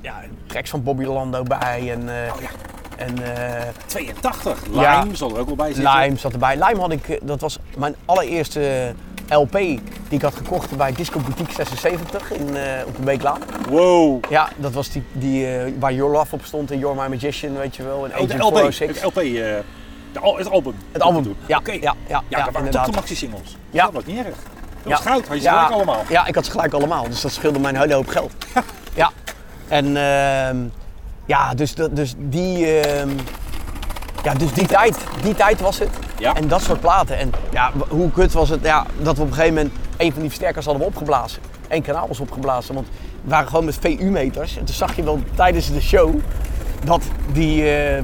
ja, 0.00 0.14
tracks 0.46 0.70
van 0.70 0.82
Bobby 0.82 1.04
Lando 1.04 1.42
bij. 1.42 1.90
En, 1.92 2.08
eh, 2.08 2.26
en 2.96 3.36
eh, 3.36 3.68
82. 3.86 4.66
Lime 4.66 4.80
Ja. 4.80 5.04
zal 5.12 5.34
er 5.34 5.40
ook 5.40 5.46
wel 5.46 5.56
bij 5.56 5.72
zitten. 5.72 5.98
Lime 6.00 6.16
zat 6.16 6.32
erbij. 6.32 6.54
Lime 6.54 6.80
had 6.80 6.92
ik, 6.92 7.18
dat 7.22 7.40
was 7.40 7.58
mijn 7.76 7.94
allereerste 8.04 8.94
LP 9.28 9.52
die 9.52 9.80
ik 10.08 10.22
had 10.22 10.34
gekocht 10.34 10.76
bij 10.76 10.92
Disco 10.92 11.20
Boutique 11.20 11.54
76 11.54 12.32
in, 12.32 12.56
eh, 12.56 12.86
op 12.86 12.96
de 12.96 13.02
Beeklaan. 13.02 13.40
Wow. 13.68 14.24
Ja, 14.30 14.48
dat 14.56 14.72
was 14.72 14.90
die, 14.90 15.02
die 15.12 15.46
waar 15.78 15.92
Your 15.92 16.12
Love 16.12 16.34
op 16.34 16.44
stond 16.44 16.70
en 16.70 16.78
You're 16.78 17.02
My 17.02 17.08
Magician, 17.14 17.56
weet 17.56 17.76
je 17.76 17.82
wel. 17.82 18.04
En 18.04 18.20
Oh, 18.20 18.28
de 18.28 18.36
LP. 18.36 18.42
406. 18.42 18.88
Het 18.88 19.04
LP. 19.04 19.14
de 19.14 19.62
het 20.12 20.50
album. 20.50 20.74
Het 20.92 21.02
album. 21.02 21.34
Ja, 21.46 21.58
Oké. 21.58 21.72
ja, 21.72 21.80
ja, 21.80 21.94
Ja, 22.06 22.22
ja, 22.28 22.44
dat 22.44 22.52
waren 22.52 22.70
toch 22.70 22.84
de 22.84 22.92
maxi-singles. 22.92 23.56
Ja. 23.70 23.84
Dat 23.84 23.92
was 23.92 24.04
niet 24.04 24.24
erg. 24.24 24.36
Dat 24.88 24.98
was 25.04 25.12
goud. 25.12 25.26
Had 25.26 25.36
je 25.36 25.42
ze 25.42 25.48
ja, 25.48 25.54
gelijk 25.54 25.72
allemaal. 25.74 26.02
Ja, 26.08 26.26
ik 26.26 26.34
had 26.34 26.44
ze 26.44 26.50
gelijk 26.50 26.72
allemaal. 26.72 27.08
Dus 27.08 27.20
dat 27.20 27.32
scheelde 27.32 27.58
mij 27.58 27.70
een 27.70 27.80
hele 27.80 27.94
hoop 27.94 28.08
geld. 28.08 28.32
ja. 28.94 29.10
En 29.68 29.84
ehm, 29.96 30.56
ja, 31.26 31.54
dus, 31.54 31.74
dat- 31.74 31.96
dus 31.96 32.14
die... 32.18 32.80
ehm, 32.80 33.10
ja, 34.22 34.34
dus 34.34 34.52
die 34.52 34.66
tijd, 34.66 34.96
die 35.22 35.34
tijd 35.34 35.60
was 35.60 35.78
het. 35.78 35.88
Ja. 36.18 36.34
En 36.34 36.48
dat 36.48 36.62
soort 36.62 36.80
platen. 36.80 37.18
En 37.18 37.32
ja, 37.50 37.72
hoe 37.88 38.10
kut 38.10 38.32
was 38.32 38.48
het 38.48 38.60
ja, 38.64 38.86
dat 38.98 39.16
we 39.16 39.22
op 39.22 39.28
een 39.28 39.34
gegeven 39.34 39.54
moment 39.54 39.74
een 39.96 40.10
van 40.12 40.20
die 40.20 40.28
versterkers 40.30 40.64
hadden 40.64 40.82
we 40.82 40.88
opgeblazen. 40.88 41.42
Eén 41.68 41.82
kanaal 41.82 42.08
was 42.08 42.20
opgeblazen, 42.20 42.74
want 42.74 42.86
we 43.22 43.30
waren 43.30 43.48
gewoon 43.48 43.64
met 43.64 43.78
VU-meters. 43.80 44.56
En 44.58 44.64
toen 44.64 44.74
zag 44.74 44.96
je 44.96 45.02
wel 45.02 45.20
tijdens 45.34 45.72
de 45.72 45.80
show 45.80 46.14
dat 46.84 47.02
die, 47.32 47.70
eh, 47.76 48.02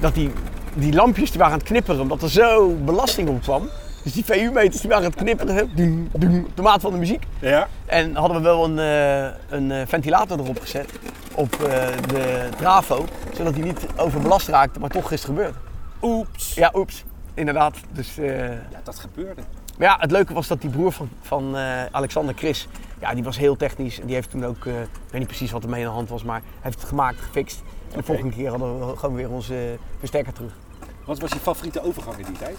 dat 0.00 0.14
die, 0.14 0.32
die 0.74 0.92
lampjes 0.94 1.30
die 1.30 1.38
waren 1.38 1.52
aan 1.54 1.58
het 1.60 1.68
knipperen, 1.68 2.00
omdat 2.00 2.22
er 2.22 2.30
zo 2.30 2.68
belasting 2.74 3.28
op 3.28 3.42
kwam. 3.42 3.68
Dus 4.04 4.12
die 4.12 4.24
VU-meters 4.24 4.80
die 4.80 4.90
waren 4.90 5.04
het 5.04 5.14
knipperen, 5.14 5.70
doen, 5.74 6.10
doen, 6.12 6.44
op 6.44 6.56
de 6.56 6.62
maat 6.62 6.80
van 6.80 6.92
de 6.92 6.98
muziek. 6.98 7.26
Ja. 7.38 7.68
En 7.86 8.14
hadden 8.16 8.36
we 8.36 8.42
wel 8.42 8.64
een, 8.64 8.78
eh, 8.78 9.36
een 9.48 9.70
eh, 9.70 9.86
ventilator 9.86 10.38
erop 10.38 10.60
gezet, 10.60 10.92
op 11.34 11.52
eh, 11.52 11.86
de 12.06 12.48
trafo, 12.56 13.04
zodat 13.34 13.54
hij 13.54 13.62
niet 13.62 13.86
overbelast 13.96 14.48
raakte, 14.48 14.80
maar 14.80 14.90
toch 14.90 15.12
is 15.12 15.18
het 15.18 15.30
gebeurd. 15.30 15.54
Oeps. 16.02 16.54
Ja, 16.54 16.70
oeps, 16.74 17.04
inderdaad. 17.34 17.76
Dus, 17.92 18.14
Ja, 18.14 18.80
dat 18.82 18.98
gebeurde. 18.98 19.42
maar 19.78 19.88
ja, 19.88 19.96
het 20.00 20.10
leuke 20.10 20.34
was 20.34 20.46
dat 20.46 20.60
die 20.60 20.70
broer 20.70 20.92
van, 20.92 21.08
van 21.22 21.56
Alexander, 21.90 22.34
Chris, 22.34 22.68
ja, 23.00 23.14
die 23.14 23.24
was 23.24 23.38
heel 23.38 23.56
technisch. 23.56 24.00
En 24.00 24.06
die 24.06 24.14
heeft 24.14 24.30
toen 24.30 24.44
ook, 24.44 24.66
ik 24.66 24.88
weet 25.10 25.18
niet 25.18 25.26
precies 25.26 25.50
wat 25.50 25.62
er 25.62 25.70
mee 25.70 25.80
aan 25.80 25.88
de 25.88 25.94
hand 25.94 26.08
was, 26.08 26.22
maar 26.22 26.42
heeft 26.60 26.80
het 26.80 26.88
gemaakt, 26.88 27.20
gefixt. 27.20 27.62
En 27.92 27.98
de 27.98 28.04
volgende 28.04 28.34
keer 28.34 28.50
hadden 28.50 28.88
we 28.88 28.96
gewoon 28.96 29.14
weer 29.14 29.30
onze 29.30 29.78
versterker 29.98 30.32
terug. 30.32 30.52
Wat 31.04 31.18
was 31.18 31.30
je 31.30 31.38
favoriete 31.38 31.84
overgang 31.84 32.16
in 32.18 32.24
die 32.24 32.38
tijd? 32.38 32.56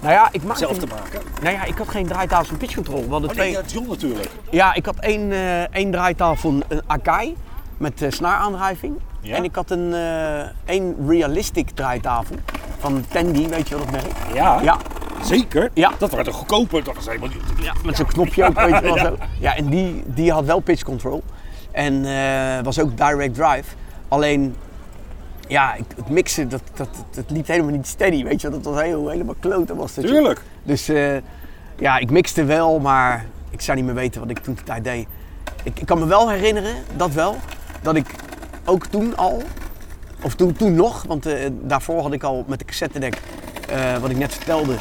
Nou 0.00 0.12
ja, 0.12 0.28
ik 0.32 0.42
maakte... 0.42 0.64
zelf 0.64 0.78
te 0.78 0.86
maken? 0.86 1.20
Nou 1.42 1.54
ja, 1.54 1.64
ik 1.64 1.78
had 1.78 1.88
geen 1.88 2.06
draaitafel 2.06 2.52
en 2.52 2.58
pitch 2.58 2.74
control. 2.74 3.04
We 3.04 3.10
hadden 3.10 3.28
Oh 3.30 3.34
twee... 3.36 3.52
nee, 3.52 3.62
John 3.66 3.88
natuurlijk. 3.88 4.30
Ja, 4.50 4.74
ik 4.74 4.86
had 4.86 4.96
één, 4.98 5.32
eh, 5.32 5.74
één 5.74 5.90
draaitafel, 5.90 6.50
een 6.68 6.82
Akai 6.86 7.36
met 7.76 8.02
eh, 8.02 8.10
snaaraandrijving. 8.10 8.94
Ja. 9.20 9.36
En 9.36 9.44
ik 9.44 9.54
had 9.54 9.70
een 9.70 9.94
eh, 9.94 10.40
één 10.64 10.96
realistic 11.08 11.70
draaitafel 11.70 12.36
van 12.78 13.04
Tandy, 13.08 13.48
weet 13.48 13.68
je 13.68 13.74
wel 13.76 13.84
dat 13.84 13.92
merk? 13.92 14.34
Ja, 14.34 14.60
Ja, 14.62 14.76
zeker. 15.22 15.70
Ja. 15.74 15.92
Dat 15.98 16.10
werd 16.12 16.26
er 16.26 16.32
goedkoper. 16.32 16.84
Dat 16.84 16.94
was 16.94 17.06
helemaal 17.06 17.28
niet... 17.28 17.64
ja 17.64 17.72
met 17.84 17.96
zo'n 17.96 18.06
knopje 18.06 18.44
ook, 18.44 18.60
weet 18.60 18.74
je 18.74 18.80
wel 18.80 18.96
Ja. 19.04 19.04
zo. 19.04 19.16
Ja, 19.38 19.56
en 19.56 19.66
die, 19.66 20.02
die 20.06 20.32
had 20.32 20.44
wel 20.44 20.60
pitch 20.60 20.82
control. 20.82 21.22
En 21.70 22.02
was 22.64 22.78
ook 22.80 22.96
direct 22.96 23.34
drive. 23.34 23.74
Alleen, 24.08 24.56
ja, 25.50 25.76
het 25.96 26.08
mixen, 26.08 26.48
dat, 26.48 26.62
dat, 26.74 26.88
dat, 27.10 27.24
liep 27.30 27.46
helemaal 27.46 27.72
niet 27.72 27.86
steady, 27.86 28.24
weet 28.24 28.40
je. 28.40 28.48
Dat 28.48 28.64
was 28.64 28.82
heel, 28.82 29.08
helemaal 29.08 29.34
kloten 29.40 29.76
was 29.76 29.94
joh. 29.94 30.04
Tuurlijk. 30.04 30.40
Dus 30.62 30.88
eh, 30.88 31.16
ja, 31.78 31.98
ik 31.98 32.10
mixte 32.10 32.44
wel, 32.44 32.78
maar 32.78 33.24
ik 33.50 33.60
zou 33.60 33.76
niet 33.76 33.86
meer 33.86 33.94
weten 33.94 34.20
wat 34.20 34.30
ik 34.30 34.38
toen 34.38 34.54
de 34.54 34.62
tijd 34.62 34.84
deed. 34.84 35.06
Ik, 35.62 35.80
ik 35.80 35.86
kan 35.86 35.98
me 35.98 36.06
wel 36.06 36.30
herinneren, 36.30 36.74
dat 36.96 37.12
wel, 37.12 37.36
dat 37.82 37.96
ik 37.96 38.06
ook 38.64 38.86
toen 38.86 39.16
al, 39.16 39.42
of 40.22 40.34
toen, 40.34 40.52
toen 40.52 40.74
nog, 40.74 41.02
want 41.02 41.26
eh, 41.26 41.50
daarvoor 41.62 42.02
had 42.02 42.12
ik 42.12 42.22
al 42.22 42.44
met 42.48 42.58
de 42.58 42.64
cassettedek, 42.64 43.18
eh 43.68 43.96
wat 43.98 44.10
ik 44.10 44.16
net 44.16 44.34
vertelde, 44.34 44.74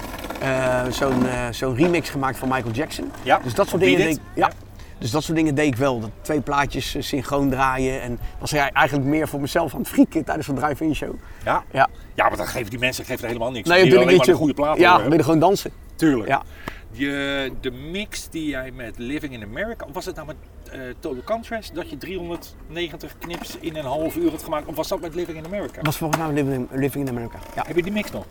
zo'n 0.89 1.25
zo'n 1.51 1.75
remix 1.75 2.09
gemaakt 2.09 2.37
van 2.37 2.47
Michael 2.47 2.73
Jackson. 2.73 3.11
Ja, 3.23 3.39
Dus 3.43 3.53
dat 3.53 3.67
soort 3.67 3.81
dingen 3.81 4.17
ja. 4.33 4.51
Dus 4.99 5.11
dat 5.11 5.23
soort 5.23 5.37
dingen 5.37 5.55
deed 5.55 5.67
ik 5.67 5.75
wel. 5.75 5.99
Dat 5.99 6.09
twee 6.21 6.41
plaatjes 6.41 6.95
eh, 6.95 7.01
synchroon 7.01 7.49
draaien. 7.49 8.01
En 8.01 8.19
was 8.39 8.53
er 8.53 8.69
eigenlijk 8.73 9.07
meer 9.07 9.27
voor 9.27 9.39
mezelf 9.41 9.73
aan 9.73 9.79
het 9.79 9.89
frieken 9.89 10.23
tijdens 10.23 10.47
zo'n 10.47 10.55
drive-in 10.55 10.95
show. 10.95 11.13
Ja. 11.45 11.63
Ja. 11.71 11.87
ja, 12.13 12.27
maar 12.27 12.37
dan 12.37 12.47
geven 12.47 12.69
die 12.69 12.79
mensen 12.79 13.05
geven 13.05 13.21
er 13.21 13.27
helemaal 13.27 13.51
niks. 13.51 13.69
Nee, 13.69 13.81
die 13.81 13.91
willen 13.91 14.05
alleen 14.05 14.17
maar 14.17 14.27
een 14.27 14.35
goede 14.35 14.53
plaat 14.53 14.77
Ja, 14.77 14.91
horen. 14.91 15.09
wil 15.09 15.17
je 15.17 15.23
gewoon 15.23 15.39
dansen. 15.39 15.71
Tuurlijk. 15.95 16.27
Ja. 16.29 16.43
Je, 16.91 17.51
de 17.61 17.71
mix 17.71 18.29
die 18.29 18.49
jij 18.49 18.71
met 18.71 18.97
Living 18.97 19.33
in 19.33 19.43
America, 19.43 19.85
of 19.85 19.93
was 19.93 20.05
het 20.05 20.15
nou 20.15 20.27
met 20.27 20.35
eh, 20.71 20.79
Total 20.99 21.23
Contrast 21.23 21.75
dat 21.75 21.89
je 21.89 21.97
390 21.97 23.17
knips 23.19 23.57
in 23.59 23.75
een 23.75 23.85
half 23.85 24.15
uur 24.15 24.29
had 24.31 24.43
gemaakt? 24.43 24.67
Of 24.67 24.75
was 24.75 24.87
dat 24.87 24.99
met 25.01 25.15
Living 25.15 25.37
in 25.37 25.45
America? 25.45 25.75
Dat 25.75 25.85
was 25.85 25.97
volgens 25.97 26.19
mij 26.21 26.33
Living 26.33 26.53
in, 26.71 26.79
Living 26.79 27.07
in 27.07 27.15
America. 27.15 27.37
Ja. 27.55 27.63
Heb 27.67 27.75
je 27.75 27.83
die 27.83 27.91
mix 27.91 28.11
nog? 28.11 28.25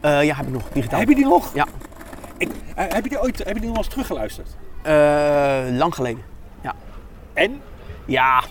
Eh, 0.00 0.24
ja, 0.24 0.34
heb 0.34 0.46
ik 0.46 0.52
nog. 0.52 0.68
Digitaal. 0.72 0.98
Heb 0.98 1.08
je 1.08 1.14
die 1.14 1.24
nog? 1.24 1.54
Ja. 1.54 1.66
Ik, 2.38 2.48
heb 2.74 3.02
je 3.04 3.08
die 3.08 3.20
ooit 3.20 3.38
heb 3.38 3.54
je 3.54 3.60
die 3.60 3.68
nog 3.68 3.78
eens 3.78 3.88
teruggeluisterd? 3.88 4.48
Eh, 4.82 5.76
lang 5.78 5.94
geleden. 5.94 6.22
Ja. 6.62 6.74
En? 7.34 7.60
Ja. 8.04 8.42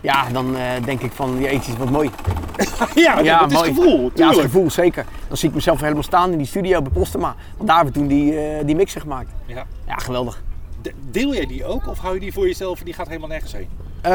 Ja, 0.00 0.28
dan 0.32 0.56
eh, 0.56 0.84
denk 0.84 1.00
ik 1.00 1.12
van, 1.12 1.38
jeetje, 1.40 1.76
wat 1.76 1.90
mooi. 1.90 2.10
ja, 2.94 3.18
ja, 3.18 3.38
dat 3.38 3.50
is 3.50 3.56
mooi. 3.56 3.74
gevoel. 3.74 4.10
Ja, 4.14 4.28
het 4.28 4.38
gevoel, 4.38 4.70
zeker. 4.70 5.04
Dan 5.28 5.36
zie 5.36 5.48
ik 5.48 5.54
mezelf 5.54 5.80
helemaal 5.80 6.02
staan 6.02 6.32
in 6.32 6.38
die 6.38 6.46
studio 6.46 6.82
bij 6.82 6.92
Postema. 6.92 7.34
Want 7.56 7.68
daar 7.68 7.76
hebben 7.76 7.94
we 7.94 8.00
toen 8.00 8.08
die, 8.08 8.38
eh, 8.38 8.66
die 8.66 8.74
mixer 8.76 9.00
gemaakt. 9.00 9.30
Ja. 9.46 9.66
Ja, 9.86 9.94
geweldig. 9.96 10.42
De- 10.82 10.92
Deel 11.10 11.34
jij 11.34 11.46
die 11.46 11.64
ook 11.64 11.86
of 11.88 11.98
hou 11.98 12.14
je 12.14 12.20
die 12.20 12.32
voor 12.32 12.46
jezelf 12.46 12.78
en 12.78 12.84
die 12.84 12.94
gaat 12.94 13.06
helemaal 13.08 13.28
nergens 13.28 13.52
heen? 13.52 13.68
Eh, 14.00 14.12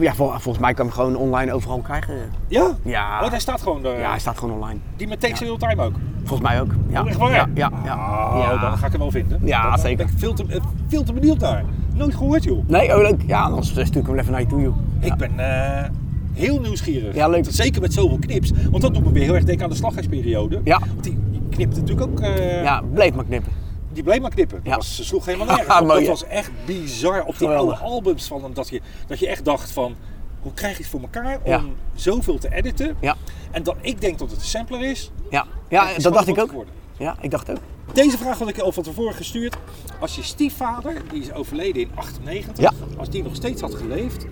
ja, 0.00 0.14
vol- 0.14 0.28
volgens 0.30 0.58
mij 0.58 0.74
kan 0.74 0.86
je 0.86 0.90
hem 0.92 1.00
gewoon 1.00 1.16
online 1.16 1.52
overal 1.52 1.78
krijgen. 1.78 2.14
Ja? 2.48 2.70
Ja. 2.82 3.20
Oh, 3.24 3.30
hij 3.30 3.38
staat 3.40 3.62
gewoon 3.62 3.82
daar. 3.82 3.98
Ja, 3.98 4.10
hij 4.10 4.18
staat 4.18 4.38
gewoon 4.38 4.54
online. 4.54 4.78
Die 4.96 5.08
met 5.08 5.20
Takes 5.20 5.40
Real 5.40 5.56
Time 5.56 5.82
ook? 5.82 5.92
Volgens 6.24 6.48
mij 6.48 6.60
ook. 6.60 6.70
Ja, 6.88 7.02
Oh, 7.02 7.08
echt 7.08 7.16
waar? 7.18 7.30
Ja, 7.32 7.48
ja, 7.54 7.70
ja. 7.84 7.94
Oh, 7.94 8.38
Ja. 8.42 8.56
dan 8.60 8.78
ga 8.78 8.86
ik 8.86 8.92
hem 8.92 9.00
wel 9.00 9.10
vinden. 9.10 9.40
Ja, 9.44 9.60
Dan- 9.62 9.70
dan 9.70 9.78
zeker. 9.80 9.96
ben 9.96 10.06
ik 10.06 10.18
veel 10.18 10.32
te, 10.34 10.44
eh, 10.48 10.60
veel 10.88 11.02
te 11.02 11.12
benieuwd 11.12 11.38
naar. 11.38 11.64
Nooit 11.94 12.14
gehoord, 12.14 12.44
joh. 12.44 12.68
Nee, 12.68 12.94
oh 12.96 13.02
leuk. 13.02 13.22
Ja, 13.26 13.48
dan 13.48 13.64
stuur 13.64 13.86
ik 13.96 14.06
hem 14.06 14.18
even 14.18 14.32
naar 14.32 14.40
je 14.40 14.46
toe, 14.46 14.60
joh. 14.60 14.76
Ik 15.00 15.14
ben 15.14 15.38
eh, 15.38 15.84
heel 16.32 16.60
nieuwsgierig. 16.60 17.14
Ja, 17.14 17.28
leuk. 17.28 17.44
Zeker 17.48 17.80
met 17.80 17.92
zoveel 17.92 18.18
knips. 18.18 18.52
Want 18.70 18.82
dat 18.82 18.94
doet 18.94 19.04
me 19.04 19.12
weer 19.12 19.22
heel 19.22 19.34
erg 19.34 19.44
denken 19.44 19.64
aan 19.64 19.70
de 19.70 19.76
slaghuisperiode. 19.76 20.60
Ja. 20.64 20.78
Want 20.78 21.04
die, 21.04 21.18
knipte 21.50 21.80
natuurlijk 21.80 22.10
ook... 22.10 22.20
eh, 22.20 22.62
Ja, 22.62 22.82
bleef 22.92 23.14
maar 23.14 23.24
knippen. 23.24 23.52
Die 23.94 24.02
bleef 24.02 24.20
maar 24.20 24.30
knippen. 24.30 24.56
Dat 24.56 24.66
Ja. 24.66 24.76
was, 24.76 24.96
ze 24.96 25.04
sloeg 25.04 25.24
helemaal 25.24 25.46
nergens 25.46 25.88
Dat 25.88 26.06
was 26.06 26.24
echt 26.24 26.50
bizar. 26.66 27.20
Op 27.20 27.26
die 27.38 27.48
Geweldig. 27.48 27.80
oude 27.80 27.94
albums 27.94 28.26
van 28.26 28.42
hem. 28.42 28.54
Dat 28.54 28.68
je, 28.68 28.80
dat 29.06 29.18
je 29.18 29.28
echt 29.28 29.44
dacht 29.44 29.70
van... 29.70 29.94
Hoe 30.42 30.52
krijg 30.52 30.76
je 30.76 30.82
het 30.82 30.90
voor 30.92 31.00
elkaar 31.00 31.38
om 31.42 31.50
Ja. 31.50 31.62
zoveel 31.94 32.38
te 32.38 32.54
editen? 32.54 32.96
Ja, 33.00 33.16
En 33.50 33.62
dat 33.62 33.76
ik 33.80 34.00
denk 34.00 34.18
dat 34.18 34.30
het 34.30 34.40
een 34.40 34.44
sampler 34.46 34.82
is. 34.90 35.10
ja. 35.30 35.46
ja 35.68 35.90
is 35.90 36.02
dat 36.02 36.12
dacht 36.12 36.28
ik 36.28 36.38
ook. 36.38 36.48
geworden. 36.48 36.74
Ja, 36.98 37.16
ik 37.20 37.30
dacht 37.30 37.50
ook. 37.50 37.56
Deze 37.92 38.18
vraag 38.18 38.38
had 38.38 38.48
ik 38.48 38.58
al 38.58 38.72
van 38.72 38.82
tevoren 38.82 39.14
gestuurd. 39.14 39.56
Als 40.00 40.14
je 40.16 40.22
stiefvader, 40.22 41.02
die 41.10 41.22
is 41.22 41.32
overleden 41.32 41.82
in 41.82 41.90
98, 41.94 42.64
Ja. 42.64 42.72
als 42.98 43.10
die 43.10 43.22
nog 43.22 43.34
steeds 43.34 43.60
had 43.60 43.74
geleefd 43.74 44.26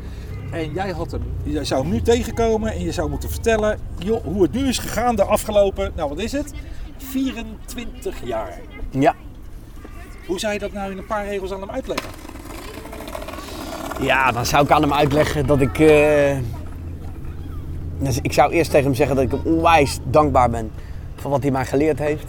en 0.52 0.72
jij, 0.72 0.90
had 0.90 1.10
hem, 1.10 1.22
jij 1.44 1.64
zou 1.64 1.82
hem 1.82 1.90
nu 1.92 2.02
tegenkomen 2.02 2.72
en 2.72 2.80
je 2.80 2.92
zou 2.92 3.10
moeten 3.10 3.30
vertellen 3.30 3.78
joh, 3.98 4.24
hoe 4.24 4.42
het 4.42 4.52
nu 4.52 4.68
is 4.68 4.78
gegaan 4.78 5.16
de 5.16 5.24
afgelopen, 5.24 5.92
nou 5.96 6.08
wat 6.08 6.18
is 6.18 6.32
het, 6.32 6.52
24 6.96 8.16
jaar. 8.24 8.60
Ja. 8.90 9.14
Hoe 10.26 10.38
zou 10.38 10.52
je 10.52 10.58
dat 10.58 10.72
nou 10.72 10.90
in 10.90 10.98
een 10.98 11.06
paar 11.06 11.26
regels 11.26 11.52
aan 11.52 11.60
hem 11.60 11.70
uitleggen? 11.70 12.08
Ja, 14.00 14.32
dan 14.32 14.46
zou 14.46 14.64
ik 14.64 14.70
aan 14.70 14.82
hem 14.82 14.92
uitleggen 14.92 15.46
dat 15.46 15.60
ik. 15.60 15.78
eh, 15.78 16.36
dus 17.98 18.18
ik 18.22 18.32
zou 18.32 18.52
eerst 18.52 18.70
tegen 18.70 18.86
hem 18.86 18.94
zeggen 18.94 19.16
dat 19.16 19.24
ik 19.24 19.30
hem 19.30 19.40
onwijs 19.44 19.98
dankbaar 20.04 20.50
ben 20.50 20.70
voor 21.16 21.30
wat 21.30 21.42
hij 21.42 21.50
mij 21.50 21.64
geleerd 21.66 21.98
heeft. 21.98 22.24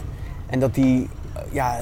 En 0.48 0.60
dat 0.60 0.76
hij, 0.76 1.08
eh, 1.34 1.42
ja, 1.52 1.80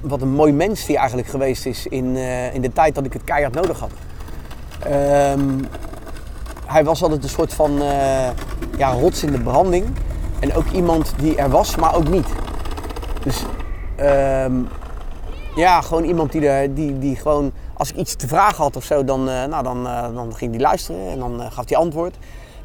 wat 0.00 0.22
een 0.22 0.32
mooi 0.34 0.52
mens 0.52 0.86
die 0.86 0.96
eigenlijk 0.96 1.28
geweest 1.28 1.66
is 1.66 1.86
in, 1.86 2.16
eh, 2.16 2.54
in 2.54 2.60
de 2.60 2.72
tijd 2.72 2.94
dat 2.94 3.04
ik 3.04 3.12
het 3.12 3.24
keihard 3.24 3.54
nodig 3.54 3.78
had. 3.80 3.90
Ehm, 4.78 5.58
hij 6.66 6.84
was 6.84 7.02
altijd 7.02 7.22
een 7.22 7.28
soort 7.28 7.54
van 7.54 7.82
eh, 7.82 8.28
ja, 8.76 8.90
rots 8.92 9.22
in 9.22 9.32
de 9.32 9.40
branding. 9.40 9.86
En 10.40 10.54
ook 10.54 10.70
iemand 10.70 11.14
die 11.18 11.36
er 11.36 11.50
was, 11.50 11.76
maar 11.76 11.94
ook 11.94 12.08
niet. 12.08 12.28
Dus 13.22 13.42
ehm, 13.96 14.52
ja, 15.54 15.80
gewoon 15.80 16.04
iemand 16.04 16.32
die, 16.32 16.48
er, 16.48 16.74
die, 16.74 16.98
die 16.98 17.16
gewoon, 17.16 17.52
als 17.74 17.90
ik 17.90 17.96
iets 17.96 18.14
te 18.14 18.28
vragen 18.28 18.62
had 18.62 18.76
of 18.76 18.84
zo, 18.84 19.04
dan, 19.04 19.28
eh, 19.28 19.44
nou, 19.44 19.62
dan, 19.62 19.86
eh, 19.86 20.14
dan 20.14 20.34
ging 20.34 20.50
hij 20.50 20.60
luisteren 20.60 21.10
en 21.10 21.18
dan 21.18 21.42
eh, 21.42 21.52
gaf 21.52 21.68
hij 21.68 21.78
antwoord. 21.78 22.16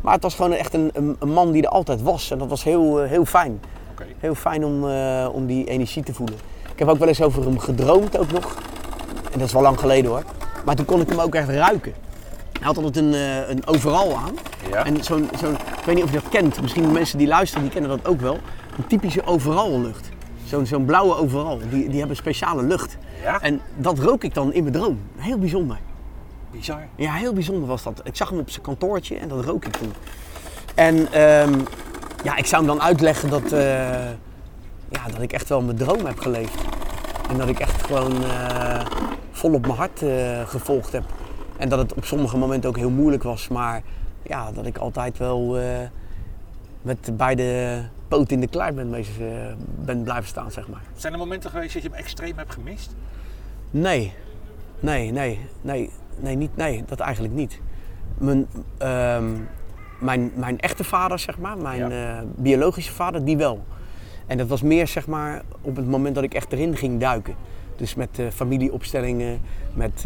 Maar 0.02 0.14
het 0.14 0.24
was 0.24 0.36
gewoon 0.36 0.54
echt 0.54 0.74
een, 0.74 0.90
een, 0.94 1.16
een 1.20 1.30
man 1.30 1.52
die 1.52 1.64
er 1.64 1.70
altijd 1.70 2.02
was 2.02 2.32
en 2.32 2.38
dat 2.38 2.48
was 2.50 2.64
heel, 2.64 2.98
heel 2.98 3.26
fijn. 3.26 3.62
Heel 4.20 4.36
fijn 4.36 4.66
om, 4.66 4.84
om 5.34 5.46
die 5.46 5.66
energie 5.66 6.04
te 6.04 6.14
voelen. 6.14 6.38
Ik 6.72 6.80
heb 6.80 6.88
ook 6.88 6.98
wel 6.98 7.08
eens 7.08 7.22
over 7.22 7.44
hem 7.44 7.60
gedroomd 7.60 8.18
ook 8.18 8.32
nog. 8.32 8.56
En 9.32 9.40
dat 9.40 9.48
is 9.48 9.54
wel 9.54 9.62
lang 9.62 9.80
geleden 9.80 10.12
hoor. 10.12 10.24
Maar 10.66 10.76
toen 10.76 10.86
kon 10.86 11.02
ik 11.02 11.10
hem 11.10 11.20
ook 11.20 11.36
echt 11.36 11.50
ruiken. 11.50 11.94
Hij 12.52 12.68
had 12.68 12.78
altijd 12.78 12.98
een, 12.98 13.14
een 13.50 13.68
overal 13.68 14.16
aan. 14.16 14.36
Ja. 14.72 14.86
En 14.86 15.04
zo'n, 15.04 15.30
zo'n, 15.40 15.54
ik 15.54 15.86
weet 15.86 15.96
niet 15.96 16.04
of 16.04 16.12
je 16.12 16.20
dat 16.20 16.30
kent, 16.30 16.62
misschien 16.62 16.84
de 16.84 16.92
mensen 16.92 17.18
die 17.18 17.28
luisteren, 17.28 17.64
die 17.64 17.72
kennen 17.72 17.90
dat 17.90 18.08
ook 18.08 18.22
wel. 18.22 18.38
Een 18.78 18.88
typische 18.88 19.26
overal 19.26 19.80
lucht. 19.80 20.10
Zo'n, 20.48 20.66
zo'n 20.66 20.86
blauwe 20.86 21.16
overal, 21.16 21.60
die, 21.70 21.90
die 21.90 22.00
hebben 22.00 22.16
speciale 22.18 22.64
lucht. 22.64 22.98
Ja? 23.22 23.42
En 23.42 23.62
dat 23.76 24.00
rook 24.00 24.24
ik 24.24 24.34
dan 24.34 24.54
in 24.54 24.64
mijn 24.64 24.76
droom. 24.76 25.00
Heel 25.16 25.38
bijzonder. 25.38 25.78
Bizar. 26.52 26.88
Ja, 26.96 27.14
heel 27.14 27.34
bijzonder 27.34 27.68
was 27.68 27.84
dat. 27.84 28.02
Ik 28.04 28.16
zag 28.16 28.30
hem 28.30 28.40
op 28.40 28.50
zijn 28.50 28.64
kantoortje 28.64 29.18
en 29.18 29.28
dat 29.28 29.46
rook 29.46 29.66
ik 29.66 29.76
toen. 29.76 29.94
En 30.76 31.12
ehm, 31.12 31.60
ja, 32.24 32.36
ik 32.36 32.46
zou 32.46 32.66
hem 32.66 32.76
dan 32.76 32.86
uitleggen 32.86 33.30
dat, 33.30 33.52
eh, 33.52 34.10
ja, 34.90 35.08
dat 35.12 35.22
ik 35.22 35.34
echt 35.34 35.50
wel 35.50 35.62
mijn 35.62 35.78
droom 35.78 36.06
heb 36.06 36.20
geleefd. 36.20 36.62
En 37.30 37.38
dat 37.38 37.48
ik 37.48 37.60
echt 37.60 37.86
gewoon 37.86 38.24
eh, 38.24 38.86
vol 39.32 39.54
op 39.54 39.62
mijn 39.62 39.78
hart 39.78 40.02
eh, 40.02 40.48
gevolgd 40.48 40.92
heb. 40.92 41.04
En 41.58 41.70
dat 41.70 41.80
het 41.80 41.94
op 41.94 42.06
sommige 42.06 42.38
momenten 42.38 42.70
ook 42.70 42.78
heel 42.78 42.90
moeilijk 42.90 43.24
was. 43.24 43.48
Maar 43.48 43.82
ja, 44.24 44.52
dat 44.52 44.66
ik 44.66 44.78
altijd 44.78 45.18
wel 45.18 45.58
met 46.82 47.18
beide 47.18 47.82
poten 48.08 48.34
in 48.34 48.40
de 48.40 48.48
klei 48.48 48.72
ben, 48.72 48.94
eh, 48.94 49.04
ben 49.86 50.04
blijven 50.04 50.28
staan, 50.28 50.52
zeg 50.52 50.68
maar. 50.68 50.82
Zijn 50.96 51.14
er 51.14 51.20
momenten 51.20 51.50
geweest 51.50 51.74
dat 51.74 51.84
je 51.84 51.90
hem 51.90 51.98
extreem 51.98 52.38
hebt 52.38 52.54
gemist? 52.54 52.96
Nee, 53.72 54.14
nee, 54.80 55.12
nee, 55.12 55.40
nee, 55.62 55.90
nee, 56.20 56.36
niet, 56.36 56.56
nee 56.56 56.84
dat 56.86 57.00
eigenlijk 57.00 57.34
niet. 57.34 57.60
Mijn, 58.18 58.48
ehm, 58.78 59.26
mijn, 60.00 60.32
mijn 60.36 60.60
echte 60.60 60.84
vader, 60.84 61.20
zeg 61.20 61.38
maar, 61.40 61.58
mijn 61.58 61.90
Ja. 61.90 62.18
eh, 62.18 62.24
biologische 62.36 62.92
vader, 62.94 63.26
die 63.26 63.38
wel. 63.38 63.64
En 64.26 64.38
dat 64.38 64.48
was 64.48 64.62
meer, 64.62 64.88
zeg 64.88 65.08
maar, 65.08 65.42
op 65.62 65.76
het 65.76 65.88
moment 65.88 66.16
dat 66.16 66.24
ik 66.24 66.34
echt 66.34 66.52
erin 66.52 66.78
ging 66.78 67.00
duiken. 67.00 67.36
Dus 67.76 67.96
met 67.96 68.20
eh, 68.20 68.26
familieopstellingen, 68.34 69.40
met 69.74 70.06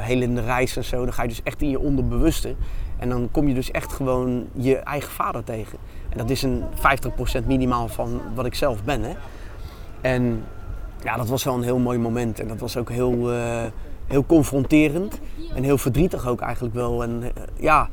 helende 0.00 0.40
reizen 0.40 0.76
en 0.82 0.88
zo. 0.88 1.04
Dan 1.04 1.12
ga 1.12 1.22
je 1.22 1.28
dus 1.28 1.42
echt 1.42 1.62
in 1.62 1.68
je 1.70 1.78
onderbewuste. 1.78 2.54
En 2.98 3.08
dan 3.08 3.28
kom 3.30 3.48
je 3.48 3.54
dus 3.54 3.70
echt 3.70 3.92
gewoon 3.92 4.46
je 4.52 4.76
eigen 4.76 5.10
vader 5.12 5.44
tegen. 5.44 5.78
En 6.12 6.18
dat 6.18 6.30
is 6.30 6.42
een 6.42 6.62
50% 7.42 7.46
minimaal 7.46 7.88
van 7.88 8.20
wat 8.34 8.46
ik 8.46 8.54
zelf 8.54 8.82
ben. 8.84 9.02
Hè? 9.02 9.12
En 10.00 10.44
ja, 11.04 11.16
dat 11.16 11.28
was 11.28 11.44
wel 11.44 11.54
een 11.54 11.62
heel 11.62 11.78
mooi 11.78 11.98
moment. 11.98 12.40
En 12.40 12.48
dat 12.48 12.58
was 12.58 12.76
ook 12.76 12.90
heel, 12.90 13.32
eh, 13.32 13.62
heel 14.06 14.26
confronterend. 14.26 15.18
En 15.54 15.62
heel 15.62 15.78
verdrietig 15.78 16.26
ook 16.28 16.40
eigenlijk 16.40 16.74
wel. 16.74 17.02
En, 17.02 17.22
eh, 17.22 17.42
ja, 17.56 17.88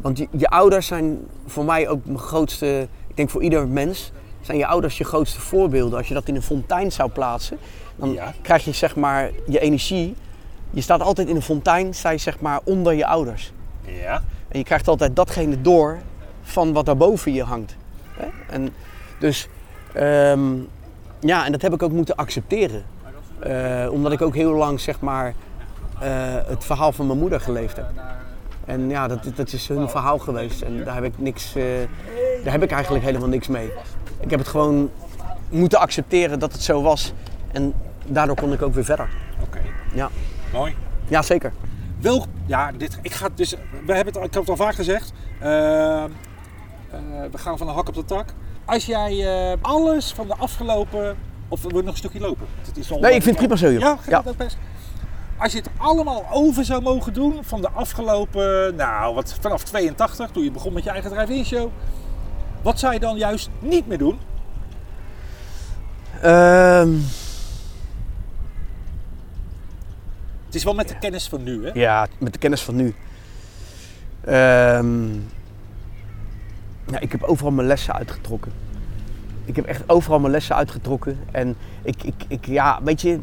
want 0.00 0.18
je, 0.18 0.28
je 0.30 0.48
ouders 0.48 0.86
zijn 0.86 1.18
voor 1.46 1.64
mij 1.64 1.88
ook 1.88 2.04
mijn 2.04 2.18
grootste... 2.18 2.88
Ik 3.06 3.16
denk 3.16 3.30
voor 3.30 3.42
ieder 3.42 3.68
mens 3.68 4.12
zijn 4.40 4.58
je 4.58 4.66
ouders 4.66 4.98
je 4.98 5.04
grootste 5.04 5.40
voorbeelden. 5.40 5.98
Als 5.98 6.08
je 6.08 6.14
dat 6.14 6.28
in 6.28 6.34
een 6.34 6.42
fontein 6.42 6.92
zou 6.92 7.10
plaatsen, 7.10 7.58
dan 7.96 8.12
Ja. 8.12 8.32
krijg 8.42 8.64
je 8.64 8.72
zeg 8.72 8.96
maar 8.96 9.30
je 9.46 9.58
energie. 9.60 10.14
Je 10.70 10.80
staat 10.80 11.00
altijd 11.02 11.28
in 11.28 11.36
een 11.36 11.42
fontein, 11.42 11.94
sta 11.94 12.10
je 12.10 12.18
zeg 12.18 12.40
maar 12.40 12.60
onder 12.64 12.94
je 12.94 13.06
ouders. 13.06 13.52
Ja. 13.84 14.22
En 14.48 14.58
je 14.58 14.64
krijgt 14.64 14.88
altijd 14.88 15.16
datgene 15.16 15.60
door 15.60 15.98
van 16.44 16.72
wat 16.72 16.86
daar 16.86 16.96
boven 16.96 17.32
je 17.32 17.42
hangt. 17.42 17.76
Hè? 18.16 18.26
En 18.48 18.68
dus 19.18 19.48
ehm, 19.92 20.52
Ja, 21.20 21.44
en 21.44 21.52
dat 21.52 21.62
heb 21.62 21.72
ik 21.72 21.82
ook 21.82 21.92
moeten 21.92 22.16
accepteren. 22.16 22.84
Eh, 23.38 23.88
omdat 23.90 24.12
ik 24.12 24.22
ook 24.22 24.34
heel 24.34 24.52
lang, 24.52 24.80
zeg 24.80 25.00
maar, 25.00 25.34
eh, 26.00 26.08
het 26.46 26.64
verhaal 26.64 26.92
van 26.92 27.06
mijn 27.06 27.18
moeder 27.18 27.40
geleefd 27.40 27.76
heb. 27.76 27.86
En 28.64 28.88
ja, 28.88 29.08
dat, 29.08 29.30
dat 29.34 29.52
is 29.52 29.68
hun 29.68 29.88
verhaal 29.88 30.18
geweest. 30.18 30.62
En 30.62 30.84
daar 30.84 30.94
heb 30.94 31.04
ik 31.04 31.12
niks, 31.16 31.54
eh, 31.54 31.64
daar 32.44 32.52
heb 32.52 32.62
ik 32.62 32.70
eigenlijk 32.70 33.04
helemaal 33.04 33.28
niks 33.28 33.48
mee. 33.48 33.72
Ik 34.20 34.30
heb 34.30 34.38
het 34.38 34.48
gewoon 34.48 34.90
moeten 35.48 35.78
accepteren 35.78 36.38
dat 36.38 36.52
het 36.52 36.62
zo 36.62 36.82
was. 36.82 37.12
En 37.52 37.74
daardoor 38.06 38.36
kon 38.36 38.52
ik 38.52 38.62
ook 38.62 38.74
weer 38.74 38.84
verder. 38.84 39.08
Oké, 39.42 39.58
Ja, 39.94 40.10
mooi. 40.52 40.74
ja 41.08 41.22
zeker. 41.22 41.52
Welk, 42.00 42.24
ja, 42.46 42.72
dit, 42.72 42.98
ik 43.02 43.12
ga 43.12 43.28
dus, 43.34 43.54
we 43.86 43.94
hebben 43.94 44.14
het, 44.14 44.24
ik 44.24 44.34
heb 44.34 44.42
het 44.42 44.50
al 44.50 44.56
vaak 44.56 44.74
gezegd. 44.74 45.12
Eh, 46.96 47.30
we 47.30 47.38
gaan 47.38 47.58
van 47.58 47.66
de 47.66 47.72
hak 47.72 47.88
op 47.88 47.94
de 47.94 48.04
tak. 48.04 48.28
Als 48.64 48.86
jij 48.86 49.12
eh, 49.52 49.58
alles 49.62 50.12
van 50.12 50.26
de 50.26 50.34
afgelopen, 50.36 51.16
of 51.48 51.62
we 51.62 51.68
nog 51.72 51.84
een 51.86 51.96
stukje 51.96 52.20
lopen. 52.20 52.46
Het 52.66 52.76
is 52.76 52.92
al, 52.92 52.98
Nee, 52.98 53.14
ik 53.14 53.22
vind 53.22 53.38
het 53.38 53.46
prima 53.48 53.56
zo, 53.56 53.70
joh. 53.72 53.80
Ja, 53.80 53.98
Ja. 54.08 54.22
dat 54.22 54.36
best. 54.36 54.56
Als 55.38 55.52
je 55.52 55.58
het 55.58 55.68
allemaal 55.76 56.24
over 56.32 56.64
zou 56.64 56.82
mogen 56.82 57.12
doen 57.12 57.38
van 57.44 57.60
de 57.60 57.70
afgelopen, 57.70 58.74
nou, 58.76 59.14
wat, 59.14 59.36
vanaf 59.40 59.62
82, 59.64 60.30
toen 60.30 60.44
je 60.44 60.50
begon 60.50 60.72
met 60.72 60.84
je 60.84 60.90
eigen 60.90 61.10
drive-in 61.10 61.44
show. 61.44 61.70
Wat 62.62 62.78
zou 62.78 62.92
je 62.92 63.00
dan 63.00 63.16
juist 63.16 63.48
niet 63.58 63.86
meer 63.86 63.98
doen? 63.98 64.18
Ehm, 66.22 66.92
Het 70.46 70.54
is 70.62 70.64
wel 70.64 70.74
met 70.74 70.88
de 70.88 70.98
kennis 70.98 71.28
van 71.28 71.42
nu, 71.42 71.64
hè? 71.66 71.70
Ja, 71.74 72.06
met 72.18 72.32
de 72.32 72.38
kennis 72.38 72.62
van 72.62 72.74
nu. 72.76 72.94
Ehm, 74.24 75.06
ja, 76.90 77.00
ik 77.00 77.12
heb 77.12 77.22
overal 77.22 77.52
mijn 77.52 77.66
lessen 77.66 77.94
uitgetrokken. 77.94 78.52
Ik 79.44 79.56
heb 79.56 79.64
echt 79.64 79.82
overal 79.86 80.18
mijn 80.18 80.32
lessen 80.32 80.56
uitgetrokken. 80.56 81.18
En 81.30 81.56
ik, 81.82 82.02
ik, 82.02 82.24
ik 82.28 82.46
ja, 82.46 82.80
weet 82.82 83.00
je, 83.00 83.18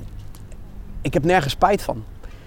ik 1.01 1.14
heb 1.14 1.24
nergens 1.24 1.53
spijt 1.53 1.82
van. 1.82 2.03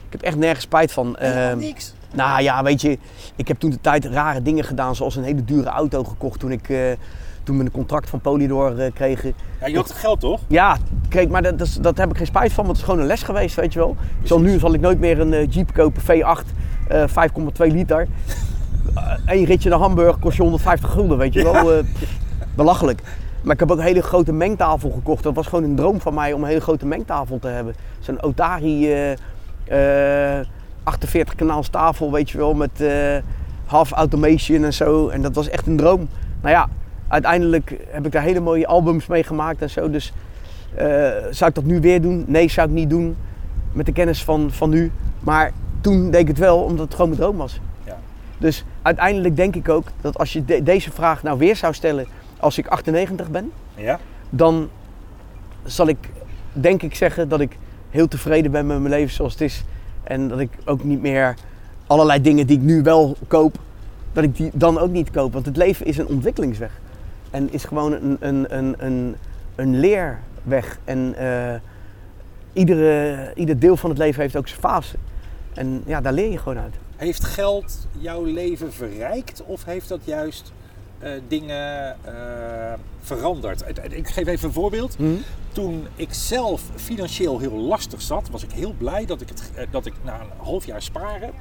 Ik 0.06 0.12
heb 0.12 0.22
echt 0.22 0.36
nergens 0.36 0.64
spijt 0.64 0.92
van. 0.92 1.16
Ehm, 1.16 1.58
niks. 1.58 1.94
nou 2.12 2.42
ja, 2.42 2.62
weet 2.62 2.80
je, 2.80 2.98
ik 3.36 3.48
heb 3.48 3.58
toen 3.58 3.70
de 3.70 3.80
tijd 3.80 4.04
rare 4.04 4.42
dingen 4.42 4.64
gedaan, 4.64 4.96
zoals 4.96 5.16
een 5.16 5.24
hele 5.24 5.44
dure 5.44 5.68
auto 5.68 6.04
gekocht 6.04 6.40
toen 6.40 6.52
ik, 6.52 6.68
eh, 6.68 6.78
toen 7.42 7.58
we 7.58 7.64
een 7.64 7.70
contract 7.70 8.10
van 8.10 8.20
Polydor 8.20 8.78
eh, 8.78 8.92
kregen. 8.92 9.34
Ja, 9.60 9.66
je 9.66 9.76
had 9.76 9.88
het 9.88 9.96
geld 9.96 10.20
toch? 10.20 10.40
Ja, 10.46 10.76
kijk, 11.08 11.28
maar 11.28 11.42
dat, 11.56 11.78
dat, 11.80 11.96
heb 11.96 12.10
ik 12.10 12.16
geen 12.16 12.26
spijt 12.26 12.52
van, 12.52 12.64
want 12.64 12.76
het 12.76 12.86
is 12.86 12.92
gewoon 12.92 13.00
een 13.00 13.06
les 13.06 13.22
geweest, 13.22 13.54
weet 13.54 13.72
je 13.72 13.78
wel. 13.78 13.96
Zal, 14.22 14.40
nu 14.40 14.58
zal 14.58 14.74
ik 14.74 14.80
nooit 14.80 14.98
meer 14.98 15.20
een 15.20 15.32
eh, 15.32 15.50
Jeep 15.50 15.72
kopen, 15.72 16.02
V8, 16.02 16.46
eh 16.88 17.04
5,2 17.08 17.72
liter. 17.72 18.08
Eén 19.26 19.44
ritje 19.44 19.68
naar 19.70 19.78
Hamburg 19.78 20.18
kost 20.18 20.36
je 20.36 20.42
150 20.42 20.90
gulden, 20.90 21.18
weet 21.18 21.32
je 21.32 21.42
wel. 21.42 21.72
eh, 21.72 21.84
belachelijk. 22.54 23.00
Maar 23.42 23.54
ik 23.54 23.60
heb 23.60 23.70
ook 23.70 23.78
een 23.78 23.84
hele 23.84 24.02
grote 24.02 24.32
mengtafel 24.32 24.90
gekocht. 24.90 25.22
Dat 25.22 25.34
was 25.34 25.46
gewoon 25.46 25.64
een 25.64 25.74
droom 25.76 26.00
van 26.00 26.14
mij 26.14 26.32
om 26.32 26.42
een 26.42 26.48
hele 26.48 26.60
grote 26.60 26.86
mengtafel 26.86 27.38
te 27.38 27.48
hebben. 27.48 27.74
Zo'n 27.98 28.22
Otari 28.22 28.92
eh, 28.92 30.38
eh, 30.38 30.46
48 30.82 31.34
kanaals 31.34 31.68
tafel, 31.68 32.12
weet 32.12 32.30
je 32.30 32.38
wel, 32.38 32.54
met 32.54 32.80
eh, 32.80 33.16
half 33.66 33.90
automation 33.92 34.64
en 34.64 34.72
zo. 34.72 35.08
En 35.08 35.22
dat 35.22 35.34
was 35.34 35.48
echt 35.48 35.66
een 35.66 35.76
droom. 35.76 36.08
Nou 36.40 36.54
ja, 36.54 36.68
uiteindelijk 37.08 37.76
heb 37.88 38.06
ik 38.06 38.12
daar 38.12 38.22
hele 38.22 38.40
mooie 38.40 38.66
albums 38.66 39.06
mee 39.06 39.22
gemaakt 39.22 39.62
en 39.62 39.70
zo. 39.70 39.90
Dus 39.90 40.12
eh, 40.74 40.86
zou 41.30 41.48
ik 41.50 41.54
dat 41.54 41.64
nu 41.64 41.80
weer 41.80 42.02
doen? 42.02 42.24
Nee, 42.26 42.50
zou 42.50 42.68
ik 42.68 42.74
niet 42.74 42.90
doen. 42.90 43.16
Met 43.72 43.86
de 43.86 43.92
kennis 43.92 44.24
van, 44.24 44.50
van 44.50 44.70
nu. 44.70 44.92
Maar 45.20 45.50
toen 45.80 46.10
deed 46.10 46.20
ik 46.20 46.28
het 46.28 46.38
wel, 46.38 46.58
omdat 46.58 46.84
het 46.84 46.94
gewoon 46.94 47.08
mijn 47.08 47.20
droom 47.20 47.36
was. 47.36 47.60
Dus 48.44 48.64
uiteindelijk 48.82 49.36
denk 49.36 49.54
ik 49.56 49.68
ook 49.68 49.86
dat 50.00 50.18
als 50.18 50.32
je 50.32 50.44
de- 50.44 50.62
deze 50.62 50.90
vraag 50.90 51.22
nou 51.22 51.38
weer 51.38 51.56
zou 51.56 51.72
stellen 51.74 52.06
als 52.38 52.58
ik 52.58 52.66
98 52.66 53.30
ben, 53.30 53.50
Ja. 53.74 53.98
dan 54.30 54.68
zal 55.64 55.88
ik 55.88 55.96
denk 56.52 56.82
ik 56.82 56.94
zeggen 56.94 57.28
dat 57.28 57.40
ik 57.40 57.56
heel 57.90 58.08
tevreden 58.08 58.50
ben 58.50 58.66
met 58.66 58.78
mijn 58.78 58.90
leven 58.94 59.14
zoals 59.14 59.32
het 59.32 59.40
is. 59.42 59.64
En 60.02 60.28
dat 60.28 60.38
ik 60.38 60.50
ook 60.64 60.84
niet 60.84 61.00
meer 61.00 61.34
allerlei 61.86 62.20
dingen 62.20 62.46
die 62.46 62.56
ik 62.56 62.62
nu 62.62 62.82
wel 62.82 63.16
koop, 63.28 63.56
dat 64.12 64.24
ik 64.24 64.36
die 64.36 64.50
dan 64.54 64.78
ook 64.78 64.90
niet 64.90 65.10
koop. 65.10 65.32
Want 65.32 65.46
het 65.46 65.56
leven 65.56 65.86
is 65.86 65.98
een 65.98 66.06
ontwikkelingsweg. 66.06 66.80
En 67.30 67.52
is 67.52 67.64
gewoon 67.64 67.92
een, 67.92 68.16
een, 68.20 68.56
een, 68.58 68.74
een, 68.78 69.16
een 69.54 69.78
leerweg. 69.80 70.78
En 70.84 71.14
eh, 71.16 71.54
iedere, 72.52 73.32
ieder 73.34 73.58
deel 73.58 73.76
van 73.76 73.90
het 73.90 73.98
leven 73.98 74.20
heeft 74.22 74.36
ook 74.36 74.48
zijn 74.48 74.60
fase. 74.60 74.96
En 75.54 75.82
ja, 75.86 76.00
daar 76.00 76.12
leer 76.12 76.30
je 76.30 76.38
gewoon 76.38 76.58
uit. 76.58 76.74
Heeft 76.96 77.24
geld 77.24 77.86
jouw 77.98 78.24
leven 78.24 78.72
verrijkt 78.72 79.42
of 79.44 79.64
heeft 79.64 79.88
dat 79.88 80.00
juist 80.04 80.52
eh, 80.98 81.10
dingen 81.28 81.96
eh, 82.04 82.72
veranderd? 83.00 83.64
Ik 83.90 84.08
geef 84.08 84.26
even 84.26 84.48
een 84.48 84.54
voorbeeld. 84.54 84.96
Toen 85.52 85.86
ik 85.96 86.12
zelf 86.14 86.62
financieel 86.74 87.38
heel 87.38 87.56
lastig 87.58 88.02
zat, 88.02 88.30
was 88.30 88.42
ik 88.42 88.52
heel 88.52 88.72
blij 88.78 89.06
dat 89.06 89.20
ik, 89.20 89.28
het, 89.28 89.50
eh, 89.54 89.66
dat 89.70 89.86
ik 89.86 89.94
na 90.02 90.20
een 90.20 90.44
half 90.44 90.66
jaar 90.66 90.82
sparen 90.82 91.32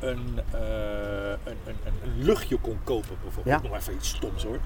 een, 0.00 0.40
een, 0.52 1.56
een, 1.64 1.76
een, 1.84 2.22
luchtje 2.24 2.56
kon 2.56 2.78
kopen. 2.84 3.16
Bijvoorbeeld. 3.22 3.62
Ja. 3.62 3.68
Nog 3.68 3.78
even 3.78 3.94
iets 3.94 4.08
stoms 4.08 4.44
hoor. 4.44 4.58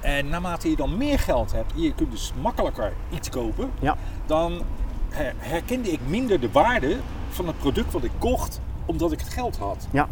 En 0.00 0.28
naarmate 0.28 0.70
je 0.70 0.76
dan 0.76 0.96
meer 0.96 1.18
geld 1.18 1.52
hebt, 1.52 1.72
je 1.74 1.94
kunt 1.94 2.10
dus 2.10 2.32
makkelijker 2.40 2.92
iets 3.10 3.28
kopen, 3.28 3.70
Ja. 3.80 3.96
dan 4.26 4.62
her- 5.10 5.34
herkende 5.38 5.90
ik 5.92 6.00
minder 6.06 6.40
de 6.40 6.50
waarde 6.50 6.96
van 7.30 7.46
het 7.46 7.58
product 7.58 7.92
wat 7.92 8.04
ik 8.04 8.10
kocht, 8.18 8.60
omdat 8.86 9.12
ik 9.12 9.20
het 9.20 9.28
geld 9.28 9.56
had. 9.56 9.86
Ja. 9.90 10.08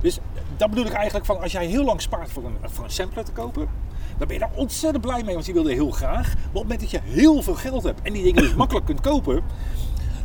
Dus 0.00 0.18
dat 0.56 0.70
bedoel 0.70 0.86
ik 0.86 0.92
eigenlijk 0.92 1.26
van 1.26 1.40
als 1.40 1.52
jij 1.52 1.66
heel 1.66 1.84
lang 1.84 2.00
spaart 2.00 2.30
voor 2.30 2.44
een, 2.44 2.56
voor 2.62 2.84
een 2.84 2.90
sampler 2.90 3.24
te 3.24 3.32
kopen, 3.32 3.68
dan 4.18 4.26
ben 4.26 4.36
je 4.36 4.42
daar 4.42 4.50
ontzettend 4.54 5.04
blij 5.04 5.22
mee, 5.24 5.34
want 5.34 5.44
die 5.44 5.54
wilde 5.54 5.72
heel 5.72 5.90
graag. 5.90 6.26
Maar 6.34 6.36
op 6.36 6.52
het 6.52 6.62
moment 6.62 6.80
dat 6.80 6.90
je 6.90 7.00
heel 7.02 7.42
veel 7.42 7.54
geld 7.54 7.82
hebt 7.82 8.02
en 8.02 8.12
die 8.12 8.22
dingen 8.22 8.42
dus 8.42 8.54
makkelijk 8.62 8.86
kunt 8.86 9.00
kopen, 9.00 9.42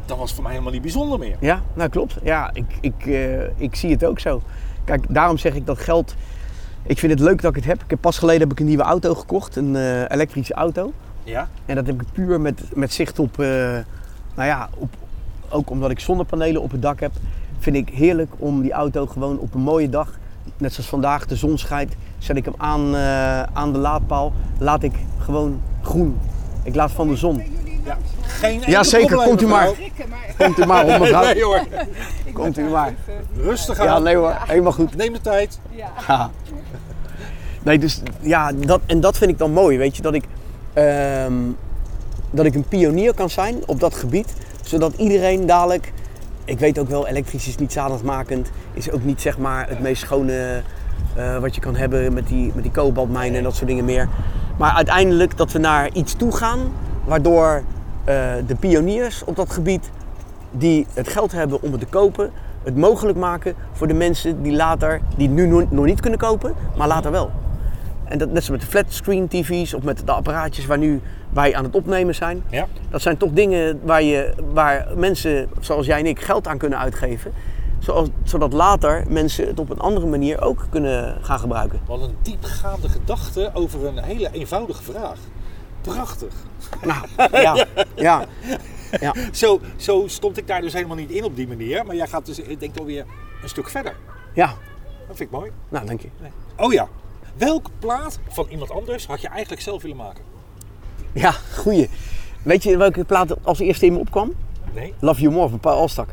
dan 0.05 0.17
was 0.17 0.25
het 0.25 0.33
voor 0.33 0.43
mij 0.43 0.51
helemaal 0.51 0.73
niet 0.73 0.81
bijzonder 0.81 1.19
meer. 1.19 1.37
Ja, 1.39 1.61
nou 1.73 1.89
klopt. 1.89 2.17
Ja, 2.23 2.49
ik, 2.53 2.77
ik, 2.81 3.05
eh, 3.05 3.59
ik 3.59 3.75
zie 3.75 3.91
het 3.91 4.05
ook 4.05 4.19
zo. 4.19 4.41
Kijk, 4.83 5.05
daarom 5.13 5.37
zeg 5.37 5.53
ik 5.53 5.65
dat 5.65 5.79
geld. 5.79 6.15
Ik 6.83 6.99
vind 6.99 7.11
het 7.11 7.21
leuk 7.21 7.41
dat 7.41 7.49
ik 7.49 7.55
het 7.55 7.65
heb. 7.65 7.83
Ik 7.83 7.89
heb 7.89 8.01
pas 8.01 8.17
geleden 8.17 8.41
heb 8.41 8.51
ik 8.51 8.59
een 8.59 8.65
nieuwe 8.65 8.83
auto 8.83 9.13
gekocht, 9.13 9.55
een 9.55 9.75
eh, 9.75 10.01
elektrische 10.07 10.53
auto. 10.53 10.93
Ja? 11.23 11.49
En 11.65 11.75
dat 11.75 11.87
heb 11.87 12.01
ik 12.01 12.07
puur 12.11 12.41
met, 12.41 12.75
met 12.75 12.93
zicht 12.93 13.19
op, 13.19 13.39
eh, 13.39 13.47
nou 14.35 14.47
ja, 14.47 14.69
op, 14.77 14.89
ook 15.49 15.69
omdat 15.69 15.91
ik 15.91 15.99
zonnepanelen 15.99 16.61
op 16.61 16.71
het 16.71 16.81
dak 16.81 16.99
heb, 16.99 17.11
vind 17.61 17.75
ik 17.75 17.89
heerlijk 17.89 18.31
om 18.37 18.61
die 18.61 18.71
auto 18.71 19.05
gewoon 19.05 19.39
op 19.39 19.53
een 19.53 19.61
mooie 19.61 19.89
dag, 19.89 20.09
net 20.57 20.73
zoals 20.73 20.89
vandaag, 20.89 21.25
de 21.25 21.35
zon 21.35 21.57
schijnt, 21.57 21.93
zet 22.17 22.37
ik 22.37 22.45
hem 22.45 22.53
aan, 22.57 22.95
eh, 22.95 23.43
aan 23.43 23.71
de 23.73 23.77
laadpaal, 23.79 24.33
laat 24.57 24.83
ik 24.83 24.93
gewoon 25.17 25.61
groen. 25.81 26.17
Ik 26.63 26.75
laat 26.75 26.91
van 26.91 27.07
de 27.07 27.15
zon. 27.15 27.43
ja. 27.85 27.97
Geen 28.21 28.53
enkel 28.53 28.71
Ja, 28.71 28.83
zeker. 28.83 29.17
Komt 29.17 29.41
u 29.41 29.47
maar. 29.47 29.69
Komt 30.37 30.59
u 30.59 30.65
maar 30.65 30.85
op 30.85 30.99
mevrouw. 30.99 31.23
Nee 31.23 31.43
hoor, 31.43 31.61
Komt 32.33 32.57
u 32.57 32.63
maar. 32.63 32.93
rustig 33.37 33.79
aan. 33.79 33.85
Ja, 33.85 33.99
nee 33.99 34.15
hoor, 34.15 34.35
helemaal 34.47 34.71
goed. 34.71 34.95
Neem 34.95 35.13
de 35.13 35.21
tijd. 35.21 35.59
Ja. 36.07 36.29
Nee, 37.63 37.79
dus 37.79 38.01
ja, 38.21 38.51
dat, 38.51 38.81
en 38.85 38.99
dat 38.99 39.17
vind 39.17 39.31
ik 39.31 39.37
dan 39.37 39.51
mooi, 39.53 39.77
weet 39.77 39.95
je, 39.95 40.01
dat 40.01 40.13
ik, 40.13 40.23
ehm, 40.73 41.33
dat 42.31 42.45
ik 42.45 42.55
een 42.55 42.63
pionier 42.67 43.13
kan 43.13 43.29
zijn 43.29 43.55
op 43.65 43.79
dat 43.79 43.95
gebied, 43.95 44.33
zodat 44.63 44.93
iedereen 44.97 45.45
dadelijk, 45.45 45.93
ik 46.51 46.59
weet 46.59 46.79
ook 46.79 46.89
wel, 46.89 47.07
elektrisch 47.07 47.47
is 47.47 47.57
niet 47.57 47.71
zaligmakend, 47.71 48.51
is 48.73 48.91
ook 48.91 49.03
niet 49.03 49.21
zeg 49.21 49.37
maar 49.37 49.69
het 49.69 49.79
meest 49.79 50.01
schone 50.01 50.61
eh, 51.15 51.37
wat 51.37 51.55
je 51.55 51.61
kan 51.61 51.75
hebben 51.75 52.13
met 52.13 52.27
die, 52.27 52.51
met 52.55 52.63
die 52.63 52.71
kobaltmijnen 52.71 53.37
en 53.37 53.43
dat 53.43 53.55
soort 53.55 53.67
dingen 53.67 53.85
meer. 53.85 54.09
Maar 54.57 54.71
uiteindelijk 54.71 55.37
dat 55.37 55.51
we 55.51 55.59
naar 55.59 55.89
iets 55.93 56.13
toe 56.13 56.35
gaan, 56.35 56.59
waardoor 57.05 57.63
eh, 58.03 58.33
de 58.47 58.55
pioniers 58.55 59.23
op 59.23 59.35
dat 59.35 59.51
gebied 59.51 59.89
die 60.51 60.87
het 60.93 61.07
geld 61.07 61.31
hebben 61.31 61.61
om 61.61 61.71
het 61.71 61.79
te 61.79 61.85
kopen, 61.85 62.31
het 62.63 62.75
mogelijk 62.75 63.17
maken 63.17 63.55
voor 63.71 63.87
de 63.87 63.93
mensen 63.93 64.41
die 64.41 64.53
later, 64.53 65.01
die 65.17 65.29
nu 65.29 65.47
no- 65.47 65.67
nog 65.69 65.85
niet 65.85 66.01
kunnen 66.01 66.19
kopen, 66.19 66.53
maar 66.77 66.87
later 66.87 67.11
wel. 67.11 67.31
En 68.03 68.17
dat 68.17 68.31
net 68.31 68.43
zoals 68.43 68.49
met 68.49 68.61
de 68.61 68.77
flatscreen 68.77 69.27
tv's 69.27 69.73
of 69.73 69.83
met 69.83 70.01
de 70.05 70.11
apparaatjes 70.11 70.65
waar 70.65 70.77
nu 70.77 71.01
wij 71.33 71.55
aan 71.55 71.63
het 71.63 71.75
opnemen 71.75 72.15
zijn. 72.15 72.43
Ja. 72.49 72.67
Dat 72.89 73.01
zijn 73.01 73.17
toch 73.17 73.31
dingen 73.31 73.79
waar, 73.83 74.03
je, 74.03 74.33
waar 74.53 74.87
mensen 74.95 75.49
zoals 75.59 75.85
jij 75.85 75.99
en 75.99 76.05
ik 76.05 76.21
geld 76.21 76.47
aan 76.47 76.57
kunnen 76.57 76.79
uitgeven. 76.79 77.33
Zoals, 77.79 78.09
zodat 78.23 78.53
later 78.53 79.05
mensen 79.09 79.47
het 79.47 79.59
op 79.59 79.69
een 79.69 79.79
andere 79.79 80.05
manier 80.05 80.41
ook 80.41 80.65
kunnen 80.69 81.17
gaan 81.21 81.39
gebruiken. 81.39 81.79
Wat 81.85 82.01
een 82.01 82.15
diepgaande 82.21 82.89
gedachte 82.89 83.51
over 83.53 83.85
een 83.85 84.03
hele 84.03 84.29
eenvoudige 84.31 84.83
vraag. 84.83 85.19
Prachtig. 85.81 86.33
Nou, 86.81 87.05
ja, 87.31 87.65
ja, 87.95 88.25
ja. 88.99 89.15
Zo, 89.31 89.59
zo 89.75 90.03
stond 90.07 90.37
ik 90.37 90.47
daar 90.47 90.61
dus 90.61 90.73
helemaal 90.73 90.95
niet 90.95 91.09
in 91.11 91.23
op 91.23 91.35
die 91.35 91.47
manier. 91.47 91.85
Maar 91.85 91.95
jij 91.95 92.07
gaat 92.07 92.25
dus, 92.25 92.39
ik 92.39 92.59
denk 92.59 92.77
alweer 92.77 93.05
een 93.43 93.49
stuk 93.49 93.69
verder. 93.69 93.95
ja. 94.33 94.53
Dat 95.07 95.19
vind 95.19 95.31
ik 95.31 95.39
mooi. 95.39 95.51
Nou, 95.69 95.85
dank 95.85 96.01
je. 96.01 96.07
Oh 96.57 96.73
ja. 96.73 96.87
Welke 97.37 97.69
plaat 97.79 98.19
van 98.29 98.47
iemand 98.49 98.71
anders 98.71 99.07
had 99.07 99.21
je 99.21 99.27
eigenlijk 99.27 99.61
zelf 99.61 99.81
willen 99.81 99.97
maken? 99.97 100.23
Ja, 101.13 101.33
goeie. 101.57 101.89
Weet 102.43 102.63
je 102.63 102.77
welke 102.77 103.03
plaat 103.03 103.35
als 103.43 103.59
eerste 103.59 103.85
in 103.85 103.93
me 103.93 103.99
opkwam? 103.99 104.33
Nee? 104.73 104.93
Love 104.99 105.21
You 105.21 105.33
More 105.33 105.49
van 105.49 105.59
Paul 105.59 105.77
Alstak. 105.77 106.09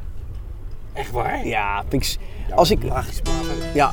Echt 0.92 1.10
waar? 1.10 1.46
Ja, 1.46 1.82
vind 1.88 2.04
ik, 2.04 2.18
Ja, 2.48 2.54
als 2.54 2.70
ik, 2.70 2.78
plaat. 2.78 3.04
ja, 3.74 3.92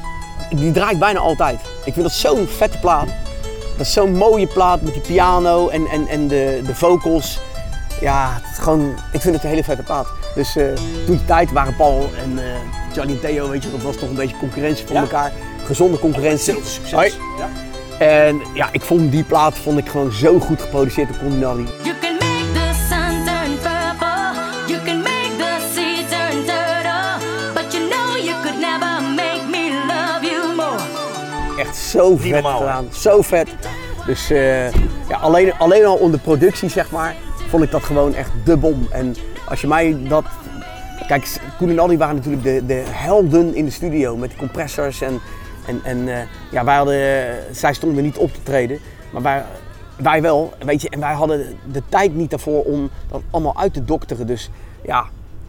die 0.55 0.71
draai 0.71 0.93
ik 0.93 0.99
bijna 0.99 1.19
altijd. 1.19 1.59
Ik 1.85 1.93
vind 1.93 2.05
dat 2.05 2.11
zo'n 2.11 2.47
vette 2.47 2.77
plaat. 2.79 3.07
dat 3.77 3.85
is 3.85 3.93
zo'n 3.93 4.15
mooie 4.15 4.47
plaat 4.47 4.81
met 4.81 4.93
die 4.93 5.01
piano 5.01 5.67
en, 5.69 5.85
en, 5.87 6.07
en 6.07 6.27
de, 6.27 6.61
de 6.65 6.75
vocals. 6.75 7.39
Ja, 8.01 8.33
het 8.41 8.51
is 8.51 8.57
gewoon, 8.57 8.93
ik 9.11 9.21
vind 9.21 9.35
het 9.35 9.43
een 9.43 9.49
hele 9.49 9.63
vette 9.63 9.83
plaat. 9.83 10.07
Dus 10.35 10.55
eh, 10.55 10.65
toen 11.05 11.15
die 11.15 11.25
tijd 11.25 11.51
waren 11.51 11.75
Paul 11.75 12.09
en 12.23 12.37
eh 12.37 12.45
Johnny 12.93 13.13
en 13.13 13.19
Theo, 13.19 13.49
weet 13.49 13.63
je, 13.63 13.71
dat 13.71 13.81
was 13.81 13.95
toch 13.97 14.09
een 14.09 14.15
beetje 14.15 14.37
concurrentie 14.37 14.85
voor 14.85 14.95
Ja. 14.95 15.01
elkaar. 15.01 15.31
Gezonde 15.65 15.99
concurrentie. 15.99 16.53
Succes. 16.53 16.91
Hoi. 16.91 17.11
Ja. 17.37 17.49
En 17.99 18.41
ja, 18.53 18.69
ik 18.71 18.81
vond 18.81 19.11
die 19.11 19.23
plaat 19.23 19.57
vond 19.57 19.77
ik 19.77 19.87
gewoon 19.87 20.11
zo 20.11 20.39
goed 20.39 20.61
geproduceerd 20.61 21.07
door 21.07 21.17
Condinelli. 21.17 21.67
You 21.83 21.95
can 22.01 22.13
make 22.13 22.51
the 22.53 22.85
sun 22.89 23.25
turn 23.25 23.51
purple. 23.61 24.33
You 24.67 24.83
can 24.85 24.97
make 24.97 25.31
the 25.37 25.71
sea 25.73 25.95
turn 26.09 26.45
turtle. 26.45 27.19
But 27.53 27.73
you 27.73 27.89
know 27.89 28.23
you 28.23 28.41
could 28.41 28.59
never 28.59 29.01
make 29.15 29.43
me 29.51 29.69
love 29.87 30.25
you 30.25 30.55
more. 30.55 31.61
Echt 31.61 31.75
zo 31.75 32.17
vet 32.17 32.31
normaal, 32.31 32.59
hè? 32.59 32.65
gedaan. 32.65 32.87
Zo 32.91 33.21
vet. 33.21 33.47
Dus 34.05 34.29
eh, 34.29 34.71
ja, 35.07 35.17
alleen, 35.21 35.53
alleen 35.53 35.85
al 35.85 35.95
onder 35.95 36.19
productie, 36.19 36.69
zeg 36.69 36.91
maar, 36.91 37.15
vond 37.49 37.63
ik 37.63 37.71
dat 37.71 37.83
gewoon 37.83 38.13
echt 38.13 38.31
de 38.45 38.57
bom. 38.57 38.87
En 38.91 39.15
als 39.49 39.61
je 39.61 39.67
mij 39.67 39.97
dat... 40.07 40.23
Kijk, 41.07 41.37
Koen 41.57 41.69
en 41.69 41.79
Aldi 41.79 41.97
waren 41.97 42.15
natuurlijk 42.15 42.43
de, 42.43 42.65
de 42.65 42.83
helden 42.85 43.55
in 43.55 43.65
de 43.65 43.71
studio 43.71 44.15
met 44.17 44.29
die 44.29 44.37
compressors. 44.37 45.01
En, 45.01 45.21
en, 45.67 45.79
en 45.83 46.07
eh, 46.19 46.27
ja, 46.51 46.63
wij 46.63 46.75
hadden, 46.75 47.35
zij 47.55 47.73
stonden 47.73 48.03
niet 48.03 48.17
op 48.17 48.33
te 48.33 48.43
treden, 48.43 48.79
maar 49.11 49.21
wij, 49.21 49.43
wij 49.97 50.21
wel. 50.21 50.53
Weet 50.65 50.81
je, 50.81 50.89
en 50.89 50.99
wij 50.99 51.13
hadden 51.13 51.57
de 51.71 51.81
tijd 51.89 52.15
niet 52.15 52.29
daarvoor 52.29 52.63
om 52.63 52.89
dat 53.11 53.21
allemaal 53.31 53.57
uit 53.57 53.73
te 53.73 53.85
dokteren. 53.85 54.27
Dus 54.27 54.49
ja, 54.83 55.05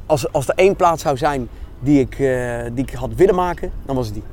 als, 0.07 0.33
als 0.33 0.49
er 0.49 0.55
één 0.55 0.77
plaat 0.77 1.01
zou 1.01 1.17
zijn 1.17 1.49
die 1.79 2.01
ik, 2.01 2.19
eh, 2.19 2.63
die 2.73 2.85
ik 2.85 2.91
had 2.95 3.15
willen 3.15 3.35
maken, 3.35 3.73
dan 3.85 3.97
was 3.97 4.05
het 4.07 4.15
die. 4.15 4.25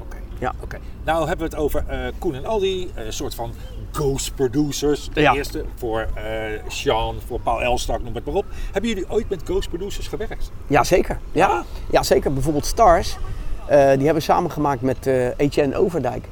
Oké. 0.00 0.16
Ja. 0.38 0.52
Oké. 0.60 0.78
Nou 1.04 1.28
hebben 1.28 1.50
we 1.50 1.54
het 1.56 1.62
over 1.64 1.84
eh, 1.88 1.98
Koen 2.18 2.34
en 2.34 2.46
Aldi, 2.46 2.90
een 2.94 3.12
soort 3.12 3.34
van 3.34 3.52
ghost 3.90 4.34
producers. 4.34 5.08
De 5.12 5.20
Ja. 5.20 5.34
eerste 5.34 5.64
voor 5.74 6.08
Sean, 6.68 7.16
voor 7.26 7.40
Paul 7.40 7.62
Elstak, 7.62 8.02
noem 8.02 8.14
het 8.14 8.24
maar 8.24 8.34
op. 8.34 8.44
Hebben 8.72 8.90
jullie 8.90 9.10
ooit 9.10 9.28
met 9.28 9.42
ghost 9.44 9.68
producers 9.68 10.08
gewerkt? 10.08 10.50
Ja, 10.66 10.84
zeker. 10.84 11.18
Ja, 11.32 11.64
ja 11.90 12.02
zeker. 12.02 12.32
Bijvoorbeeld 12.32 12.66
Stars, 12.66 13.16
die 13.68 14.04
hebben 14.04 14.22
samengemaakt 14.22 14.80
met 14.80 15.06
eh 15.06 15.28
Etienne 15.36 15.76
Overdijk. 15.76 16.24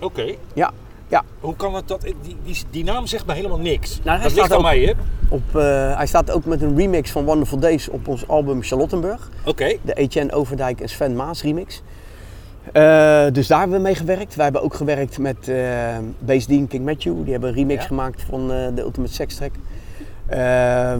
Oké. 0.00 0.34
Ja, 0.54 0.70
ja. 1.08 1.22
Hoe 1.40 1.56
kan 1.56 1.74
het 1.74 1.88
dat? 1.88 2.00
Die, 2.00 2.36
die, 2.44 2.56
die 2.70 2.84
naam 2.84 3.06
zegt 3.06 3.26
me 3.26 3.32
helemaal 3.32 3.58
niks. 3.58 4.00
hij 4.04 4.12
dat 4.18 4.30
staat 4.30 4.40
ligt 4.40 4.52
aan 4.52 4.62
mij, 4.62 4.78
hè? 4.80 4.92
Op, 5.28 5.56
eh, 5.56 5.96
hij 5.96 6.06
staat 6.06 6.30
ook 6.30 6.44
met 6.44 6.62
een 6.62 6.76
remix 6.76 7.10
van 7.10 7.24
Wonderful 7.24 7.58
Days 7.58 7.88
op 7.88 8.08
ons 8.08 8.28
album 8.28 8.62
Charlottenburg. 8.62 9.30
Oké. 9.44 9.76
De 9.82 9.92
Etienne 9.94 10.32
Overdijk 10.32 10.80
en 10.80 10.88
Sven 10.88 11.16
Maas 11.16 11.42
remix. 11.42 11.82
Eh, 12.72 13.26
dus 13.32 13.46
daar 13.46 13.58
hebben 13.58 13.76
we 13.76 13.82
mee 13.82 13.94
gewerkt. 13.94 14.34
Wij 14.34 14.44
hebben 14.44 14.62
ook 14.62 14.74
gewerkt 14.74 15.18
met 15.18 15.48
eh 15.48 15.96
Base 16.18 16.46
Dean 16.48 16.66
King 16.66 16.84
Matthew. 16.84 17.14
Die 17.22 17.32
hebben 17.32 17.48
een 17.50 17.54
remix 17.56 17.80
Ja. 17.82 17.86
gemaakt 17.88 18.22
van 18.22 18.52
eh, 18.52 18.66
de 18.74 18.82
Ultimate 18.82 19.12
Sex 19.12 19.34
Track. 19.34 19.52
Eh, 20.26 20.92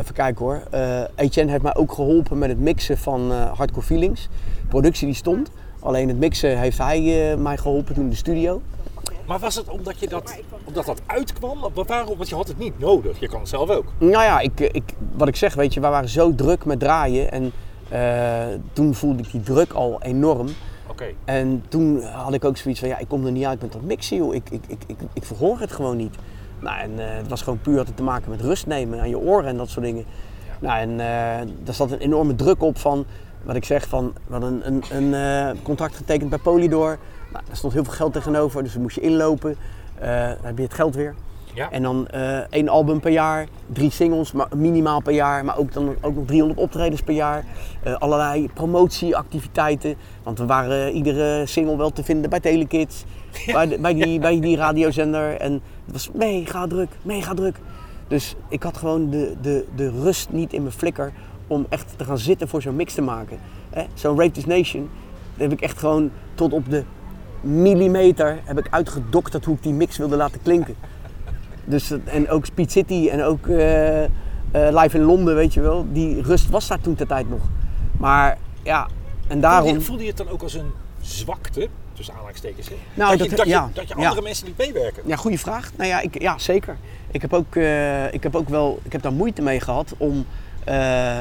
even 0.00 0.14
kijken 0.14 0.44
hoor. 0.44 0.62
Eh 0.70 1.00
Etienne 1.14 1.50
heeft 1.50 1.62
mij 1.62 1.74
ook 1.74 1.92
geholpen 1.92 2.38
met 2.38 2.48
het 2.48 2.58
mixen 2.60 2.98
van 2.98 3.32
eh, 3.32 3.52
Hardcore 3.56 3.86
Feelings. 3.86 4.28
Productie 4.72 5.06
die 5.06 5.16
stond. 5.16 5.50
Alleen 5.80 6.08
het 6.08 6.18
mixen 6.18 6.58
heeft 6.58 6.78
hij 6.78 7.30
eh, 7.32 7.38
mij 7.38 7.56
geholpen 7.56 7.94
toen 7.94 8.04
in 8.04 8.10
de 8.10 8.16
studio. 8.16 8.62
Maar 9.26 9.38
was 9.38 9.54
het 9.54 9.68
omdat, 9.68 9.98
je 9.98 10.08
dat, 10.08 10.40
omdat 10.64 10.86
dat 10.86 11.00
uitkwam? 11.06 11.58
Waarom? 11.74 12.16
Want 12.16 12.28
je 12.28 12.34
had 12.34 12.48
het 12.48 12.58
niet 12.58 12.78
nodig. 12.78 13.20
Je 13.20 13.28
kan 13.28 13.40
het 13.40 13.48
zelf 13.48 13.70
ook. 13.70 13.84
Nou 13.98 14.10
ja, 14.10 14.40
ik, 14.40 14.60
ik, 14.60 14.82
wat 15.16 15.28
ik 15.28 15.36
zeg, 15.36 15.54
weet 15.54 15.74
je, 15.74 15.80
wij 15.80 15.90
waren 15.90 16.08
zo 16.08 16.34
druk 16.34 16.64
met 16.64 16.80
draaien. 16.80 17.32
En 17.32 17.52
eh, 17.88 18.58
toen 18.72 18.94
voelde 18.94 19.22
ik 19.22 19.30
die 19.30 19.42
druk 19.42 19.72
al 19.72 20.02
enorm. 20.02 20.48
Oké. 20.86 21.04
En 21.24 21.64
toen 21.68 22.02
had 22.02 22.34
ik 22.34 22.44
ook 22.44 22.56
zoiets 22.56 22.80
van, 22.80 22.88
ja, 22.88 22.98
ik 22.98 23.08
kom 23.08 23.26
er 23.26 23.32
niet 23.32 23.44
uit 23.44 23.60
met 23.60 23.72
dat 23.72 23.82
mixen, 23.82 24.16
joh. 24.16 24.34
Ik, 24.34 24.50
ik, 24.50 24.64
ik, 24.66 24.82
ik, 24.86 24.98
ik 25.12 25.24
verhoor 25.24 25.60
het 25.60 25.72
gewoon 25.72 25.96
niet. 25.96 26.14
Nou, 26.58 26.78
en 26.78 26.90
eh, 26.98 27.16
het 27.16 27.28
was 27.28 27.42
gewoon 27.42 27.60
puur 27.60 27.76
had 27.76 27.86
het 27.86 27.96
te 27.96 28.02
maken 28.02 28.30
met 28.30 28.40
rust 28.40 28.66
nemen 28.66 29.00
aan 29.00 29.08
je 29.08 29.18
oren 29.18 29.48
en 29.48 29.56
dat 29.56 29.68
soort 29.68 29.84
dingen. 29.84 30.04
Nou, 30.60 30.80
en 30.80 30.96
daar 31.64 31.74
zat 31.74 31.90
een 31.90 31.98
enorme 31.98 32.34
druk 32.34 32.62
op 32.62 32.78
van, 32.78 33.06
wat 33.44 33.56
ik 33.56 33.64
zeg, 33.64 33.88
van, 33.88 34.12
we 34.26 34.32
hadden 34.32 34.66
een, 34.66 34.82
een, 34.90 35.12
een 35.12 35.48
eh, 35.54 35.62
contract 35.62 35.96
getekend 35.96 36.30
bij 36.30 36.38
Polydor. 36.38 36.98
Nou, 37.32 37.44
daar 37.46 37.56
stond 37.56 37.72
heel 37.72 37.84
veel 37.84 37.92
geld 37.92 38.12
tegenover, 38.12 38.62
dus 38.62 38.72
dan 38.72 38.82
moest 38.82 38.94
je 38.94 39.00
inlopen. 39.00 39.56
Eh, 39.98 40.26
dan 40.26 40.36
heb 40.42 40.56
je 40.56 40.62
het 40.62 40.74
geld 40.74 40.94
weer. 40.94 41.14
Ja. 41.54 41.70
En 41.70 41.82
dan 41.82 42.06
eh, 42.06 42.38
één 42.38 42.68
album 42.68 43.00
per 43.00 43.10
jaar, 43.12 43.46
drie 43.72 43.90
singles 43.90 44.32
maar 44.32 44.48
minimaal 44.56 45.00
per 45.02 45.12
jaar, 45.12 45.44
maar 45.44 45.58
ook, 45.58 45.72
dan, 45.72 45.94
ook 46.00 46.14
nog 46.14 46.26
300 46.26 46.60
optredens 46.60 47.02
per 47.02 47.14
jaar. 47.14 47.44
Allerlei 47.98 48.50
promotieactiviteiten, 48.54 49.94
want 50.22 50.38
we 50.38 50.46
waren 50.46 50.92
iedere 50.92 51.46
single 51.46 51.76
wel 51.76 51.90
te 51.90 52.04
vinden 52.04 52.30
bij 52.30 52.40
Telekids, 52.40 53.04
bij, 53.52 53.66
de- 53.68 53.78
bij, 53.78 53.94
die, 53.94 54.18
bij 54.20 54.40
die 54.40 54.56
radiozender. 54.56 55.36
En 55.36 55.52
het 55.52 55.92
was 55.92 56.10
mega 56.12 56.66
druk, 56.66 56.88
mega 57.02 57.34
druk. 57.34 57.56
Dus 58.08 58.34
ik 58.48 58.62
had 58.62 58.76
gewoon 58.76 59.10
de, 59.10 59.34
de, 59.40 59.64
de 59.74 59.90
rust 59.90 60.30
niet 60.30 60.52
in 60.52 60.62
mijn 60.62 60.74
flikker 60.74 61.12
om 61.46 61.66
echt 61.68 61.94
te 61.96 62.04
gaan 62.04 62.18
zitten 62.18 62.48
voor 62.48 62.62
zo'n 62.62 62.76
mix 62.76 62.94
te 62.94 63.02
maken. 63.02 63.38
Zo'n 63.94 64.18
Rape 64.18 64.30
This 64.30 64.46
Nation, 64.46 64.90
daar 65.36 65.48
heb 65.48 65.52
ik 65.52 65.60
echt 65.60 65.78
gewoon 65.78 66.10
tot 66.34 66.52
op 66.52 66.70
de 66.70 66.84
millimeter 67.40 68.40
heb 68.44 68.58
ik 68.58 68.66
uitgedokterd 68.70 69.44
hoe 69.44 69.54
ik 69.54 69.62
die 69.62 69.72
mix 69.72 69.96
wilde 69.96 70.16
laten 70.16 70.42
klinken. 70.42 70.74
Dus, 71.64 71.92
en 72.04 72.28
ook 72.30 72.46
Speed 72.46 72.72
City 72.72 73.08
en 73.10 73.22
ook 73.22 73.46
eh, 73.46 74.04
eh, 74.04 74.10
Live 74.52 74.96
in 74.96 75.02
Londen, 75.02 75.34
weet 75.34 75.54
je 75.54 75.60
wel. 75.60 75.86
Die 75.92 76.22
rust 76.22 76.50
was 76.50 76.68
daar 76.68 76.80
toen 76.80 76.94
de 76.94 77.06
tijd 77.06 77.28
nog. 77.30 77.42
Maar 77.98 78.38
ja, 78.62 78.88
en 79.28 79.40
daarom... 79.40 79.62
Voelde, 79.62 79.78
je, 79.80 79.86
voelde 79.86 80.02
je 80.02 80.08
het 80.08 80.18
dan 80.18 80.28
ook 80.28 80.42
als 80.42 80.54
een 80.54 80.70
zwakte, 81.00 81.68
tussen 81.92 82.14
aanhalingstekens? 82.14 82.68
hè? 82.68 82.74
Nou, 82.94 83.10
dat, 83.16 83.18
dat- 83.18 83.30
je, 83.30 83.36
dat, 83.36 83.46
ja, 83.46 83.66
je, 83.68 83.74
dat 83.74 83.88
je 83.88 83.94
ja. 83.98 84.02
andere 84.08 84.22
mensen 84.22 84.46
niet 84.46 84.56
meewerken? 84.56 85.02
Ja, 85.06 85.16
goede 85.16 85.38
vraag. 85.38 85.70
Nou 85.76 85.88
ja, 85.88 86.00
ik, 86.00 86.22
ja 86.22 86.38
zeker. 86.38 86.76
Ik 87.10 87.20
heb, 87.20 87.32
ook, 87.32 87.56
eh, 87.56 88.12
ik 88.14 88.22
heb 88.22 88.34
ook 88.36 88.48
wel, 88.48 88.80
ik 88.82 88.92
heb 88.92 89.02
daar 89.02 89.12
moeite 89.12 89.42
mee 89.42 89.60
gehad 89.60 89.94
om, 89.96 90.26
eh, 90.64 91.18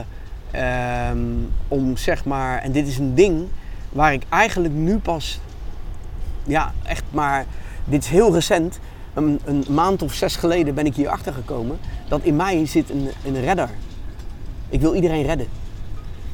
ehm, 0.51 1.19
om 1.67 1.97
zeg 1.97 2.25
maar, 2.25 2.61
en 2.61 2.71
dit 2.71 2.87
is 2.87 2.97
een 2.97 3.15
ding 3.15 3.47
waar 3.89 4.13
ik 4.13 4.23
eigenlijk 4.29 4.73
nu 4.73 4.97
pas, 4.97 5.39
ja, 6.43 6.73
echt 6.83 7.03
maar, 7.09 7.45
dit 7.85 8.03
is 8.03 8.09
heel 8.09 8.33
recent, 8.33 8.79
een, 9.13 9.39
een 9.45 9.65
maand 9.69 10.01
of 10.01 10.13
zes 10.13 10.35
geleden 10.35 10.75
ben 10.75 10.85
ik 10.85 10.95
hier 10.95 11.09
achter 11.09 11.33
gekomen 11.33 11.79
dat 12.07 12.21
in 12.23 12.35
mij 12.35 12.65
zit 12.65 12.89
een, 12.89 13.09
een 13.25 13.41
redder. 13.41 13.69
Ik 14.69 14.81
wil 14.81 14.93
iedereen 14.93 15.23
redden. 15.23 15.47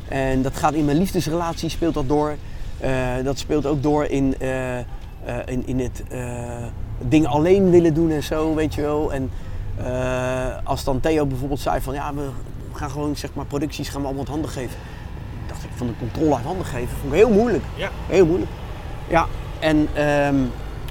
En 0.07 0.41
dat 0.41 0.55
gaat 0.55 0.73
in 0.73 0.85
mijn 0.85 0.97
liefdesrelatie 0.97 1.69
speelt 1.69 1.93
dat 1.93 2.07
door. 2.07 2.35
Eh, 2.79 2.91
dat 3.23 3.39
speelt 3.39 3.65
ook 3.65 3.83
door 3.83 4.05
in, 4.05 4.35
eh, 4.39 4.77
in, 5.45 5.67
in 5.67 5.79
het 5.79 6.03
dingen 7.01 7.29
alleen 7.29 7.69
willen 7.69 7.93
doen 7.93 8.11
en 8.11 8.23
zo, 8.23 8.55
weet 8.55 8.73
je 8.73 8.81
wel. 8.81 9.13
En 9.13 9.29
als 10.63 10.83
dan 10.83 10.99
Theo 10.99 11.25
bijvoorbeeld 11.25 11.59
zei 11.59 11.81
van 11.81 11.93
ja, 11.93 12.13
we 12.13 12.29
gaan 12.77 12.89
gewoon 12.89 13.15
zeg 13.15 13.33
maar 13.33 13.45
producties 13.45 13.89
gaan 13.89 13.99
we 14.01 14.05
allemaal 14.05 14.23
uit 14.23 14.31
handen 14.33 14.51
geven. 14.51 14.77
Dacht 15.47 15.63
ik 15.63 15.69
van 15.75 15.87
de 15.87 15.93
controle 15.99 16.35
uit 16.35 16.45
handen 16.45 16.65
geven, 16.65 16.97
vond 17.01 17.13
ik 17.13 17.19
heel 17.19 17.29
moeilijk. 17.29 17.63
Ja. 17.75 17.89
Heel 18.07 18.25
moeilijk. 18.25 18.51
Ja, 19.07 19.25
en 19.59 19.87
ehm, 19.93 20.35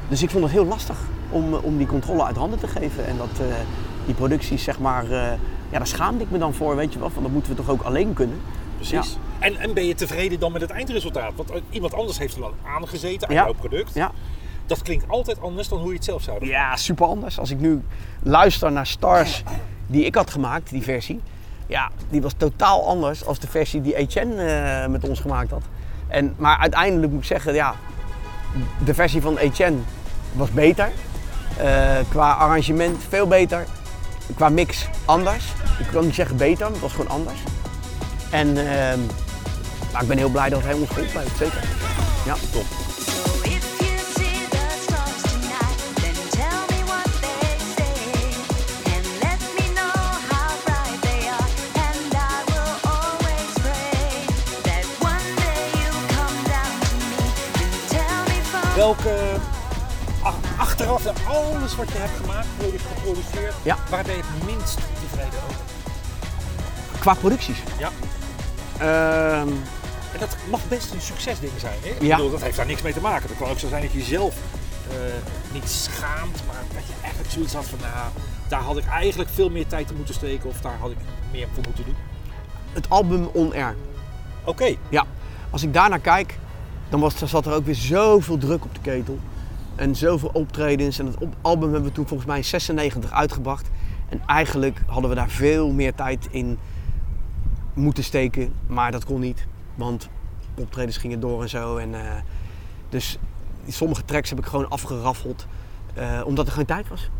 dus 0.08 0.22
ik 0.22 0.30
vond 0.30 0.44
het 0.44 0.52
heel 0.52 0.64
lastig 0.66 0.98
om, 1.30 1.54
eh, 1.54 1.64
om 1.64 1.76
die 1.78 1.86
controle 1.86 2.24
uit 2.24 2.36
handen 2.36 2.58
te 2.58 2.68
geven. 2.68 3.06
En 3.06 3.16
dat 3.16 3.28
eh, 3.40 3.54
die 4.06 4.14
producties 4.14 4.62
zeg 4.64 4.78
maar, 4.78 5.04
eh, 5.04 5.10
ja 5.70 5.78
daar 5.78 5.86
schaamde 5.86 6.24
ik 6.24 6.30
me 6.30 6.38
dan 6.38 6.54
voor, 6.54 6.76
weet 6.76 6.92
je 6.92 6.98
wel. 6.98 7.10
Van 7.10 7.22
dat 7.22 7.32
moeten 7.32 7.50
we 7.50 7.56
toch 7.56 7.68
ook 7.70 7.82
alleen 7.82 8.12
kunnen. 8.12 8.40
Precies. 8.76 9.16
En, 9.38 9.56
en 9.56 9.74
ben 9.74 9.86
je 9.86 9.94
tevreden 9.94 10.38
dan 10.40 10.52
met 10.52 10.60
het 10.60 10.70
eindresultaat? 10.70 11.32
Want 11.36 11.50
iemand 11.70 11.94
anders 11.94 12.18
heeft 12.18 12.34
er 12.34 12.40
dan 12.40 12.52
aangezeten 12.66 13.28
aan 13.28 13.34
Ja. 13.34 13.42
jouw 13.44 13.52
product. 13.54 13.94
Ja. 13.94 14.10
Dat 14.66 14.82
klinkt 14.82 15.08
altijd 15.08 15.40
anders 15.40 15.68
dan 15.68 15.78
hoe 15.78 15.88
je 15.88 15.94
het 15.94 16.04
zelf 16.04 16.22
zou 16.22 16.38
doen. 16.38 16.48
Ja, 16.48 16.76
super 16.76 17.06
anders. 17.06 17.38
Als 17.38 17.50
ik 17.50 17.60
nu 17.60 17.82
luister 18.22 18.72
naar 18.72 18.86
Stars 18.86 19.42
die 19.86 20.04
ik 20.04 20.14
had 20.14 20.30
gemaakt, 20.30 20.70
die 20.70 20.82
versie. 20.82 21.20
Ja, 21.66 21.90
die 22.08 22.22
was 22.22 22.32
totaal 22.36 22.86
anders 22.86 23.24
als 23.24 23.38
de 23.38 23.46
versie 23.46 23.80
die 23.80 23.96
Etienne 23.96 24.42
eh, 24.42 24.88
met 24.90 25.08
ons 25.08 25.20
gemaakt 25.20 25.50
had. 25.50 25.62
En, 26.08 26.34
maar 26.36 26.58
uiteindelijk 26.58 27.12
moet 27.12 27.20
ik 27.20 27.26
zeggen, 27.26 27.54
ja, 27.54 27.74
de 28.84 28.94
versie 28.94 29.20
van 29.20 29.36
Etienne 29.36 29.78
was 30.32 30.50
beter. 30.50 30.90
Eh, 31.56 31.96
qua 32.08 32.32
arrangement 32.32 33.02
veel 33.08 33.26
beter. 33.26 33.64
Qua 34.34 34.48
mix 34.48 34.88
anders. 35.04 35.52
Ik 35.78 35.86
kan 35.92 36.04
niet 36.04 36.14
zeggen 36.14 36.36
beter, 36.36 36.64
maar 36.64 36.72
het 36.72 36.80
was 36.80 36.92
gewoon 36.92 37.10
anders. 37.10 37.38
En 38.30 38.56
ehm, 38.56 39.00
maar 39.96 40.04
ik 40.04 40.08
ben 40.08 40.18
heel 40.18 40.30
blij 40.30 40.48
dat 40.48 40.62
hij 40.62 40.72
ons 40.72 40.88
geholpen 40.88 41.20
heeft, 41.20 41.36
zeker. 41.36 41.62
Ja, 42.24 42.34
top. 42.52 42.64
Welke 58.76 59.16
achteraf 60.58 61.06
alles 61.26 61.76
wat 61.76 61.88
je 61.92 61.98
hebt 61.98 62.16
gemaakt, 62.20 62.46
produ- 62.58 62.78
geproduceerd, 62.78 63.54
Ja. 63.62 63.76
waar 63.90 64.04
ben 64.04 64.16
je 64.16 64.22
het 64.26 64.44
minst 64.46 64.78
tevreden 65.00 65.38
over? 65.48 65.60
Qua 67.00 67.14
producties. 67.14 67.58
Ja. 67.78 67.90
Ehm, 68.78 69.48
En 70.12 70.22
dat 70.22 70.36
mag 70.50 70.60
best 70.68 70.92
een 70.92 71.00
succesding 71.00 71.52
zijn. 71.58 71.78
Hè? 71.82 71.88
Ik 71.88 72.02
Ja. 72.02 72.16
bedoel, 72.16 72.30
dat 72.30 72.42
heeft 72.42 72.56
daar 72.56 72.66
niks 72.66 72.82
mee 72.82 72.92
te 72.92 73.00
maken. 73.00 73.28
Het 73.28 73.38
kan 73.38 73.48
ook 73.48 73.58
zo 73.58 73.68
zijn 73.68 73.82
dat 73.82 73.92
je 73.92 74.02
zelf 74.02 74.34
eh, 74.90 74.96
niet 75.52 75.68
schaamt, 75.68 76.42
maar 76.46 76.62
dat 76.74 76.86
je 76.86 76.92
eigenlijk 77.02 77.32
zoiets 77.32 77.52
had 77.54 77.64
van, 77.64 77.78
nou, 77.80 78.08
daar 78.48 78.60
had 78.60 78.76
ik 78.76 78.86
eigenlijk 78.86 79.30
veel 79.34 79.50
meer 79.50 79.66
tijd 79.66 79.90
in 79.90 79.96
moeten 79.96 80.14
steken 80.14 80.48
of 80.48 80.60
daar 80.60 80.76
had 80.80 80.90
ik 80.90 80.96
meer 81.30 81.46
voor 81.54 81.62
moeten 81.66 81.84
doen? 81.84 81.96
Het 82.72 82.90
album 82.90 83.24
On 83.32 83.52
Air. 83.54 83.76
Oké, 84.44 84.74
Ja, 84.88 85.04
als 85.50 85.62
ik 85.62 85.72
daarnaar 85.74 85.98
kijk, 85.98 86.38
dan 86.88 87.00
was, 87.00 87.16
zat 87.16 87.46
er 87.46 87.52
ook 87.54 87.64
weer 87.64 87.74
zoveel 87.74 88.38
druk 88.38 88.64
op 88.64 88.74
de 88.74 88.80
ketel. 88.80 89.18
En 89.74 89.96
zoveel 89.96 90.30
optredens. 90.32 90.98
En 90.98 91.06
het 91.06 91.18
op- 91.18 91.34
album 91.40 91.70
hebben 91.72 91.88
we 91.88 91.94
toen 91.94 92.06
volgens 92.06 92.28
mij 92.28 92.36
in 92.38 92.44
96 92.44 93.12
uitgebracht. 93.12 93.70
En 94.08 94.20
eigenlijk 94.26 94.82
hadden 94.86 95.10
we 95.10 95.16
daar 95.16 95.28
veel 95.30 95.72
meer 95.72 95.94
tijd 95.94 96.28
in 96.30 96.58
moeten 97.74 98.04
steken. 98.04 98.52
Maar 98.66 98.90
dat 98.92 99.04
kon 99.04 99.20
niet. 99.20 99.46
Want 99.74 100.08
optredens 100.54 100.96
gingen 100.96 101.20
door 101.20 101.42
en 101.42 101.48
zo. 101.48 101.76
En, 101.76 101.94
eh, 101.94 102.12
dus 102.88 103.18
sommige 103.68 104.04
tracks 104.04 104.30
heb 104.30 104.38
ik 104.38 104.44
gewoon 104.46 104.68
afgeraffeld. 104.68 105.46
eh, 105.94 106.20
omdat 106.24 106.46
er 106.46 106.52
geen 106.52 106.66
tijd 106.66 106.88
was. 106.88 107.10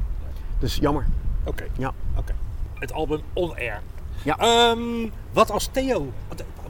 Dus 0.58 0.76
jammer. 0.76 1.06
oké. 1.44 1.64
Ja. 1.78 1.92
Oké. 2.16 2.32
Het 2.74 2.92
album 2.92 3.20
On 3.32 3.50
Air. 3.54 3.80
Ja. 4.24 4.38
Ehm, 4.38 5.08
wat 5.32 5.50
als 5.50 5.68
Theo? 5.72 6.12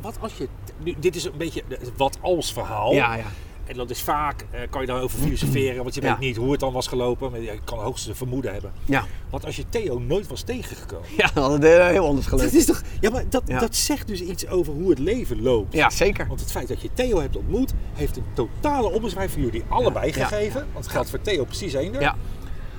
Wat, 0.01 0.17
als 0.21 0.33
je... 0.37 0.49
Nu, 0.85 0.95
dit 0.99 1.17
is 1.17 1.25
een 1.25 1.33
beetje 1.39 1.63
het 1.69 1.91
wat 1.97 2.19
als 2.21 2.53
verhaal. 2.53 2.93
Ja, 2.93 3.15
ja. 3.15 3.25
En 3.67 3.77
dat 3.77 3.91
is 3.91 4.03
vaak, 4.03 4.45
eh, 4.51 4.61
kan 4.71 4.81
je 4.81 4.87
daarover 4.87 5.19
filosoferen, 5.19 5.83
want 5.83 5.95
je 5.95 6.01
Ja. 6.03 6.09
weet 6.11 6.19
niet 6.19 6.37
hoe 6.37 6.51
het 6.51 6.61
dan 6.61 6.73
was 6.73 6.87
gelopen. 6.87 7.31
Maar 7.31 7.41
je 7.41 7.59
kan 7.65 7.79
hoogstens 7.79 8.09
een 8.11 8.17
vermoeden 8.17 8.53
hebben. 8.53 8.73
Ja, 8.85 9.05
Wat 9.31 9.45
als 9.45 9.57
je 9.57 9.65
Theo 9.69 9.99
nooit 9.99 10.27
was 10.27 10.43
tegengekomen? 10.43 11.09
ja 11.17 11.31
dan 11.35 11.43
had 11.43 11.53
het 11.53 11.65
eh, 11.65 11.87
heel 11.87 12.07
anders 12.07 12.27
Dat 12.27 12.39
gelopen. 12.41 12.59
is 12.59 12.65
toch... 12.67 12.83
Ja, 13.01 13.11
maar 13.11 13.25
dat, 13.29 13.43
Ja. 13.47 13.59
dat 13.61 13.77
zegt 13.77 14.07
dus 14.07 14.21
iets 14.21 14.47
over 14.49 14.73
hoe 14.73 14.91
het 14.91 14.99
leven 14.99 15.43
loopt. 15.43 15.73
Ja, 15.73 15.91
zeker. 15.91 16.27
Want 16.27 16.41
het 16.41 16.51
feit 16.51 16.69
dat 16.69 16.81
je 16.83 16.89
Theo 16.95 17.21
hebt 17.21 17.37
ontmoet, 17.37 17.73
heeft 17.95 18.17
een 18.17 18.25
totale 18.35 18.91
ommezwaai 18.91 19.29
voor 19.29 19.41
jullie 19.41 19.65
allebei 19.69 20.13
gegeven. 20.13 20.67
Want 20.73 20.85
het 20.85 20.93
geldt 20.95 21.11
voor 21.11 21.21
Theo 21.21 21.45
precies 21.45 21.75
één. 21.75 21.93
Ja. 22.01 22.17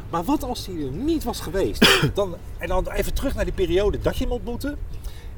Maar 0.09 0.23
wat 0.23 0.43
als 0.43 0.65
hij 0.65 0.75
er 0.75 0.91
niet 0.91 1.23
was 1.23 1.39
geweest? 1.39 1.99
dan, 2.13 2.35
en 2.57 2.67
dan 2.67 2.91
even 2.91 3.13
terug 3.13 3.35
naar 3.35 3.45
die 3.45 3.53
periode 3.53 3.99
dat 3.99 4.17
je 4.17 4.23
hem 4.23 4.33
ontmoette. 4.33 4.77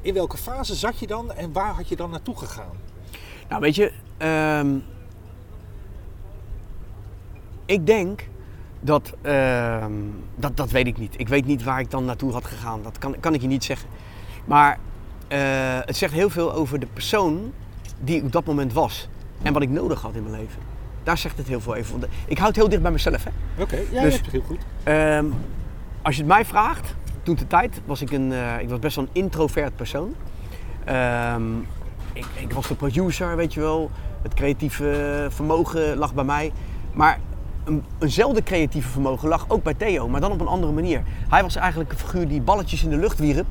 In 0.00 0.14
welke 0.14 0.36
fase 0.36 0.74
zat 0.74 0.98
je 0.98 1.06
dan 1.06 1.32
en 1.32 1.52
waar 1.52 1.74
had 1.74 1.88
je 1.88 1.96
dan 1.96 2.10
naartoe 2.10 2.36
gegaan? 2.36 2.76
Nou, 3.48 3.60
weet 3.60 3.74
je, 3.74 3.92
ehm, 4.16 4.78
ik 7.66 7.86
denk 7.86 8.28
dat, 8.80 9.12
ehm, 9.22 9.92
dat, 10.36 10.56
dat 10.56 10.70
weet 10.70 10.86
ik 10.86 10.98
niet. 10.98 11.14
Ik 11.16 11.28
weet 11.28 11.46
niet 11.46 11.62
waar 11.62 11.80
ik 11.80 11.90
dan 11.90 12.04
naartoe 12.04 12.32
had 12.32 12.44
gegaan. 12.44 12.82
Dat 12.82 12.98
kan, 12.98 13.20
kan 13.20 13.34
ik 13.34 13.40
je 13.40 13.46
niet 13.46 13.64
zeggen. 13.64 13.88
Maar 14.44 14.78
eh, 15.28 15.38
het 15.84 15.96
zegt 15.96 16.12
heel 16.12 16.30
veel 16.30 16.52
over 16.52 16.80
de 16.80 16.86
persoon 16.92 17.52
die 18.00 18.16
ik 18.16 18.24
op 18.24 18.32
dat 18.32 18.44
moment 18.44 18.72
was. 18.72 19.08
En 19.42 19.52
wat 19.52 19.62
ik 19.62 19.70
nodig 19.70 20.00
had 20.00 20.14
in 20.14 20.22
mijn 20.22 20.40
leven. 20.40 20.62
Daar 21.02 21.18
zegt 21.18 21.36
het 21.36 21.48
heel 21.48 21.60
veel 21.60 21.74
even. 21.74 22.02
Ik 22.26 22.38
houd 22.38 22.48
het 22.48 22.56
heel 22.56 22.68
dicht 22.68 22.82
bij 22.82 22.90
mezelf. 22.90 23.24
Hè? 23.24 23.62
Oké, 23.62 23.76
ja, 23.76 23.82
Dus- 23.82 23.90
je 23.90 23.98
hebt 23.98 24.24
het 24.24 24.30
heel 24.30 24.42
goed. 24.46 24.58
Ehm, 24.82 25.24
als 26.02 26.14
je 26.14 26.20
het 26.20 26.30
mij 26.30 26.44
vraagt, 26.44 26.94
toen 27.22 27.34
de 27.34 27.46
tijd 27.46 27.80
was 27.84 28.02
ik 28.02 28.10
een, 28.10 28.32
eh, 28.32 28.60
ik 28.60 28.68
was 28.68 28.78
best 28.78 28.96
wel 28.96 29.04
een 29.04 29.22
introvert 29.22 29.76
persoon. 29.76 30.14
Ehm, 30.84 31.58
ik, 32.12 32.26
ik 32.34 32.52
was 32.52 32.68
de 32.68 32.74
producer, 32.74 33.36
weet 33.36 33.54
je 33.54 33.60
wel. 33.60 33.90
Het 34.22 34.34
creatieve 34.34 35.26
vermogen 35.30 35.96
lag 35.96 36.14
bij 36.14 36.24
mij. 36.24 36.52
Maar 36.92 37.18
een, 37.64 37.84
eenzelfde 37.98 38.42
creatieve 38.42 38.88
vermogen 38.88 39.28
lag 39.28 39.44
ook 39.48 39.62
bij 39.62 39.74
Theo, 39.74 40.08
maar 40.08 40.20
dan 40.20 40.32
op 40.32 40.40
een 40.40 40.46
andere 40.46 40.72
manier. 40.72 41.02
Hij 41.28 41.42
was 41.42 41.56
eigenlijk 41.56 41.92
een 41.92 41.98
figuur 41.98 42.28
die 42.28 42.40
balletjes 42.40 42.82
in 42.84 42.90
de 42.90 42.96
lucht 42.96 43.18
wierp. 43.18 43.46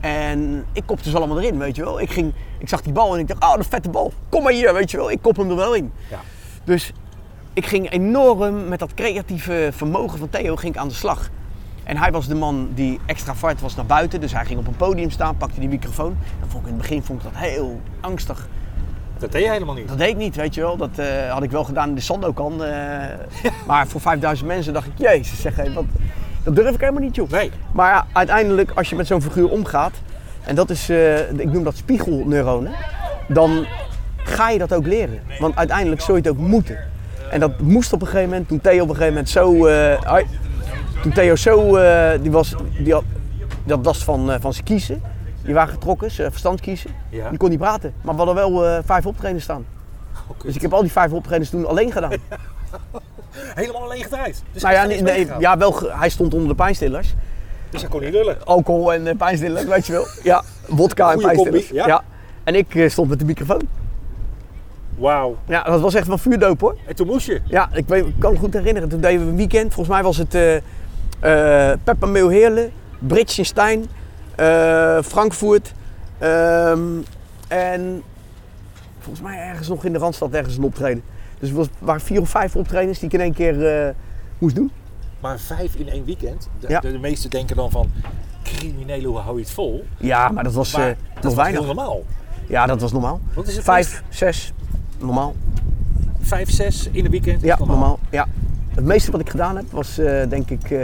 En 0.00 0.64
ik 0.72 0.82
kopte 0.86 1.10
ze 1.10 1.16
allemaal 1.16 1.40
erin, 1.40 1.58
weet 1.58 1.76
je 1.76 1.84
wel. 1.84 2.00
Ik, 2.00 2.10
ging, 2.10 2.32
ik 2.58 2.68
zag 2.68 2.82
die 2.82 2.92
bal 2.92 3.14
en 3.14 3.20
ik 3.20 3.28
dacht, 3.28 3.42
oh, 3.44 3.52
een 3.56 3.64
vette 3.64 3.90
bal. 3.90 4.12
Kom 4.28 4.42
maar 4.42 4.52
hier, 4.52 4.74
weet 4.74 4.90
je 4.90 4.96
wel. 4.96 5.10
Ik 5.10 5.22
kop 5.22 5.36
hem 5.36 5.50
er 5.50 5.56
wel 5.56 5.74
in. 5.74 5.92
Ja. 6.10 6.20
Dus 6.64 6.92
ik 7.52 7.66
ging 7.66 7.90
enorm 7.90 8.68
met 8.68 8.78
dat 8.78 8.94
creatieve 8.94 9.68
vermogen 9.72 10.18
van 10.18 10.28
Theo 10.30 10.56
ging 10.56 10.74
ik 10.74 10.80
aan 10.80 10.88
de 10.88 10.94
slag. 10.94 11.30
En 11.84 11.96
hij 11.96 12.12
was 12.12 12.26
de 12.26 12.34
man 12.34 12.68
die 12.74 13.00
extravert 13.06 13.60
was 13.60 13.76
naar 13.76 13.86
buiten. 13.86 14.20
Dus 14.20 14.32
hij 14.32 14.44
ging 14.44 14.58
op 14.58 14.66
een 14.66 14.76
podium 14.76 15.10
staan, 15.10 15.36
pakte 15.36 15.60
die 15.60 15.68
microfoon. 15.68 16.16
En 16.42 16.48
vond 16.48 16.62
ik 16.62 16.70
in 16.70 16.78
het 16.78 16.82
begin 16.82 17.02
vond 17.02 17.22
ik 17.24 17.32
dat 17.32 17.42
heel 17.42 17.80
angstig. 18.00 18.48
Dat 19.18 19.32
deed 19.32 19.42
je 19.42 19.50
helemaal 19.50 19.74
niet. 19.74 19.88
Dat 19.88 19.98
deed 19.98 20.08
ik 20.08 20.16
niet, 20.16 20.36
weet 20.36 20.54
je 20.54 20.60
wel. 20.60 20.76
Dat 20.76 20.98
eh, 20.98 21.32
had 21.32 21.42
ik 21.42 21.50
wel 21.50 21.64
gedaan 21.64 21.88
in 21.88 21.94
de 21.94 22.00
Sandokan. 22.00 22.64
eh 22.64 23.52
maar 23.66 23.86
voor 23.86 24.00
5000 24.00 24.48
mensen 24.48 24.72
dacht 24.72 24.86
ik, 24.86 24.92
jezus, 24.96 25.40
zeg, 25.40 25.74
wat, 25.74 25.84
dat 26.42 26.56
durf 26.56 26.74
ik 26.74 26.80
helemaal 26.80 27.02
niet, 27.02 27.14
joh. 27.14 27.30
Nee. 27.30 27.50
Maar 27.72 27.92
ja, 27.92 28.06
uiteindelijk, 28.12 28.70
als 28.74 28.90
je 28.90 28.96
met 28.96 29.06
zo'n 29.06 29.22
figuur 29.22 29.50
omgaat, 29.50 29.92
en 30.44 30.54
dat 30.54 30.70
is, 30.70 30.88
eh, 30.88 31.30
ik 31.30 31.52
noem 31.52 31.64
dat 31.64 31.76
spiegelneuronen, 31.76 32.72
dan 33.28 33.66
ga 34.24 34.50
je 34.50 34.58
dat 34.58 34.74
ook 34.74 34.86
leren. 34.86 35.20
Want 35.38 35.56
uiteindelijk 35.56 36.00
zul 36.00 36.14
je 36.14 36.20
het 36.20 36.30
ook 36.30 36.38
moeten. 36.38 36.78
En 37.30 37.40
dat 37.40 37.60
moest 37.60 37.92
op 37.92 38.00
een 38.00 38.06
gegeven 38.06 38.28
moment, 38.28 38.48
toen 38.48 38.60
Theo 38.60 38.82
op 38.82 38.88
een 38.88 38.94
gegeven 38.94 39.12
moment 39.12 39.28
zo, 39.28 39.66
eh, 39.66 40.16
toen 41.02 41.12
Theo 41.12 41.36
zo, 41.36 41.76
eh, 41.76 42.20
die 42.22 42.30
was, 42.30 42.54
die 42.78 42.92
had, 42.92 43.04
dat 43.64 43.78
was 43.82 44.04
van, 44.04 44.32
eh, 44.32 44.40
van 44.40 44.52
zijn 44.52 44.64
kiezen, 44.64 45.02
die 45.44 45.54
waren 45.54 45.72
getrokken, 45.72 46.10
zijn 46.10 46.30
verstandskiezen. 46.30 46.90
Ja. 47.10 47.28
Die 47.28 47.38
kon 47.38 47.48
niet 47.50 47.58
praten, 47.58 47.92
maar 48.02 48.16
we 48.16 48.22
hadden 48.22 48.50
wel 48.50 48.82
vijf 48.84 49.06
optredens 49.06 49.42
staan. 49.42 49.64
Oké. 50.28 50.46
Dus 50.46 50.54
ik 50.54 50.62
heb 50.62 50.72
al 50.72 50.80
die 50.80 50.92
vijf 50.92 51.12
optredens 51.12 51.50
toen 51.50 51.66
alleen 51.66 51.92
gedaan. 51.92 52.10
Helemaal 53.54 53.82
alleen 53.82 54.02
gedraaid. 54.02 54.42
Dus 54.52 54.62
nou 54.62 54.74
ja, 54.74 54.84
nee, 55.02 55.28
ja 55.38 55.58
wel, 55.58 55.80
hij 55.88 56.08
stond 56.08 56.34
onder 56.34 56.48
de 56.48 56.54
pijnstillers. 56.54 57.14
Dus 57.70 57.80
hij 57.80 57.90
kon 57.90 58.00
niet 58.00 58.12
lullen. 58.12 58.46
Alcohol 58.46 58.92
en 58.92 59.06
uh, 59.06 59.16
pijnstillers, 59.16 59.64
weet 59.64 59.86
je 59.86 59.92
wel. 59.92 60.06
Ja, 60.22 60.42
wodka 60.66 61.12
en 61.12 61.18
pijnstillers. 61.18 61.68
ja. 61.68 62.02
En 62.44 62.54
ik 62.54 62.84
stond 62.88 63.08
met 63.08 63.18
de 63.18 63.24
microfoon. 63.24 63.79
Wauw. 65.00 65.36
Ja, 65.46 65.62
dat 65.62 65.80
was 65.80 65.94
echt 65.94 66.06
van 66.06 66.18
vuurdoop 66.18 66.60
hoor. 66.60 66.76
En 66.86 66.94
toen 66.96 67.06
moest 67.06 67.26
je. 67.26 67.40
Ja, 67.44 67.68
ik, 67.72 67.88
weet, 67.88 68.06
ik 68.06 68.14
kan 68.18 68.32
me 68.32 68.38
goed 68.38 68.52
herinneren. 68.54 68.88
Toen 68.88 69.00
deden 69.00 69.24
we 69.24 69.30
een 69.30 69.36
weekend. 69.36 69.74
Volgens 69.74 69.94
mij 69.96 70.02
was 70.04 70.16
het 70.16 70.34
eh 70.34 70.56
eh 71.20 71.78
Peppermeel 71.84 72.28
Heerlen, 72.28 72.70
Bridgenstein, 72.98 73.86
eh 74.34 74.98
Frankfurt. 75.02 75.72
ehm, 76.18 76.80
en 77.48 78.02
volgens 78.98 79.24
mij 79.24 79.38
ergens 79.38 79.68
nog 79.68 79.84
in 79.84 79.92
de 79.92 79.98
Randstad 79.98 80.32
ergens 80.32 80.56
een 80.56 80.62
optreden. 80.64 81.02
Dus 81.38 81.48
het 81.48 81.58
was, 81.58 81.66
waren 81.78 82.00
vier 82.00 82.20
of 82.20 82.28
vijf 82.30 82.56
optredens 82.56 82.98
die 82.98 83.08
ik 83.08 83.14
in 83.14 83.20
één 83.20 83.32
keer 83.34 83.94
moest 84.38 84.54
doen. 84.54 84.70
Maar 85.20 85.38
vijf 85.38 85.74
in 85.74 85.88
één 85.88 86.04
weekend. 86.04 86.48
De, 86.60 86.68
Ja. 86.68 86.80
de, 86.80 86.92
de 86.92 86.98
meesten 86.98 87.30
denken 87.30 87.56
dan 87.56 87.70
van, 87.70 87.90
criminelen, 88.42 89.04
hoe 89.10 89.18
hou 89.18 89.36
je 89.36 89.42
het 89.42 89.50
vol? 89.52 89.84
Ja, 89.96 90.28
maar 90.28 90.44
dat 90.44 90.52
was, 90.52 90.76
Maar 90.76 90.96
dat 91.14 91.24
was 91.24 91.34
weinig. 91.34 91.58
heel 91.58 91.74
normaal. 91.74 92.02
Ja, 92.48 92.66
dat 92.66 92.80
was 92.80 92.92
normaal. 92.92 93.20
Wat 93.34 93.46
is 93.48 93.54
het 93.54 93.64
Vijf, 93.64 94.02
zes, 94.08 94.52
normaal. 95.00 95.34
Vijf, 96.20 96.50
zes 96.50 96.88
in 96.92 97.04
een 97.04 97.10
weekend? 97.10 97.42
Ja, 97.42 97.58
normaal. 97.58 97.98
Ja. 98.10 98.26
Het 98.74 98.84
meeste 98.84 99.10
wat 99.10 99.20
ik 99.20 99.30
gedaan 99.30 99.56
heb 99.56 99.64
was 99.70 99.98
eh, 99.98 100.28
denk 100.28 100.50
ik, 100.50 100.70
eh, 100.70 100.78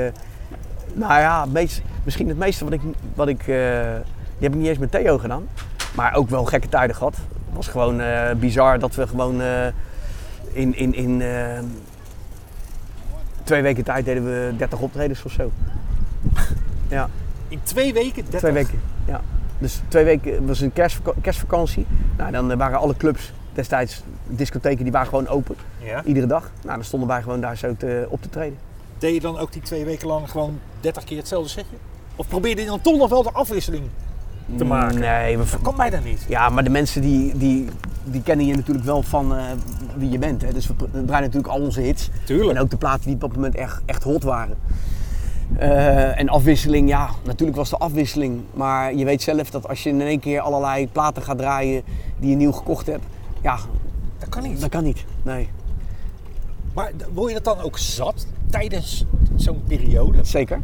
nou 0.94 1.20
ja, 1.20 1.40
het 1.42 1.52
meest, 1.52 1.82
misschien 2.04 2.28
het 2.28 2.38
meeste 2.38 2.64
wat 2.64 2.72
ik, 2.72 2.80
wat 3.14 3.28
ik, 3.28 3.40
eh, 3.40 3.46
die 4.38 4.46
heb 4.48 4.52
ik 4.52 4.54
niet 4.54 4.66
eens 4.66 4.78
met 4.78 4.90
Theo 4.90 5.18
gedaan. 5.18 5.48
Maar 5.94 6.14
ook 6.14 6.28
wel 6.28 6.44
gekke 6.44 6.68
tijden 6.68 6.96
gehad. 6.96 7.16
Het 7.16 7.54
was 7.54 7.68
gewoon 7.68 8.00
bizar 8.38 8.78
dat 8.78 8.94
we 8.94 9.06
gewoon 9.06 9.42
in, 10.52 10.74
in, 10.76 10.94
in 10.94 11.22
twee 13.44 13.62
weken 13.62 13.84
tijd 13.84 14.04
deden 14.04 14.24
we 14.24 14.52
30 14.56 14.78
optredens 14.78 15.22
of 15.22 15.32
zo. 15.32 15.50
ja, 16.88 17.08
In 17.48 17.60
twee 17.62 17.92
weken? 17.92 18.22
30? 18.22 18.38
twee 18.38 18.52
weken. 18.52 18.80
Ja. 19.04 19.20
Dus 19.58 19.80
twee 19.88 20.04
weken 20.04 20.46
was 20.46 20.60
een 20.60 20.72
kerstvaka- 20.72 21.20
kerstvakantie. 21.20 21.86
Nou, 22.16 22.32
dan 22.32 22.56
waren 22.56 22.78
alle 22.78 22.96
clubs 22.96 23.32
destijds, 23.56 24.02
discotheken, 24.26 24.82
die 24.82 24.92
waren 24.92 25.08
gewoon 25.08 25.28
open. 25.28 25.56
Ja. 25.78 26.04
Iedere 26.04 26.26
dag. 26.26 26.50
Nou, 26.62 26.74
dan 26.74 26.84
stonden 26.84 27.08
wij 27.08 27.22
gewoon 27.22 27.40
daar 27.40 27.56
zo 27.56 27.74
te, 27.76 28.06
op 28.08 28.22
te 28.22 28.28
treden. 28.28 28.58
Deed 28.98 29.14
je 29.14 29.20
dan 29.20 29.38
ook 29.38 29.52
die 29.52 29.62
twee 29.62 29.84
weken 29.84 30.06
lang 30.06 30.30
gewoon 30.30 30.60
30 30.80 31.04
keer 31.04 31.18
hetzelfde 31.18 31.48
setje? 31.48 31.76
Of 32.16 32.28
probeerde 32.28 32.60
je 32.60 32.66
dan 32.66 32.80
toch 32.80 32.96
nog 32.96 33.08
wel 33.08 33.22
de 33.22 33.32
afwisseling 33.32 33.84
te 34.56 34.64
maken? 34.64 34.98
Nee, 34.98 35.38
we, 35.38 35.44
Dat 35.50 35.62
kan 35.62 35.76
mij 35.76 35.90
dan 35.90 36.02
niet. 36.02 36.24
ja, 36.28 36.48
maar 36.48 36.64
de 36.64 36.70
mensen 36.70 37.00
die, 37.02 37.38
die, 37.38 37.68
die 38.04 38.22
kennen 38.22 38.46
je 38.46 38.54
natuurlijk 38.54 38.86
wel 38.86 39.02
van 39.02 39.36
eh, 39.36 39.44
wie 39.96 40.10
je 40.10 40.18
bent. 40.18 40.42
Hè. 40.42 40.52
Dus 40.52 40.66
we 40.66 40.74
draaien 40.90 41.06
natuurlijk 41.06 41.54
al 41.54 41.60
onze 41.60 41.80
hits. 41.80 42.10
Tuurlijk. 42.24 42.50
En 42.56 42.62
ook 42.62 42.70
de 42.70 42.76
platen 42.76 43.04
die 43.04 43.14
op 43.14 43.20
dat 43.20 43.34
moment 43.34 43.54
echt, 43.54 43.82
echt 43.86 44.02
hot 44.02 44.22
waren. 44.22 44.56
Eh, 45.58 46.20
en 46.20 46.28
afwisseling, 46.28 46.88
ja, 46.88 47.08
natuurlijk 47.24 47.56
was 47.56 47.70
de 47.70 47.76
afwisseling. 47.76 48.40
Maar 48.54 48.94
je 48.94 49.04
weet 49.04 49.22
zelf 49.22 49.50
dat 49.50 49.68
als 49.68 49.82
je 49.82 49.88
in 49.88 50.00
één 50.00 50.20
keer 50.20 50.40
allerlei 50.40 50.88
platen 50.88 51.22
gaat 51.22 51.38
draaien 51.38 51.82
die 52.18 52.30
je 52.30 52.36
nieuw 52.36 52.52
gekocht 52.52 52.86
hebt. 52.86 53.04
Ja, 53.42 53.58
Dat 54.18 54.28
kan 54.28 54.42
niet. 54.42 54.60
dat 54.60 54.70
kan 54.70 54.84
niet. 54.84 55.04
Nee, 55.22 55.48
Maar 56.74 56.90
word 57.14 57.28
je 57.32 57.40
dat 57.40 57.56
dan 57.56 57.64
ook 57.64 57.78
zat 57.78 58.26
tijdens 58.50 59.04
zo'n 59.36 59.62
periode? 59.66 60.24
zeker. 60.24 60.56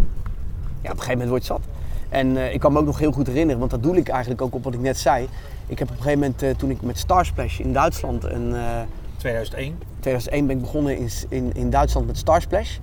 Ja, 0.80 0.90
op 0.90 0.96
een 0.96 1.02
gegeven 1.02 1.10
moment 1.12 1.28
word 1.28 1.40
je 1.42 1.46
zat. 1.48 1.60
En 2.08 2.36
eh, 2.36 2.54
ik 2.54 2.60
kan 2.60 2.72
me 2.72 2.78
ook 2.78 2.84
nog 2.86 2.98
heel 2.98 3.12
goed 3.12 3.26
herinneren, 3.26 3.58
want 3.58 3.70
dat 3.70 3.82
doe 3.82 3.96
ik 3.96 4.08
eigenlijk 4.08 4.42
ook 4.42 4.54
op 4.54 4.64
wat 4.64 4.74
ik 4.74 4.80
net 4.80 4.98
zei. 4.98 5.28
Ik 5.66 5.78
heb 5.78 5.88
op 5.90 5.96
een 5.96 6.02
gegeven 6.02 6.18
moment, 6.20 6.42
eh, 6.42 6.50
toen 6.56 6.70
ik 6.70 6.82
met 6.82 6.98
Starsplash 6.98 7.58
in 7.58 7.72
Duitsland, 7.72 8.24
en, 8.24 8.54
eh, 8.56 8.80
2001. 9.16 9.78
2001 10.00 10.46
ben 10.46 10.56
ik 10.56 10.62
begonnen 10.62 10.98
in, 10.98 11.08
in, 11.28 11.50
in 11.54 11.70
Duitsland 11.70 12.06
met 12.06 12.18
Starsplash. 12.18 12.76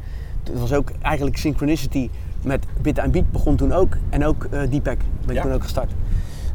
Dat 0.44 0.60
was 0.60 0.74
ook 0.74 0.92
eigenlijk 1.02 1.38
Synchronicity 1.38 2.10
met 2.42 2.66
Bit 2.82 3.00
and 3.00 3.12
Beat 3.12 3.32
begon 3.32 3.56
toen 3.56 3.74
ook. 3.74 3.98
En 4.10 4.26
ook 4.26 4.44
eh 4.44 4.60
Deepak 4.70 4.98
ben 5.26 5.30
ik 5.30 5.34
Ja. 5.36 5.42
toen 5.42 5.52
ook 5.54 5.64
gestart. 5.64 5.92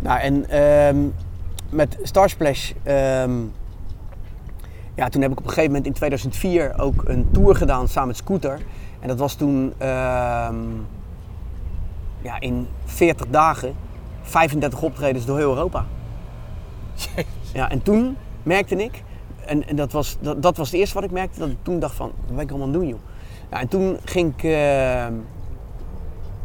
Nou, 0.01 0.20
en 0.20 0.48
ehm, 0.48 0.97
met 1.75 1.99
Starsplash 2.03 2.73
ehm, 2.83 3.33
ja, 4.95 5.09
toen 5.09 5.23
heb 5.23 5.31
ik 5.31 5.39
op 5.39 5.45
een 5.45 5.51
gegeven 5.51 5.71
moment 5.71 5.87
in 5.87 5.93
2004 5.93 6.79
ook 6.79 7.03
een 7.07 7.29
tour 7.33 7.57
gedaan 7.57 7.89
samen 7.89 8.09
met 8.09 8.17
Scooter. 8.17 8.61
En 9.01 9.09
dat 9.09 9.19
was 9.19 9.35
toen 9.35 9.73
ehm, 9.79 10.57
ja, 12.23 12.41
in 12.41 12.69
40 12.85 13.27
dagen 13.29 13.75
35 14.23 14.83
optredens 14.83 15.27
door 15.27 15.37
heel 15.37 15.51
Europa. 15.51 15.85
Ja, 17.53 17.71
en 17.71 17.83
toen 17.83 18.17
merkte 18.43 18.77
ik, 18.77 19.03
en, 19.47 19.69
en 19.69 19.77
dat, 19.77 19.93
was, 19.93 20.17
dat, 20.21 20.43
dat 20.43 20.57
was 20.57 20.71
het 20.71 20.81
eerste 20.81 20.95
wat 20.95 21.05
ik 21.05 21.11
merkte, 21.11 21.39
dat 21.39 21.49
ik 21.49 21.57
toen 21.63 21.79
dacht 21.79 21.95
van, 21.95 22.13
wat 22.27 22.35
ben 22.35 22.45
ik 22.45 22.51
allemaal 22.51 22.67
aan 22.67 22.73
het 22.73 22.83
doen 22.83 22.89
joh. 22.89 23.01
Ja, 23.51 23.61
en 23.61 23.69
toen 23.69 23.99
ging 24.05 24.33
ik, 24.37 24.43
ehm, 24.43 25.13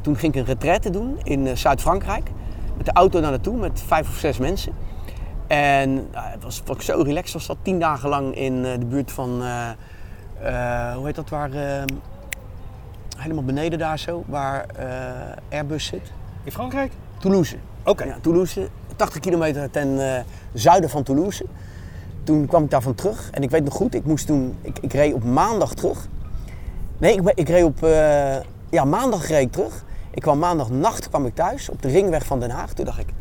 toen 0.02 0.16
ging 0.16 0.34
ik 0.34 0.40
een 0.40 0.46
retraite 0.46 0.90
doen 0.90 1.20
in 1.24 1.48
eh, 1.48 1.56
Zuid-Frankrijk. 1.56 2.30
Met 2.78 2.86
de 2.86 2.92
auto 2.92 3.22
daar 3.22 3.30
naartoe 3.30 3.58
met 3.58 3.82
vijf 3.86 4.10
of 4.10 4.16
zes 4.16 4.38
mensen. 4.38 4.74
En 5.50 5.94
nou, 5.94 6.28
het 6.28 6.44
was, 6.44 6.62
was 6.66 6.86
zo 6.86 7.02
relaxed, 7.02 7.34
was 7.34 7.48
dat 7.48 7.58
tien 7.62 7.80
dagen 7.80 8.10
lang 8.10 8.36
in 8.36 8.66
eh, 8.66 8.80
de 8.80 8.86
buurt 8.86 9.12
van, 9.12 9.42
eh, 9.44 9.70
eh, 10.42 10.96
hoe 10.96 11.06
heet 11.06 11.16
dat, 11.16 11.30
waar, 11.30 11.50
helemaal 13.18 13.44
beneden 13.44 13.80
daar 13.80 14.00
zo, 14.00 14.24
waar 14.28 14.66
Airbus 15.50 15.86
zit. 15.86 16.12
In 16.44 16.52
Frankrijk? 16.52 16.92
Toulouse. 17.18 17.58
Oké. 17.84 18.04
Ja, 18.04 18.18
Toulouse, 18.22 18.68
80 18.96 19.20
kilometer 19.20 19.70
ten 19.72 20.00
zuiden 20.54 20.90
van 20.90 21.04
Toulouse. 21.04 21.46
Toen 22.24 22.46
kwam 22.46 22.64
ik 22.64 22.70
daarvan 22.70 22.96
terug 22.96 23.30
en 23.32 23.44
ik 23.44 23.50
weet 23.50 23.64
nog 23.64 23.74
goed, 23.74 23.96
ik 23.96 24.06
moest 24.06 24.26
toen, 24.26 24.58
ik, 24.62 24.80
ik 24.82 24.94
reed 24.94 25.14
op 25.14 25.24
maandag 25.24 25.74
terug. 25.74 26.08
Nee, 26.98 27.16
ik, 27.16 27.32
ik 27.36 27.50
reed 27.50 27.64
op, 27.64 27.80
ja 28.70 28.84
maandag 28.86 29.28
reed 29.28 29.46
ik 29.46 29.52
terug. 29.52 29.84
Ik 30.12 30.22
kwam 30.22 30.40
maandagnacht 30.40 31.10
kwam 31.10 31.26
ik 31.26 31.36
thuis 31.36 31.70
op 31.70 31.82
de 31.82 31.88
ringweg 31.88 32.26
van 32.26 32.40
Den 32.40 32.50
Haag. 32.50 32.74
Toen 32.74 32.86
dacht 32.86 33.00
ik, 33.00 33.14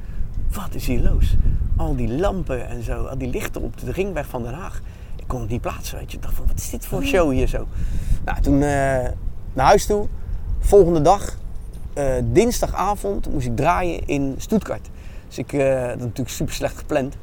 wat 0.51 0.75
is 0.75 0.87
hier 0.87 1.01
los? 1.01 1.37
Al 1.79 1.97
die 1.97 2.19
lampen 2.19 2.69
en 2.69 2.83
zo, 2.83 3.05
al 3.05 3.19
die 3.19 3.29
lichten 3.31 3.63
op 3.63 3.81
de 3.81 3.93
ringweg 3.93 4.27
van 4.27 4.43
Den 4.43 4.55
Haag. 4.55 4.81
Ik 5.17 5.25
kon 5.27 5.41
het 5.41 5.51
niet 5.51 5.61
plaatsen, 5.61 5.99
weet 5.99 6.11
je. 6.11 6.17
Ik 6.17 6.23
dacht 6.23 6.35
van, 6.35 6.47
wat 6.47 6.59
is 6.59 6.71
dit 6.71 6.87
voor 6.87 7.03
show 7.03 7.33
hier 7.33 7.47
zo? 7.47 7.67
Nou, 8.25 8.41
toen 8.41 8.55
eh, 8.55 9.09
naar 9.53 9.67
huis 9.67 9.87
toe. 9.87 10.09
Volgende 10.59 11.01
dag, 11.01 11.39
eh, 11.95 12.15
dinsdagavond, 12.25 13.33
moest 13.33 13.47
ik 13.47 13.57
draaien 13.57 14.07
in 14.07 14.35
Stuttgart. 14.37 14.89
Dus 15.27 15.39
ik, 15.39 15.53
eh, 15.53 15.83
dat 15.83 15.97
is 15.97 16.03
natuurlijk 16.03 16.29
super 16.29 16.55
slecht 16.55 16.79
gepland. 16.79 17.17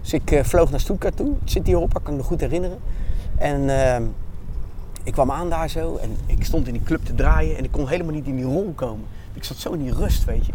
Dus 0.00 0.12
ik 0.12 0.40
vloog 0.42 0.70
naar 0.70 0.80
Stuttgart 0.80 1.16
toe. 1.16 1.34
Het 1.40 1.50
zit 1.50 1.66
hier 1.66 1.78
op, 1.78 1.92
kan 1.92 2.02
ik 2.02 2.08
me 2.08 2.16
nog 2.16 2.26
goed 2.26 2.40
herinneren. 2.40 2.78
En 3.40 3.68
eh, 3.68 4.06
ik 5.02 5.12
kwam 5.12 5.30
aan 5.30 5.50
daar 5.50 5.70
zo 5.70 5.96
en 5.96 6.16
ik 6.26 6.44
stond 6.44 6.66
in 6.66 6.72
die 6.72 6.82
club 6.82 7.04
te 7.04 7.14
draaien 7.14 7.56
en 7.56 7.64
ik 7.64 7.70
kon 7.70 7.88
helemaal 7.88 8.14
niet 8.14 8.26
in 8.26 8.36
die 8.36 8.44
rol 8.44 8.72
komen. 8.74 9.04
Ik 9.32 9.44
zat 9.44 9.56
zo 9.56 9.72
in 9.72 9.82
die 9.82 9.94
rust, 9.94 10.24
weet 10.24 10.46
je. 10.46 10.52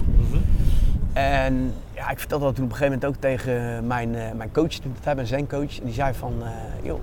En 1.15 1.73
ja, 1.93 2.09
ik 2.09 2.19
vertelde 2.19 2.45
dat 2.45 2.55
toen 2.55 2.63
op 2.63 2.71
een 2.71 2.77
gegeven 2.77 2.99
moment 2.99 3.15
ook 3.15 3.21
tegen 3.21 3.87
mijn, 3.87 4.15
eh, 4.15 4.31
mijn 4.31 4.51
coach, 4.51 4.71
toen 4.71 4.93
dat 4.93 5.03
hij 5.03 5.15
mijn 5.15 5.27
zijn 5.27 5.47
coach. 5.47 5.79
En 5.79 5.85
die 5.85 5.93
zei 5.93 6.13
van, 6.13 6.33
eh, 6.43 6.49
joh, 6.83 6.99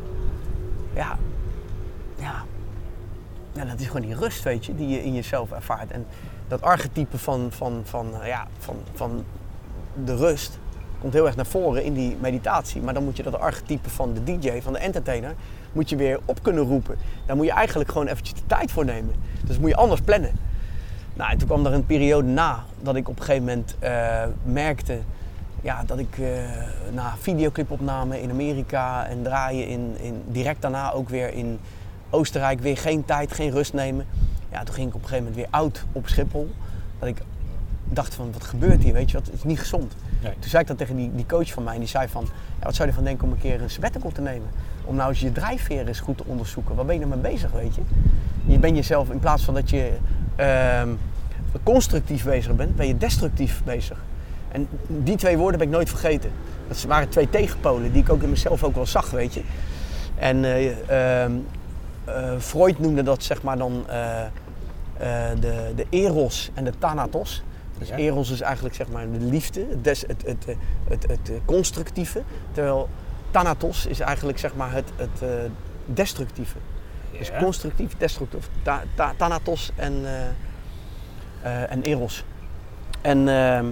ja, 0.95 1.19
ja, 2.19 2.45
ja, 3.53 3.65
dat 3.65 3.81
is 3.81 3.87
gewoon 3.87 4.07
die 4.07 4.15
rust, 4.15 4.43
weet 4.43 4.67
je, 4.67 4.75
die 4.75 4.89
je 4.89 5.03
in 5.03 5.15
jezelf 5.15 5.53
ervaart. 5.53 5.91
En 5.91 6.07
dat 6.49 6.63
archetype 6.63 7.19
van, 7.19 7.47
van, 7.51 7.81
van, 7.85 8.21
eh, 8.21 8.27
ja, 8.27 8.47
van, 8.59 8.77
van 8.95 9.25
de 10.05 10.17
rust 10.17 10.59
komt 11.01 11.13
heel 11.13 11.27
erg 11.27 11.37
naar 11.37 11.47
voren 11.47 11.85
in 11.85 11.95
die 11.95 12.17
meditatie. 12.21 12.83
Maar 12.83 12.95
dan 12.95 13.05
moet 13.05 13.17
je 13.17 13.23
dat 13.23 13.39
archetype 13.39 13.91
van 13.91 14.15
de 14.15 14.25
DJ, 14.25 14.61
van 14.61 14.73
de 14.73 14.79
entertainer, 14.79 15.35
moet 15.73 15.89
je 15.89 15.97
weer 15.97 16.21
op 16.25 16.43
kunnen 16.43 16.65
roepen. 16.65 16.97
Daar 17.27 17.37
moet 17.37 17.47
je 17.47 17.53
eigenlijk 17.53 17.91
gewoon 17.91 18.07
eventjes 18.07 18.35
de 18.35 18.47
tijd 18.47 18.71
voor 18.71 18.85
nemen. 18.85 19.15
Dus 19.45 19.59
moet 19.59 19.69
je 19.69 19.77
anders 19.77 20.01
plannen. 20.01 20.33
Nou, 21.15 21.31
en 21.31 21.39
toen 21.39 21.49
kwam 21.49 21.67
er 21.67 21.73
een 21.73 21.87
periode 21.87 22.29
na 22.29 22.65
dat 22.81 22.97
ik 22.97 23.09
op 23.09 23.19
een 23.19 23.25
gegeven 23.25 23.47
moment 23.47 23.77
eh, 23.79 24.23
merkte 24.43 24.99
ja, 25.63 25.85
dat 25.87 25.99
ik 25.99 26.19
eh, 26.19 26.27
na 26.93 27.15
videoclipopname 27.19 28.23
in 28.23 28.31
Amerika 28.31 29.07
en 29.07 29.23
draaien 29.23 29.67
in, 29.67 29.97
in, 30.01 30.23
direct 30.27 30.63
daarna 30.63 30.93
ook 30.93 31.09
weer 31.09 31.33
in 31.33 31.59
Oostenrijk 32.11 32.61
weer 32.61 32.77
geen 32.77 33.05
tijd, 33.05 33.33
geen 33.33 33.51
rust 33.51 33.73
nemen. 33.73 34.07
Ja, 34.51 34.65
toen 34.65 34.75
ging 34.75 34.89
ik 34.89 34.95
op 34.95 35.03
een 35.03 35.09
gegeven 35.09 35.31
moment 35.31 35.45
weer 35.51 35.61
oud 35.61 35.85
op 35.93 36.09
Schiphol. 36.09 36.51
Dat 36.99 37.09
ik 37.09 37.23
dacht 37.85 38.15
van, 38.15 38.33
wat 38.33 38.45
gebeurt 38.45 38.83
hier, 38.83 38.93
weet 38.93 39.11
je 39.11 39.17
wat, 39.17 39.27
het 39.27 39.35
is 39.35 39.45
niet 39.45 39.59
gezond. 39.59 39.95
Nee. 40.23 40.33
Toen 40.39 40.51
zei 40.51 40.63
ik 40.63 40.69
dat 40.69 40.79
tegen 40.79 40.97
die, 40.97 41.11
die 41.15 41.27
coach 41.27 41.53
van 41.53 41.63
mij 41.63 41.75
en 41.75 41.81
die 41.81 41.89
zei 41.89 42.09
van, 42.09 42.25
ja, 42.59 42.65
wat 42.65 42.75
zou 42.75 42.89
je 42.89 42.95
ervan 42.95 43.05
denken 43.05 43.25
om 43.25 43.33
een 43.33 43.39
keer 43.39 43.63
een 43.63 43.71
sabbatical 43.71 44.11
te 44.11 44.21
nemen? 44.21 44.49
Om 44.85 44.97
nou 44.97 45.09
eens 45.09 45.21
je 45.21 45.33
drijfveer 45.33 45.87
eens 45.87 46.01
goed 46.01 46.17
te 46.17 46.25
onderzoeken. 46.27 46.75
Waar 46.75 46.85
ben 46.85 46.95
je 46.99 47.07
nou 47.07 47.21
mee 47.21 47.33
bezig, 47.33 47.51
weet 47.51 47.75
je? 47.75 47.83
Je 48.47 48.59
bent 48.59 48.77
jezelf, 48.77 49.11
in 49.11 49.19
plaats 49.19 49.45
van 49.45 49.55
dat 49.55 49.71
je 49.71 49.93
ehm, 50.37 50.89
constructief 51.63 52.25
bezig 52.25 52.57
bent, 52.57 52.77
ben 52.77 52.87
je 52.87 52.97
destructief 52.97 53.63
bezig. 53.65 53.99
En 54.49 54.69
die 54.87 55.17
twee 55.17 55.37
woorden 55.37 55.59
ben 55.59 55.69
ik 55.69 55.75
nooit 55.75 55.89
vergeten. 55.89 56.31
Dat 56.69 56.83
waren 56.83 57.09
twee 57.09 57.31
tegenpolen 57.31 57.93
die 57.93 58.03
ik 58.03 58.11
ook 58.11 58.23
in 58.23 58.31
mezelf 58.31 58.65
ook 58.65 58.75
wel 58.75 58.87
zag, 58.87 59.11
weet 59.11 59.35
je. 59.35 59.43
En 60.15 60.45
eh, 60.45 61.23
ehm, 61.23 61.33
eh, 62.05 62.39
Freud 62.39 62.79
noemde 62.79 63.03
dat 63.03 63.23
zeg 63.23 63.43
maar 63.43 63.59
dan 63.59 63.85
eh, 63.89 64.21
de, 65.41 65.73
de 65.77 65.87
eros 65.91 66.51
en 66.55 66.65
de 66.65 66.73
thanatos. 66.79 67.43
Dus 67.79 67.91
eros 67.91 68.31
is 68.31 68.41
eigenlijk 68.41 68.75
zeg 68.75 68.89
maar 68.89 69.11
de 69.11 69.25
liefde, 69.25 69.67
het, 69.71 69.85
des, 69.85 70.05
het, 70.07 70.23
het, 70.27 71.07
het, 71.09 71.31
constructieve. 71.45 72.23
Terwijl 72.53 72.89
thanatos 73.33 73.87
is 73.87 74.01
eigenlijk 74.01 74.39
zeg 74.39 74.55
maar 74.55 74.73
het, 74.73 74.93
het 74.97 75.23
eh, 75.23 75.29
destructieve. 75.87 76.57
Dus 77.19 77.31
constructief, 77.39 77.97
destructief. 77.97 78.49
Ta, 78.63 78.83
ta- 78.95 79.15
thanatos 79.17 79.71
en, 79.75 79.93
eh, 80.05 80.27
eh, 81.43 81.71
en 81.71 81.83
eros. 81.83 82.25
En 83.01 83.29
ehm, 83.29 83.67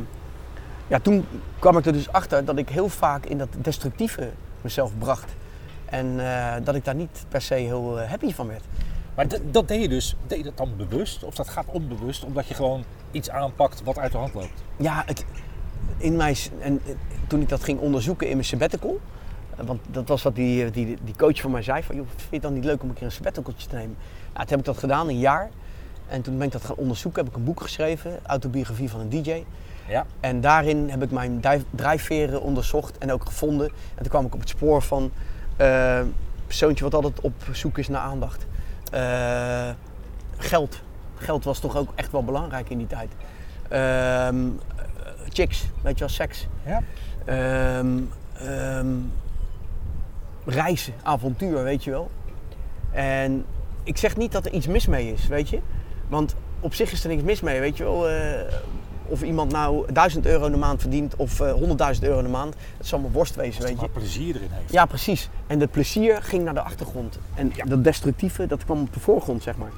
ja, 0.87 0.99
toen 0.99 1.27
kwam 1.59 1.78
ik 1.78 1.87
er 1.87 1.93
dus 1.93 2.12
achter 2.12 2.45
dat 2.45 2.59
ik 2.59 2.69
heel 2.69 2.89
vaak 2.89 3.27
in 3.27 3.39
dat 3.39 3.49
destructieve 3.59 4.31
mezelf 4.61 4.99
bracht. 4.99 5.35
En 5.85 6.20
dat 6.65 6.74
ik 6.74 6.85
daar 6.85 6.95
niet 6.95 7.24
per 7.28 7.43
se 7.43 7.55
heel 7.55 8.01
happy 8.01 8.35
van 8.35 8.47
werd. 8.47 8.65
Maar 9.15 9.28
dat, 9.28 9.41
dat 9.51 9.69
deed 9.69 9.82
je 9.82 9.89
dus, 9.89 10.16
deed 10.27 10.39
je 10.39 10.45
dat 10.45 10.57
dan 10.57 10.77
bewust? 10.77 11.24
Of 11.24 11.35
dat 11.35 11.49
gaat 11.49 11.66
onbewust, 11.66 12.24
omdat 12.24 12.47
je 12.47 12.55
gewoon 12.55 12.85
iets 13.11 13.31
aanpakt 13.31 13.82
wat 13.82 13.99
uit 13.99 14.12
de 14.12 14.19
hand 14.19 14.35
loopt? 14.35 14.62
Ja, 14.77 15.03
het, 15.07 15.24
in 15.97 16.16
mijn, 16.16 16.37
en, 16.61 16.81
toen 17.27 17.41
ik 17.41 17.49
dat 17.49 17.65
ging 17.65 17.81
onderzoeken 17.81 18.27
in 18.27 18.32
mijn 18.32 18.45
sabbatical, 18.45 19.01
want 19.65 19.81
dat 19.91 20.09
was 20.09 20.23
wat 20.23 20.35
die, 20.35 20.65
eh, 20.65 20.73
die, 20.73 20.99
die 21.05 21.15
coach 21.16 21.41
van 21.41 21.51
mij 21.51 21.62
zei, 21.62 21.82
van 21.82 21.97
joh, 21.97 22.07
vind 22.07 22.20
je 22.28 22.35
het 22.35 22.43
dan 22.43 22.53
niet 22.55 22.65
leuk 22.65 22.82
om 22.82 22.89
een 22.89 22.95
keer 22.95 23.05
een 23.07 23.12
sabbaticaltje 23.12 23.69
te 23.69 23.74
nemen? 23.77 23.97
Nou, 24.32 24.39
toen 24.39 24.49
heb 24.49 24.59
ik 24.59 24.65
dat 24.65 24.78
gedaan, 24.78 25.09
een 25.09 25.19
jaar. 25.19 25.51
En 26.09 26.23
toen 26.23 26.37
ben 26.39 26.47
ik 26.47 26.53
dat 26.53 26.65
gaan 26.65 26.77
onderzoeken, 26.77 27.23
heb 27.23 27.31
ik 27.31 27.39
een 27.39 27.45
boek 27.45 27.61
geschreven, 27.61 28.19
autobiografie 28.27 28.91
van 28.91 29.01
een 29.01 29.09
DJ. 29.09 29.43
Ja. 29.89 30.07
En 30.20 30.41
daarin 30.41 30.91
heb 30.91 31.03
ik 31.03 31.11
mijn 31.11 31.41
drijf- 31.41 31.65
drijfveren 31.70 32.43
onderzocht 32.43 32.99
en 32.99 33.12
ook 33.12 33.24
gevonden. 33.27 33.66
En 33.66 33.97
toen 34.03 34.09
kwam 34.09 34.27
ik 34.27 34.35
op 34.35 34.41
het 34.41 34.49
spoor 34.49 34.82
van 34.82 35.11
eh, 35.57 35.99
een 35.99 36.15
persoontje 36.47 36.85
wat 36.85 36.95
altijd 36.95 37.20
op 37.20 37.32
zoek 37.53 37.78
is 37.78 37.89
naar 37.89 38.01
aandacht. 38.01 38.47
Eh, 38.91 39.70
geld. 40.37 40.81
Geld 41.16 41.45
was 41.45 41.59
toch 41.59 41.77
ook 41.77 41.93
echt 41.95 42.12
wel 42.12 42.24
belangrijk 42.24 42.70
in 42.70 42.78
die 42.78 42.87
tijd. 42.87 43.11
Ehm, 43.69 44.47
chicks, 45.28 45.65
weet 45.82 45.93
je 45.95 46.01
wel, 46.01 46.09
seks. 46.09 46.47
Ja. 46.66 46.82
Ehm, 47.24 47.99
ehm, 48.39 48.87
reizen, 50.51 50.93
avontuur, 51.03 51.63
weet 51.63 51.85
je 51.85 51.91
wel. 51.91 52.11
En 52.91 53.45
ik 53.83 53.97
zeg 53.97 54.17
niet 54.17 54.33
dat 54.33 54.47
er 54.47 54.53
iets 54.53 54.67
mis 54.67 54.87
mee 54.87 55.13
is, 55.13 55.27
weet 55.27 55.49
je. 55.49 55.61
Want 56.09 56.35
op 56.61 56.75
zich 56.75 56.93
is 56.93 57.03
er 57.05 57.09
niks 57.11 57.23
mis 57.23 57.41
mee, 57.41 57.61
weet 57.61 57.77
je 57.77 57.85
wel. 57.85 58.09
Eh, 58.09 58.41
of 59.07 59.23
iemand 59.23 59.53
nou 59.53 59.93
1000 59.93 60.27
euro 60.27 60.47
in 60.47 60.53
de 60.53 60.59
maand 60.59 60.81
verdient 60.81 61.17
of 61.17 61.41
eh 61.41 61.53
100.000 61.53 62.03
euro 62.03 62.19
in 62.19 62.25
de 62.25 62.31
maand. 62.31 62.55
Het 62.77 62.87
zal 62.87 62.99
maar 62.99 63.11
worst 63.11 63.35
wezen, 63.35 63.63
weet 63.63 63.71
je 63.71 63.77
maar 63.77 63.89
plezier 63.89 64.35
erin 64.37 64.49
heeft. 64.51 64.73
Ja, 64.73 64.87
precies. 64.87 65.29
En 65.47 65.61
het 65.61 65.71
plezier 65.71 66.23
ging 66.23 66.45
naar 66.45 66.55
de 66.55 66.61
achtergrond. 66.63 67.19
En 67.35 67.53
Ja. 67.55 67.65
dat 67.65 67.85
destructieve, 67.85 68.47
dat 68.47 68.65
kwam 68.65 68.81
op 68.81 68.93
de 68.93 69.01
voorgrond, 69.01 69.43
zeg 69.43 69.57
maar. 69.57 69.71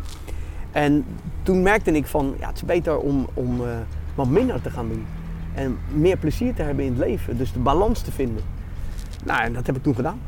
En 0.72 1.04
toen 1.42 1.62
merkte 1.62 1.92
ik 1.92 2.06
van, 2.06 2.34
ja, 2.38 2.46
het 2.46 2.56
is 2.56 2.64
beter 2.64 2.98
om, 2.98 3.26
om 3.34 3.60
eh, 3.66 3.68
wat 4.14 4.26
minder 4.28 4.60
te 4.62 4.70
gaan 4.70 4.88
doen. 4.88 5.06
En 5.54 5.78
meer 5.94 6.16
plezier 6.16 6.54
te 6.54 6.62
hebben 6.62 6.84
in 6.84 6.90
het 6.90 7.00
leven. 7.00 7.36
Dus 7.36 7.52
de 7.52 7.58
balans 7.58 8.00
te 8.00 8.12
vinden. 8.12 8.42
Nou, 9.24 9.42
en 9.42 9.52
dat 9.52 9.66
heb 9.66 9.76
ik 9.76 9.82
toen 9.82 9.94
gedaan. 9.94 10.20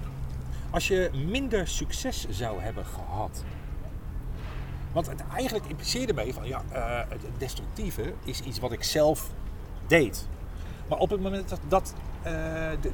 Als 0.74 0.88
je 0.88 1.10
minder 1.26 1.68
succes 1.68 2.26
zou 2.30 2.60
hebben 2.60 2.84
gehad. 2.86 3.44
Want 4.92 5.06
het 5.08 5.22
eigenlijk 5.34 5.66
impliceerde 5.66 6.14
mij 6.14 6.32
van 6.32 6.46
ja, 6.46 6.62
eh, 6.72 6.98
het 7.08 7.20
destructieve 7.38 8.12
is 8.24 8.40
iets 8.40 8.58
wat 8.58 8.72
ik 8.72 8.82
zelf 8.82 9.30
deed. 9.86 10.26
Maar 10.88 10.98
op 10.98 11.10
het 11.10 11.20
moment 11.20 11.48
dat, 11.48 11.60
dat 11.68 11.94
eh, 12.22 12.32
de, 12.80 12.90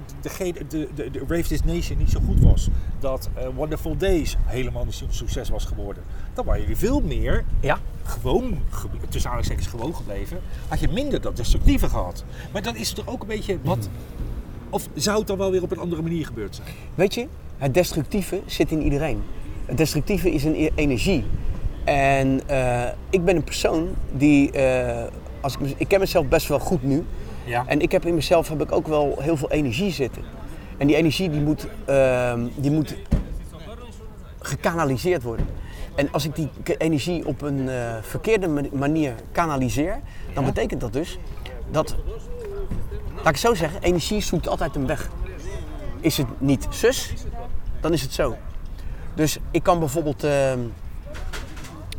de, 0.69 0.89
de, 0.95 1.11
de, 1.11 1.19
Rave 1.29 1.43
This 1.43 1.65
Nation 1.65 1.99
niet 1.99 2.11
zo 2.11 2.21
goed 2.27 2.41
was, 2.41 2.69
dat 2.99 3.29
eh, 3.35 3.47
Wonderful 3.55 3.97
Days 3.97 4.37
helemaal 4.45 4.85
niet 4.85 4.95
zo'n 4.95 5.13
succes 5.13 5.49
was 5.49 5.65
geworden, 5.65 6.03
dan 6.35 6.45
waren 6.45 6.61
jullie 6.61 6.77
veel 6.77 7.01
meer 7.01 7.45
Ja. 7.61 7.79
gewoon, 8.03 8.59
ge- 8.71 8.89
tussen 9.09 9.31
aanhalingstekens 9.31 9.67
gewoon 9.67 9.95
gebleven, 9.95 10.41
had 10.69 10.81
je 10.81 10.89
minder 10.89 11.21
dat 11.21 11.37
destructieve 11.37 11.89
gehad. 11.89 12.25
Maar 12.53 12.63
dan 12.63 12.77
is 12.77 12.87
het 12.87 12.97
toch 12.97 13.09
ook 13.09 13.21
een 13.21 13.29
beetje 13.29 13.59
wat. 13.63 13.89
Of 14.71 14.89
zou 14.95 15.19
het 15.19 15.27
dan 15.27 15.39
wel 15.39 15.51
weer 15.51 15.63
op 15.63 15.71
een 15.71 15.79
andere 15.79 16.03
manier 16.03 16.27
gebeurd 16.27 16.55
zijn? 16.57 16.69
Weet 16.95 17.15
je, 17.15 17.29
het 17.61 17.75
destructieve 17.75 18.41
zit 18.47 18.71
in 18.71 18.83
iedereen. 18.83 19.23
Het 19.67 19.77
destructieve 19.77 20.31
is 20.31 20.45
een 20.45 20.55
e- 20.55 20.71
energie. 20.75 21.25
En 21.85 22.41
eh, 22.47 22.83
ik 23.11 23.25
ben 23.25 23.37
een 23.37 23.45
persoon 23.45 23.89
die, 24.13 24.51
eh, 24.53 25.05
als 25.41 25.57
ik, 25.57 25.75
ik 25.77 25.89
ken 25.89 26.01
mezelf 26.01 26.27
best 26.27 26.49
wel 26.49 26.59
goed 26.59 26.83
nu. 26.83 27.05
Ja. 27.45 27.65
En 27.67 27.81
ik 27.81 27.93
heb 27.93 28.07
in 28.07 28.15
mezelf 28.15 28.49
heb 28.49 28.63
ik 28.63 28.73
ook 28.73 28.87
wel 28.87 29.17
heel 29.21 29.37
veel 29.37 29.51
energie 29.51 29.91
zitten. 29.91 30.23
En 30.77 30.87
die 30.87 30.97
energie 30.97 31.31
die 31.31 31.41
moet, 31.41 31.67
ehm, 31.85 32.41
die 32.57 32.71
moet 32.71 32.97
gekanaliseerd 34.39 35.23
worden. 35.23 35.47
En 35.95 36.09
als 36.13 36.25
ik 36.25 36.35
die 36.35 36.49
energie 36.79 37.27
op 37.27 37.43
een 37.43 37.69
eh, 37.69 37.95
verkeerde 38.01 38.49
ma- 38.49 38.63
manier 38.73 39.15
kanaliseer, 39.33 40.01
dan 40.35 40.45
betekent 40.45 40.81
dat 40.81 40.93
dus 40.93 41.19
dat, 41.71 41.97
laat 43.15 43.19
ik 43.19 43.25
het 43.25 43.39
zo 43.39 43.55
zeggen, 43.55 43.83
energie 43.83 44.21
zoekt 44.21 44.49
altijd 44.49 44.77
een 44.77 44.87
weg. 44.87 45.11
Is 46.01 46.17
het 46.17 46.27
niet 46.39 46.67
zus, 46.71 47.13
dan 47.81 47.93
is 47.93 48.03
het 48.03 48.13
zo. 48.13 48.37
Dus 49.15 49.39
ik 49.51 49.63
kan 49.63 49.79
bijvoorbeeld, 49.79 50.25
ehm, 50.25 50.59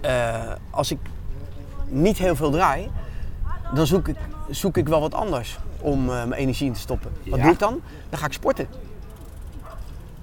eh, 0.02 0.52
als 0.70 0.92
ik 0.92 0.98
niet 1.88 2.18
heel 2.18 2.36
veel 2.36 2.52
draai, 2.52 2.90
dan 3.74 3.88
zoek 3.88 4.08
ik, 4.08 4.16
zoek 4.50 4.78
ik 4.78 4.88
wel 4.88 5.02
wat 5.02 5.14
anders 5.14 5.60
om 5.80 6.00
eh, 6.10 6.16
mijn 6.16 6.34
energie 6.34 6.68
in 6.68 6.74
te 6.74 6.80
stoppen. 6.80 7.12
Wat 7.26 7.38
Ja. 7.38 7.44
doe 7.44 7.54
ik 7.54 7.60
dan? 7.60 7.82
Dan 8.10 8.20
ga 8.20 8.26
ik 8.26 8.34
sporten. 8.34 8.68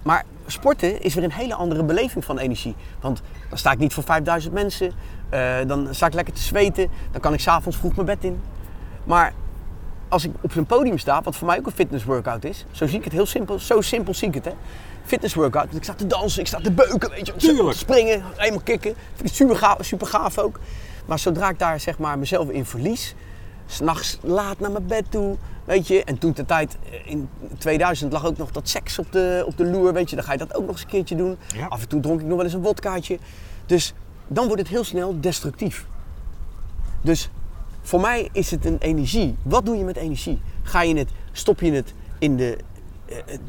Maar 0.02 0.24
sporten 0.46 1.02
is 1.02 1.14
weer 1.14 1.24
een 1.24 1.32
hele 1.32 1.54
andere 1.54 1.84
beleving 1.84 2.24
van 2.24 2.38
energie. 2.38 2.74
Want 3.00 3.22
dan 3.48 3.58
sta 3.58 3.72
ik 3.72 3.78
niet 3.78 3.94
voor 3.94 4.02
5000 4.02 4.52
mensen, 4.54 4.92
eh, 5.28 5.56
dan 5.66 5.88
sta 5.90 6.06
ik 6.06 6.14
lekker 6.14 6.34
te 6.34 6.40
zweten, 6.42 6.88
dan 7.10 7.20
kan 7.20 7.32
ik 7.32 7.40
s'avonds 7.40 7.78
vroeg 7.78 7.94
mijn 7.94 8.06
bed 8.06 8.24
in. 8.24 8.40
Maar 9.04 9.32
als 10.08 10.24
ik 10.24 10.30
op 10.40 10.52
zo'n 10.52 10.66
podium 10.66 10.98
sta, 10.98 11.22
wat 11.22 11.36
voor 11.36 11.46
mij 11.46 11.58
ook 11.58 11.66
een 11.66 11.72
fitness 11.72 12.04
workout 12.04 12.44
is, 12.44 12.64
zo 12.70 12.86
zie 12.86 12.98
ik 12.98 13.04
het 13.04 13.12
heel 13.12 13.26
simpel, 13.26 13.58
zo 13.58 13.80
simpel 13.80 14.14
zie 14.14 14.28
ik 14.28 14.34
het 14.34 14.44
hè. 14.44 14.52
Fitness 15.08 15.34
workout, 15.34 15.64
want 15.64 15.76
ik 15.76 15.82
sta 15.82 15.94
te 15.94 16.06
dansen, 16.06 16.40
ik 16.40 16.46
sta 16.46 16.60
te 16.60 16.70
beuken, 16.70 17.10
weet 17.10 17.26
je, 17.26 17.36
Tuurlijk. 17.36 17.76
springen, 17.76 18.22
helemaal 18.36 18.60
kicken. 18.60 18.94
Vind 19.14 19.28
ik 19.28 19.34
super 19.34 19.56
gaaf, 19.56 19.76
super 19.80 20.06
gaaf 20.06 20.38
ook. 20.38 20.58
Maar 21.06 21.18
zodra 21.18 21.48
ik 21.48 21.58
daar 21.58 21.80
zeg 21.80 21.98
maar 21.98 22.18
mezelf 22.18 22.48
in 22.48 22.64
verlies, 22.64 23.14
s'nachts 23.66 24.18
laat 24.22 24.60
naar 24.60 24.70
mijn 24.70 24.86
bed 24.86 25.10
toe, 25.10 25.36
weet 25.64 25.86
je. 25.86 26.04
En 26.04 26.18
toen 26.18 26.32
de 26.32 26.44
tijd, 26.44 26.76
eh, 26.90 27.10
in 27.10 27.28
2000 27.58 28.12
lag 28.12 28.26
ook 28.26 28.36
nog 28.36 28.50
dat 28.50 28.68
seks 28.68 28.98
op 28.98 29.12
de, 29.12 29.42
op 29.46 29.56
de 29.56 29.64
loer, 29.64 29.92
weet 29.92 30.10
je. 30.10 30.16
Dan 30.16 30.24
ga 30.24 30.32
je 30.32 30.38
dat 30.38 30.54
ook 30.54 30.62
nog 30.66 30.70
eens 30.70 30.82
een 30.82 30.88
keertje 30.88 31.16
doen. 31.16 31.36
Ja. 31.54 31.66
Af 31.66 31.82
en 31.82 31.88
toe 31.88 32.00
dronk 32.00 32.20
ik 32.20 32.26
nog 32.26 32.36
wel 32.36 32.44
eens 32.44 32.54
een 32.54 32.62
wodkaatje. 32.62 33.18
Dus 33.66 33.94
dan 34.26 34.46
wordt 34.46 34.60
het 34.60 34.70
heel 34.70 34.84
snel 34.84 35.20
destructief. 35.20 35.86
Dus 37.00 37.30
voor 37.82 38.00
mij 38.00 38.28
is 38.32 38.50
het 38.50 38.64
een 38.64 38.78
energie. 38.78 39.36
Wat 39.42 39.66
doe 39.66 39.76
je 39.76 39.84
met 39.84 39.96
energie? 39.96 40.40
Ga 40.62 40.82
je 40.82 40.96
het, 40.96 41.10
stop 41.32 41.60
je 41.60 41.72
het 41.72 41.94
in 42.18 42.36
de 42.36 42.58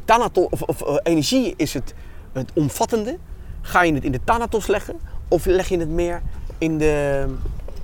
thanatos, 0.04 0.46
of, 0.50 0.62
of 0.62 0.82
eh, 0.82 0.96
energie 1.02 1.54
is 1.56 1.74
het, 1.74 1.94
het 2.32 2.50
omvattende. 2.54 3.18
Ga 3.60 3.82
je 3.82 3.92
het 3.92 4.04
in 4.04 4.12
de 4.12 4.20
thanatos 4.24 4.66
leggen 4.66 4.96
of 5.28 5.44
leg 5.44 5.68
je 5.68 5.78
het 5.78 5.88
meer 5.88 6.22
in 6.58 6.78
de, 6.78 7.26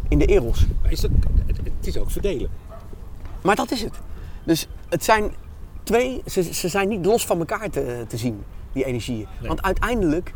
in 0.08 0.18
de 0.18 0.26
eros? 0.26 0.66
Is 0.88 1.02
het, 1.02 1.10
het, 1.46 1.86
is 1.86 1.98
ook 1.98 2.10
verdelen. 2.10 2.50
Maar 3.42 3.56
dat 3.56 3.70
is 3.70 3.82
het. 3.82 3.94
Dus 4.44 4.68
het 4.88 5.04
zijn 5.04 5.34
twee, 5.82 6.22
ze, 6.26 6.54
ze 6.54 6.68
zijn 6.68 6.88
niet 6.88 7.06
los 7.06 7.26
van 7.26 7.38
elkaar 7.38 7.70
te, 7.70 8.04
te 8.08 8.16
zien, 8.16 8.44
die 8.72 8.84
energieën. 8.84 9.26
Nee. 9.38 9.48
Want 9.48 9.62
uiteindelijk 9.62 10.32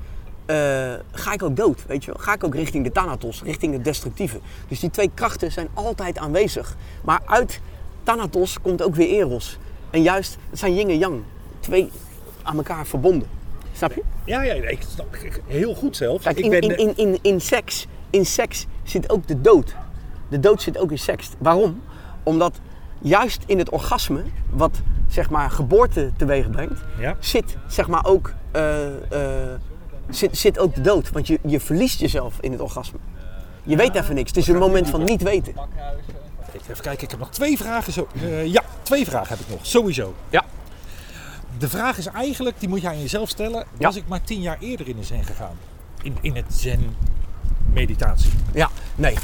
eh, 0.50 0.94
ga 1.12 1.32
ik 1.32 1.42
ook 1.42 1.56
dood, 1.56 1.86
weet 1.86 2.04
je 2.04 2.12
wel. 2.12 2.22
Ga 2.22 2.32
ik 2.32 2.44
ook 2.44 2.54
richting 2.54 2.84
de 2.84 2.92
Thanatos, 2.92 3.42
richting 3.42 3.72
het 3.72 3.84
destructieve. 3.84 4.40
Dus 4.68 4.80
die 4.80 4.90
twee 4.90 5.10
krachten 5.14 5.52
zijn 5.52 5.68
altijd 5.74 6.18
aanwezig. 6.18 6.76
Maar 7.04 7.20
uit 7.24 7.60
Thanatos 8.02 8.60
komt 8.60 8.82
ook 8.82 8.94
weer 8.94 9.08
Eros. 9.08 9.58
En 9.90 10.02
juist, 10.02 10.36
het 10.50 10.58
zijn 10.58 10.74
yin 10.74 10.88
en 10.88 10.98
yang. 10.98 11.20
Twee 11.60 11.90
aan 12.42 12.56
elkaar 12.56 12.86
verbonden. 12.86 13.28
Snap 13.72 13.92
je? 13.92 14.02
Ja, 14.24 14.42
ja, 14.42 14.52
ik 14.54 14.82
snap 14.88 15.14
ik- 15.16 15.42
heel 15.46 15.74
goed 15.74 15.96
zelfs. 15.96 16.24
Kijk, 16.24 16.38
ik 16.38 16.44
in, 16.44 16.50
ben, 16.50 16.60
in, 16.62 16.76
in, 16.78 16.96
in, 16.96 17.18
in, 17.22 17.40
seks, 17.40 17.86
in 18.10 18.26
seks 18.26 18.66
zit 18.82 19.10
ook 19.10 19.26
de 19.26 19.40
dood. 19.40 19.74
De 20.28 20.40
dood 20.40 20.62
zit 20.62 20.78
ook 20.78 20.90
in 20.90 20.98
seks. 20.98 21.28
Waarom? 21.38 21.82
Omdat 22.22 22.60
juist 22.98 23.42
in 23.46 23.58
het 23.58 23.70
orgasme, 23.70 24.22
wat 24.50 24.80
zeg 25.08 25.30
maar 25.30 25.50
geboorte 25.50 26.10
teweeg 26.16 26.50
brengt, 26.50 26.80
Ja. 26.98 27.16
zit 27.20 27.56
zeg 27.68 27.88
maar 27.88 28.04
ook, 28.06 28.32
eh, 28.50 28.86
eh, 29.52 29.60
zit, 30.08 30.38
zit 30.38 30.58
ook 30.58 30.74
de 30.74 30.80
dood. 30.80 31.10
Want 31.10 31.26
je, 31.26 31.38
je 31.46 31.60
verliest 31.60 32.00
jezelf 32.00 32.34
in 32.40 32.52
het 32.52 32.60
orgasme. 32.60 32.98
Je 33.62 33.76
weet 33.76 33.94
even 33.94 34.14
niks. 34.14 34.28
Het 34.28 34.36
is 34.38 34.48
een 34.48 34.58
moment 34.58 34.88
van 34.90 35.04
niet 35.04 35.22
weten. 35.22 35.54
Even 36.70 36.82
kijken, 36.82 37.02
ik 37.04 37.10
heb 37.10 37.18
nog 37.20 37.30
twee 37.30 37.56
vragen. 37.56 37.92
Zo, 37.92 38.08
eh, 38.14 38.46
ja, 38.46 38.62
twee 38.82 39.04
vragen 39.04 39.28
heb 39.28 39.38
ik 39.46 39.48
nog, 39.48 39.66
sowieso. 39.66 40.14
Ja. 40.30 40.44
De 41.58 41.68
vraag 41.68 41.98
is 41.98 42.06
eigenlijk, 42.06 42.60
die 42.60 42.68
moet 42.68 42.80
je 42.80 42.88
aan 42.88 43.00
jezelf 43.00 43.28
stellen. 43.28 43.64
Ja. 43.78 43.86
Was 43.86 43.96
ik 43.96 44.08
maar 44.08 44.22
tien 44.22 44.40
jaar 44.40 44.56
eerder 44.60 44.88
in 44.88 44.96
de 44.96 45.04
zen 45.04 45.24
gegaan? 45.24 45.58
In, 46.02 46.16
in 46.20 46.36
het 46.36 46.54
zen 46.54 46.96
meditatie. 47.72 48.30
Ja, 48.54 48.68
nee. 48.94 49.16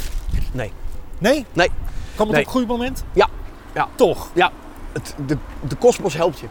Nee. 0.53 0.73
Nee? 1.19 1.47
Nee. 1.53 1.69
Kwam 2.15 2.27
het 2.27 2.37
Nee. 2.37 2.47
op 2.47 2.55
een 2.55 2.61
goed 2.61 2.67
moment? 2.67 3.05
Ja. 3.13 3.29
Ja. 3.75 3.89
Toch? 3.95 4.31
Ja. 4.35 4.53
Het, 4.93 5.15
de, 5.27 5.39
de 5.69 5.77
kosmos 5.77 6.15
helpt 6.15 6.39
je. 6.39 6.47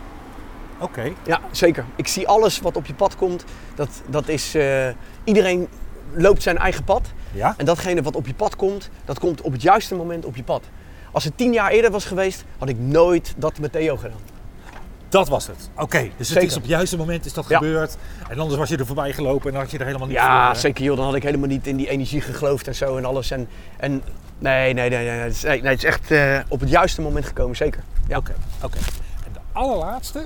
Oké. 0.79 1.11
Ja, 1.25 1.39
zeker. 1.51 1.85
Ik 1.95 2.07
zie 2.07 2.27
alles 2.27 2.59
wat 2.59 2.75
op 2.75 2.85
je 2.85 2.93
pad 2.93 3.15
komt. 3.15 3.43
Dat, 3.75 3.89
dat 4.07 4.27
is, 4.27 4.55
eh, 4.55 4.87
iedereen 5.23 5.67
loopt 6.13 6.43
zijn 6.43 6.57
eigen 6.57 6.83
pad. 6.83 7.11
Ja? 7.31 7.53
En 7.57 7.65
datgene 7.65 8.01
wat 8.01 8.15
op 8.15 8.27
je 8.27 8.33
pad 8.33 8.55
komt, 8.55 8.89
dat 9.05 9.19
komt 9.19 9.41
op 9.41 9.51
het 9.51 9.61
juiste 9.61 9.95
moment 9.95 10.25
op 10.25 10.35
je 10.35 10.43
pad. 10.43 10.63
Als 11.15 11.23
het 11.23 11.37
tien 11.37 11.53
jaar 11.53 11.71
eerder 11.71 11.91
was 11.91 12.05
geweest, 12.05 12.43
had 12.57 12.69
ik 12.69 12.79
nooit 12.79 13.33
dat 13.37 13.59
met 13.59 13.71
Theo 13.71 13.97
gedaan. 13.97 14.17
Dat 15.09 15.27
was 15.27 15.47
het. 15.47 15.69
Oké, 15.77 15.99
dus 16.01 16.11
het 16.17 16.27
Zeker. 16.27 16.43
is 16.47 16.55
op 16.55 16.61
het 16.61 16.71
juiste 16.71 16.97
moment 16.97 17.25
is 17.25 17.33
dat 17.33 17.45
Ja. 17.47 17.57
gebeurd. 17.57 17.97
En 18.29 18.39
anders 18.39 18.57
was 18.59 18.69
je 18.69 18.77
er 18.77 18.85
voorbij 18.85 19.13
gelopen 19.13 19.53
en 19.53 19.59
had 19.59 19.71
je 19.71 19.77
er 19.77 19.85
helemaal 19.85 20.07
niet 20.07 20.15
Ja, 20.15 20.45
voor. 20.45 20.55
eh, 20.55 20.59
zeker 20.61 20.83
joh. 20.83 20.95
Dan 20.97 21.05
had 21.05 21.15
ik 21.15 21.23
helemaal 21.23 21.47
niet 21.47 21.67
in 21.67 21.75
die 21.75 21.89
energie 21.89 22.21
geloofd 22.21 22.67
en 22.67 22.75
zo 22.75 22.97
en 22.97 23.05
alles. 23.05 23.31
En, 23.31 23.47
en 23.77 23.91
nee, 24.39 24.73
nee, 24.73 24.89
nee, 24.89 25.05
nee, 25.05 25.09
het 25.19 25.33
is, 25.33 25.41
nee, 25.43 25.61
nee, 25.61 25.69
het 25.71 25.77
is 25.83 25.89
echt 25.89 26.11
eh, 26.11 26.39
op 26.47 26.59
het 26.59 26.69
juiste 26.69 27.01
moment 27.01 27.25
gekomen, 27.25 27.55
zeker. 27.55 27.83
Ja. 28.07 28.17
Oké, 28.17 28.33
oké. 28.63 28.77
En 29.25 29.31
de 29.33 29.39
allerlaatste. 29.51 30.25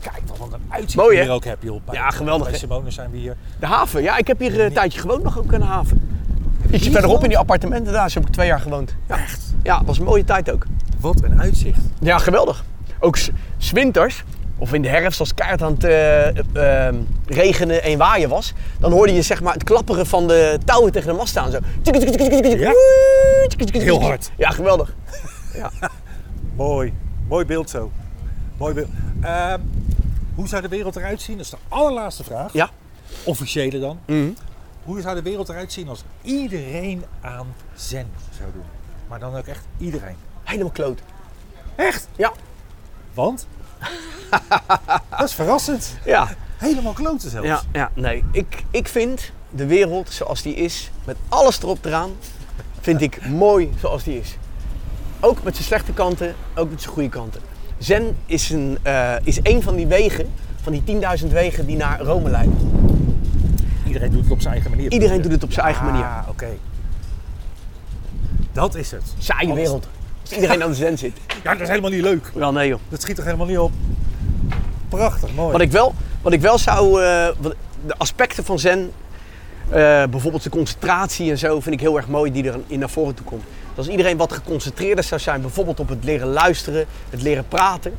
Kijk, 0.00 0.20
wat 0.38 0.52
een 0.52 0.60
uitzicht 0.68 0.94
Mooi, 0.96 1.20
hier 1.20 1.30
ook 1.30 1.44
heb, 1.44 1.62
joh. 1.62 1.80
Bij, 1.84 1.94
Ja, 1.94 2.10
geweldig, 2.10 2.48
Bij? 2.50 2.58
Simone 2.58 2.90
zijn 2.90 3.10
we 3.10 3.16
hier. 3.16 3.36
De 3.60 3.66
haven, 3.66 4.02
ja, 4.02 4.16
ik 4.16 4.26
heb 4.26 4.38
hier 4.38 4.58
eh, 4.58 4.64
een 4.64 4.72
tijdje 4.72 5.00
gewoond 5.00 5.22
nog 5.22 5.38
ook 5.38 5.54
aan 5.54 5.60
de 5.60 5.66
haven. 5.66 6.13
Ietsje 6.70 6.90
verderop 6.90 7.22
in 7.22 7.28
die 7.28 7.38
appartementen 7.38 7.92
daar, 7.92 8.10
heb 8.14 8.26
ik 8.26 8.32
twee 8.32 8.46
jaar 8.46 8.60
gewoond. 8.60 8.94
Ja. 9.08 9.18
Echt? 9.18 9.40
Ja, 9.62 9.84
was 9.84 9.98
een 9.98 10.04
mooie 10.04 10.24
tijd 10.24 10.50
ook. 10.52 10.66
Wat 11.00 11.22
een 11.22 11.40
uitzicht. 11.40 11.80
Ja, 12.00 12.18
geweldig. 12.18 12.64
Ook 13.00 13.16
s- 13.16 13.30
's 13.58 13.70
winters, 13.72 14.24
of 14.58 14.72
in 14.72 14.82
de 14.82 14.88
herfst 14.88 15.20
als 15.20 15.34
keihard 15.34 15.62
aan 15.62 15.72
het 15.72 15.84
eh, 15.84 16.88
eh, 16.88 16.94
regenen 17.26 17.82
en 17.82 17.98
waaien 17.98 18.28
was, 18.28 18.52
dan 18.78 18.92
hoorde 18.92 19.12
je 19.14 19.22
zeg 19.22 19.40
maar 19.42 19.52
het 19.52 19.64
klapperen 19.64 20.06
van 20.06 20.26
de 20.28 20.58
touwen 20.64 20.92
tegen 20.92 21.08
de 21.08 21.14
mast 21.16 21.28
staan. 21.28 21.50
Zo. 21.50 21.58
Ja? 22.58 22.72
Heel 23.72 24.02
hard. 24.02 24.30
Ja, 24.36 24.50
geweldig. 24.50 24.94
Mooi. 26.56 26.92
Mooi 27.28 27.44
beeld 27.44 27.70
zo. 27.70 27.90
Mooi 28.56 28.74
beeld. 28.74 28.88
Ehm, 29.20 29.60
hoe 30.34 30.48
zou 30.48 30.62
de 30.62 30.68
wereld 30.68 30.96
eruit 30.96 31.20
zien? 31.22 31.36
Dat 31.36 31.44
is 31.44 31.50
de 31.50 31.56
allerlaatste 31.68 32.24
vraag. 32.24 32.52
Ja. 32.52 32.70
Officiële 33.24 33.78
dan. 33.80 33.98
Mhm. 34.06 34.28
Hoe 34.84 35.00
zou 35.00 35.14
de 35.14 35.22
wereld 35.22 35.48
eruit 35.48 35.72
zien 35.72 35.88
als 35.88 36.04
iedereen 36.22 37.04
aan 37.20 37.54
zen 37.74 38.10
zou 38.38 38.52
doen? 38.52 38.64
Maar 39.08 39.18
dan 39.18 39.36
ook 39.36 39.46
echt 39.46 39.64
iedereen. 39.78 40.16
Helemaal 40.42 40.72
kloot. 40.72 41.00
Echt? 41.74 42.08
Ja. 42.16 42.32
Want? 43.14 43.46
dat 45.18 45.28
is 45.28 45.34
verrassend. 45.34 45.96
Ja. 46.04 46.28
Helemaal 46.56 46.92
kloten 46.92 47.30
zelfs. 47.30 47.46
Ja, 47.46 47.62
ja 47.72 47.90
nee. 47.94 48.24
Ik, 48.32 48.64
ik 48.70 48.88
vind 48.88 49.32
de 49.50 49.66
wereld 49.66 50.10
zoals 50.10 50.42
die 50.42 50.54
is, 50.54 50.90
met 51.04 51.16
alles 51.28 51.62
erop 51.62 51.84
eraan, 51.84 52.10
vind 52.80 53.00
ik 53.00 53.26
mooi 53.46 53.72
zoals 53.80 54.04
die 54.04 54.20
is. 54.20 54.36
Ook 55.20 55.42
met 55.42 55.54
zijn 55.54 55.66
slechte 55.66 55.92
kanten, 55.92 56.34
ook 56.54 56.70
met 56.70 56.82
zijn 56.82 56.94
goede 56.94 57.08
kanten. 57.08 57.40
Zen 57.78 58.16
is 58.26 58.50
een, 58.50 58.78
eh, 58.82 59.14
is 59.22 59.38
een 59.42 59.62
van 59.62 59.76
die 59.76 59.86
wegen, 59.86 60.32
van 60.62 60.72
die 60.72 60.82
10.000 61.20 61.32
wegen 61.32 61.66
die 61.66 61.76
naar 61.76 62.00
Rome 62.00 62.30
leiden. 62.30 62.93
Iedereen 63.94 64.12
doet 64.14 64.22
het 64.22 64.32
op 64.32 64.40
zijn 64.40 64.52
eigen 64.52 64.70
manier. 64.70 64.90
Iedereen 64.92 65.22
doet 65.22 65.32
het 65.32 65.42
op 65.44 65.52
zijn 65.52 65.66
eigen 65.66 65.84
manier. 65.84 66.04
Ah, 66.04 66.28
oké. 66.28 66.48
Dat 68.52 68.74
is 68.74 68.90
het. 68.90 69.02
Saaie 69.18 69.46
Alles- 69.46 69.56
wereld. 69.58 69.88
Als 70.22 70.32
iedereen 70.32 70.62
aan 70.62 70.68
de 70.70 70.74
zen 70.76 70.98
zit. 70.98 71.16
Ja, 71.44 71.52
dat 71.52 71.60
is 71.60 71.68
helemaal 71.68 71.90
niet 71.90 72.02
leuk. 72.02 72.30
Wel 72.34 72.52
nee 72.52 72.68
joh. 72.68 72.80
Dat 72.88 73.02
schiet 73.02 73.16
toch 73.16 73.24
helemaal 73.24 73.46
niet 73.46 73.58
op. 73.58 73.72
Prachtig, 74.88 75.34
mooi. 75.34 75.52
Wat 75.52 75.60
ik 75.60 75.70
wel, 75.72 75.94
wat 76.22 76.32
ik 76.32 76.40
wel 76.40 76.58
zou, 76.58 77.02
eh, 77.02 77.28
de 77.86 77.94
aspecten 77.96 78.44
van 78.44 78.58
zen, 78.58 78.90
eh, 79.68 80.04
bijvoorbeeld 80.10 80.42
de 80.42 80.50
concentratie 80.50 81.30
en 81.30 81.38
zo, 81.38 81.60
vind 81.60 81.74
ik 81.74 81.80
heel 81.80 81.96
erg 81.96 82.08
mooi 82.08 82.32
die 82.32 82.48
er 82.48 82.58
in 82.66 82.78
naar 82.78 82.90
voren 82.90 83.14
toe 83.14 83.26
komt. 83.26 83.42
Dus 83.68 83.76
als 83.76 83.88
iedereen 83.88 84.16
wat 84.16 84.32
geconcentreerder 84.32 85.04
zou 85.04 85.20
zijn, 85.20 85.40
bijvoorbeeld 85.40 85.80
op 85.80 85.88
het 85.88 86.04
leren 86.04 86.28
luisteren, 86.28 86.86
het 87.10 87.22
leren 87.22 87.48
praten, 87.48 87.92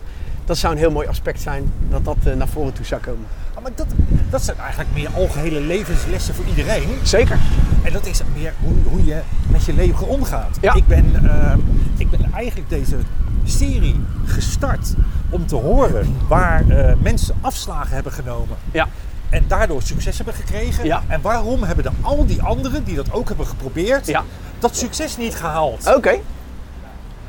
dat 0.45 0.57
zou 0.57 0.73
een 0.73 0.79
heel 0.79 0.91
mooi 0.91 1.07
aspect 1.07 1.41
zijn 1.41 1.71
dat 1.89 2.05
dat 2.05 2.17
eh, 2.23 2.33
naar 2.33 2.47
voren 2.47 2.73
toe 2.73 2.85
zou 2.85 3.01
komen. 3.01 3.25
Ah, 3.53 3.63
maar 3.63 3.71
dat, 3.75 3.87
dat 4.29 4.41
zijn 4.41 4.57
eigenlijk 4.57 4.89
meer 4.93 5.09
algehele 5.15 5.59
levenslessen 5.59 6.35
voor 6.35 6.45
iedereen. 6.45 6.87
Zeker. 7.03 7.37
En 7.83 7.93
dat 7.93 8.05
is 8.05 8.21
meer 8.35 8.53
hoe, 8.63 8.73
hoe 8.89 9.05
je 9.05 9.21
met 9.47 9.65
je 9.65 9.73
leven 9.73 10.07
omgaat. 10.07 10.57
Ja. 10.61 10.73
Ik, 10.73 10.87
ben, 10.87 11.29
ehm, 11.29 11.59
ik 11.97 12.09
ben 12.09 12.31
eigenlijk 12.33 12.69
deze 12.69 12.97
serie 13.43 13.95
gestart 14.25 14.93
om 15.29 15.45
te 15.47 15.55
horen 15.55 16.15
waar 16.27 16.69
eh, 16.69 16.95
mensen 17.01 17.35
afslagen 17.41 17.93
hebben 17.93 18.11
genomen. 18.11 18.57
Ja. 18.71 18.87
En 19.29 19.43
daardoor 19.47 19.81
succes 19.81 20.15
hebben 20.15 20.35
gekregen. 20.35 20.85
Ja. 20.85 21.03
En 21.07 21.21
waarom 21.21 21.63
hebben 21.63 21.83
de, 21.83 21.91
al 22.01 22.25
die 22.25 22.41
anderen 22.41 22.83
die 22.83 22.95
dat 22.95 23.11
ook 23.11 23.27
hebben 23.27 23.47
geprobeerd, 23.47 24.07
Ja. 24.07 24.23
dat 24.59 24.75
succes 24.77 25.17
niet 25.17 25.35
gehaald? 25.35 25.95
Oké. 25.95 26.15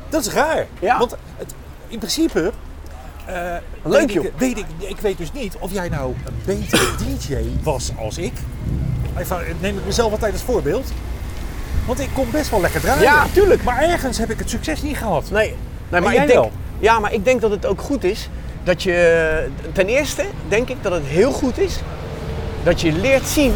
Dat 0.09 0.25
is 0.25 0.33
raar. 0.33 0.65
Ja. 0.79 0.97
Want 0.97 1.15
het, 1.37 1.53
in 1.87 1.97
principe, 1.97 2.51
eh, 3.27 3.55
Leuk, 3.83 3.99
weet 3.99 4.13
joh. 4.13 4.25
Ik, 4.25 4.31
weet 4.37 4.57
ik, 4.57 4.65
ik 4.77 4.97
weet 4.99 5.17
dus 5.17 5.31
niet 5.31 5.55
of 5.59 5.71
jij 5.71 5.89
nou 5.89 6.13
een 6.25 6.33
betere 6.45 6.85
DJ 7.17 7.35
was 7.63 7.91
als 7.99 8.17
ik. 8.17 8.33
Even, 9.17 9.37
neem 9.59 9.77
ik 9.77 9.85
mezelf 9.85 10.11
altijd 10.11 10.33
als 10.33 10.41
voorbeeld. 10.41 10.91
Want 11.85 11.99
ik 11.99 12.09
kon 12.13 12.31
best 12.31 12.49
wel 12.49 12.61
lekker 12.61 12.81
draaien. 12.81 13.01
Ja, 13.01 13.25
tuurlijk. 13.33 13.63
Maar 13.63 13.81
ergens 13.81 14.17
heb 14.17 14.29
ik 14.29 14.39
het 14.39 14.49
succes 14.49 14.81
niet 14.81 14.97
gehad. 14.97 15.31
Nee, 15.31 15.55
nee 15.89 16.01
maar 16.01 16.13
jij 16.13 16.21
ik 16.21 16.27
denk, 16.27 16.39
wel? 16.39 16.51
Ja, 16.79 16.99
maar 16.99 17.13
ik 17.13 17.25
denk 17.25 17.41
dat 17.41 17.51
het 17.51 17.65
ook 17.65 17.81
goed 17.81 18.03
is 18.03 18.29
dat 18.63 18.83
je... 18.83 19.47
Ten 19.71 19.87
eerste 19.87 20.25
denk 20.47 20.69
ik 20.69 20.77
dat 20.81 20.91
het 20.91 21.05
heel 21.05 21.31
goed 21.31 21.57
is 21.57 21.79
dat 22.63 22.81
je 22.81 22.91
leert 22.91 23.27
zien 23.27 23.53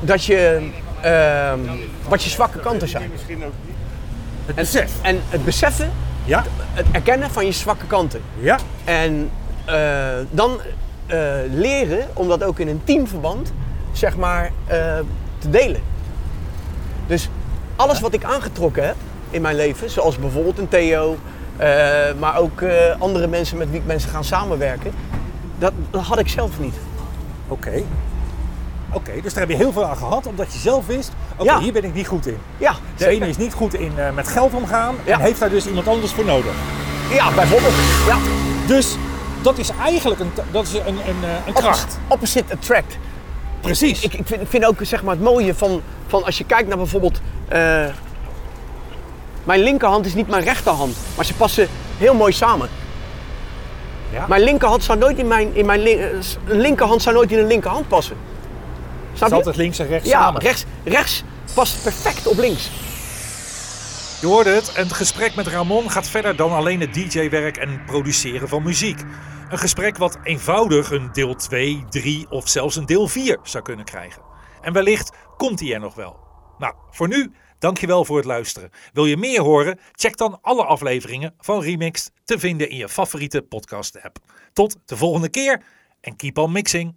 dat 0.00 0.24
je... 0.24 0.70
ehm, 1.00 1.58
wat 2.08 2.22
je 2.22 2.30
zwakke 2.30 2.60
kanten 2.60 2.88
zijn. 2.88 3.10
Het 4.46 4.54
besef. 4.54 4.92
En 5.02 5.20
het 5.28 5.44
beseffen, 5.44 5.90
Ja, 6.24 6.44
het 6.72 6.86
erkennen 6.92 7.30
van 7.30 7.46
je 7.46 7.52
zwakke 7.52 7.86
kanten. 7.86 8.20
ja. 8.38 8.58
En 8.84 9.30
eh, 9.64 10.26
dan 10.30 10.60
eh, 11.06 11.18
leren 11.50 12.08
om 12.14 12.28
dat 12.28 12.44
ook 12.44 12.58
in 12.58 12.68
een 12.68 12.80
teamverband, 12.84 13.52
zeg 13.92 14.16
maar, 14.16 14.50
eh, 14.66 14.98
te 15.38 15.50
delen. 15.50 15.80
Dus 17.06 17.28
alles 17.76 18.00
wat 18.00 18.14
ik 18.14 18.24
aangetrokken 18.24 18.86
heb 18.86 18.96
in 19.30 19.42
mijn 19.42 19.56
leven, 19.56 19.90
zoals 19.90 20.18
bijvoorbeeld 20.18 20.58
een 20.58 20.68
Theo, 20.68 21.16
maar 22.18 22.36
ook 22.36 22.64
andere 22.98 23.26
mensen 23.26 23.56
met 23.56 23.70
wie 23.70 23.80
ik 23.80 23.86
mensen 23.86 24.10
gaan 24.10 24.24
samenwerken, 24.24 24.92
dat, 25.58 25.72
dat 25.90 26.02
had 26.02 26.18
ik 26.18 26.28
zelf 26.28 26.60
niet. 26.60 26.74
Oké. 27.48 27.82
Oké, 28.92 29.10
dus 29.22 29.32
daar 29.34 29.42
heb 29.42 29.50
je 29.50 29.56
heel 29.56 29.72
veel 29.72 29.84
aan 29.84 29.96
gehad, 29.96 30.26
omdat 30.26 30.52
je 30.52 30.58
zelf 30.58 30.86
wist, 30.86 31.10
oké, 31.36 31.44
Ja. 31.44 31.58
hier 31.60 31.72
ben 31.72 31.84
ik 31.84 31.94
niet 31.94 32.06
goed 32.06 32.26
in. 32.26 32.38
Ja, 32.56 32.74
De 32.96 33.06
ene 33.08 33.28
is 33.28 33.36
niet 33.36 33.52
goed 33.54 33.74
in 33.74 33.92
eh, 33.98 34.10
met 34.14 34.28
geld 34.28 34.54
omgaan 34.54 34.94
Ja. 35.04 35.12
en 35.14 35.20
heeft 35.20 35.40
daar 35.40 35.50
dus 35.50 35.66
iemand 35.66 35.88
anders 35.88 36.12
voor 36.12 36.24
nodig. 36.24 36.52
ja 37.10 37.30
bijvoorbeeld. 37.32 37.74
Ja. 38.06 38.16
Dus 38.66 38.96
dat 39.42 39.58
is 39.58 39.70
eigenlijk 39.82 40.20
een, 40.20 40.30
dat 40.50 40.66
is 40.66 40.72
een, 40.72 40.86
een, 40.86 41.24
eh, 41.24 41.46
een 41.46 41.52
kracht. 41.52 41.98
Opposite 42.08 42.52
attract. 42.54 42.98
Precies. 43.60 44.02
Ik, 44.02 44.14
ik, 44.14 44.26
vind, 44.26 44.40
ik 44.42 44.48
vind 44.48 44.64
ook 44.64 44.76
zeg 44.82 45.02
maar, 45.02 45.14
het 45.14 45.24
mooie 45.24 45.54
van, 45.54 45.82
van 46.06 46.24
als 46.24 46.38
je 46.38 46.44
kijkt 46.44 46.68
naar 46.68 46.76
bijvoorbeeld. 46.76 47.20
eh, 47.48 47.84
mijn 49.44 49.60
linkerhand 49.60 50.06
is 50.06 50.14
niet 50.14 50.28
mijn 50.28 50.42
rechterhand, 50.42 50.96
maar 51.16 51.24
ze 51.24 51.34
passen 51.34 51.68
heel 51.98 52.14
mooi 52.14 52.32
samen. 52.32 52.68
Ja. 54.12 54.24
Mijn 54.28 54.42
linkerhand 54.42 54.84
zou 54.84 54.98
nooit 54.98 55.18
in 55.18 55.28
mijn, 55.28 55.54
in 55.54 55.66
mijn 55.66 55.80
linkerhand 56.46 57.02
zou 57.02 57.14
nooit 57.14 57.32
in 57.32 57.38
een 57.38 57.46
linkerhand 57.46 57.88
passen. 57.88 58.16
Het 59.20 59.28
Snap 59.28 59.38
is 59.40 59.44
je? 59.44 59.50
altijd 59.50 59.56
links 59.56 59.78
en 59.78 59.86
rechts 59.86 60.08
Ja, 60.08 60.20
samen. 60.20 60.40
rechts, 60.40 60.64
rechts 60.84 61.22
past 61.54 61.82
perfect 61.82 62.26
op 62.26 62.36
links. 62.38 62.70
Je 64.20 64.26
hoorde 64.26 64.50
het, 64.50 64.72
een 64.76 64.90
gesprek 64.90 65.34
met 65.34 65.46
Ramon 65.46 65.90
gaat 65.90 66.08
verder 66.08 66.36
dan 66.36 66.52
alleen 66.52 66.80
het 66.80 66.94
DJ-werk 66.94 67.56
en 67.56 67.84
produceren 67.84 68.48
van 68.48 68.62
muziek. 68.62 69.00
Een 69.48 69.58
gesprek 69.58 69.96
wat 69.96 70.18
eenvoudig 70.22 70.90
een 70.90 71.08
deel 71.12 71.34
2, 71.34 71.84
3 71.90 72.30
of 72.30 72.48
zelfs 72.48 72.76
een 72.76 72.86
deel 72.86 73.08
4 73.08 73.38
zou 73.42 73.64
kunnen 73.64 73.84
krijgen. 73.84 74.22
En 74.60 74.72
wellicht 74.72 75.10
komt 75.36 75.60
hij 75.60 75.72
er 75.74 75.80
nog 75.80 75.94
wel. 75.94 76.18
Nou, 76.58 76.74
voor 76.90 77.08
nu, 77.08 77.32
dankjewel 77.58 78.04
voor 78.04 78.16
het 78.16 78.26
luisteren. 78.26 78.70
Wil 78.92 79.04
je 79.06 79.16
meer 79.16 79.40
horen? 79.40 79.78
Check 79.92 80.16
dan 80.16 80.38
alle 80.42 80.64
afleveringen 80.64 81.34
van 81.38 81.62
Remixed 81.62 82.12
te 82.24 82.38
vinden 82.38 82.70
in 82.70 82.76
je 82.76 82.88
favoriete 82.88 83.42
podcast-app. 83.42 84.16
Tot 84.52 84.76
de 84.84 84.96
volgende 84.96 85.28
keer 85.28 85.62
en 86.00 86.16
keep 86.16 86.38
on 86.38 86.52
mixing. 86.52 86.94